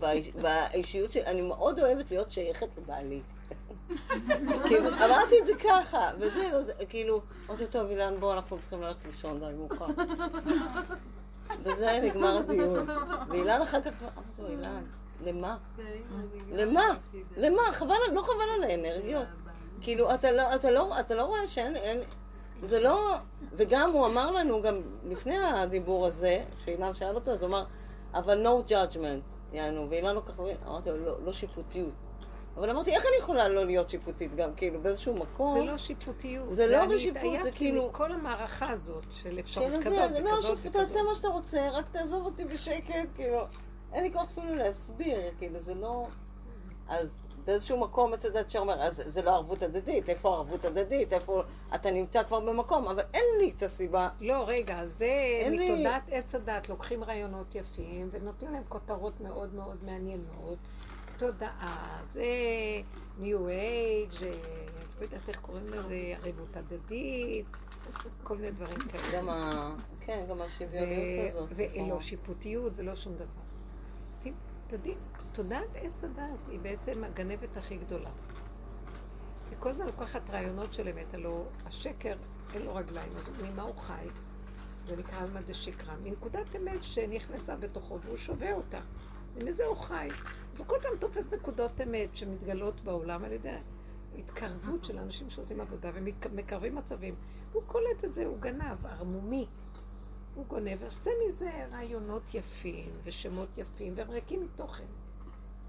באיש- 0.00 0.34
באישיות 0.42 1.12
שלי, 1.12 1.26
אני 1.26 1.42
מאוד 1.42 1.78
אוהבת 1.80 2.10
להיות 2.10 2.30
שייכת 2.30 2.66
לבעלי. 2.78 3.20
כאילו, 4.68 4.88
אמרתי 4.88 5.38
את 5.42 5.46
זה 5.46 5.52
ככה, 5.64 6.10
וזהו, 6.20 6.64
זה- 6.66 6.86
כאילו, 6.88 7.18
אמרתי 7.48 7.66
טוב, 7.66 7.90
אילן, 7.90 8.20
בוא, 8.20 8.32
אנחנו 8.34 8.58
צריכים 8.60 8.82
ללכת 8.82 9.04
לישון, 9.04 9.38
די, 9.40 9.58
מאוחר. 9.58 9.86
וזה 11.68 11.98
נגמר 12.04 12.36
הדיון. 12.38 12.86
ואילן 13.30 13.62
אחר 13.62 13.80
כך, 13.80 14.02
לו, 14.38 14.46
אילן, 14.48 14.84
למה? 15.20 15.56
למה? 16.52 16.82
למה? 17.36 17.62
חבל, 17.72 17.94
לא 18.12 18.22
חבל 18.22 18.48
על 18.56 18.64
האנרגיות. 18.64 19.26
כאילו, 19.80 20.14
אתה 20.14 20.30
לא, 20.30 20.54
אתה 20.54 20.70
לא, 20.70 21.00
אתה 21.00 21.14
לא 21.14 21.22
רואה 21.22 21.46
שאין, 21.46 21.76
אין, 21.76 22.00
זה 22.56 22.80
לא, 22.80 23.14
וגם 23.52 23.90
הוא 23.90 24.06
אמר 24.06 24.30
לנו, 24.30 24.62
גם 24.62 24.80
לפני 25.04 25.38
הדיבור 25.38 26.06
הזה, 26.06 26.44
שאילן 26.64 26.94
שאל 26.94 27.14
אותו, 27.14 27.30
אז 27.30 27.42
הוא 27.42 27.48
אמר, 27.48 27.64
אבל 28.14 28.46
no 28.46 28.70
judgment, 28.70 29.30
יענו, 29.52 29.90
ואילן 29.90 30.14
לא 30.14 30.20
ככה, 30.20 30.42
אמרתי 30.66 30.90
לו, 30.90 30.96
לא, 30.96 31.24
לא 31.24 31.32
שיפוטיות. 31.32 31.94
אבל 32.58 32.70
אמרתי, 32.70 32.94
איך 32.94 33.02
אני 33.02 33.16
יכולה 33.18 33.48
לא 33.48 33.64
להיות 33.64 33.90
שיפוטית 33.90 34.34
גם, 34.36 34.52
כאילו, 34.52 34.82
באיזשהו 34.82 35.16
מקום? 35.16 35.60
זה 35.60 35.64
לא 35.64 35.76
שיפוטיות. 35.76 36.50
זה 36.50 36.66
לא 36.66 36.84
אני 36.84 36.94
בשיפוט, 36.94 37.14
זה 37.14 37.28
התעייפתי 37.28 37.58
כאילו- 37.58 37.88
מכל 37.88 38.12
המערכה 38.12 38.70
הזאת 38.70 39.02
של 39.22 39.38
אפשרות 39.40 39.66
כזאת 39.84 40.10
זה 40.10 40.20
לא 40.20 40.30
וכזאת 40.30 40.58
תעשה 40.58 40.68
וכזאת. 40.68 40.96
מה 41.08 41.14
שאתה 41.16 41.28
רוצה, 41.28 41.68
רק 41.70 41.84
תעזוב 41.92 42.26
אותי 42.26 42.44
בשקט, 42.44 43.10
כאילו, 43.16 43.38
אין 43.92 44.04
לי 44.04 44.12
כוח 44.12 44.30
אפילו 44.32 44.54
להסביר, 44.54 45.34
כאילו, 45.38 45.60
זה 45.60 45.74
לא... 45.74 46.06
אז 46.88 47.08
באיזשהו 47.46 47.80
מקום, 47.80 48.14
את 48.14 48.24
יודעת 48.24 48.50
שאומר, 48.50 48.82
אז 48.82 49.02
זה 49.04 49.22
לא 49.22 49.30
ערבות 49.34 49.62
הדדית, 49.62 50.08
איפה 50.08 50.28
ערבות 50.34 50.64
הדדית, 50.64 51.12
איפה... 51.12 51.42
אתה 51.74 51.90
נמצא 51.90 52.22
כבר 52.22 52.40
במקום, 52.40 52.88
אבל 52.88 53.02
אין 53.14 53.24
לי 53.38 53.52
את 53.56 53.62
הסיבה. 53.62 54.08
לא, 54.20 54.44
רגע, 54.46 54.84
זה 54.84 55.10
מתודעת 55.50 56.02
עץ 56.10 56.34
הדת, 56.34 56.68
לוקחים 56.68 57.04
רעיונות 57.04 57.54
יפים 57.54 58.08
ונותנים 58.12 58.52
להם 58.52 58.64
כותרות 58.64 59.20
מאוד 59.20 59.54
מאוד 59.54 59.84
מעניינות. 59.84 60.58
תודעה, 61.18 62.00
זה 62.02 62.24
ניו 63.18 63.48
אייג', 63.48 64.22
לא 64.98 65.02
יודעת 65.02 65.28
איך 65.28 65.40
קוראים 65.40 65.68
לזה, 65.68 66.14
ערבות 66.22 66.56
הדדית, 66.56 67.46
כל 68.22 68.36
מיני 68.36 68.50
דברים 68.50 68.78
כאלה. 68.78 69.18
גם 69.18 69.28
ה... 69.28 69.70
כן, 70.06 70.26
גם 70.30 70.40
השוויוניות 70.40 71.34
הזאת. 71.36 71.52
ולא 71.56 71.86
נכון. 71.86 72.02
שיפוטיות 72.02 72.72
ולא 72.76 72.96
שום 72.96 73.14
דבר. 73.14 73.42
תודעת 75.34 75.70
עץ 75.74 76.04
הדת 76.04 76.48
היא 76.48 76.60
בעצם 76.62 77.04
הגנבת 77.04 77.56
הכי 77.56 77.76
גדולה. 77.76 78.10
היא 79.50 79.58
כל 79.58 79.68
הזמן 79.68 79.86
לוקחת 79.86 80.30
רעיונות 80.30 80.72
של 80.72 80.88
אמת, 80.88 81.14
הלוא 81.14 81.44
השקר 81.66 82.16
אין 82.54 82.62
לו 82.62 82.74
רגליים, 82.74 83.12
אז 83.28 83.42
ממה 83.42 83.62
הוא 83.62 83.78
חי? 83.78 84.04
זה 84.86 84.96
נקרא 84.96 85.18
עלמא 85.18 85.40
דשקרא, 85.40 85.94
מנקודת 86.02 86.46
אמת 86.56 86.82
שנכנסה 86.82 87.56
בתוכו 87.56 88.00
והוא 88.04 88.16
שובה 88.16 88.52
אותה. 88.52 88.80
ומזה 89.34 89.64
הוא 89.64 89.76
חי. 89.76 90.08
אז 90.58 90.62
הוא 90.62 90.68
כל 90.68 90.76
פעם 90.82 90.98
תופס 91.00 91.32
נקודות 91.32 91.80
אמת 91.80 92.16
שמתגלות 92.16 92.80
בעולם 92.80 93.24
על 93.24 93.32
ידי 93.32 93.56
התקרבות 94.18 94.84
של 94.84 94.98
אנשים 94.98 95.30
שעושים 95.30 95.60
עבודה 95.60 95.90
ומקרבים 95.94 96.76
מצבים. 96.76 97.14
והוא 97.52 97.62
קולט 97.66 98.04
את 98.04 98.14
זה, 98.14 98.26
הוא 98.26 98.40
גנב, 98.40 98.86
ערמומי. 98.86 99.46
הוא 100.34 100.46
גונב 100.46 100.82
ועושה 100.82 101.10
מזה 101.26 101.50
רעיונות 101.72 102.34
יפים 102.34 103.00
ושמות 103.04 103.58
יפים 103.58 103.92
והם 103.96 104.10
ריקים 104.10 104.40
מתוכן. 104.44 104.84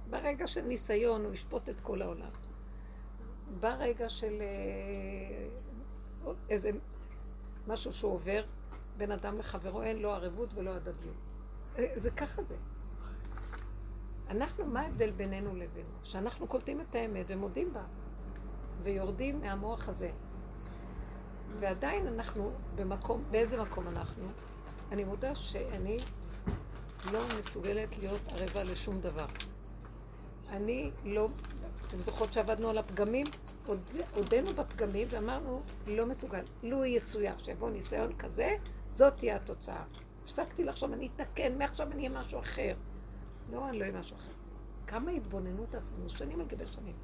ברגע 0.10 0.48
של 0.48 0.62
ניסיון 0.62 1.26
הוא 1.26 1.34
ישפוט 1.34 1.70
את 1.70 1.80
כל 1.84 2.02
העולם. 2.02 2.32
ברגע 3.62 4.10
של 4.10 4.42
אה, 4.42 6.34
איזה 6.50 6.70
משהו 7.68 7.94
שהוא 7.94 8.14
עובר 8.14 8.42
בין 8.98 9.12
אדם 9.12 9.40
לחברו, 9.40 9.84
אין 9.84 9.98
לו 9.98 10.10
ערבות 10.10 10.50
ולא 10.56 10.72
הדדיות. 10.72 11.28
אה, 11.78 11.94
זה 11.98 12.12
ככה 12.12 12.42
זה. 12.50 12.56
אנחנו, 14.30 14.66
מה 14.66 14.82
ההבדל 14.82 15.12
בינינו 15.12 15.56
לבינו? 15.56 15.90
שאנחנו 16.04 16.48
קולטים 16.48 16.82
את 16.82 16.96
האמת 16.96 17.26
ומודים 17.30 17.68
בה, 17.74 17.84
ויורדים 18.84 19.42
מהמוח 19.42 19.90
הזה. 19.90 20.10
ועדיין 21.62 22.08
אנחנו 22.08 22.52
במקום, 22.76 23.22
באיזה 23.32 23.58
מקום 23.58 23.88
אנחנו? 23.88 24.24
אני 24.92 25.04
מודה 25.04 25.36
שאני 25.36 25.98
לא 27.12 27.20
מסוגלת 27.40 27.98
להיות 27.98 28.22
ערבה 28.28 28.64
לשום 28.64 29.02
דבר. 29.02 29.26
אני 30.50 30.92
לא, 31.06 31.28
אתם 31.88 32.02
זוכרות 32.06 32.34
שעבדנו 32.34 32.70
על 32.70 32.78
הפגמים? 32.78 33.28
עוד, 33.66 33.80
עודנו 34.14 34.54
בפגמים 34.54 35.08
ואמרנו, 35.12 35.62
לא 35.88 36.06
מסוגל. 36.06 36.44
לו 36.64 36.86
יצויר 36.86 37.38
שיבוא 37.38 37.70
ניסיון 37.70 38.18
כזה, 38.18 38.56
זאת 38.82 39.14
תהיה 39.20 39.36
התוצאה. 39.36 39.84
הפסקתי 40.24 40.64
לחשוב, 40.64 40.92
אני 40.92 41.10
אתקן, 41.16 41.58
מעכשיו 41.58 41.88
אני 41.92 42.08
אהיה 42.08 42.20
משהו 42.20 42.40
אחר. 42.40 42.76
לא, 43.52 43.66
אהיה 43.66 44.00
משהו 44.00 44.16
אחר. 44.16 44.32
כמה 44.88 45.12
התבוננות 45.12 45.76
עשינו, 45.76 46.10
שנים 46.10 46.40
על 46.40 46.46
גבי 46.46 46.66
שנים. 46.72 46.96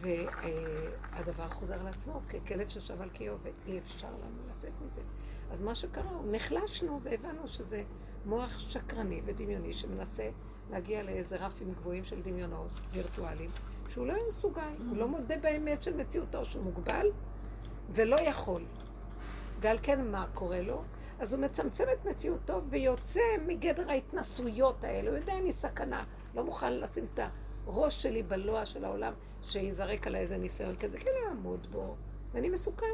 והדבר 0.00 1.48
חוזר 1.48 1.74
על 1.74 1.86
עצמו 1.86 2.12
ככלב 2.28 2.68
ששב 2.68 3.02
על 3.02 3.08
קיאו, 3.08 3.34
ואי 3.40 3.78
אפשר 3.78 4.08
לנו 4.08 4.38
לצאת 4.38 4.70
מזה. 4.86 5.02
אז 5.52 5.60
מה 5.60 5.74
שקרה, 5.74 6.10
נחלשנו 6.32 6.96
והבנו 7.04 7.48
שזה 7.48 7.82
מוח 8.26 8.58
שקרני 8.58 9.20
ודמיוני 9.26 9.72
שמנסה 9.72 10.30
להגיע 10.70 11.02
לאיזה 11.02 11.36
רפים 11.36 11.72
גבוהים 11.72 12.04
של 12.04 12.22
דמיונות 12.22 12.70
וירטואליים, 12.92 13.50
שהוא 13.88 14.06
לא 14.06 14.12
יהיה 14.12 14.24
מסוגל, 14.28 14.74
הוא 14.78 14.96
לא 14.96 15.08
מודה 15.08 15.34
באמת 15.42 15.82
של 15.82 15.96
מציאותו, 15.96 16.44
שהוא 16.44 16.64
מוגבל 16.64 17.06
ולא 17.94 18.20
יכול. 18.20 18.66
ועל 19.60 19.78
כן 19.82 20.10
מה 20.10 20.26
קורה 20.34 20.60
לו? 20.60 20.82
אז 21.20 21.32
הוא 21.32 21.40
מצמצם 21.40 21.84
את 21.92 22.06
מציאותו 22.06 22.60
ויוצא 22.70 23.20
מגדר 23.46 23.90
ההתנסויות 23.90 24.84
האלה. 24.84 25.10
הוא 25.10 25.18
יודע, 25.18 25.32
אני 25.32 25.52
סכנה, 25.52 26.04
לא 26.34 26.44
מוכן 26.44 26.72
לשים 26.72 27.04
את 27.14 27.20
הראש 27.66 28.02
שלי 28.02 28.22
בלוע 28.22 28.66
של 28.66 28.84
העולם 28.84 29.12
שיזרק 29.48 30.06
עליי 30.06 30.20
איזה 30.20 30.36
ניסיון 30.36 30.76
כזה, 30.76 30.98
כן 30.98 31.10
לעמוד 31.22 31.72
בו, 31.72 31.96
ואני 32.32 32.48
מסוכן. 32.48 32.86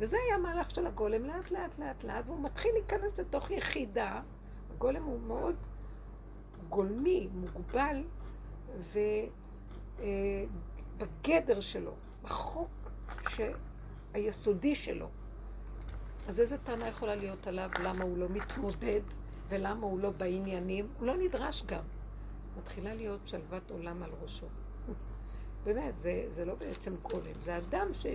וזה 0.00 0.16
היה 0.26 0.34
המהלך 0.34 0.70
של 0.70 0.86
הגולם, 0.86 1.22
לאט 1.22 1.50
לאט 1.50 1.78
לאט 1.78 2.04
לאט, 2.04 2.26
והוא 2.26 2.44
מתחיל 2.44 2.70
להיכנס 2.74 3.18
לתוך 3.18 3.50
יחידה. 3.50 4.18
הגולם 4.70 5.02
הוא 5.02 5.20
מאוד 5.20 5.54
גולמי, 6.68 7.28
מוגבל, 7.32 8.04
ובגדר 11.00 11.60
שלו, 11.60 11.94
בחוק. 12.22 12.70
היסודי 14.14 14.74
שלו. 14.74 15.08
אז 16.28 16.40
איזה 16.40 16.58
טענה 16.58 16.88
יכולה 16.88 17.16
להיות 17.16 17.46
עליו 17.46 17.68
למה 17.78 18.04
הוא 18.04 18.18
לא 18.18 18.26
מתמודד 18.28 19.00
ולמה 19.48 19.86
הוא 19.86 20.00
לא 20.00 20.10
בעניינים? 20.18 20.86
הוא 20.98 21.06
לא 21.06 21.14
נדרש 21.16 21.62
גם. 21.62 21.82
מתחילה 22.58 22.94
להיות 22.94 23.20
שלוות 23.20 23.70
עולם 23.70 24.02
על 24.02 24.10
ראשו. 24.20 24.46
באמת, 25.64 25.96
זה, 25.96 26.24
זה 26.28 26.44
לא 26.44 26.54
בעצם 26.54 26.90
גולם, 27.02 27.34
זה 27.34 27.56
אדם 27.56 27.86
ש... 27.92 28.06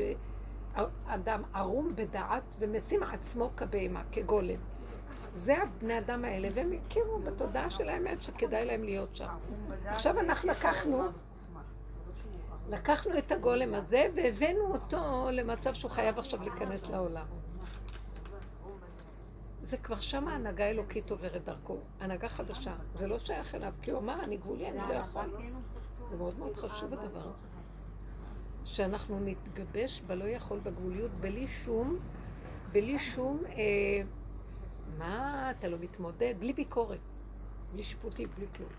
אדם 1.05 1.41
ערום 1.53 1.95
בדעת 1.95 2.43
ומשים 2.59 3.03
עצמו 3.03 3.49
כבהמה, 3.57 4.03
כגולם. 4.11 4.59
זה 5.35 5.55
הבני 5.57 5.99
אדם 5.99 6.25
האלה, 6.25 6.49
והם 6.55 6.67
הכירו 6.85 7.17
בתודעה 7.27 7.69
של 7.69 7.89
האמת 7.89 8.21
שכדאי 8.21 8.65
להם 8.65 8.83
להיות 8.83 9.15
שם. 9.15 9.35
עכשיו 9.85 10.19
אנחנו 10.19 10.49
לקחנו, 10.49 11.03
לקחנו 12.69 13.17
את 13.17 13.31
הגולם 13.31 13.73
הזה 13.73 14.05
והבאנו 14.15 14.73
אותו 14.73 15.29
למצב 15.31 15.73
שהוא 15.73 15.91
חייב 15.91 16.19
עכשיו 16.19 16.39
להיכנס 16.39 16.83
לעולם. 16.83 17.25
זה 19.73 19.77
כבר 19.77 19.99
שם 19.99 20.27
ההנהגה 20.27 20.65
האלוקית 20.65 21.11
עוברת 21.11 21.43
דרכו, 21.45 21.77
הנהגה 21.99 22.29
חדשה. 22.29 22.75
זה 22.99 23.07
לא 23.07 23.19
שייך 23.19 23.55
אליו, 23.55 23.71
כי 23.81 23.91
הוא 23.91 23.99
אמר, 23.99 24.23
אני 24.23 24.37
גבולי, 24.37 24.69
אני 24.69 24.77
לא 24.89 24.93
יכול. 24.93 25.21
זה 26.09 26.17
מאוד 26.17 26.37
מאוד 26.39 26.55
חשוב 26.55 26.93
הדבר. 26.93 27.31
שאנחנו 28.65 29.19
נתגבש 29.19 30.01
בלא 30.01 30.23
יכול 30.23 30.59
בגבוליות 30.59 31.11
בלי 31.21 31.47
שום, 31.47 31.91
בלי 32.71 32.99
שום, 32.99 33.43
אה, 33.45 34.01
מה, 34.97 35.51
אתה 35.51 35.67
לא 35.67 35.77
מתמודד? 35.77 36.33
בלי 36.39 36.53
ביקורת, 36.53 37.11
בלי 37.73 37.83
שיפוטי, 37.83 38.25
בלי 38.25 38.47
כלום. 38.55 38.71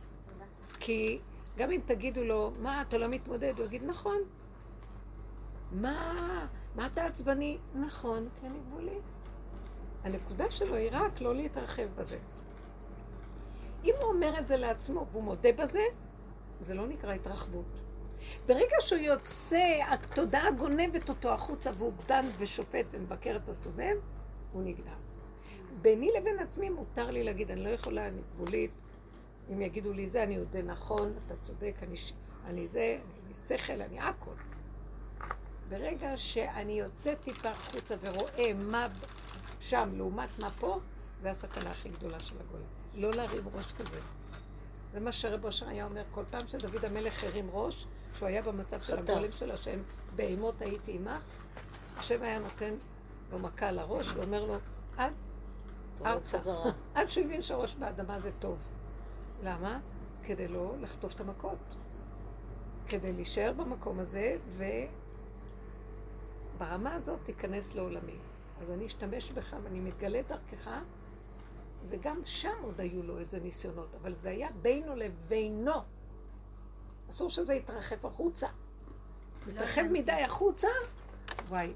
כי 0.80 1.20
גם 1.56 1.70
אם 1.70 1.80
תגידו 1.86 2.24
לו, 2.24 2.52
מה, 2.58 2.82
אתה 2.82 2.98
לא 2.98 3.08
מתמודד? 3.08 3.52
הוא 3.58 3.66
יגיד, 3.66 3.82
נכון. 3.82 4.16
מה, 5.72 6.14
מה 6.76 6.86
אתה 6.86 7.04
עצבני? 7.04 7.58
נכון, 7.86 8.18
אני 8.44 8.60
גבולי. 8.60 8.94
הנקודה 10.04 10.50
שלו 10.50 10.74
היא 10.74 10.90
רק 10.92 11.20
לא 11.20 11.34
להתרחב 11.34 11.86
בזה. 11.98 12.18
אם 13.84 13.94
הוא 14.00 14.10
אומר 14.14 14.38
את 14.38 14.48
זה 14.48 14.56
לעצמו 14.56 15.06
והוא 15.12 15.22
מודה 15.22 15.48
בזה, 15.58 15.82
זה 16.60 16.74
לא 16.74 16.86
נקרא 16.86 17.12
התרחבות. 17.12 17.66
ברגע 18.46 18.76
שהוא 18.80 18.98
יוצא, 18.98 19.80
התודעה 19.90 20.50
גונבת 20.50 21.08
אותו 21.08 21.32
החוצה 21.32 21.70
והוא 21.78 21.92
דן 22.08 22.26
ושופט 22.38 22.86
ומבקר 22.92 23.36
את 23.36 23.48
הסובב, 23.48 23.94
הוא 24.52 24.62
נגנב. 24.62 25.00
ביני 25.82 26.10
לבין 26.20 26.38
עצמי 26.38 26.68
מותר 26.68 27.10
לי 27.10 27.24
להגיד, 27.24 27.50
אני 27.50 27.64
לא 27.64 27.68
יכולה, 27.68 28.06
אני 28.08 28.20
גבולית. 28.30 28.70
אם 29.52 29.60
יגידו 29.60 29.90
לי 29.90 30.10
זה, 30.10 30.22
אני 30.22 30.38
אודה 30.38 30.62
נכון, 30.62 31.14
אתה 31.26 31.36
צודק, 31.36 31.74
אני. 31.82 31.94
אני 32.46 32.68
זה, 32.68 32.96
אני 33.22 33.58
שכל, 33.58 33.82
אני 33.82 34.00
הכל. 34.00 34.34
ברגע 35.68 36.12
שאני 36.16 36.72
יוצאת 36.72 37.18
טיפה 37.24 37.50
החוצה 37.50 37.94
ורואה 38.00 38.52
מה 38.54 38.86
שם 39.68 39.88
לעומת 39.92 40.38
מה 40.38 40.50
פה, 40.50 40.78
זה 41.18 41.30
הסכנה 41.30 41.70
הכי 41.70 41.88
גדולה 41.88 42.20
של 42.20 42.40
הגולה. 42.40 42.64
לא 42.94 43.10
להרים 43.10 43.48
ראש 43.48 43.72
כזה. 43.72 44.00
זה 44.92 45.00
מה 45.00 45.12
שרב 45.12 45.44
אושר 45.44 45.68
היה 45.68 45.84
אומר 45.84 46.04
כל 46.14 46.24
פעם 46.30 46.48
שדוד 46.48 46.84
המלך 46.84 47.24
הרים 47.24 47.50
ראש, 47.50 47.86
כשהוא 48.14 48.28
היה 48.28 48.42
במצב 48.42 48.80
של 48.80 48.98
הגולם 48.98 49.30
של 49.30 49.50
השם, 49.50 49.76
באימות 50.16 50.62
הייתי 50.62 50.92
עמך, 50.92 51.22
השם 51.96 52.22
היה 52.22 52.38
נותן 52.38 52.76
לו 53.30 53.38
מכה 53.38 53.72
לראש 53.72 54.06
ואומר 54.06 54.46
לו, 54.46 54.54
עד 54.96 55.12
ארצה. 56.06 56.38
עד 56.94 57.08
שהוא 57.10 57.24
הבין 57.24 57.42
שהראש 57.42 57.74
באדמה 57.74 58.20
זה 58.20 58.30
טוב. 58.40 58.58
למה? 59.38 59.78
כדי 60.26 60.48
לא 60.48 60.74
לחטוף 60.80 61.12
את 61.12 61.20
המכות. 61.20 61.58
כדי 62.88 63.12
להישאר 63.12 63.52
במקום 63.52 64.00
הזה, 64.00 64.32
וברמה 66.56 66.94
הזאת 66.94 67.20
תיכנס 67.26 67.74
לעולמי. 67.74 68.16
אז 68.60 68.70
אני 68.70 68.86
אשתמש 68.86 69.30
בך 69.30 69.56
ואני 69.64 69.80
מתגלה 69.80 70.20
דרכך, 70.28 70.70
וגם 71.90 72.20
שם 72.24 72.48
עוד 72.62 72.80
היו 72.80 73.02
לו 73.02 73.18
איזה 73.18 73.40
ניסיונות, 73.40 73.94
אבל 73.94 74.14
זה 74.14 74.30
היה 74.30 74.48
בינו 74.62 74.96
לבינו. 74.96 75.72
אסור 77.10 77.30
שזה 77.30 77.54
יתרחב 77.54 78.06
החוצה. 78.06 78.46
מתרחב 79.46 79.82
מדי 79.92 80.12
החוצה, 80.12 80.68
וואי, 81.48 81.74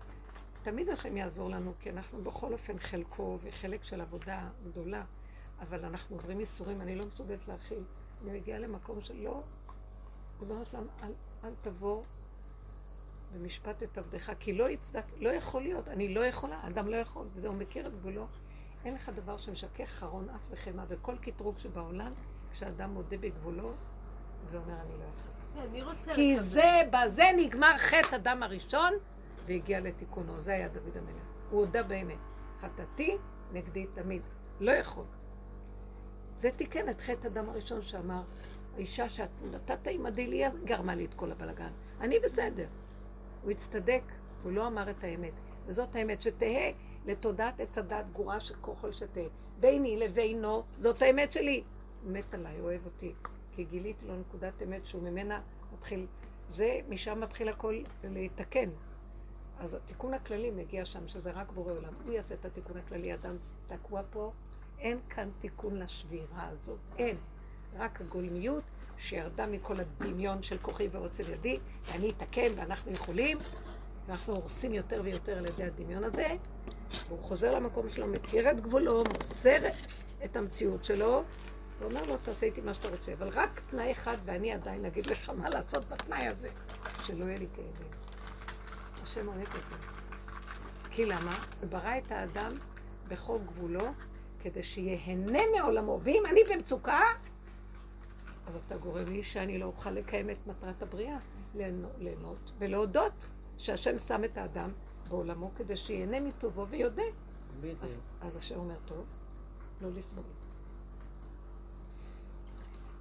תמיד 0.65 0.89
השם 0.89 1.17
יעזור 1.17 1.51
לנו, 1.51 1.73
כי 1.81 1.91
אנחנו 1.91 2.25
בכל 2.25 2.53
אופן 2.53 2.79
חלקו 2.79 3.39
וחלק 3.45 3.85
של 3.85 4.01
עבודה 4.01 4.49
גדולה, 4.67 5.05
אבל 5.61 5.85
אנחנו 5.85 6.17
עוברים 6.17 6.41
ייסורים, 6.41 6.81
אני 6.81 6.97
לא 6.97 7.07
מסוגלת 7.07 7.49
להכיל. 7.49 7.85
אני 8.23 8.33
מגיעה 8.33 8.59
למקום 8.59 9.01
של 9.01 9.15
לא, 9.15 9.41
ריבונו 10.41 10.67
שלם, 10.67 10.87
אל, 11.03 11.13
אל 11.45 11.55
תבוא 11.63 12.05
במשפט 13.33 13.83
את 13.83 13.99
עבדך, 13.99 14.33
כי 14.41 14.53
לא 14.53 14.71
יצדק, 14.71 15.05
לא 15.21 15.31
יכול 15.31 15.63
להיות, 15.63 15.89
אני 15.89 16.15
לא 16.15 16.27
יכולה, 16.27 16.61
אדם 16.63 16.87
לא 16.87 16.97
יכול, 16.97 17.27
וזה 17.35 17.49
הוא 17.49 17.57
מכיר 17.57 17.87
את 17.87 17.93
גבולו. 17.93 18.25
אין 18.85 18.95
לך 18.95 19.09
דבר 19.09 19.37
שמשכך 19.37 19.89
חרון 19.89 20.29
אף 20.31 20.41
וחמא, 20.51 20.83
וכל 20.89 21.15
קטרוג 21.23 21.59
שבעולם, 21.59 22.13
כשאדם 22.53 22.91
מודה 22.91 23.17
בגבולו, 23.17 23.73
ואומר 24.51 24.81
אני 24.81 24.99
לא 24.99 25.05
יכול. 25.09 25.31
רוצה 25.83 26.15
כי 26.15 26.33
לקבל. 26.33 26.45
זה, 26.45 26.83
בזה 26.93 27.25
נגמר 27.37 27.79
חטא 27.79 28.17
אדם 28.17 28.43
הראשון, 28.43 28.93
והגיע 29.47 29.81
לתיקונו. 29.81 30.37
זה 30.37 30.53
היה 30.53 30.69
דוד 30.69 30.97
המלך. 30.97 31.29
הוא 31.51 31.67
הודה 31.67 31.83
באמת. 31.83 32.19
חטאתי 32.61 33.15
נגדי 33.53 33.87
תמיד. 33.87 34.23
לא 34.61 34.73
יכול. 34.73 35.05
זה 36.23 36.49
תיקן 36.59 36.91
את 36.91 37.01
חטא 37.01 37.29
אדם 37.29 37.51
הראשון 37.51 37.83
שאמר, 37.83 38.23
האישה 38.75 39.09
שאת 39.09 39.31
נתת 39.53 39.87
עימדי 39.87 40.27
לי, 40.27 40.43
גרמה 40.65 40.95
לי 40.95 41.05
את 41.05 41.15
כל 41.15 41.33
הבלגן. 41.33 41.71
אני 42.01 42.17
בסדר. 42.25 42.67
הוא 43.43 43.51
הצטדק, 43.51 44.03
הוא 44.43 44.53
לא 44.53 44.67
אמר 44.67 44.91
את 44.91 45.05
האמת. 45.05 45.35
וזאת 45.69 45.95
האמת, 45.95 46.23
שתהא 46.23 46.73
לתודעת 47.07 47.61
עץ 47.61 47.79
הדעת 47.79 48.13
גרועה 48.13 48.39
כוחו 48.61 48.93
שתהא. 48.93 49.29
ביני 49.61 49.99
לבינו, 49.99 50.63
זאת 50.65 51.03
האמת 51.03 51.33
שלי. 51.33 51.63
מת 52.07 52.35
עליי, 52.35 52.61
אוהב 52.61 52.85
אותי. 52.85 53.15
כי 53.57 53.65
גיליתי 53.65 54.07
לו 54.07 54.17
נקודת 54.17 54.63
אמת 54.63 54.87
שהוא 54.87 55.03
ממנה 55.03 55.41
מתחיל, 55.73 56.07
זה, 56.49 56.79
משם 56.89 57.21
מתחיל 57.21 57.49
הכל 57.49 57.75
להתקן. 58.05 58.71
אז 59.59 59.75
התיקון 59.75 60.15
הכללי 60.15 60.51
מגיע 60.51 60.85
שם, 60.87 61.09
שזה 61.09 61.31
רק 61.33 61.51
בורא 61.51 61.73
עולם. 61.73 61.95
הוא 62.05 62.13
יעשה 62.13 62.35
את 62.35 62.45
התיקון 62.45 62.77
הכללי, 62.77 63.15
אדם 63.15 63.35
תקוע 63.69 64.03
פה. 64.13 64.31
אין 64.81 65.01
כאן 65.03 65.29
תיקון 65.41 65.79
לשבירה 65.79 66.49
הזאת. 66.49 66.81
אין. 66.99 67.17
רק 67.79 68.01
הגולמיות 68.01 68.65
שירדה 69.09 69.47
מכל 69.47 69.75
הדמיון 69.81 70.43
של 70.43 70.59
כוחי 70.59 70.89
ועוצב 70.93 71.29
ידי, 71.29 71.57
ואני 71.87 72.11
אתקן 72.11 72.53
ואנחנו 72.57 72.93
יכולים, 72.93 73.39
ואנחנו 74.07 74.35
הורסים 74.35 74.73
יותר 74.73 75.01
ויותר 75.05 75.39
על 75.39 75.47
ידי 75.47 75.65
הדמיון 75.65 76.05
הזה, 76.05 76.29
והוא 77.07 77.19
חוזר 77.19 77.55
למקום 77.55 77.89
שלו, 77.89 78.07
מכיר 78.07 78.51
את 78.51 78.61
גבולו, 78.61 79.05
מוסר 79.05 79.59
את 80.25 80.37
המציאות 80.37 80.85
שלו, 80.85 81.23
ואומר 81.81 82.05
לו, 82.05 82.17
תעשה 82.17 82.47
איתי 82.47 82.61
מה 82.61 82.75
שאתה 82.75 82.89
רוצה. 82.89 83.13
אבל 83.13 83.29
רק 83.29 83.61
תנאי 83.71 83.93
אחד, 83.93 84.17
ואני 84.25 84.53
עדיין 84.53 84.85
אגיד 84.85 85.07
לך 85.07 85.29
מה 85.29 85.49
לעשות 85.49 85.85
בתנאי 85.91 86.27
הזה, 86.27 86.49
שלא 87.07 87.25
יהיה 87.25 87.39
לי 87.39 87.47
כאבים. 87.47 87.89
השם 89.03 89.29
אוהב 89.29 89.49
את 89.49 89.69
זה. 89.71 89.77
כי 90.91 91.05
למה? 91.07 91.45
הוא 91.61 91.71
ברא 91.71 91.99
את 91.99 92.13
האדם 92.13 92.53
בכל 93.11 93.39
גבולו, 93.47 93.87
כדי 94.43 94.63
שיהנה 94.63 95.43
מעולמו. 95.57 96.01
ואם 96.05 96.23
אני 96.31 96.41
במצוקה, 96.51 97.01
אז 98.49 98.57
אתה 98.67 98.77
גורם 98.77 99.13
לי 99.13 99.23
שאני 99.23 99.59
לא 99.59 99.65
אוכל 99.65 99.91
לקיים 99.91 100.31
את 100.31 100.47
מטרת 100.47 100.83
הבריאה, 100.83 101.19
ליהנות, 102.01 102.53
ולהודות 102.59 103.31
שהשם 103.59 103.99
שם 103.99 104.25
את 104.25 104.37
האדם 104.37 104.69
בעולמו 105.09 105.51
כדי 105.51 105.77
שיהנה 105.77 106.21
מטובו 106.21 106.67
ויודה. 106.69 107.03
אז, 107.83 107.99
אז 108.21 108.37
השם 108.37 108.55
אומר, 108.55 108.79
טוב, 108.89 109.09
לא 109.81 109.89
לסבול. 109.89 110.25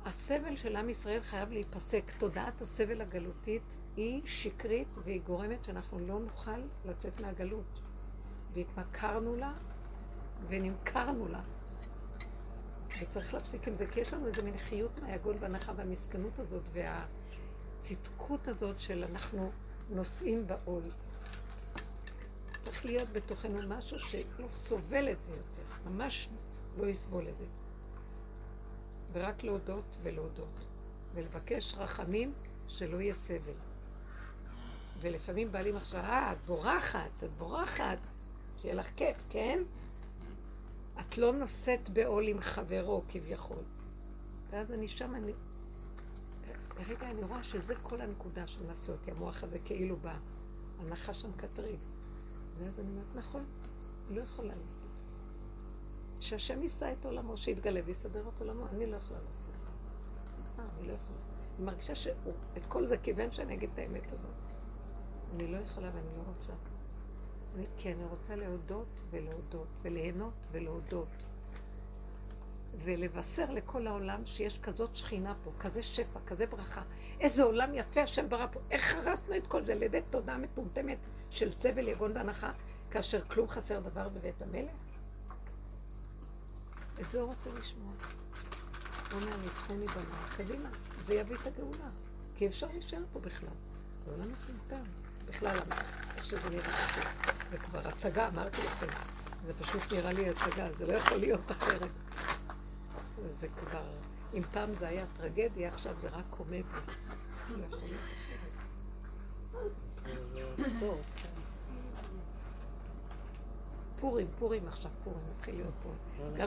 הסבל 0.05 0.55
של 0.55 0.75
עם 0.75 0.89
ישראל 0.89 1.21
חייב 1.21 1.49
להיפסק. 1.49 2.03
תודעת 2.19 2.61
הסבל 2.61 3.01
הגלותית 3.01 3.63
היא 3.95 4.21
שקרית 4.23 4.87
והיא 5.03 5.21
גורמת 5.21 5.63
שאנחנו 5.63 6.07
לא 6.07 6.19
נוכל 6.19 6.61
לצאת 6.85 7.19
מהגלות. 7.19 7.71
והתמכרנו 8.55 9.35
לה 9.35 9.53
ונמכרנו 10.49 11.27
לה. 11.27 11.39
וצריך 13.01 13.33
להפסיק 13.33 13.67
עם 13.67 13.75
זה, 13.75 13.87
כי 13.87 13.99
יש 13.99 14.13
לנו 14.13 14.27
איזה 14.27 14.41
מין 14.41 14.57
חיות 14.57 14.97
מהיגון 14.97 15.35
והנחה 15.39 15.71
והמסכנות 15.77 16.39
הזאת 16.39 16.63
והצדקות 16.73 18.47
הזאת 18.47 18.81
של 18.81 19.03
אנחנו 19.03 19.51
נושאים 19.89 20.47
בעול. 20.47 20.83
צריך 22.59 22.85
להיות 22.85 23.09
בתוכנו 23.09 23.59
משהו 23.77 23.99
שלא 23.99 24.47
סובל 24.47 25.11
את 25.11 25.23
זה 25.23 25.37
יותר, 25.37 25.89
ממש 25.89 26.27
לא 26.77 26.87
יסבול 26.87 27.27
את 27.27 27.33
זה. 27.33 27.45
ורק 29.13 29.43
להודות 29.43 29.85
ולהודות, 30.03 30.51
ולבקש 31.15 31.73
רחמים 31.77 32.29
שלא 32.69 33.01
יהיה 33.01 33.15
סבל. 33.15 33.57
ולפעמים 35.01 35.47
לי 35.55 35.71
מחשבה, 35.71 35.99
אה, 35.99 36.31
את 36.31 36.45
בורחת, 36.45 37.23
את 37.23 37.29
בורחת, 37.37 37.97
שיהיה 38.61 38.75
לך 38.75 38.87
כיף, 38.95 39.17
כן? 39.29 39.63
את 40.99 41.17
לא 41.17 41.33
נושאת 41.33 41.89
בעול 41.89 42.27
עם 42.27 42.41
חברו 42.41 43.01
כביכול. 43.11 43.63
ואז 44.49 44.71
אני 44.71 44.87
שם, 44.87 45.15
אני... 45.15 45.31
רגע, 46.87 47.11
אני 47.11 47.23
רואה 47.23 47.43
שזה 47.43 47.75
כל 47.83 48.01
הנקודה 48.01 48.47
שמנסה 48.47 48.91
אותי, 48.91 49.11
המוח 49.11 49.43
הזה 49.43 49.59
כאילו 49.65 49.97
בא. 49.97 50.17
הנחש 50.79 51.21
שם 51.21 51.31
קטריג. 51.31 51.79
ואז 52.55 52.79
אני 52.79 52.91
אומרת, 52.91 53.15
נכון, 53.15 53.45
לא 54.09 54.21
יכולה 54.21 54.55
לעשות. 54.55 54.85
שהשם 56.19 56.59
יישא 56.59 56.91
את 56.91 57.05
עולמו, 57.05 57.37
שיתגלה 57.37 57.79
ויסדר 57.85 58.29
את 58.29 58.41
עולמו, 58.41 58.67
אני 58.67 58.91
לא 58.91 58.97
יכולה 58.97 59.19
לעשות. 59.25 59.55
אה, 60.59 60.63
אני 60.77 60.87
לא 60.87 60.93
יכולה. 60.93 61.19
אני 61.57 61.65
מרגישה 61.65 61.95
שאת 61.95 62.65
כל 62.67 62.87
זה 62.87 62.97
כיוון 62.97 63.31
שאני 63.31 63.55
אגיד 63.55 63.69
את 63.73 63.77
האמת 63.77 64.09
הזאת. 64.09 64.35
אני 65.33 65.51
לא 65.51 65.57
יכולה 65.57 65.87
ואני 65.87 66.17
לא 66.17 66.23
רוצה. 66.27 66.53
כי 67.77 67.93
אני 67.93 68.05
רוצה 68.05 68.35
להודות 68.35 68.95
ולהודות, 69.11 69.69
וליהנות 69.84 70.47
ולהודות. 70.51 71.09
ולבשר 72.84 73.51
לכל 73.51 73.88
העולם 73.88 74.17
שיש 74.25 74.59
כזאת 74.59 74.95
שכינה 74.95 75.34
פה, 75.43 75.51
כזה 75.59 75.84
שפע, 75.84 76.19
כזה 76.25 76.45
ברכה. 76.45 76.81
איזה 77.21 77.43
עולם 77.43 77.69
יפה 77.75 78.01
השם 78.01 78.29
ברא 78.29 78.47
פה. 78.53 78.59
איך 78.71 78.95
הרסנו 78.95 79.38
את 79.38 79.47
כל 79.47 79.61
זה 79.61 79.73
על 79.73 79.84
ידי 79.84 80.01
תודעה 80.11 80.38
מטומטמת 80.38 80.99
של 81.29 81.55
סבל, 81.55 81.88
יגון 81.88 82.11
והנחה, 82.15 82.51
כאשר 82.91 83.19
כלום 83.19 83.47
חסר 83.47 83.79
דבר 83.79 84.09
בבית 84.09 84.41
המלך? 84.41 84.71
את 87.01 87.11
זה 87.11 87.21
הוא 87.21 87.29
רוצה 87.29 87.49
לשמוע. 87.49 87.91
הוא 89.11 89.21
אומר, 89.21 89.38
ניצחוני 89.38 89.88
בנה, 89.88 90.27
קדימה, 90.38 90.69
זה 91.05 91.13
יביא 91.13 91.35
את 91.35 91.47
הגאולה. 91.47 91.88
כי 92.38 92.47
אפשר 92.47 92.67
להישאר 92.67 93.03
פה 93.13 93.19
בכלל. 93.19 93.55
זה 93.88 94.11
עולם 94.11 94.31
מטומטם. 94.31 94.84
בכלל, 95.27 95.57
איך 95.71 96.06
שזה 96.27 96.49
נראה 96.49 96.71
פה. 96.71 97.01
זה 97.49 97.57
כבר 97.57 97.87
הצגה, 97.87 98.27
אמרתי 98.27 98.57
לכם. 98.57 98.87
זה 99.47 99.53
פשוט 99.63 99.93
נראה 99.93 100.13
לי 100.13 100.29
הצגה, 100.29 100.67
זה 100.75 100.87
לא 100.87 100.93
יכול 100.93 101.17
להיות 101.17 101.51
אחרת. 101.51 101.89
זה 103.13 103.47
כבר, 103.47 103.91
אם 104.33 104.43
פעם 104.43 104.69
זה 104.69 104.87
היה 104.87 105.05
טרגדיה, 105.17 105.67
עכשיו 105.67 105.95
זה 105.95 106.09
רק 106.09 106.25
קומדיה. 106.29 106.63
אבסורד. 110.59 111.01
פורים, 113.99 114.27
פורים 114.39 114.67
עכשיו, 114.67 114.91
פורים, 115.03 115.19
מתחיל 115.37 115.55
להיות 115.55 115.77
פורים. 115.77 115.97
זה 116.29 116.37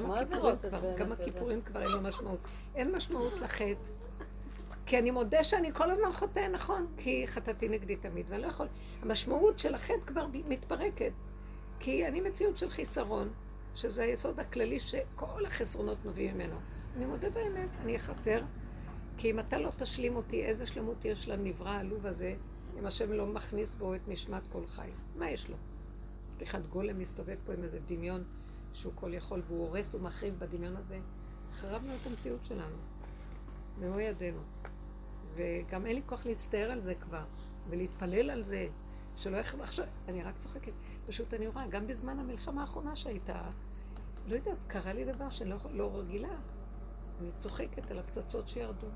גם. 0.99 1.13
הכיפורים 1.13 1.63
כבר 1.63 1.83
אין 1.83 1.91
לו 1.91 2.03
משמעות. 2.03 2.41
אין 2.75 2.97
משמעות 2.97 3.33
לחטא. 3.41 3.85
כי 4.91 4.99
אני 4.99 5.11
מודה 5.11 5.45
שאני 5.45 5.73
כל 5.73 5.91
הזמן 5.91 6.13
חוטא, 6.13 6.47
נכון? 6.53 6.87
כי 6.97 7.27
חטאתי 7.27 7.69
נגדי 7.69 7.97
תמיד, 7.97 8.27
ואני 8.29 8.43
לא 8.43 8.47
יכול... 8.47 8.67
המשמעות 9.03 9.59
של 9.59 9.75
החטא 9.75 10.07
כבר 10.07 10.27
מתפרקת. 10.33 11.13
כי 11.81 12.07
אני 12.07 12.21
מציאות 12.21 12.59
של 12.59 12.69
חיסרון, 12.69 13.29
שזה 13.77 14.03
היסוד 14.03 14.41
הכללי 14.41 14.81
שכל 14.81 15.47
החסרונות 15.47 16.05
נובעים 16.05 16.35
ממנו. 16.35 16.57
אני 16.97 17.05
מודה 17.07 17.31
באמת, 17.31 17.71
אני 17.81 17.99
חסר, 17.99 18.41
כי 19.19 19.31
אם 19.31 19.41
אתה 19.41 19.59
לא 19.59 19.71
תשלים 19.71 20.17
אותי, 20.17 20.45
איזה 20.45 20.67
שלמות 20.67 21.05
יש 21.05 21.29
לנברא 21.29 21.69
העלוב 21.69 22.07
הזה, 22.07 22.33
אם 22.79 22.87
השם 22.87 23.13
לא 23.13 23.27
מכניס 23.27 23.75
בו 23.75 23.95
את 23.95 24.09
נשמת 24.09 24.43
כל 24.53 24.63
חי? 24.71 24.91
מה 25.17 25.31
יש 25.31 25.51
לו? 25.51 25.57
אחד 26.43 26.63
גולם 26.67 26.99
מסתובב 26.99 27.37
פה 27.47 27.53
עם 27.53 27.63
איזה 27.63 27.79
דמיון 27.89 28.25
שהוא 28.75 28.93
כל 28.95 29.15
יכול 29.15 29.43
והוא 29.49 29.69
הורס 29.69 29.95
ומחריב 29.95 30.35
בדמיון 30.41 30.77
הזה. 30.77 30.99
חרבנו 31.61 31.95
את 31.95 32.07
המציאות 32.07 32.41
שלנו. 32.45 32.77
במו 33.81 34.01
ידינו. 34.01 34.41
וגם 35.41 35.87
אין 35.87 35.97
לי 35.97 36.03
כוח 36.07 36.27
להצטער 36.27 36.71
על 36.71 36.81
זה 36.81 36.95
כבר, 36.95 37.25
ולהתפלל 37.71 38.31
על 38.31 38.43
זה, 38.43 38.67
שלא 39.19 39.37
יחשב 39.37 39.61
עכשיו, 39.61 39.85
אני 40.09 40.23
רק 40.23 40.39
צוחקת. 40.39 40.73
פשוט 41.07 41.35
אני 41.35 41.47
רואה, 41.47 41.65
גם 41.71 41.87
בזמן 41.87 42.19
המלחמה 42.19 42.61
האחרונה 42.61 42.97
שהייתה, 42.97 43.41
לא 44.29 44.35
יודעת, 44.37 44.59
קרה 44.67 44.93
לי 44.93 45.05
דבר 45.13 45.31
שאני 45.31 45.51
לא, 45.51 45.57
לא 45.71 45.93
רגילה. 45.95 46.35
אני 47.21 47.31
צוחקת 47.39 47.91
על 47.91 47.99
הפצצות 47.99 48.49
שירדו. 48.49 48.87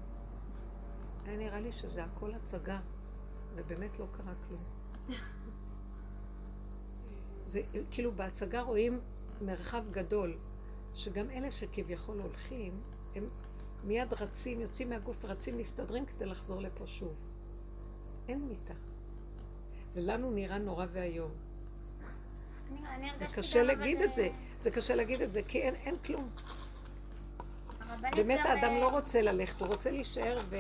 היה 1.25 1.37
נראה 1.37 1.61
לי 1.61 1.73
שזה 1.73 2.05
הכל 2.05 2.31
הצגה, 2.35 2.79
ובאמת 3.53 3.99
לא 3.99 4.07
קרה 4.17 4.33
כלום. 4.49 4.61
זה 7.53 7.61
כאילו 7.93 8.13
בהצגה 8.13 8.61
רואים 8.61 8.93
מרחב 9.41 9.83
גדול, 9.93 10.37
שגם 10.97 11.31
אלה 11.31 11.53
שכביכול 11.53 12.23
הולכים, 12.23 12.75
הם 13.15 13.25
מיד 13.85 14.13
רצים, 14.13 14.61
יוצאים 14.61 14.91
מהגוף 14.91 15.25
ורצים, 15.25 15.55
מסתדרים 15.59 16.07
כדי 16.07 16.27
לחזור 16.27 16.63
לפה 16.63 16.87
שוב. 16.87 17.15
אין 18.29 18.49
מיטה. 18.49 18.75
זה 19.91 20.13
לנו 20.13 20.31
נראה 20.31 20.59
נורא 20.59 20.87
ואיום. 20.93 21.31
זה 23.19 23.27
קשה 23.35 23.63
להגיד 23.63 24.03
את 24.03 24.15
זה, 24.15 24.29
זה 24.61 24.71
קשה 24.71 24.95
להגיד 24.95 25.21
את 25.21 25.33
זה, 25.33 25.41
כי 25.49 25.61
אין, 25.63 25.75
אין 25.75 25.99
כלום. 25.99 26.27
באמת 28.17 28.41
האדם 28.45 28.73
אה, 28.73 28.81
לא 28.81 28.89
רוצה 28.89 29.23
ללכת, 29.23 29.61
הוא 29.61 29.69
רוצה 29.69 29.91
להישאר 29.91 30.39
ו... 30.51 30.57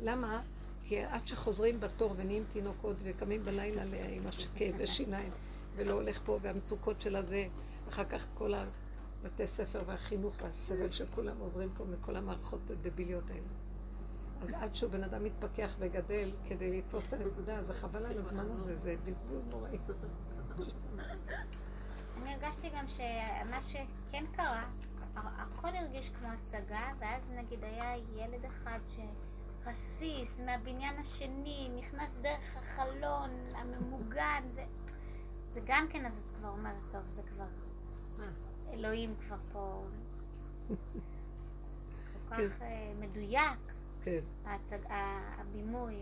למה? 0.00 0.42
כי 0.84 1.04
עד 1.04 1.26
שחוזרים 1.26 1.80
בתור 1.80 2.12
ונהיים 2.18 2.42
תינוקות 2.52 2.96
וקמים 3.04 3.40
בלילה 3.40 3.82
עם 3.82 4.30
כאבי 4.56 4.86
שיניים 4.96 5.32
ולא 5.76 5.92
הולך 5.92 6.22
פה 6.26 6.38
והמצוקות 6.42 7.00
של 7.00 7.16
הזה, 7.16 7.44
אחר 7.88 8.04
כך 8.04 8.26
כל 8.34 8.54
הבתי 9.24 9.46
ספר 9.46 9.82
והחינוך 9.86 10.34
והסבל 10.42 10.88
שכולם 10.88 11.38
עוברים 11.38 11.68
פה 11.78 11.84
מכל 11.84 12.16
המערכות 12.16 12.70
הדביליות 12.70 13.24
האלה. 13.30 13.48
אז 14.40 14.52
עד 14.52 14.72
שהוא 14.72 14.90
בן 14.90 15.02
אדם 15.02 15.24
מתפכח 15.24 15.76
וגדל 15.78 16.32
כדי 16.48 16.78
לתפוס 16.78 17.04
את 17.04 17.12
הנקודה, 17.12 17.64
זה 17.64 17.74
חבל 17.74 18.06
על 18.06 18.18
הזמן 18.18 18.44
הזה, 18.44 18.72
זה 18.72 18.94
בזבוז 19.06 19.42
נוראי. 19.48 19.78
אני 22.16 22.34
הרגשתי 22.34 22.68
גם 22.68 22.84
שמה 22.88 23.60
שכן 23.60 24.24
קרה, 24.36 24.64
הכל 25.16 25.68
הרגיש 25.76 26.10
כמו 26.10 26.28
הצגה, 26.28 26.86
ואז 27.00 27.38
נגיד 27.38 27.64
היה 27.64 27.96
ילד 27.96 28.44
אחד 28.44 28.78
שרסיס 28.86 30.28
מהבניין 30.46 30.94
השני, 30.98 31.68
נכנס 31.78 32.10
דרך 32.22 32.56
החלון 32.56 33.30
הממוגן, 33.56 34.42
ו... 34.56 34.60
זה 35.52 35.60
גם 35.66 35.86
כן, 35.92 36.06
אז 36.06 36.16
את 36.16 36.28
כבר 36.28 36.48
אומרת, 36.48 36.82
טוב, 36.92 37.04
זה 37.04 37.22
כבר... 37.22 37.44
אלוהים 38.72 39.10
כבר 39.14 39.36
פה 39.52 39.84
כל 42.28 42.48
כך 42.48 42.62
אה, 42.62 42.86
מדויק, 43.00 43.58
כן, 44.04 44.18
הבימוי. 45.40 45.96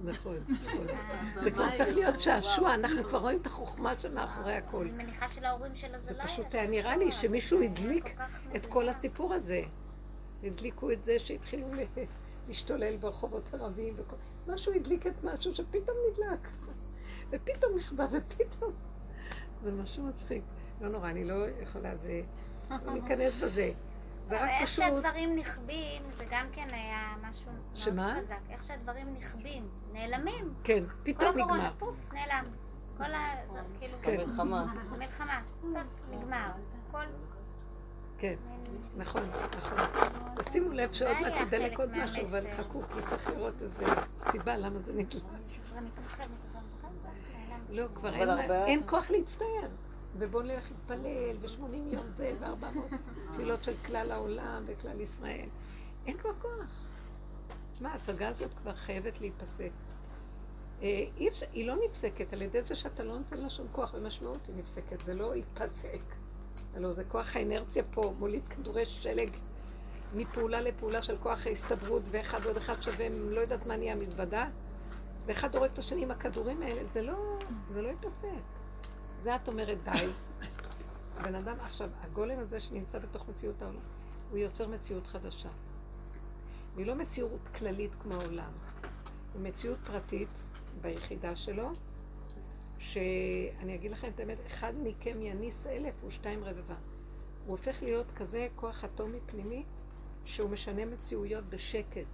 נכון, 0.00 0.36
נכון. 0.64 0.86
זה 1.42 1.50
כבר 1.50 1.64
הופך 1.64 1.88
להיות 1.94 2.20
שעשוע, 2.20 2.74
אנחנו 2.74 3.04
כבר 3.04 3.18
רואים 3.18 3.38
את 3.40 3.46
החוכמה 3.46 4.00
שמאחורי 4.00 4.54
הכל. 4.54 4.86
אני 4.86 5.04
מניחה 5.04 5.28
שלהורים 5.28 5.74
שלה 5.74 5.98
זה 5.98 6.04
זה 6.04 6.14
לא 6.14 6.18
היה. 6.18 6.28
פשוט 6.28 6.46
שעשוע, 6.46 6.60
היה 6.60 6.70
נראה 6.70 6.96
לי 6.96 7.12
שמישהו 7.12 7.58
זה 7.58 7.64
הדליק 7.64 8.04
את 8.56 8.66
כל. 8.66 8.88
הסיפור 8.88 9.34
הזה. 9.34 9.62
הדליקו 10.42 10.90
את 10.90 11.04
זה 11.04 11.18
שהתחילו 11.18 11.66
להשתולל 12.48 12.96
ברחובות 12.96 13.54
ערביים 13.54 13.94
וכל... 13.98 14.16
משהו 14.52 14.72
הדליק 14.72 15.06
את 15.06 15.24
משהו 15.24 15.54
שפתאום 15.54 15.96
נדלק. 16.12 16.48
ופתאום 17.32 17.78
נכבה 17.78 18.04
ופתאום... 18.04 18.72
זה 19.66 19.82
משהו 19.82 20.06
מצחיק. 20.08 20.42
לא 20.80 20.88
נורא, 20.88 21.10
אני 21.10 21.24
לא 21.24 21.34
יכולה, 21.62 21.96
זה... 21.96 22.20
לא 22.70 22.94
ניכנס 22.94 23.42
בזה. 23.42 23.70
זה 24.24 24.42
רק 24.42 24.50
איך 24.60 24.68
פשוט... 24.68 24.84
שהדברים 24.84 25.36
נכבים, 25.36 26.02
זה 26.16 26.24
גם 26.30 26.44
כן 26.54 26.66
היה 26.72 27.14
משהו 27.16 27.52
מאוד 27.52 27.76
שמה? 27.76 28.16
חזק. 28.18 28.36
איך 28.50 28.64
שהדברים 28.64 29.06
נכבים, 29.18 29.62
נעלמים. 29.92 30.52
כן, 30.64 30.78
כל 30.86 31.04
פתאום 31.04 31.28
הקורונה, 31.28 31.56
נגמר. 31.56 31.72
פוף, 31.78 31.96
נעלם. 32.12 32.44
כל 32.96 33.04
ה... 33.04 33.30
זה 33.46 33.58
כאילו... 33.80 33.98
כן. 34.02 34.20
המלחמה. 34.20 34.66
זה 34.82 34.98
מלחמה. 34.98 35.40
טוב, 35.60 35.76
נגמר. 36.10 36.50
כל... 36.92 37.04
כן, 38.18 38.34
נכון, 38.96 39.22
נכון. 39.56 39.78
תשימו 40.36 40.70
לב 40.70 40.92
שעוד 40.92 41.16
מעט 41.22 41.48
תדלק 41.48 41.78
עוד 41.78 41.90
משהו, 41.96 42.28
אבל. 42.28 42.44
חכו, 42.56 42.82
כי 42.82 43.02
צריך 43.08 43.28
לראות 43.28 43.54
איזה 43.62 43.84
סיבה 44.32 44.56
למה 44.56 44.78
זה 44.78 44.92
נדלק. 44.92 45.22
זה 45.66 45.80
מתרחב, 45.80 46.24
מתרחב, 46.38 46.88
נעלם. 47.48 47.55
לא, 47.70 47.86
כבר 47.94 48.14
אין, 48.14 48.28
הרבה- 48.28 48.66
אין 48.66 48.82
כוח 48.88 49.10
להצטער. 49.10 49.68
ובואו 50.18 50.42
נלך 50.42 50.62
להתפלל, 50.70 51.36
ו-80 51.42 51.92
יום 51.94 52.14
זה, 52.14 52.30
ו-400 52.40 52.94
תפילות 53.32 53.64
של 53.64 53.76
כלל 53.76 54.12
העולם 54.12 54.64
וכלל 54.68 55.00
ישראל. 55.00 55.48
אין 56.06 56.18
כבר 56.18 56.32
כוח. 56.32 56.90
מה, 57.80 57.92
ההצגה 57.92 58.28
הזאת 58.28 58.50
כבר 58.54 58.74
חייבת 58.74 59.20
להיפסק. 59.20 59.70
אה, 60.82 61.04
אי 61.18 61.28
אפשר, 61.28 61.46
היא 61.52 61.66
לא 61.66 61.74
נפסקת 61.84 62.32
על 62.32 62.42
ידי 62.42 62.62
זה 62.62 62.74
שאתה 62.76 63.02
לא 63.02 63.18
נותן 63.18 63.36
לה 63.38 63.50
שום 63.50 63.66
כוח 63.68 63.94
ומשמעות, 63.94 64.40
היא 64.48 64.56
נפסקת, 64.62 65.00
זה 65.04 65.14
לא 65.14 65.34
ייפסק. 65.36 66.00
הלוא 66.74 66.92
זה 66.92 67.02
כוח 67.04 67.36
האנרציה 67.36 67.82
פה, 67.94 68.12
מוליד 68.18 68.42
כדורי 68.48 68.86
שלג 68.86 69.30
מפעולה 70.14 70.60
לפעולה 70.60 71.02
של 71.02 71.16
כוח 71.18 71.46
ההסתברות, 71.46 72.02
ואחד 72.10 72.46
עוד 72.46 72.56
אחד 72.56 72.82
שווה, 72.82 73.06
לא 73.08 73.40
יודעת 73.40 73.66
מה 73.66 73.76
נהיה 73.76 73.94
מזוודה, 73.94 74.46
ואחד 75.26 75.56
הורג 75.56 75.70
את 75.70 75.78
השני 75.78 76.02
עם 76.02 76.10
הכדורים 76.10 76.62
האלה, 76.62 76.84
זה 76.84 77.02
לא, 77.02 77.16
זה 77.70 77.82
לא 77.82 77.88
ייפסק. 77.88 78.42
זה 79.22 79.36
את 79.36 79.48
אומרת 79.48 79.78
די. 79.84 80.12
הבן 81.16 81.34
אדם, 81.34 81.54
עכשיו, 81.60 81.88
הגולם 82.00 82.38
הזה 82.38 82.60
שנמצא 82.60 82.98
בתוך 82.98 83.28
מציאות 83.28 83.62
העולם, 83.62 83.80
הוא 84.30 84.38
יוצר 84.38 84.68
מציאות 84.68 85.06
חדשה. 85.06 85.48
והיא 86.74 86.86
לא 86.86 86.94
מציאות 86.94 87.48
כללית 87.58 87.90
כמו 88.00 88.14
העולם. 88.14 88.52
היא 89.34 89.48
מציאות 89.48 89.78
פרטית 89.86 90.38
ביחידה 90.80 91.36
שלו, 91.36 91.68
שאני 92.78 93.74
אגיד 93.74 93.92
לכם 93.92 94.08
את 94.08 94.20
האמת, 94.20 94.38
אחד 94.46 94.72
מכם 94.84 95.22
יניס 95.22 95.66
אלף 95.66 95.94
ושתיים 96.04 96.44
רבבה. 96.44 96.74
הוא 97.46 97.56
הופך 97.56 97.82
להיות 97.82 98.06
כזה 98.16 98.48
כוח 98.54 98.84
אטומי 98.84 99.18
פנימי, 99.30 99.64
שהוא 100.22 100.50
משנה 100.50 100.84
מציאויות 100.84 101.44
בשקט, 101.44 102.06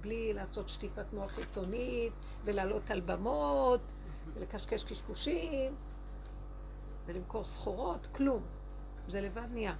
בלי 0.00 0.32
לעשות 0.32 0.68
שטיפת 0.68 1.12
מוח 1.12 1.32
חיצונית, 1.32 2.12
ולעלות 2.44 2.90
על 2.90 3.00
במות, 3.00 3.80
ולקשקש 4.26 4.84
קשקושים, 4.84 5.76
ולמכור 7.06 7.44
סחורות, 7.44 8.06
כלום. 8.06 8.40
זה 8.94 9.20
לבד 9.20 9.48
נהיה. 9.52 9.72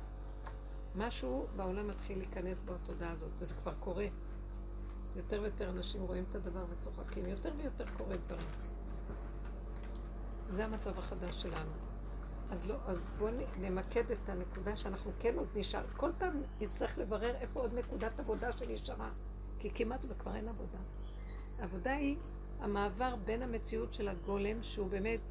משהו 0.95 1.43
בעולם 1.57 1.89
מתחיל 1.89 2.19
להיכנס 2.19 2.61
בתודעה 2.61 3.13
הזאת, 3.13 3.31
וזה 3.39 3.55
כבר 3.55 3.73
קורה. 3.73 4.07
יותר 5.17 5.43
ויותר 5.43 5.69
אנשים 5.69 6.03
רואים 6.03 6.25
את 6.31 6.35
הדבר 6.35 6.65
וצוחקים, 6.71 7.27
יותר 7.27 7.51
ויותר 7.55 7.85
קורה 7.97 8.17
דברים. 8.17 8.49
זה 10.43 10.65
המצב 10.65 10.99
החדש 10.99 11.43
שלנו. 11.43 11.73
אז, 12.51 12.71
לא, 12.71 12.75
אז 12.85 13.03
בואו 13.19 13.33
נמקד 13.57 14.11
את 14.11 14.29
הנקודה 14.29 14.77
שאנחנו 14.77 15.11
כן 15.21 15.35
עוד 15.35 15.49
נשאר. 15.55 15.81
כל 15.97 16.11
פעם 16.19 16.33
נצטרך 16.61 16.99
לברר 16.99 17.35
איפה 17.35 17.61
עוד 17.61 17.73
נקודת 17.79 18.19
עבודה 18.19 18.53
שנשארה, 18.53 19.11
כי 19.63 19.71
כמעט 19.71 20.01
וכבר 20.11 20.37
אין 20.37 20.49
עבודה. 20.49 20.79
העבודה 21.59 21.93
היא 21.93 22.17
המעבר 22.61 23.17
בין 23.27 23.43
המציאות 23.43 23.95
של 23.95 24.09
הגולם, 24.09 24.63
שהוא 24.63 24.91
באמת, 24.91 25.31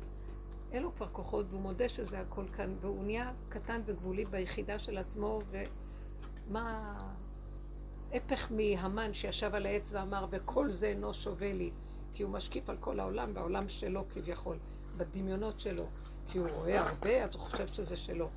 אין 0.72 0.84
לו 0.84 0.95
כבר 0.95 1.08
כוחות, 1.08 1.45
והוא 1.49 1.62
מודה 1.62 1.90
שזה 1.90 2.20
הכל 2.20 2.45
כאן, 2.58 2.70
והוא 2.82 3.03
נהיה 3.03 3.32
קטן 3.49 3.82
וגבולי 3.88 4.26
ביחידה 4.26 4.80
של 4.80 4.98
עצמו, 4.98 5.41
ומה... 6.48 6.94
הפך 8.14 8.52
מהמן 8.52 9.14
שישב 9.14 9.56
על 9.56 9.66
העץ 9.66 9.90
ואמר, 9.91 10.26
וכל 10.32 10.68
זה 10.68 10.88
אינו 10.88 11.14
שווה 11.14 11.52
לי, 11.53 11.72
כי 12.14 12.24
הוא 12.24 12.32
משקיף 12.34 12.70
על 12.70 12.78
כל 12.78 12.99
העולם, 12.99 13.32
והעולם 13.34 13.70
שלו 13.70 14.02
כביכול, 14.10 14.58
בדמיונות 14.99 15.62
שלו. 15.62 15.86
כי 16.32 16.38
הוא 16.38 16.49
רואה 16.49 16.80
הרבה, 16.80 17.24
אז 17.24 17.30
הוא 17.34 17.41
חושב 17.41 17.68
שזה 17.68 17.98
שלו. 17.98 18.30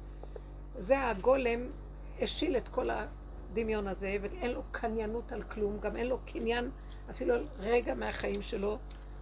זה 0.71 1.09
הגולם 1.09 1.69
השיל 2.21 2.57
את 2.57 2.69
כל 2.69 2.91
הדמיון 3.55 3.87
הזה, 3.87 4.17
ואין 4.23 4.51
לו 4.51 4.63
קניינות 4.73 5.33
על 5.33 5.43
כלום, 5.43 5.79
גם 5.79 5.97
אין 5.97 6.07
לו 6.07 6.19
קניין 6.27 6.71
אפילו 7.11 7.35
על 7.35 7.47
רגע 7.59 7.95
מהחיים 7.95 8.43
שלו. 8.43 8.79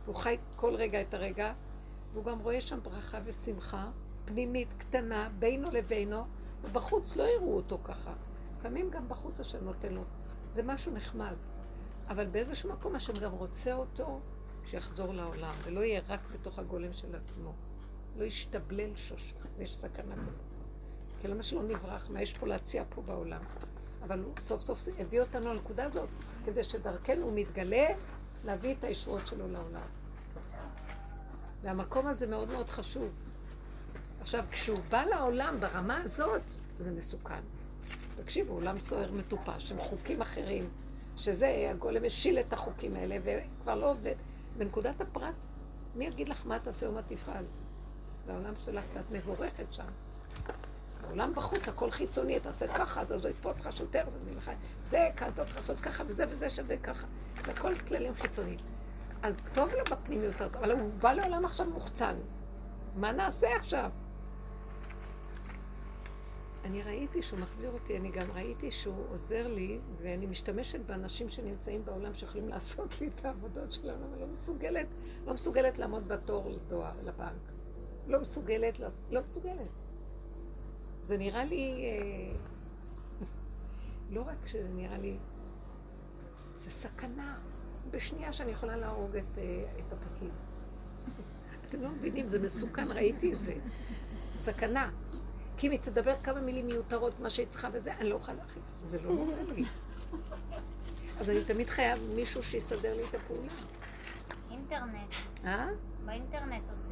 הוא 0.06 0.14
חי 0.14 0.34
כל 0.56 0.74
רגע 0.74 1.00
את 1.00 1.14
הרגע, 1.14 1.52
והוא 2.12 2.24
גם 2.24 2.38
רואה 2.38 2.60
שם 2.60 2.78
ברכה 2.82 3.18
ושמחה, 3.26 3.86
פנימית 4.26 4.68
קטנה 4.78 5.28
בינו 5.38 5.70
לבינו, 5.70 6.22
ובחוץ 6.62 7.16
לא 7.16 7.22
יראו 7.22 7.56
אותו 7.56 7.78
ככה. 7.78 8.14
לפעמים 8.58 8.90
גם 8.90 9.08
בחוץ 9.08 9.40
השם 9.40 9.64
נותן 9.64 9.92
לו. 9.92 10.02
זה 10.42 10.62
משהו 10.62 10.92
נחמד. 10.92 11.36
אבל 12.08 12.26
באיזשהו 12.32 12.72
מקום 12.72 12.96
השם 12.96 13.12
גם 13.12 13.32
רוצה 13.32 13.74
אותו 13.74 14.18
שיחזור 14.70 15.14
לעולם, 15.14 15.54
ולא 15.64 15.80
יהיה 15.80 16.00
רק 16.08 16.20
בתוך 16.34 16.58
הגולם 16.58 16.92
של 16.92 17.16
עצמו. 17.16 17.54
לא 18.16 18.24
ישתבלל 18.24 18.94
שוש, 18.94 19.34
יש 19.58 19.76
סכנה 19.76 20.14
כזאת. 20.16 20.44
כי 21.20 21.28
למה 21.28 21.42
שלא 21.42 21.62
נברח? 21.62 22.10
מה 22.10 22.22
יש 22.22 22.32
פה 22.32 22.46
להציע 22.46 22.84
פה 22.94 23.02
בעולם? 23.02 23.42
אבל 24.02 24.22
הוא 24.22 24.34
סוף 24.46 24.60
סוף 24.60 24.80
הביא 24.98 25.20
אותנו 25.20 25.52
לנקודה 25.52 25.84
הזאת, 25.84 26.10
כדי 26.44 26.64
שדרכנו 26.64 27.22
הוא 27.22 27.32
מתגלה 27.36 27.86
להביא 28.44 28.74
את 28.74 28.84
הישועות 28.84 29.26
שלו 29.26 29.46
לעולם. 29.46 29.88
והמקום 31.62 32.06
הזה 32.06 32.26
מאוד 32.26 32.50
מאוד 32.50 32.66
חשוב. 32.66 33.16
עכשיו, 34.20 34.44
כשהוא 34.50 34.78
בא 34.88 35.04
לעולם 35.04 35.60
ברמה 35.60 36.00
הזאת, 36.00 36.42
זה 36.70 36.90
מסוכן. 36.90 37.42
תקשיבו, 38.16 38.54
עולם 38.54 38.80
סוער 38.80 39.12
מטופש, 39.12 39.72
עם 39.72 39.78
חוקים 39.78 40.22
אחרים, 40.22 40.64
שזה, 41.16 41.68
הגולם 41.70 42.04
השיל 42.04 42.38
את 42.38 42.52
החוקים 42.52 42.96
האלה, 42.96 43.16
וכבר 43.24 43.74
לא 43.74 43.90
עובד. 43.90 44.14
בנקודת 44.58 45.00
הפרט, 45.00 45.34
מי 45.94 46.06
יגיד 46.06 46.28
לך 46.28 46.46
מה 46.46 46.58
תעשה 46.58 46.88
ומה 46.88 47.02
תפעל? 47.02 47.44
זה 48.24 48.32
העולם 48.32 48.52
שלך, 48.64 48.84
ואת 48.94 49.10
מבורכת 49.10 49.74
שם. 49.74 49.82
העולם 51.12 51.34
בחוץ, 51.34 51.68
הכל 51.68 51.90
חיצוני, 51.90 52.36
אתה 52.36 52.48
עושה 52.48 52.66
ככה, 52.66 53.00
אז 53.00 53.26
יתפוס 53.26 53.60
לך 53.60 53.76
שוטר, 53.76 54.10
זה 54.10 54.18
מלחם. 54.34 54.52
זה, 54.76 54.98
כאן 55.16 55.30
טוב 55.36 55.48
לך 55.48 55.56
לעשות 55.56 55.80
ככה, 55.80 56.04
וזה 56.08 56.24
וזה 56.30 56.50
שווה 56.50 56.76
ככה. 56.76 57.06
זה 57.44 57.52
הכל 57.52 57.78
כללים 57.78 58.14
חיצוניים. 58.14 58.60
אז 59.22 59.40
טוב 59.54 59.70
לו 59.70 59.96
בפנימיות, 59.96 60.42
אבל 60.42 60.72
הוא 60.72 60.92
בא 60.94 61.12
לעולם 61.12 61.44
עכשיו 61.44 61.66
מוחצן. 61.70 62.14
מה 62.96 63.12
נעשה 63.12 63.56
עכשיו? 63.56 63.90
אני 66.64 66.82
ראיתי 66.82 67.22
שהוא 67.22 67.40
מחזיר 67.40 67.70
אותי, 67.70 67.96
אני 67.96 68.10
גם 68.12 68.30
ראיתי 68.30 68.72
שהוא 68.72 69.06
עוזר 69.08 69.48
לי, 69.48 69.78
ואני 70.02 70.26
משתמשת 70.26 70.86
באנשים 70.86 71.30
שנמצאים 71.30 71.82
בעולם 71.82 72.12
שיכולים 72.14 72.48
לעשות 72.48 73.00
לי 73.00 73.08
את 73.08 73.24
העבודות 73.24 73.72
שלנו, 73.72 74.06
אבל 74.10 74.20
לא 74.20 74.32
מסוגלת, 74.32 74.86
לא 75.26 75.34
מסוגלת 75.34 75.78
לעמוד 75.78 76.08
בתור 76.08 76.46
לדואר, 76.50 76.94
לבנק. 76.96 77.52
לא 78.08 78.20
מסוגלת, 78.20 78.80
לא, 78.80 78.88
לא 79.10 79.20
מסוגלת. 79.24 79.91
זה 81.02 81.18
נראה 81.18 81.44
לי, 81.44 81.80
אה, 81.82 82.38
לא 84.08 84.22
רק 84.22 84.36
שזה 84.46 84.74
נראה 84.74 84.98
לי, 84.98 85.16
זה 86.60 86.70
סכנה. 86.70 87.38
בשנייה 87.90 88.32
שאני 88.32 88.50
יכולה 88.50 88.76
להרוג 88.76 89.16
את, 89.16 89.38
אה, 89.38 89.70
את 89.70 89.92
הפקיד. 89.92 90.32
אתם 91.68 91.80
לא 91.80 91.88
מבינים, 91.88 92.26
זה 92.26 92.46
מסוכן, 92.46 92.92
ראיתי 92.92 93.32
את 93.32 93.42
זה. 93.42 93.54
סכנה. 94.34 94.88
כי 95.56 95.66
אם 95.66 95.72
היא 95.72 95.80
תדבר 95.80 96.20
כמה 96.20 96.40
מילים 96.40 96.66
מיותרות, 96.66 97.20
מה 97.20 97.30
שהיא 97.30 97.46
צריכה 97.46 97.68
וזה, 97.72 97.92
אני 97.94 98.08
לא 98.08 98.14
אוכל 98.14 98.32
להכין. 98.32 98.62
זה 98.84 99.02
לא 99.02 99.14
נורא 99.14 99.52
לי. 99.54 99.64
אז 101.20 101.28
אני 101.28 101.44
תמיד 101.44 101.70
חייב 101.70 102.02
מישהו 102.16 102.42
שיסדר 102.42 102.96
לי 102.96 103.04
את 103.08 103.14
הפעולה. 103.14 103.52
אינטרנט. 104.50 105.14
אה? 105.44 105.66
באינטרנט 106.06 106.70
עושים. 106.70 106.91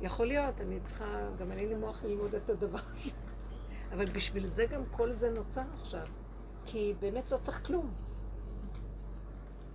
יכול 0.00 0.26
להיות, 0.26 0.60
אני 0.60 0.80
צריכה, 0.80 1.30
גם 1.40 1.52
אין 1.52 1.68
לי 1.68 1.74
מוח 1.74 2.04
ללמוד 2.04 2.34
את 2.34 2.48
הדבר 2.48 2.78
הזה. 2.86 3.10
אבל 3.92 4.10
בשביל 4.10 4.46
זה 4.46 4.66
גם 4.66 4.80
כל 4.96 5.12
זה 5.12 5.30
נוצר 5.30 5.72
עכשיו. 5.72 6.06
כי 6.66 6.94
באמת 7.00 7.30
לא 7.30 7.36
צריך 7.36 7.66
כלום. 7.66 7.90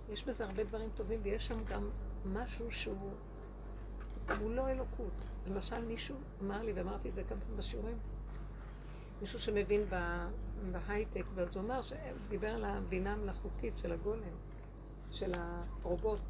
יש 0.08 0.28
בזה 0.28 0.44
הרבה 0.44 0.64
דברים 0.64 0.88
טובים, 0.96 1.20
ויש 1.22 1.46
שם 1.46 1.64
גם 1.64 1.90
משהו 2.26 2.72
שהוא 2.72 3.12
הוא 4.28 4.54
לא 4.54 4.68
אלוקות. 4.68 5.12
למשל, 5.46 5.80
מישהו 5.80 6.16
אמר 6.42 6.62
לי, 6.62 6.72
ואמרתי 6.72 7.08
את 7.08 7.14
זה 7.14 7.22
כמה 7.24 7.40
פעמים 7.40 7.58
בשיעורים, 7.58 7.98
מישהו 9.20 9.38
שמבין 9.38 9.84
בהייטק, 10.72 11.24
ואז 11.34 11.56
הוא 11.56 11.64
אמר, 11.64 11.80
דיבר 12.28 12.48
על 12.48 12.64
הבינה 12.64 13.12
המלאכותית 13.12 13.74
של 13.82 13.92
הגולם, 13.92 14.32
של 15.12 15.32
הרובוט, 15.34 16.20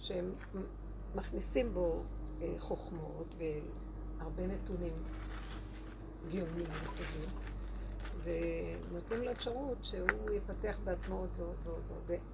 שהם 0.00 0.26
מכניסים 1.14 1.72
בו 1.74 2.04
חוכמות 2.58 3.26
והרבה 3.38 4.42
נתונים 4.42 4.92
גאוניים 6.32 6.70
וטובים. 6.70 7.50
ונותנים 8.24 9.22
לו 9.22 9.30
אפשרות 9.30 9.78
שהוא 9.84 10.30
יפתח 10.36 10.80
בעצמו 10.84 11.16
עוד 11.16 11.30
ועוד 11.38 11.56
ועוד. 11.66 11.80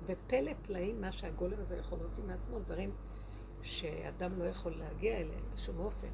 ופלא 0.06 0.54
פלאים, 0.66 1.00
מה 1.00 1.12
שהגולם 1.12 1.52
הזה 1.52 1.76
יכול 1.76 1.98
להוציא 1.98 2.24
מעצמו, 2.24 2.60
דברים 2.60 2.90
שאדם 3.62 4.30
לא 4.38 4.44
יכול 4.44 4.72
להגיע 4.78 5.16
אליהם 5.16 5.44
בשום 5.54 5.78
אופן. 5.78 6.08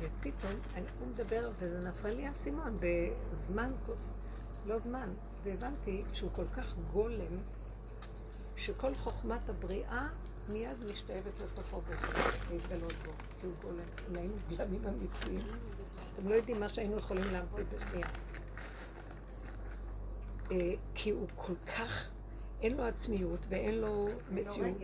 ופתאום, 0.00 0.52
הוא 1.00 1.08
מדבר, 1.08 1.50
וזה 1.60 1.88
נפל 1.88 2.08
לי 2.08 2.26
האסימון, 2.26 2.70
בזמן, 2.70 3.72
לא 4.66 4.78
זמן, 4.78 5.14
והבנתי 5.44 6.04
שהוא 6.14 6.30
כל 6.30 6.48
כך 6.48 6.76
גולם, 6.92 7.32
שכל 8.62 8.94
חוכמת 8.94 9.48
הבריאה 9.48 10.06
מיד 10.48 10.84
משתאבת 10.84 11.40
לתוכו 11.40 11.82
ולהתגלות 11.82 12.92
בו, 12.92 13.12
כי 13.40 13.46
הוא 13.46 13.54
גולם. 13.62 13.84
אם 14.08 14.16
היינו 14.16 14.34
גלמים 14.50 14.86
אמיתיים, 14.86 15.46
אתם 16.14 16.28
לא 16.28 16.34
יודעים 16.34 16.60
מה 16.60 16.68
שהיינו 16.68 16.96
יכולים 16.96 17.24
להמציא 17.24 17.64
בשנייה. 17.74 18.08
אה, 20.50 20.56
כי 20.94 21.10
הוא 21.10 21.28
כל 21.36 21.56
כך, 21.56 22.10
אין 22.62 22.76
לו 22.76 22.84
עצמיות 22.84 23.40
ואין 23.48 23.78
לו 23.78 24.06
מציאות. 24.30 24.76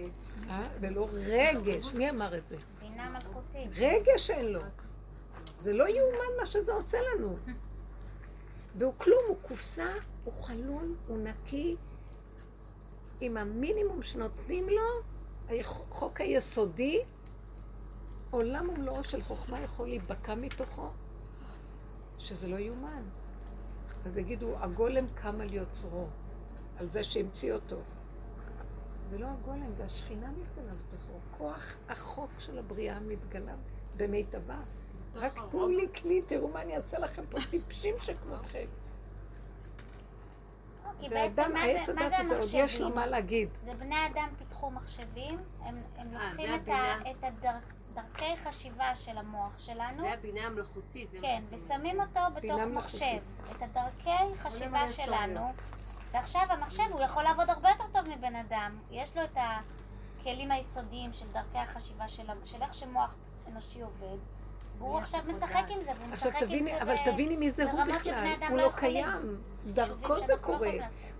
אה? 0.50 0.68
ולא 0.80 1.08
רגש. 1.12 1.92
מי 1.94 2.10
אמר 2.10 2.38
את 2.38 2.48
זה? 2.48 2.56
בינה 2.80 3.10
מלכותית. 3.10 3.70
רגש 3.76 4.30
אין 4.30 4.46
לו. 4.46 4.60
זה 5.58 5.72
לא 5.72 5.88
יאומן 5.88 6.40
מה 6.40 6.46
שזה 6.46 6.72
עושה 6.72 6.98
לנו. 6.98 7.36
והוא 8.78 8.94
כלום, 8.96 9.24
הוא 9.28 9.36
קופסה, 9.48 9.92
הוא 10.24 10.34
חלול, 10.34 10.96
הוא 11.06 11.18
נקי, 11.18 11.76
עם 13.20 13.36
המינימום 13.36 14.02
שנותנים 14.02 14.64
לו, 14.68 15.58
החוק 15.60 16.20
היסודי, 16.20 17.00
עולם 18.30 18.68
ומלואו 18.68 19.04
של 19.04 19.22
חוכמה 19.22 19.60
יכול 19.60 19.86
להיבקע 19.86 20.34
מתוכו, 20.34 20.86
שזה 22.18 22.48
לא 22.48 22.56
יאומן. 22.56 23.04
אז 24.06 24.16
יגידו, 24.16 24.56
הגולם 24.58 25.04
קם 25.14 25.40
על 25.40 25.54
יוצרו, 25.54 26.06
על 26.76 26.88
זה 26.88 27.04
שהמציא 27.04 27.52
אותו. 27.52 27.76
זה 29.10 29.18
לא 29.18 29.26
הגולם, 29.26 29.68
זה 29.68 29.84
השכינה 29.84 30.30
מתגלה 30.30 30.72
בתוכו. 30.74 31.38
כוח 31.38 31.76
החוק 31.88 32.30
של 32.38 32.58
הבריאה 32.58 33.00
מתגלה 33.00 33.54
במיטבה. 33.98 34.60
רק 35.14 35.32
תנו 35.50 35.68
לי 35.68 35.88
כלי, 35.94 36.20
תראו 36.28 36.48
מה 36.48 36.62
אני 36.62 36.76
אעשה 36.76 36.98
לכם 36.98 37.26
פה, 37.26 37.38
טיפשים 37.50 37.94
שכמותכם. 38.02 38.66
כי 41.00 41.08
בעצם 41.08 41.52
מה 41.54 41.60
זה, 41.86 41.92
מה 41.94 42.22
זה 42.24 42.38
עוד 42.38 42.48
יש 42.52 42.80
לו 42.80 42.86
המחשבים? 42.86 42.94
מה 42.94 43.06
להגיד. 43.06 43.48
זה 43.48 43.72
בני 43.80 44.06
אדם 44.06 44.28
פיתחו 44.38 44.70
מחשבים, 44.70 45.34
הם, 45.64 45.74
הם 45.98 46.16
אה, 46.16 46.24
לוקחים 46.24 46.54
את, 46.54 46.68
ה. 46.68 47.10
את 47.10 47.24
הדרכי 47.24 48.36
חשיבה 48.36 48.94
של 48.96 49.18
המוח 49.18 49.58
שלנו, 49.58 50.02
זה 50.02 50.12
הבינה 50.12 50.46
המלאכותית. 50.46 51.10
כן, 51.20 51.42
ושמים 51.44 52.00
אותו 52.00 52.20
בתוך. 52.36 52.60
מחשב, 52.60 53.18
את 53.50 53.62
הדרכי 53.62 54.38
חשיבה 54.38 54.92
שלנו, 54.92 55.40
ועכשיו 56.12 56.42
המחשב 56.48 56.82
הוא 56.92 57.00
יכול 57.00 57.22
לעבוד 57.22 57.50
הרבה 57.50 57.68
יותר 57.68 57.84
טוב 57.92 58.08
מבן 58.08 58.36
אדם, 58.36 58.76
יש 58.90 59.16
לו 59.16 59.24
את 59.24 59.36
הכלים 59.36 60.50
היסודיים 60.50 61.12
של 61.12 61.32
דרכי 61.32 61.58
החשיבה 61.58 62.08
של, 62.08 62.22
של 62.44 62.62
איך 62.62 62.74
שמוח 62.74 63.14
אנושי 63.48 63.80
עובד, 63.80 64.18
והוא 64.78 64.98
עכשיו 64.98 65.20
משחק 65.28 65.64
עם 65.68 65.82
זה, 65.82 65.90
והוא 65.98 66.12
עכשיו 66.12 66.30
משחק 66.30 66.42
עם 66.42 66.48
תביני, 66.48 66.70
זה 66.70 66.82
אבל 66.82 66.94
ב- 66.94 67.10
תביני 67.12 67.36
מי 67.36 67.50
זה 67.50 67.70
הוא 67.72 67.84
בכלל, 67.84 68.34
הוא 68.48 68.58
לא. 68.58 68.70
קיים. 68.76 69.20
דרכו 69.66 70.26
זה 70.26 70.32
קורה. 70.40 70.70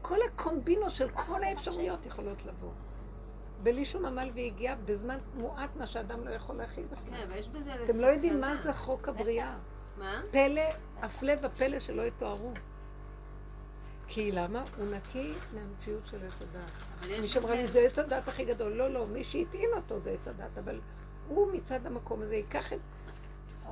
כל 0.02 0.16
הקומבינות 0.32 0.94
של 0.94 1.08
כל 1.10 1.44
האפשרויות 1.44 2.06
יכולות 2.06 2.46
לבוא. 2.46 2.72
בלי 3.62 3.84
שום 3.84 4.06
עמל 4.06 4.30
ויגיעה, 4.34 4.74
בזמן 4.84 5.18
מועט 5.34 5.76
מה 5.76 5.86
שאדם 5.86 6.18
לא 6.18 6.30
יכול 6.30 6.56
להכיל 6.56 6.86
בכלל. 6.86 7.10
כן, 7.10 7.26
אבל 7.26 7.38
יש 7.38 7.46
בזה 7.48 7.84
אתם 7.84 8.00
לא 8.00 8.06
יודעים. 8.06 8.40
מה 8.40 8.56
זה 8.56 8.72
חוק 8.72 9.08
הבריאה. 9.08 9.56
מה? 9.98 10.20
פלא, 10.32 10.62
הפלא 11.02 11.32
ופלא 11.42 11.78
שלא 11.78 12.02
יתוארו. 12.02 12.54
כי 14.08 14.32
למה? 14.32 14.64
הוא 14.76 14.86
נקי 14.86 15.34
מהמציאות 15.52 16.04
של 16.06 16.26
עץ 16.26 16.42
הדת. 16.42 17.20
מי 17.20 17.28
שאמרה 17.28 17.54
לי, 17.54 17.66
זה 17.66 17.78
עץ 17.80 17.98
הדת 17.98 18.28
הכי 18.28 18.44
גדול. 18.44 18.72
לא, 18.72 18.90
לא, 18.90 19.06
מי 19.06 19.24
שהטעין 19.24 19.70
אותו 19.76 20.00
זה 20.00 20.10
עץ 20.10 20.28
הדת, 20.28 20.58
אבל 20.58 20.80
הוא 21.28 21.52
מצד 21.54 21.86
המקום 21.86 22.22
הזה 22.22 22.36
ייקח 22.36 22.72
את... 22.72 22.78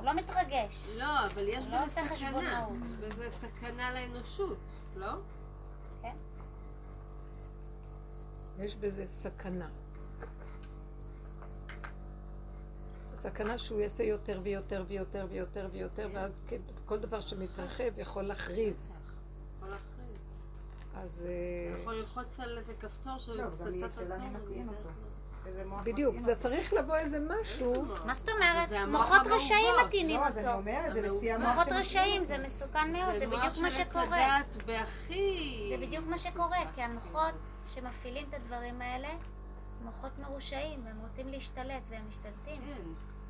לא 0.07 0.13
מתרגש. 0.13 0.89
לא, 0.95 1.25
אבל 1.25 1.47
יש 1.47 1.65
לא 1.65 1.83
בזה 1.83 1.91
סכנה. 1.91 2.67
וזה 2.99 3.31
סכנה 3.31 3.91
לאנושות, 3.93 4.61
לא? 4.95 5.11
כן? 6.01 6.13
יש 8.59 8.75
בזה 8.75 9.07
סכנה. 9.07 9.67
סכנה 13.15 13.57
שהוא 13.57 13.81
יעשה 13.81 14.03
יותר 14.03 14.39
ויותר 14.43 14.83
ויותר 14.87 15.27
ויותר 15.31 15.67
ויותר, 15.73 16.09
ואז 16.13 16.47
כן, 16.49 16.61
כל 16.85 16.99
דבר 16.99 17.19
שמתרחב 17.19 17.97
יכול 17.97 18.23
להחריב. 18.23 18.75
יכול 19.55 19.69
להחריב. 19.69 20.17
אז 20.95 21.25
אה, 21.27 21.79
יכול 21.81 21.95
ללחוץ 21.95 22.39
על 22.39 22.57
איזה 22.57 22.73
כפתור 22.81 23.17
של 23.17 23.45
פצצת 23.45 23.95
שאלה 23.95 24.17
בדיוק, 25.85 26.15
זה. 26.19 26.35
צריך 26.35 26.73
לבוא 26.73 26.95
איזה 26.95 27.17
משהו, 27.29 27.83
מה 28.05 28.13
זאת 28.13 28.29
אומרת? 28.29 28.71
מוחות. 28.87 29.21
רשעים 29.25 29.75
לא, 29.75 29.81
אז 29.81 30.37
אני 30.37 30.47
אותו. 30.47 30.53
אומרת, 30.53 30.93
זה 30.93 31.01
לפי 31.01 31.31
המוח 31.31 31.55
מוחות 31.55 31.67
רשעים. 31.71 32.23
זה 32.23 32.37
מסוכן 32.37 32.91
מאוד, 32.91 33.19
זה 33.19 33.27
בדיוק 33.27 33.57
מה 33.61 33.71
שקורה. 33.71 34.41
זה 35.69 35.77
בדיוק 35.81 36.05
מה 36.07 36.17
שקורה, 36.17 36.57
כי 36.75 36.81
המוחות 36.81 37.33
שמפעילים 37.73 38.25
את 38.29 38.33
הדברים 38.33 38.81
האלה, 38.81 39.07
מוחות 39.81 40.19
מרושעים, 40.19 40.79
והם 40.85 40.95
רוצים 41.09 41.27
להשתלט, 41.27 41.89
והם 41.89 42.01
משתלטים. 42.09 42.61
כן. 42.63 42.81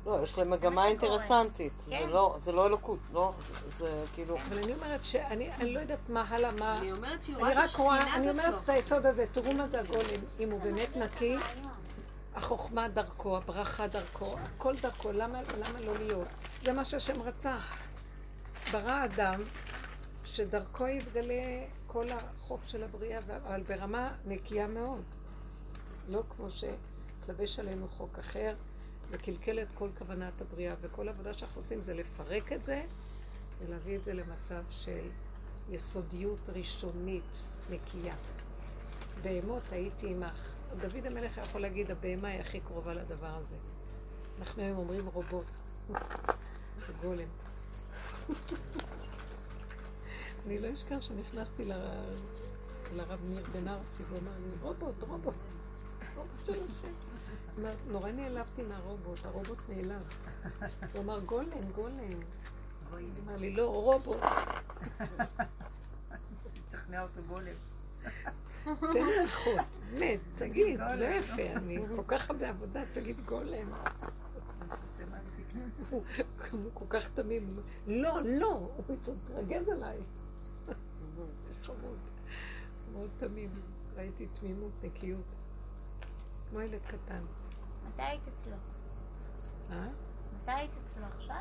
לא, 0.06 0.20
יש 0.24 0.38
להם 0.38 0.50
מגמה. 0.50 0.86
אינטרסנטית. 0.86 1.72
זה 1.78 1.96
כן. 1.98 2.08
לא- 2.08 2.36
זה 2.38 2.52
לא 2.52 2.66
אלוקות, 2.66 2.98
לא? 3.12 3.32
זה 3.66 4.04
כאילו... 4.14 4.36
אבל 4.38 4.58
אני 4.64 4.74
אומרת 4.74 5.04
שאני 5.04 5.52
אני 5.52 5.74
לא 5.74 5.80
יודעת 5.80 6.08
מה 6.08 6.24
הלאה, 6.28 6.50
מה... 6.52 6.78
אני 6.78 6.92
אומרת 6.92 7.22
שהיא 7.24 7.36
רואה 7.36 7.52
את 7.52 7.56
רק 7.56 7.76
רואה, 7.76 7.96
השכינה 7.96 8.16
אני 8.16 8.30
אומרת. 8.30 8.64
את 8.64 8.68
היסוד 8.68 9.06
הזה, 9.06 9.24
תראו 9.34 9.52
מה 9.52 9.66
זה 9.68 9.80
הגולם, 9.80 10.20
אם 10.40 10.50
הוא 10.50 10.60
באמת 10.62 10.96
נקי, 10.96 11.36
החוכמה 12.38 12.88
דרכו, 12.88 13.36
הברכה 13.36 13.88
דרכו, 13.88 14.36
הכל 14.38 14.74
דרכו, 14.82 15.12
למה, 15.12 15.42
למה 15.58 15.80
לא 15.80 15.98
להיות? 15.98 16.28
זה 16.62 16.72
מה 16.72 16.84
שהשם 16.84 17.22
רצה. 17.22 17.58
ברא 18.72 19.04
אדם, 19.04 19.40
שדרכו 20.24 20.86
יתגלה 20.86 21.68
כל 21.86 22.06
החוק 22.10 22.60
של 22.66 22.82
הבריאה, 22.82 23.18
אבל 23.18 23.62
ברמה 23.68 24.14
נקייה 24.24 24.66
מאוד. 24.66 25.04
לא 26.08 26.22
כמו 26.36 26.46
שהתלבש 26.50 27.58
עלינו 27.58 27.88
חוק 27.88 28.18
אחר, 28.18 28.54
וקלקל 29.10 29.62
את 29.62 29.68
כל 29.74 29.88
כוונת 29.98 30.40
הבריאה, 30.40 30.74
וכל 30.82 31.08
העבודה 31.08 31.34
שאנחנו 31.34 31.60
עושים 31.60 31.80
זה 31.80 31.94
לפרק 31.94 32.52
את 32.52 32.64
זה, 32.64 32.80
ולהביא 33.60 33.96
את 33.96 34.04
זה 34.04 34.14
למצב 34.14 34.62
של 34.80 35.08
יסודיות 35.68 36.48
ראשונית, 36.48 37.36
נקייה. 37.70 38.16
בהמות 39.24 39.62
הייתי 39.70 40.14
עמך. 40.14 40.57
דוד 40.76 41.06
המלך 41.06 41.36
יכול 41.36 41.60
להגיד, 41.60 41.90
הבהמה 41.90 42.28
היא 42.28 42.40
הכי 42.40 42.60
קרובה 42.60 42.94
לדבר 42.94 43.26
הזה. 43.34 43.56
אנחנו 44.38 44.62
היום 44.62 44.76
אומרים 44.78 45.06
רובוט, 45.06 45.46
גולם. 47.02 47.28
אני 50.46 50.58
לא 50.60 50.74
אשכח 50.74 50.96
שנכנסתי 51.00 51.64
ל- 51.64 51.72
לרב 52.90 53.20
ניר 53.20 53.42
בן 53.54 53.68
ארצי, 53.68 54.02
והוא 54.02 54.18
אמר 54.18 54.38
לי, 54.38 54.56
רובוט, 54.62 55.02
רובוט, 55.02 55.34
נורא 57.88 58.10
נעלבתי 58.10 58.62
מהרובוט, 58.62 59.26
הרובוט 59.26 59.58
נעלב. 59.68 60.08
הוא 60.94 61.02
אמר, 61.04 61.20
גולם, 61.20 61.72
גולם. 61.74 61.98
אמר 63.22 63.36
לי, 63.36 63.50
לא, 63.50 63.66
רובוט. 63.70 64.16
תשכנע 66.66 67.02
אותו 67.02 67.22
גולם. 67.28 67.54
תן 68.80 69.04
לי 69.06 69.24
אחות, 69.24 69.66
באמת, 69.92 70.20
תגיד, 70.38 70.80
לא 70.80 71.04
יפה, 71.04 71.42
אני 71.42 71.78
כל 71.96 72.02
כך 72.06 72.30
הרבה 72.30 72.48
עבודה, 72.48 72.80
תגיד 72.94 73.20
גולם. 73.20 73.68
הוא 76.50 76.70
כל 76.74 76.84
כך 76.90 77.14
תמים, 77.14 77.54
לא, 77.86 78.20
לא, 78.24 78.58
הוא 78.76 78.84
מתרגז 78.98 79.68
עליי. 79.68 79.98
חמוד, 81.62 81.98
מאוד 82.92 83.10
תמים, 83.18 83.48
ראיתי 83.96 84.26
תמימות, 84.40 84.84
נקיות, 84.84 85.32
כמו 86.50 86.60
ילד 86.60 86.84
קטן. 86.84 87.24
מתי 87.84 88.02
היית 88.02 88.22
אצלו? 88.34 88.56
אה? 89.70 89.86
מתי 90.36 90.50
היית 90.50 90.70
אצלו 90.70 91.04
עכשיו? 91.04 91.40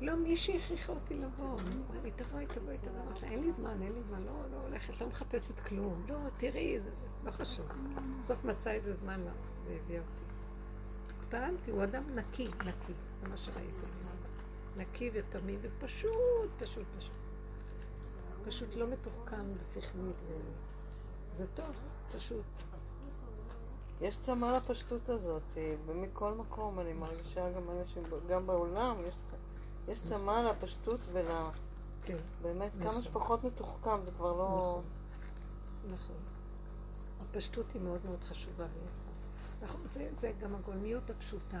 לא, 0.00 0.16
מישהי 0.16 0.56
הכריחה 0.56 0.92
אותי 0.92 1.14
לבוא. 1.14 1.60
אמרה 1.60 2.02
לי, 2.02 2.10
תבואי, 2.10 2.46
תבואי, 2.46 2.78
תבואי. 2.78 3.02
אמרתי 3.04 3.26
לה, 3.26 3.32
אין 3.32 3.44
לי 3.44 3.52
זמן, 3.52 3.82
אין 3.82 3.92
לי 3.92 4.04
זמן, 4.04 4.22
לא, 4.22 4.32
לא 4.50 4.60
הולכת, 4.60 5.00
לא 5.00 5.06
מחפשת 5.06 5.60
כלום. 5.60 6.06
לא, 6.08 6.16
תראי, 6.36 6.80
זה, 6.80 6.90
לא 7.24 7.30
חשוב. 7.30 7.66
בסוף 8.20 8.44
מצא 8.44 8.70
איזה 8.70 8.94
זמן 8.94 9.20
לה, 9.20 9.32
והביאה 9.66 10.00
אותי. 10.00 10.36
התפעלתי, 11.08 11.70
הוא 11.70 11.84
אדם 11.84 12.02
נקי, 12.14 12.48
נקי, 12.48 12.94
זה 13.20 13.28
מה 13.28 13.36
שראיתי. 13.36 13.86
נקי 14.76 15.10
ותמים 15.14 15.58
ופשוט, 15.62 16.50
פשוט, 16.60 16.86
פשוט. 16.86 17.12
פשוט 18.46 18.76
לא 18.76 18.90
מתוחכם 18.90 19.48
בשכלית. 19.48 20.16
ו- 20.28 20.52
זה 21.28 21.46
טוב, 21.46 21.74
פשוט. 22.16 22.46
יש 24.00 24.16
צמא 24.16 24.46
לפשטות 24.46 25.08
הזאת, 25.08 25.42
היא 25.56 25.76
מכל 25.86 26.34
מקום, 26.34 26.80
אני 26.80 26.94
מרגישה 26.94 27.40
גם 27.56 27.62
אנשים, 27.70 28.02
גם 28.30 28.46
בעולם, 28.46 28.96
יש, 28.98 29.14
יש 29.88 30.02
צמא 30.02 30.50
לפשטות 30.50 31.00
ול... 31.12 31.26
כן, 32.06 32.18
באמת, 32.42 32.74
נכון. 32.74 32.92
כמה 32.92 33.02
שפחות 33.02 33.44
מתוחכם, 33.44 34.04
זה 34.04 34.10
כבר 34.10 34.30
לא... 34.30 34.82
נכון. 35.88 36.16
הפשטות 37.20 37.66
היא 37.74 37.82
מאוד 37.82 38.04
מאוד 38.04 38.24
חשובה. 38.28 38.66
נכון, 39.62 39.86
זה, 39.90 40.10
זה 40.16 40.32
גם 40.40 40.54
הגולמיות 40.54 41.10
הפשוטה. 41.10 41.60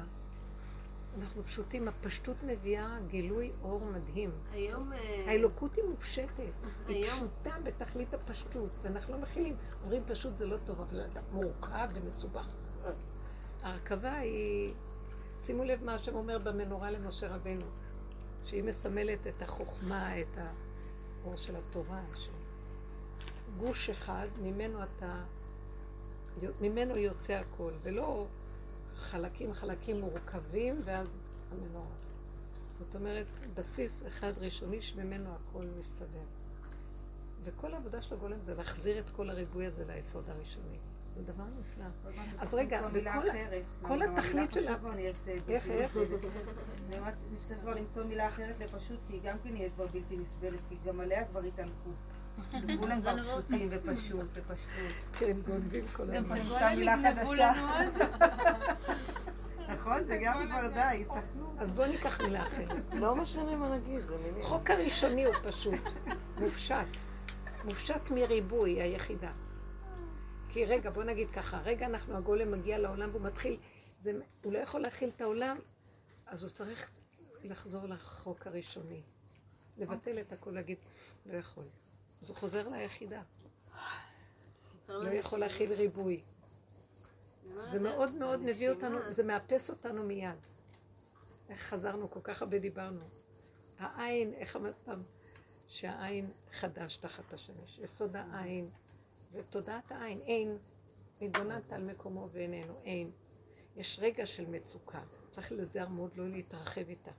אנחנו 1.16 1.42
פשוטים, 1.42 1.88
הפשטות 1.88 2.36
מביאה 2.42 2.94
גילוי 3.10 3.52
אור 3.62 3.90
מדהים. 3.90 4.30
היום... 4.52 4.92
אה, 4.92 5.22
האלוקות 5.26 5.76
היא 5.76 5.84
מופשטת, 5.90 6.54
היא 6.88 7.06
פשוטה 7.06 7.50
בתכלית 7.66 8.14
הפשטות, 8.14 8.74
ואנחנו 8.82 9.14
לא 9.14 9.20
מכילים. 9.20 9.54
אומרים 9.82 10.00
פשוט 10.00 10.32
זה 10.32 10.46
לא 10.46 10.56
טוב, 10.66 10.80
אבל 10.80 11.08
זה 11.08 11.20
מורכב 11.32 11.86
ומסובך. 11.94 12.46
ההרכבה 13.62 14.14
היא, 14.14 14.74
שימו 15.46 15.64
לב 15.64 15.84
מה 15.84 15.94
השם 15.94 16.14
אומר 16.14 16.36
במנורה 16.44 16.90
למשה 16.90 17.28
רבנו, 17.34 17.66
שהיא 18.48 18.64
מסמלת 18.64 19.26
את 19.26 19.42
החוכמה, 19.42 20.20
את 20.20 20.38
האור 20.38 21.36
של 21.36 21.56
התורה, 21.56 22.02
גוש 23.58 23.90
אחד, 23.90 24.26
ממנו 24.42 24.78
אתה, 24.84 25.22
ממנו 26.60 26.96
יוצא 26.96 27.32
הכל, 27.32 27.72
ולא 27.82 28.26
חלקים 28.94 29.52
חלקים 29.52 29.96
מורכבים 30.00 30.74
ואז 30.86 31.16
המנורה. 31.50 31.96
זאת 32.76 32.94
אומרת, 32.94 33.26
בסיס 33.56 34.02
אחד 34.06 34.32
ראשוני 34.38 34.82
שממנו 34.82 35.34
הכל 35.34 35.64
מסתדר. 35.80 36.24
וכל 37.40 37.74
העבודה 37.74 38.02
של 38.02 38.14
הגולם 38.14 38.42
זה 38.42 38.54
להחזיר 38.54 38.98
את 38.98 39.08
כל 39.16 39.30
הריבוי 39.30 39.66
הזה 39.66 39.84
ליסוד 39.86 40.28
הראשוני. 40.28 40.78
זה 41.24 41.32
דבר 41.32 41.44
נפלא. 41.44 41.84
אז 42.40 42.54
רגע. 42.54 42.80
כל 43.82 44.02
התכלית 44.02 44.52
של 44.52 44.68
איך, 45.48 45.66
איך? 45.66 45.96
אני 45.96 46.98
אומרת, 46.98 47.18
נצטרך 47.32 47.58
כבר 47.60 47.74
למצוא 47.74 48.04
מילה 48.04 48.28
אחרת 48.28 48.60
לפשוט, 48.60 49.04
כי 49.08 49.20
גם 49.24 49.36
כן 49.44 49.50
נהיית 49.50 49.74
כבר 49.74 49.86
בלתי 49.86 50.16
נסבלת, 50.18 50.60
כי 50.68 50.76
גם 50.88 51.00
עליה 51.00 51.24
כבר 51.24 51.40
התעלקו. 51.40 51.90
כולם 52.78 53.00
כבר 53.00 53.14
פשוטים 53.40 53.66
ופשוט 53.70 54.26
ופשטות. 54.34 55.16
כן, 55.18 55.40
גונבים 55.46 55.84
כל 55.92 56.02
הזמן. 56.02 56.38
נמצא 56.38 56.74
מילה 56.76 56.96
חדשה. 57.02 57.52
נכון? 59.68 60.04
זה 60.04 60.18
גם 60.24 60.48
כבר 60.50 60.66
די. 60.74 61.04
אז 61.58 61.74
בואו 61.74 61.86
ניקח 61.86 62.20
מילה 62.20 62.46
אחרת. 62.46 62.92
לא 62.92 63.16
משנה 63.16 63.56
מה 63.56 63.68
נגיד, 63.76 63.98
זה 63.98 64.16
מילים. 64.18 64.42
החוק 64.42 64.70
הראשוני 64.70 65.24
הוא 65.24 65.34
פשוט, 65.44 65.82
מופשט. 66.38 66.86
מופשט 67.64 68.10
מריבוי, 68.10 68.82
היחידה. 68.82 69.30
כי 70.52 70.64
רגע, 70.64 70.90
בוא 70.90 71.04
נגיד 71.04 71.30
ככה, 71.30 71.60
רגע 71.64 71.86
אנחנו, 71.86 72.16
הגולם 72.16 72.52
מגיע 72.52 72.78
לעולם 72.78 73.10
והוא 73.10 73.22
מתחיל, 73.22 73.56
זה, 74.02 74.10
הוא 74.42 74.52
לא 74.52 74.58
יכול 74.58 74.80
להכיל 74.80 75.10
את 75.16 75.20
העולם, 75.20 75.56
אז 76.26 76.42
הוא 76.42 76.50
צריך 76.50 76.90
לחזור 77.44 77.86
לחוק 77.86 78.46
הראשוני. 78.46 79.02
לבטל 79.76 80.20
את 80.20 80.32
הכל, 80.32 80.50
להגיד, 80.50 80.78
לא 81.26 81.34
יכול. 81.34 81.64
אז 82.22 82.28
הוא 82.28 82.36
חוזר 82.36 82.68
ליחידה. 82.68 83.22
לא 84.88 85.10
יכול 85.10 85.38
להכיל 85.38 85.72
ריבוי. 85.72 86.22
זה 87.46 87.80
מאוד 87.80 88.14
מאוד 88.14 88.42
מביא 88.42 88.70
אותנו, 88.70 89.12
זה 89.12 89.22
מאפס 89.22 89.70
אותנו 89.70 90.06
מיד. 90.06 90.38
איך 91.48 91.60
חזרנו, 91.62 92.08
כל 92.08 92.20
כך 92.22 92.42
הרבה 92.42 92.58
דיברנו. 92.58 93.00
העין, 93.78 94.34
איך 94.34 94.56
אמרת 94.56 94.74
פעם? 94.84 95.02
שהעין 95.68 96.30
חדש 96.50 96.96
תחת 96.96 97.32
השמש. 97.32 97.78
יסוד 97.78 98.16
העין, 98.16 98.70
זה 99.30 99.42
תודעת 99.50 99.92
העין. 99.92 100.18
אין, 100.26 100.58
התבוננת 101.22 101.72
על 101.72 101.84
מקומו 101.84 102.28
ואיננו, 102.32 102.72
אין. 102.84 103.10
יש 103.76 103.98
רגע 104.02 104.26
של 104.26 104.50
מצוקה, 104.50 105.00
צריך 105.32 105.52
להיזהר 105.52 105.88
מאוד 105.88 106.10
לא 106.16 106.28
להתרחב 106.28 106.88
איתה. 106.88 107.10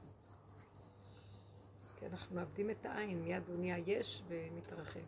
כי 1.99 2.06
אנחנו 2.06 2.36
מאבדים 2.36 2.69
את 2.69 2.86
העין, 2.86 3.22
מיד 3.22 3.44
הוא 3.48 3.60
נהיה 3.60 3.77
יש 3.88 4.22
ומתרחב. 4.27 4.99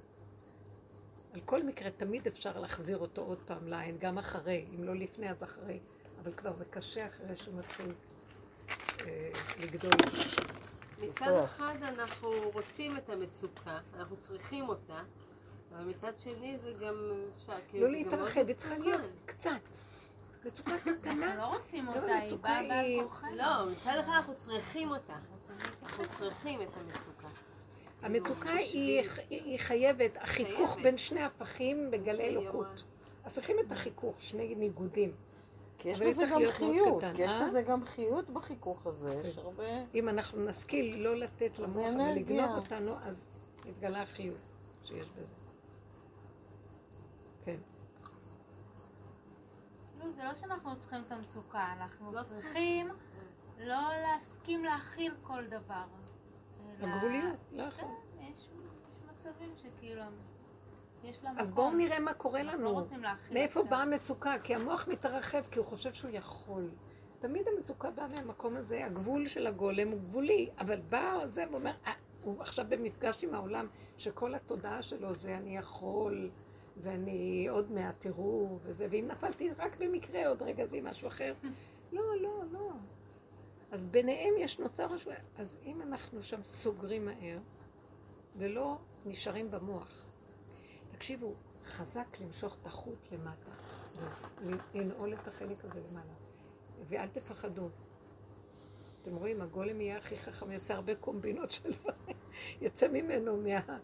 על 1.34 1.41
כל 1.45 1.64
מקרה, 1.64 1.91
תמיד 1.91 2.28
אפשר 2.28 2.60
להחזיר 2.60 2.98
אותו 2.98 3.22
עוד 3.22 3.38
פעם 3.48 3.68
לעין, 3.68 3.98
גם 3.98 4.18
אחרי, 4.18 4.65
אם 4.76 4.84
לא 4.84 4.95
לפני 4.95 5.32
אז 5.32 5.44
אחרי, 5.44 5.80
אבל 6.22 6.32
כבר 6.34 6.53
זה 6.53 6.65
קשה 6.65 7.07
אחרי 7.07 7.36
שהוא 7.44 7.60
מתחיל 7.60 7.94
אה, 8.99 9.30
לגדול. 9.60 9.91
מצד 10.98 11.44
אחד 11.45 11.76
אנחנו 11.82 12.30
רוצים 12.53 12.98
את 12.98 13.10
המצוקה, 13.10 13.80
אנחנו 13.95 14.18
צריכים 14.18 14.65
אותה, 14.65 15.02
אבל 15.72 15.89
מצד 15.89 16.19
שני 16.19 16.57
זה 16.57 16.72
גם 16.85 16.95
אפשר, 17.38 17.68
כאילו, 17.69 17.88
לא 17.88 17.91
להתרחב, 17.91 18.48
היא 18.48 18.56
צריכה 18.56 18.77
להיות. 18.77 19.02
קצת. 19.26 19.52
מצוקה 20.45 20.77
קטנה. 20.80 21.35
לא 21.35 21.43
רוצים 21.43 21.85
לא, 21.85 21.95
אותה, 21.95 22.15
היא 22.15 22.35
באה 22.41 22.61
בעל 22.69 22.99
כורחנו. 23.02 23.27
לא, 23.35 23.72
מצד 23.72 23.98
אחד 24.03 24.14
אנחנו 24.14 24.34
צריכים 24.35 24.89
אותה, 24.89 25.15
אנחנו 25.84 26.03
צריכים 26.19 26.61
את 26.61 26.68
המצוקה. 26.77 27.27
המצוקה 28.02 28.53
היא, 28.53 29.60
חייבת, 29.60 30.11
החיכוך. 30.22 30.77
בין 30.84 30.98
שני 30.98 31.22
הפכים 31.23 31.91
בגלי 31.91 32.23
אלוקות. 32.23 32.68
אז 33.26 33.34
צריכים 33.34 33.56
את 33.68 33.72
החיכוך, 33.72 34.15
שני 34.19 34.56
ניגודים. 34.56 35.10
כי 35.77 35.89
יש 35.89 35.99
בזה 35.99 36.26
גם 36.31 36.41
חיות, 36.52 37.03
כי 37.15 37.22
יש? 37.22 37.31
בזה 37.48 37.61
גם 37.69 37.81
חיות 37.85 38.30
בחיכוך 38.30 38.85
הזה, 38.85 39.14
יש 39.14 39.38
הרבה... 39.38 39.64
אם 39.95 40.10
אנחנו 40.10 40.49
נשכיל 40.49 40.95
לא 41.03 41.15
לתת 41.15 41.60
למוח. 41.60 42.02
ולגנוב 42.11 42.52
אותנו, 42.52 42.95
אז 43.03 43.26
מתגלה 43.65 44.02
החיות 44.02 44.38
שיש 44.85 45.07
בזה. 45.07 45.27
כן. 47.43 47.57
לא, 49.99 50.06
זה 50.22 50.27
לא 50.27 50.34
שאנחנו 50.34 50.76
צריכים 50.76 51.02
את 51.07 51.11
המצוקה, 51.11 51.65
אנחנו 51.77 52.14
לא 52.14 52.22
צריכים 52.23 52.88
לא 53.60 53.88
להסכים 54.02 54.64
להכיל 54.64 55.14
כל 55.23 55.43
דבר. 55.45 55.85
הגבוליות, 56.81 57.39
לא 57.52 57.64
כן, 57.64 57.68
יכול. 57.68 57.89
יש 58.31 58.52
מצבים 59.11 59.49
שכאילו. 59.64 60.02
אז 61.38 61.56
בואו 61.56 61.72
נראה 61.72 61.99
מה 61.99 62.14
קורה 62.14 62.43
לנו. 62.43 62.69
לא 62.91 62.98
להכיל 62.98 63.34
מאיפה. 63.34 63.64
באה 63.69 63.81
המצוקה? 63.81 64.34
כי 64.43 64.56
המוח 64.56 64.88
מתרחב, 64.88 65.41
כי 65.52 65.60
הוא 65.60 65.65
חושב 65.65 65.93
שהוא 65.93 66.11
יכול. 66.14 66.72
תמיד 67.22 67.41
המצוקה 67.48 67.88
באה 67.95 68.07
מהמקום 68.07 68.57
הזה, 68.57 68.85
הגבול 68.85 69.27
של 69.27 69.48
הגולם 69.48 69.88
הוא 69.91 69.99
גבולי, 69.99 70.49
אבל 70.60 70.77
בא 70.89 71.19
זה 71.30 71.43
ואומר, 71.52 71.72
"אה, 71.85 71.93
הוא 72.23 72.41
עכשיו 72.41 72.65
במפגש 72.69 73.23
עם 73.23 73.35
העולם, 73.35 73.68
שכל 73.98 74.35
התודעה 74.35 74.81
שלו 74.81 75.15
זה 75.15 75.38
אני 75.38 75.57
יכול, 75.57 76.30
ואני 76.81 77.47
עוד 77.47 77.71
מעט 77.71 77.95
תראו, 77.99 78.59
וזה, 78.61 78.85
ואם 78.89 79.07
נפלתי 79.11 79.49
רק 79.51 79.79
במקרה, 79.79 80.27
עוד 80.27 80.41
רגע 80.41 80.67
זה 80.67 80.77
משהו 80.83 81.07
אחר. 81.07 81.33
לא, 81.93 82.01
לא, 82.21 82.43
לא. 82.51 82.71
אז 83.71 83.91
ביניהם 83.91 84.33
יש 84.39 84.59
נוצר 84.59 84.95
משהו, 84.95 85.11
אז 85.35 85.57
אם 85.65 85.81
אנחנו 85.81 86.23
שם 86.23 86.43
סוגרים 86.43 87.05
מהר, 87.05 87.39
ולא 88.39 88.77
נשארים 89.05 89.51
במוח, 89.51 90.09
תקשיבו, 90.91 91.33
חזק 91.65 92.19
למשוך 92.21 92.55
את 92.61 92.65
החוט 92.65 92.99
למטה, 93.11 93.51
ולנעול 94.73 95.13
את 95.13 95.27
החלק 95.27 95.65
הזה 95.65 95.79
למעלה, 95.89 96.13
ואל 96.89 97.07
תפחדו. 97.07 97.69
אתם 99.01 99.15
רואים, 99.15 99.41
הגולם 99.41 99.77
יהיה 99.77 99.97
הכי 99.97 100.17
חכם, 100.17 100.51
יעשה 100.51 100.73
הרבה 100.73 100.95
קומבינות 100.95 101.51
של 101.51 101.73
דברים, 101.73 102.17
יצא 102.65 102.87
ממנו 102.87 103.43
מה... 103.43 103.77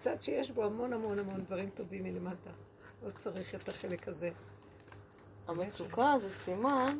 קצת 0.00 0.22
שיש 0.22 0.50
בו 0.50 0.64
המון 0.64 0.92
המון 0.92 1.18
המון 1.18 1.40
דברים 1.40 1.68
טובים 1.70 2.02
מלמטה. 2.02 2.50
לא 3.02 3.10
צריך 3.18 3.54
את 3.54 3.68
החלק 3.68 4.08
הזה. 4.08 4.30
המצוקה 5.48 6.14
זה 6.18 6.34
סימן 6.34 6.92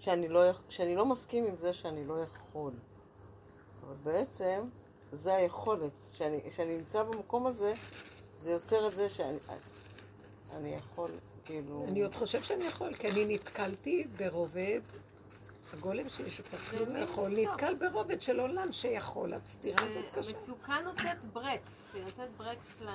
שאני 0.00 0.28
לא, 0.28 0.40
שאני 0.70 0.96
לא 0.96 1.06
מסכים 1.06 1.44
עם 1.44 1.58
זה 1.58 1.72
שאני 1.72 2.06
לא 2.06 2.14
יכול. 2.14 2.72
אבל 3.82 3.94
בעצם 4.04 4.68
זה 5.12 5.34
היכולת. 5.34 5.96
כשאני 6.12 6.76
נמצא 6.78 7.02
במקום 7.02 7.46
הזה, 7.46 7.74
זה 8.32 8.50
יוצר 8.50 8.86
את 8.86 8.94
זה 8.94 9.10
שאני 9.10 9.38
אני 10.52 10.74
יכול, 10.74 11.10
כאילו... 11.44 11.84
אני 11.88 12.02
עוד 12.02 12.14
חושב 12.14 12.42
שאני 12.42 12.64
יכול, 12.64 12.94
כי 12.94 13.08
אני 13.08 13.24
נתקלתי 13.34 14.06
ברובד, 14.18 14.80
הגולם 15.72 16.08
שלי 16.08 16.30
שותף 16.30 16.72
לא 16.72 16.98
יכול, 16.98 17.30
נתקל 17.36 17.74
ברובד 17.74 18.22
של 18.22 18.40
עולם 18.40 18.72
שיכול, 18.72 19.34
הסתירה 19.34 19.76
הזאת 19.84 20.04
קשה. 20.10 20.30
המצוקה 20.30 20.80
נותנת 20.80 21.18
ברקס, 21.32 21.86
היא 21.94 22.04
נותנת 22.04 22.30
ברקס 22.38 22.80
ל... 22.80 22.88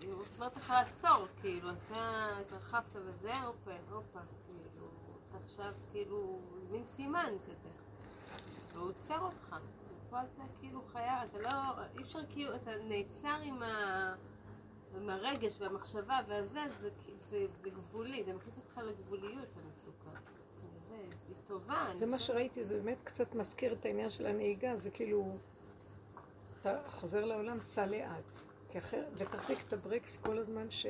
היא 0.00 0.12
אומרת 0.12 0.56
לך 0.56 0.70
לעצור, 0.70 1.26
כאילו, 1.40 1.68
אתה 1.70 2.28
התרחבת 2.40 2.96
וזה, 2.96 3.34
הופה, 3.34 3.70
הופה, 3.90 4.18
כאילו, 4.46 4.86
אתה 5.28 5.38
עכשיו 5.48 5.72
כאילו, 5.92 6.30
מין 6.72 6.86
סימן 6.86 7.34
כזה, 7.38 7.82
והוא 8.72 8.88
עוצר 8.88 9.18
אותך, 9.18 9.56
ופה 10.08 10.16
אתה 10.22 10.42
כאילו 10.60 10.80
חייב, 10.92 11.28
אתה 11.30 11.38
לא, 11.38 11.82
אי 11.98 12.04
אפשר 12.04 12.18
כאילו, 12.34 12.54
אתה 12.56 12.70
נעצר 12.88 13.40
עם 13.42 13.62
ה... 13.62 14.12
עם 14.94 15.08
הרגש 15.08 15.52
והמחשבה 15.60 16.18
והזה, 16.28 16.60
זה, 17.30 17.38
גבולי, 17.62 18.24
זה 18.24 18.34
מכניס 18.34 18.58
אותך 18.58 18.78
לגבוליות, 18.78 19.54
טובה. 21.70 21.96
זה 21.96 22.06
מה 22.06 22.18
שראיתי, 22.18 22.64
זה 22.64 22.80
באמת 22.80 23.00
קצת 23.04 23.34
מזכיר 23.34 23.72
את 23.72 23.84
העניין 23.84 24.10
של 24.10 24.26
הנהיגה, 24.26 24.76
זה 24.76 24.90
כאילו, 24.90 25.24
אתה 26.60 26.78
חוזר 26.90 27.20
לעולם, 27.20 27.60
סע 27.60 27.86
לאט. 27.86 28.36
ותחזיק 29.18 29.58
את 29.68 29.72
הברקס 29.72 30.20
כל 30.20 30.38
הזמן 30.38 30.70
ש... 30.70 30.86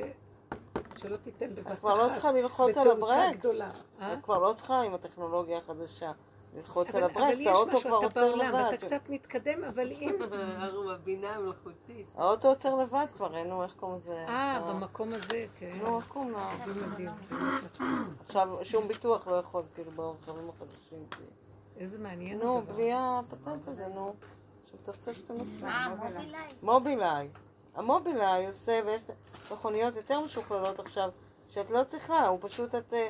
שלא 0.98 1.16
תיתן 1.16 1.54
בבת 1.54 1.66
אחת. 1.66 1.72
את 1.72 1.78
כבר 1.78 2.06
לא 2.06 2.12
צריכה 2.12 2.32
ללחוץ 2.32 2.76
על 2.76 2.90
הברקס. 2.90 3.38
גדולה. 3.38 3.70
אה? 4.00 4.14
את 4.14 4.22
כבר 4.22 4.38
לא 4.38 4.52
צריכה 4.52 4.82
עם 4.82 4.94
הטכנולוגיה 4.94 5.58
החדשה 5.58 6.10
ללחוץ 6.56 6.94
על 6.94 7.02
הברקס, 7.04 7.46
האוטו 7.46 7.80
כבר 7.80 7.98
אתה 7.98 8.06
עוצר 8.06 8.34
לבד. 8.34 8.52
ואתה 8.54 8.86
קצת 8.86 9.10
מתקדם, 9.10 9.64
אבל 9.64 9.92
אם... 9.92 10.12
הבינה 10.94 11.36
המלאכותית. 11.36 12.06
האוטו 12.16 12.48
עוצר 12.48 12.74
לבד 12.74 13.06
כבר, 13.16 13.36
אין 13.36 13.48
לו 13.48 13.62
איך 13.62 13.72
קוראים 13.76 14.00
לזה. 14.04 14.24
אה, 14.28 14.56
עכשיו- 14.56 14.74
במקום 14.74 15.12
הזה, 15.12 15.46
כן. 15.58 15.78
נו, 15.82 15.98
איך 15.98 16.08
קוראים 16.08 16.30
לו? 16.30 16.38
זה 16.74 16.86
מדהים, 16.86 17.10
באמת 17.30 17.64
נכון. 17.74 18.04
עכשיו 18.24 18.48
שום 18.62 18.88
ביטוח 18.88 19.26
לא 19.26 19.36
יכול, 19.36 19.62
כאילו, 19.74 19.90
ברכבים 19.90 20.48
החדשים. 20.48 21.06
איזה 21.80 22.02
מעניין 22.02 22.38
נו. 22.38 22.62
בלי 22.62 22.92
הפטנט 22.92 23.68
הזה, 23.68 23.86
נו. 23.94 24.14
שמצפצף 24.70 25.14
את 25.24 25.30
הנושא. 25.30 25.64
מה, 25.64 25.94
מובילאיי? 25.96 26.52
מובילאיי. 26.62 27.28
המובילאיי 27.74 28.46
עושה, 28.46 28.80
ויש 28.86 29.02
מכוניות 29.50 29.96
יותר 29.96 30.20
משוכללות 30.20 30.80
עכשיו, 30.80 31.08
שאת 31.54 31.70
לא 31.70 31.84
צריכה, 31.84 32.26
הוא 32.26 32.38
פשוט, 32.42 32.74
את 32.74 32.94
אה, 32.94 32.98
אה, 32.98 33.08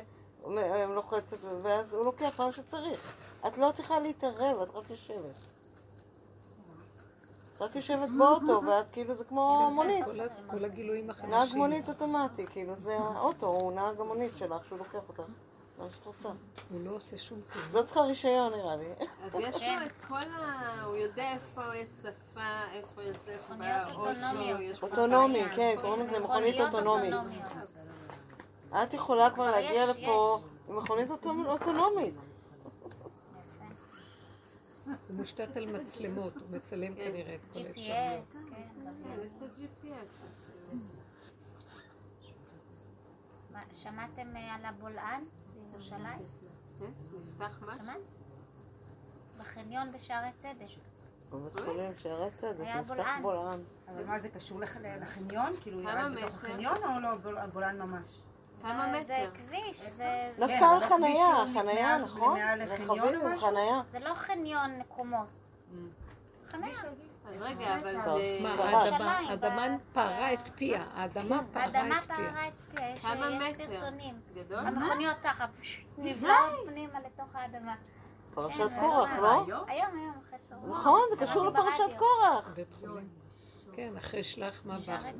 לוחצת, 0.95 1.37
ואז 1.63 1.93
הוא 1.93 2.05
לוקח 2.05 2.39
מה 2.39 2.51
שצריך. 2.51 3.15
את 3.47 3.57
לא 3.57 3.71
צריכה 3.75 3.99
להתערב, 3.99 4.57
את 4.63 4.75
רק 4.75 4.89
יושבת. 4.89 5.39
את 7.55 7.61
רק 7.61 7.75
יושבת 7.75 8.09
באוטו, 8.17 8.61
ואת 8.67 8.85
כאילו, 8.91 9.15
זה 9.15 9.23
כמו 9.23 9.71
מונית. 9.73 10.05
כל 10.51 10.65
הגילויים 10.65 11.09
החדשים. 11.09 11.31
נהג 11.31 11.49
מונית 11.55 11.89
אוטומטי, 11.89 12.45
כאילו, 12.47 12.75
זה 12.75 12.97
האוטו, 12.97 13.45
הוא 13.45 13.71
נהג 13.71 13.99
המונית 13.99 14.31
שלך, 14.37 14.65
שהוא 14.67 14.77
לוקח 14.77 15.09
אותך. 15.09 15.31
מה 15.77 15.89
שאת 15.89 16.05
רוצה. 16.05 16.29
הוא 16.71 16.81
לא 16.85 16.91
עושה 16.91 17.17
שום 17.17 17.37
כלום. 17.53 17.65
לא 17.73 17.83
צריכה 17.83 18.01
רישיון, 18.01 18.53
נראה 18.53 18.75
לי. 18.75 19.05
אז 19.23 19.35
יש 19.35 19.63
לו 19.63 19.85
את 19.85 20.05
כל 20.07 20.15
ה... 20.15 20.83
הוא 20.83 20.95
יודע 20.95 21.33
איפה 21.33 21.75
יש 21.75 21.89
שפה, 21.89 22.41
איפה 22.73 23.03
יש 23.03 23.09
זה, 23.25 23.31
איפה 23.31 23.53
מכוניות 23.53 23.89
אוטונומיות. 23.95 24.59
יש 24.61 24.83
אוטונומי. 24.83 25.43
כן, 25.55 25.75
קוראים 25.81 26.01
לזה 26.01 26.19
מכונית 26.19 26.59
אוטונומית. 26.59 27.13
את 28.75 28.93
יכולה 28.93 29.29
כבר 29.31 29.51
להגיע 29.51 29.85
לפה 29.85 30.39
עם 30.67 30.77
מכונית 30.77 31.09
אוטונ- 31.11 31.45
אוטונומית. 31.47 32.13
הוא 34.85 35.15
מושתת 35.17 35.57
על 35.57 35.65
מצלמות, 35.65 36.33
הוא 36.35 36.57
מצלם 36.57 36.95
כנראה 36.95 37.35
את 37.35 37.41
כל 37.53 37.59
האפשרויות. 37.59 38.25
כן. 39.81 40.05
כן, 43.51 43.59
שמעתם 43.83 44.29
אה, 44.35 44.55
על 44.55 44.65
הבולען 44.65 45.21
בירושלים? 45.53 46.17
כן, 46.79 46.85
נפתח 47.17 47.63
מה? 47.63 47.93
בחניון 49.39 49.87
בשערי 49.93 50.29
צדק. 50.37 50.71
בבית 51.33 51.53
חולים 51.65 51.91
שערי 52.03 52.31
צדק, 52.31 52.59
נפתח 52.81 53.07
בולען. 53.21 53.61
אבל 53.87 54.05
מה 54.05 54.19
זה 54.19 54.29
קשור 54.29 54.59
לח- 54.59 54.75
לחניון? 55.01 55.53
כאילו 55.61 55.81
ירד 55.81 56.11
בתוך? 56.17 56.35
החניון 56.35 56.77
או 56.83 56.99
לא 57.01 57.15
בול- 57.23 57.51
בולען 57.53 57.81
ממש? 57.81 58.01
כמה 58.61 58.97
אה, 58.97 59.03
זה 59.05 59.17
מטר? 59.23 59.31
כביש, 59.33 59.89
זה- 59.91 60.31
נפל 60.37 60.53
אבל 60.53 60.77
הכביש 60.77 60.89
חנייה, 60.91 61.25
הוא 61.35 61.43
חנייה, 61.53 61.97
מעל- 61.97 62.05
נכון? 62.05 62.39
מעל 62.39 62.63
לחניון 62.73 62.99
רכבים? 63.25 63.39
חנייה. 63.39 63.81
זה 63.85 63.99
לא 63.99 64.13
חניון 64.13 64.79
מקומות. 64.79 65.27
חניה. 66.51 66.75
רגע, 67.39 67.75
אבל 67.75 68.01
כבר 68.01 68.17
זה... 68.21 68.39
מה, 68.43 68.57
קרס. 68.57 68.93
האדמה, 68.93 69.17
האדמה 69.29 69.77
ב- 69.77 69.93
פרה 69.93 70.33
את 70.33 70.47
פיה, 70.47 70.83
האדמה 70.93 71.43
פרה 71.53 71.63
האדמה 71.63 71.97
את 71.97 72.05
פיה. 72.07 72.15
פערה 72.17 72.47
את 72.47 72.67
פיה, 72.75 72.89
יש 72.95 73.01
כמה 73.01 73.27
יש 73.29 73.33
מטר? 73.61 73.79
סרטונים. 73.79 74.15
גדול? 74.35 74.59
המכוניות 74.59 75.17
ככה, 75.23 75.45
נבלעות 75.97 76.65
פנימה 76.67 76.99
לתוך 76.99 77.35
האדמה. 77.35 77.75
פרשת 78.35 78.57
כן, 78.57 78.79
קורח, 78.79 79.09
לא? 79.21 79.31
היום, 79.41 79.59
היום, 79.67 79.93
אחרי 80.27 80.39
צהריים. 80.49 80.75
נכון, 80.75 81.01
זה 81.19 81.25
קשור 81.25 81.45
לפרשת. 81.45 81.97
קורח. 81.99 82.55
כן, 83.75 83.91
אחרי 83.97 84.23
שלח 84.23 84.65
מה 84.65 84.77
שערי 84.79 85.11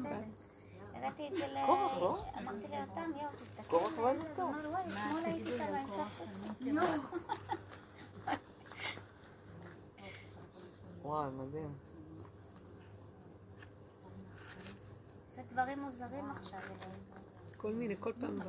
הבאתי 1.01 1.27
את 1.27 1.33
זה 1.33 1.47
ל... 1.47 1.65
קורח, 1.65 1.97
לא? 1.97 2.25
אמרתי 2.37 2.67
ליותם, 2.67 3.11
יואו, 3.17 3.29
תסתכל. 3.29 3.63
קורח 3.69 3.97
לא 3.97 4.09
על 4.09 4.17
זה." 4.17 4.23
היה 4.23 4.31
אז 4.31 4.37
טוב. 4.37 4.49
אמר, 4.49 4.69
וואי, 4.69 4.83
אתמול 4.83 5.23
הייתי 5.25 5.57
כאן, 5.57 5.75
המשכתי. 5.75 6.71
וואי, 11.03 11.29
מדהים. 11.35 11.77
זה 15.27 15.41
דברים 15.51 15.79
מוזרים 15.79 16.29
עכשיו. 16.31 16.59
אלוהים. 16.59 17.03
כל 17.57 17.71
מיני, 17.73 17.95
כל 17.97 18.13
פעם. 18.21 18.39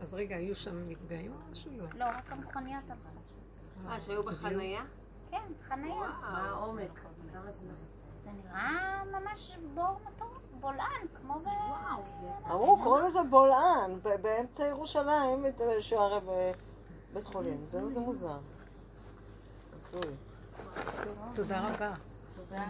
אז 0.00 0.14
רגע, 0.14 0.36
היו 0.36 0.54
שם 0.56 0.88
נפגעים 0.88 1.32
או 1.32 1.38
משהו? 1.52 1.72
לא. 1.94 2.04
רק 2.04 2.32
המכוניות 2.32 2.84
הלכו. 2.90 3.18
אה, 3.88 4.00
שהיו 4.00 4.24
בחנייה? 4.24 4.82
כן, 5.30 5.52
חניה. 5.62 5.94
מה 5.94 6.48
העומק? 6.48 6.92
נראה 8.52 9.00
ממש 9.20 9.50
בור 9.74 10.00
מטורף, 10.04 10.60
בולען, 10.60 11.08
כמו 11.20 11.34
ב... 11.34 11.46
אמרו, 12.50 12.82
קוראים 12.82 13.06
לזה 13.06 13.18
בולען, 13.30 13.98
באמצע 14.22 14.66
ירושלים, 14.66 15.46
את 15.48 15.52
שערי 15.80 16.20
ב- 16.20 16.52
בית 17.14 17.24
חולים. 17.24 17.64
זה 17.64 17.90
זה 17.90 18.00
מוזר. 18.00 18.38
תודה 21.36 21.68
רבה. 21.68 21.94
תודה. 22.36 22.64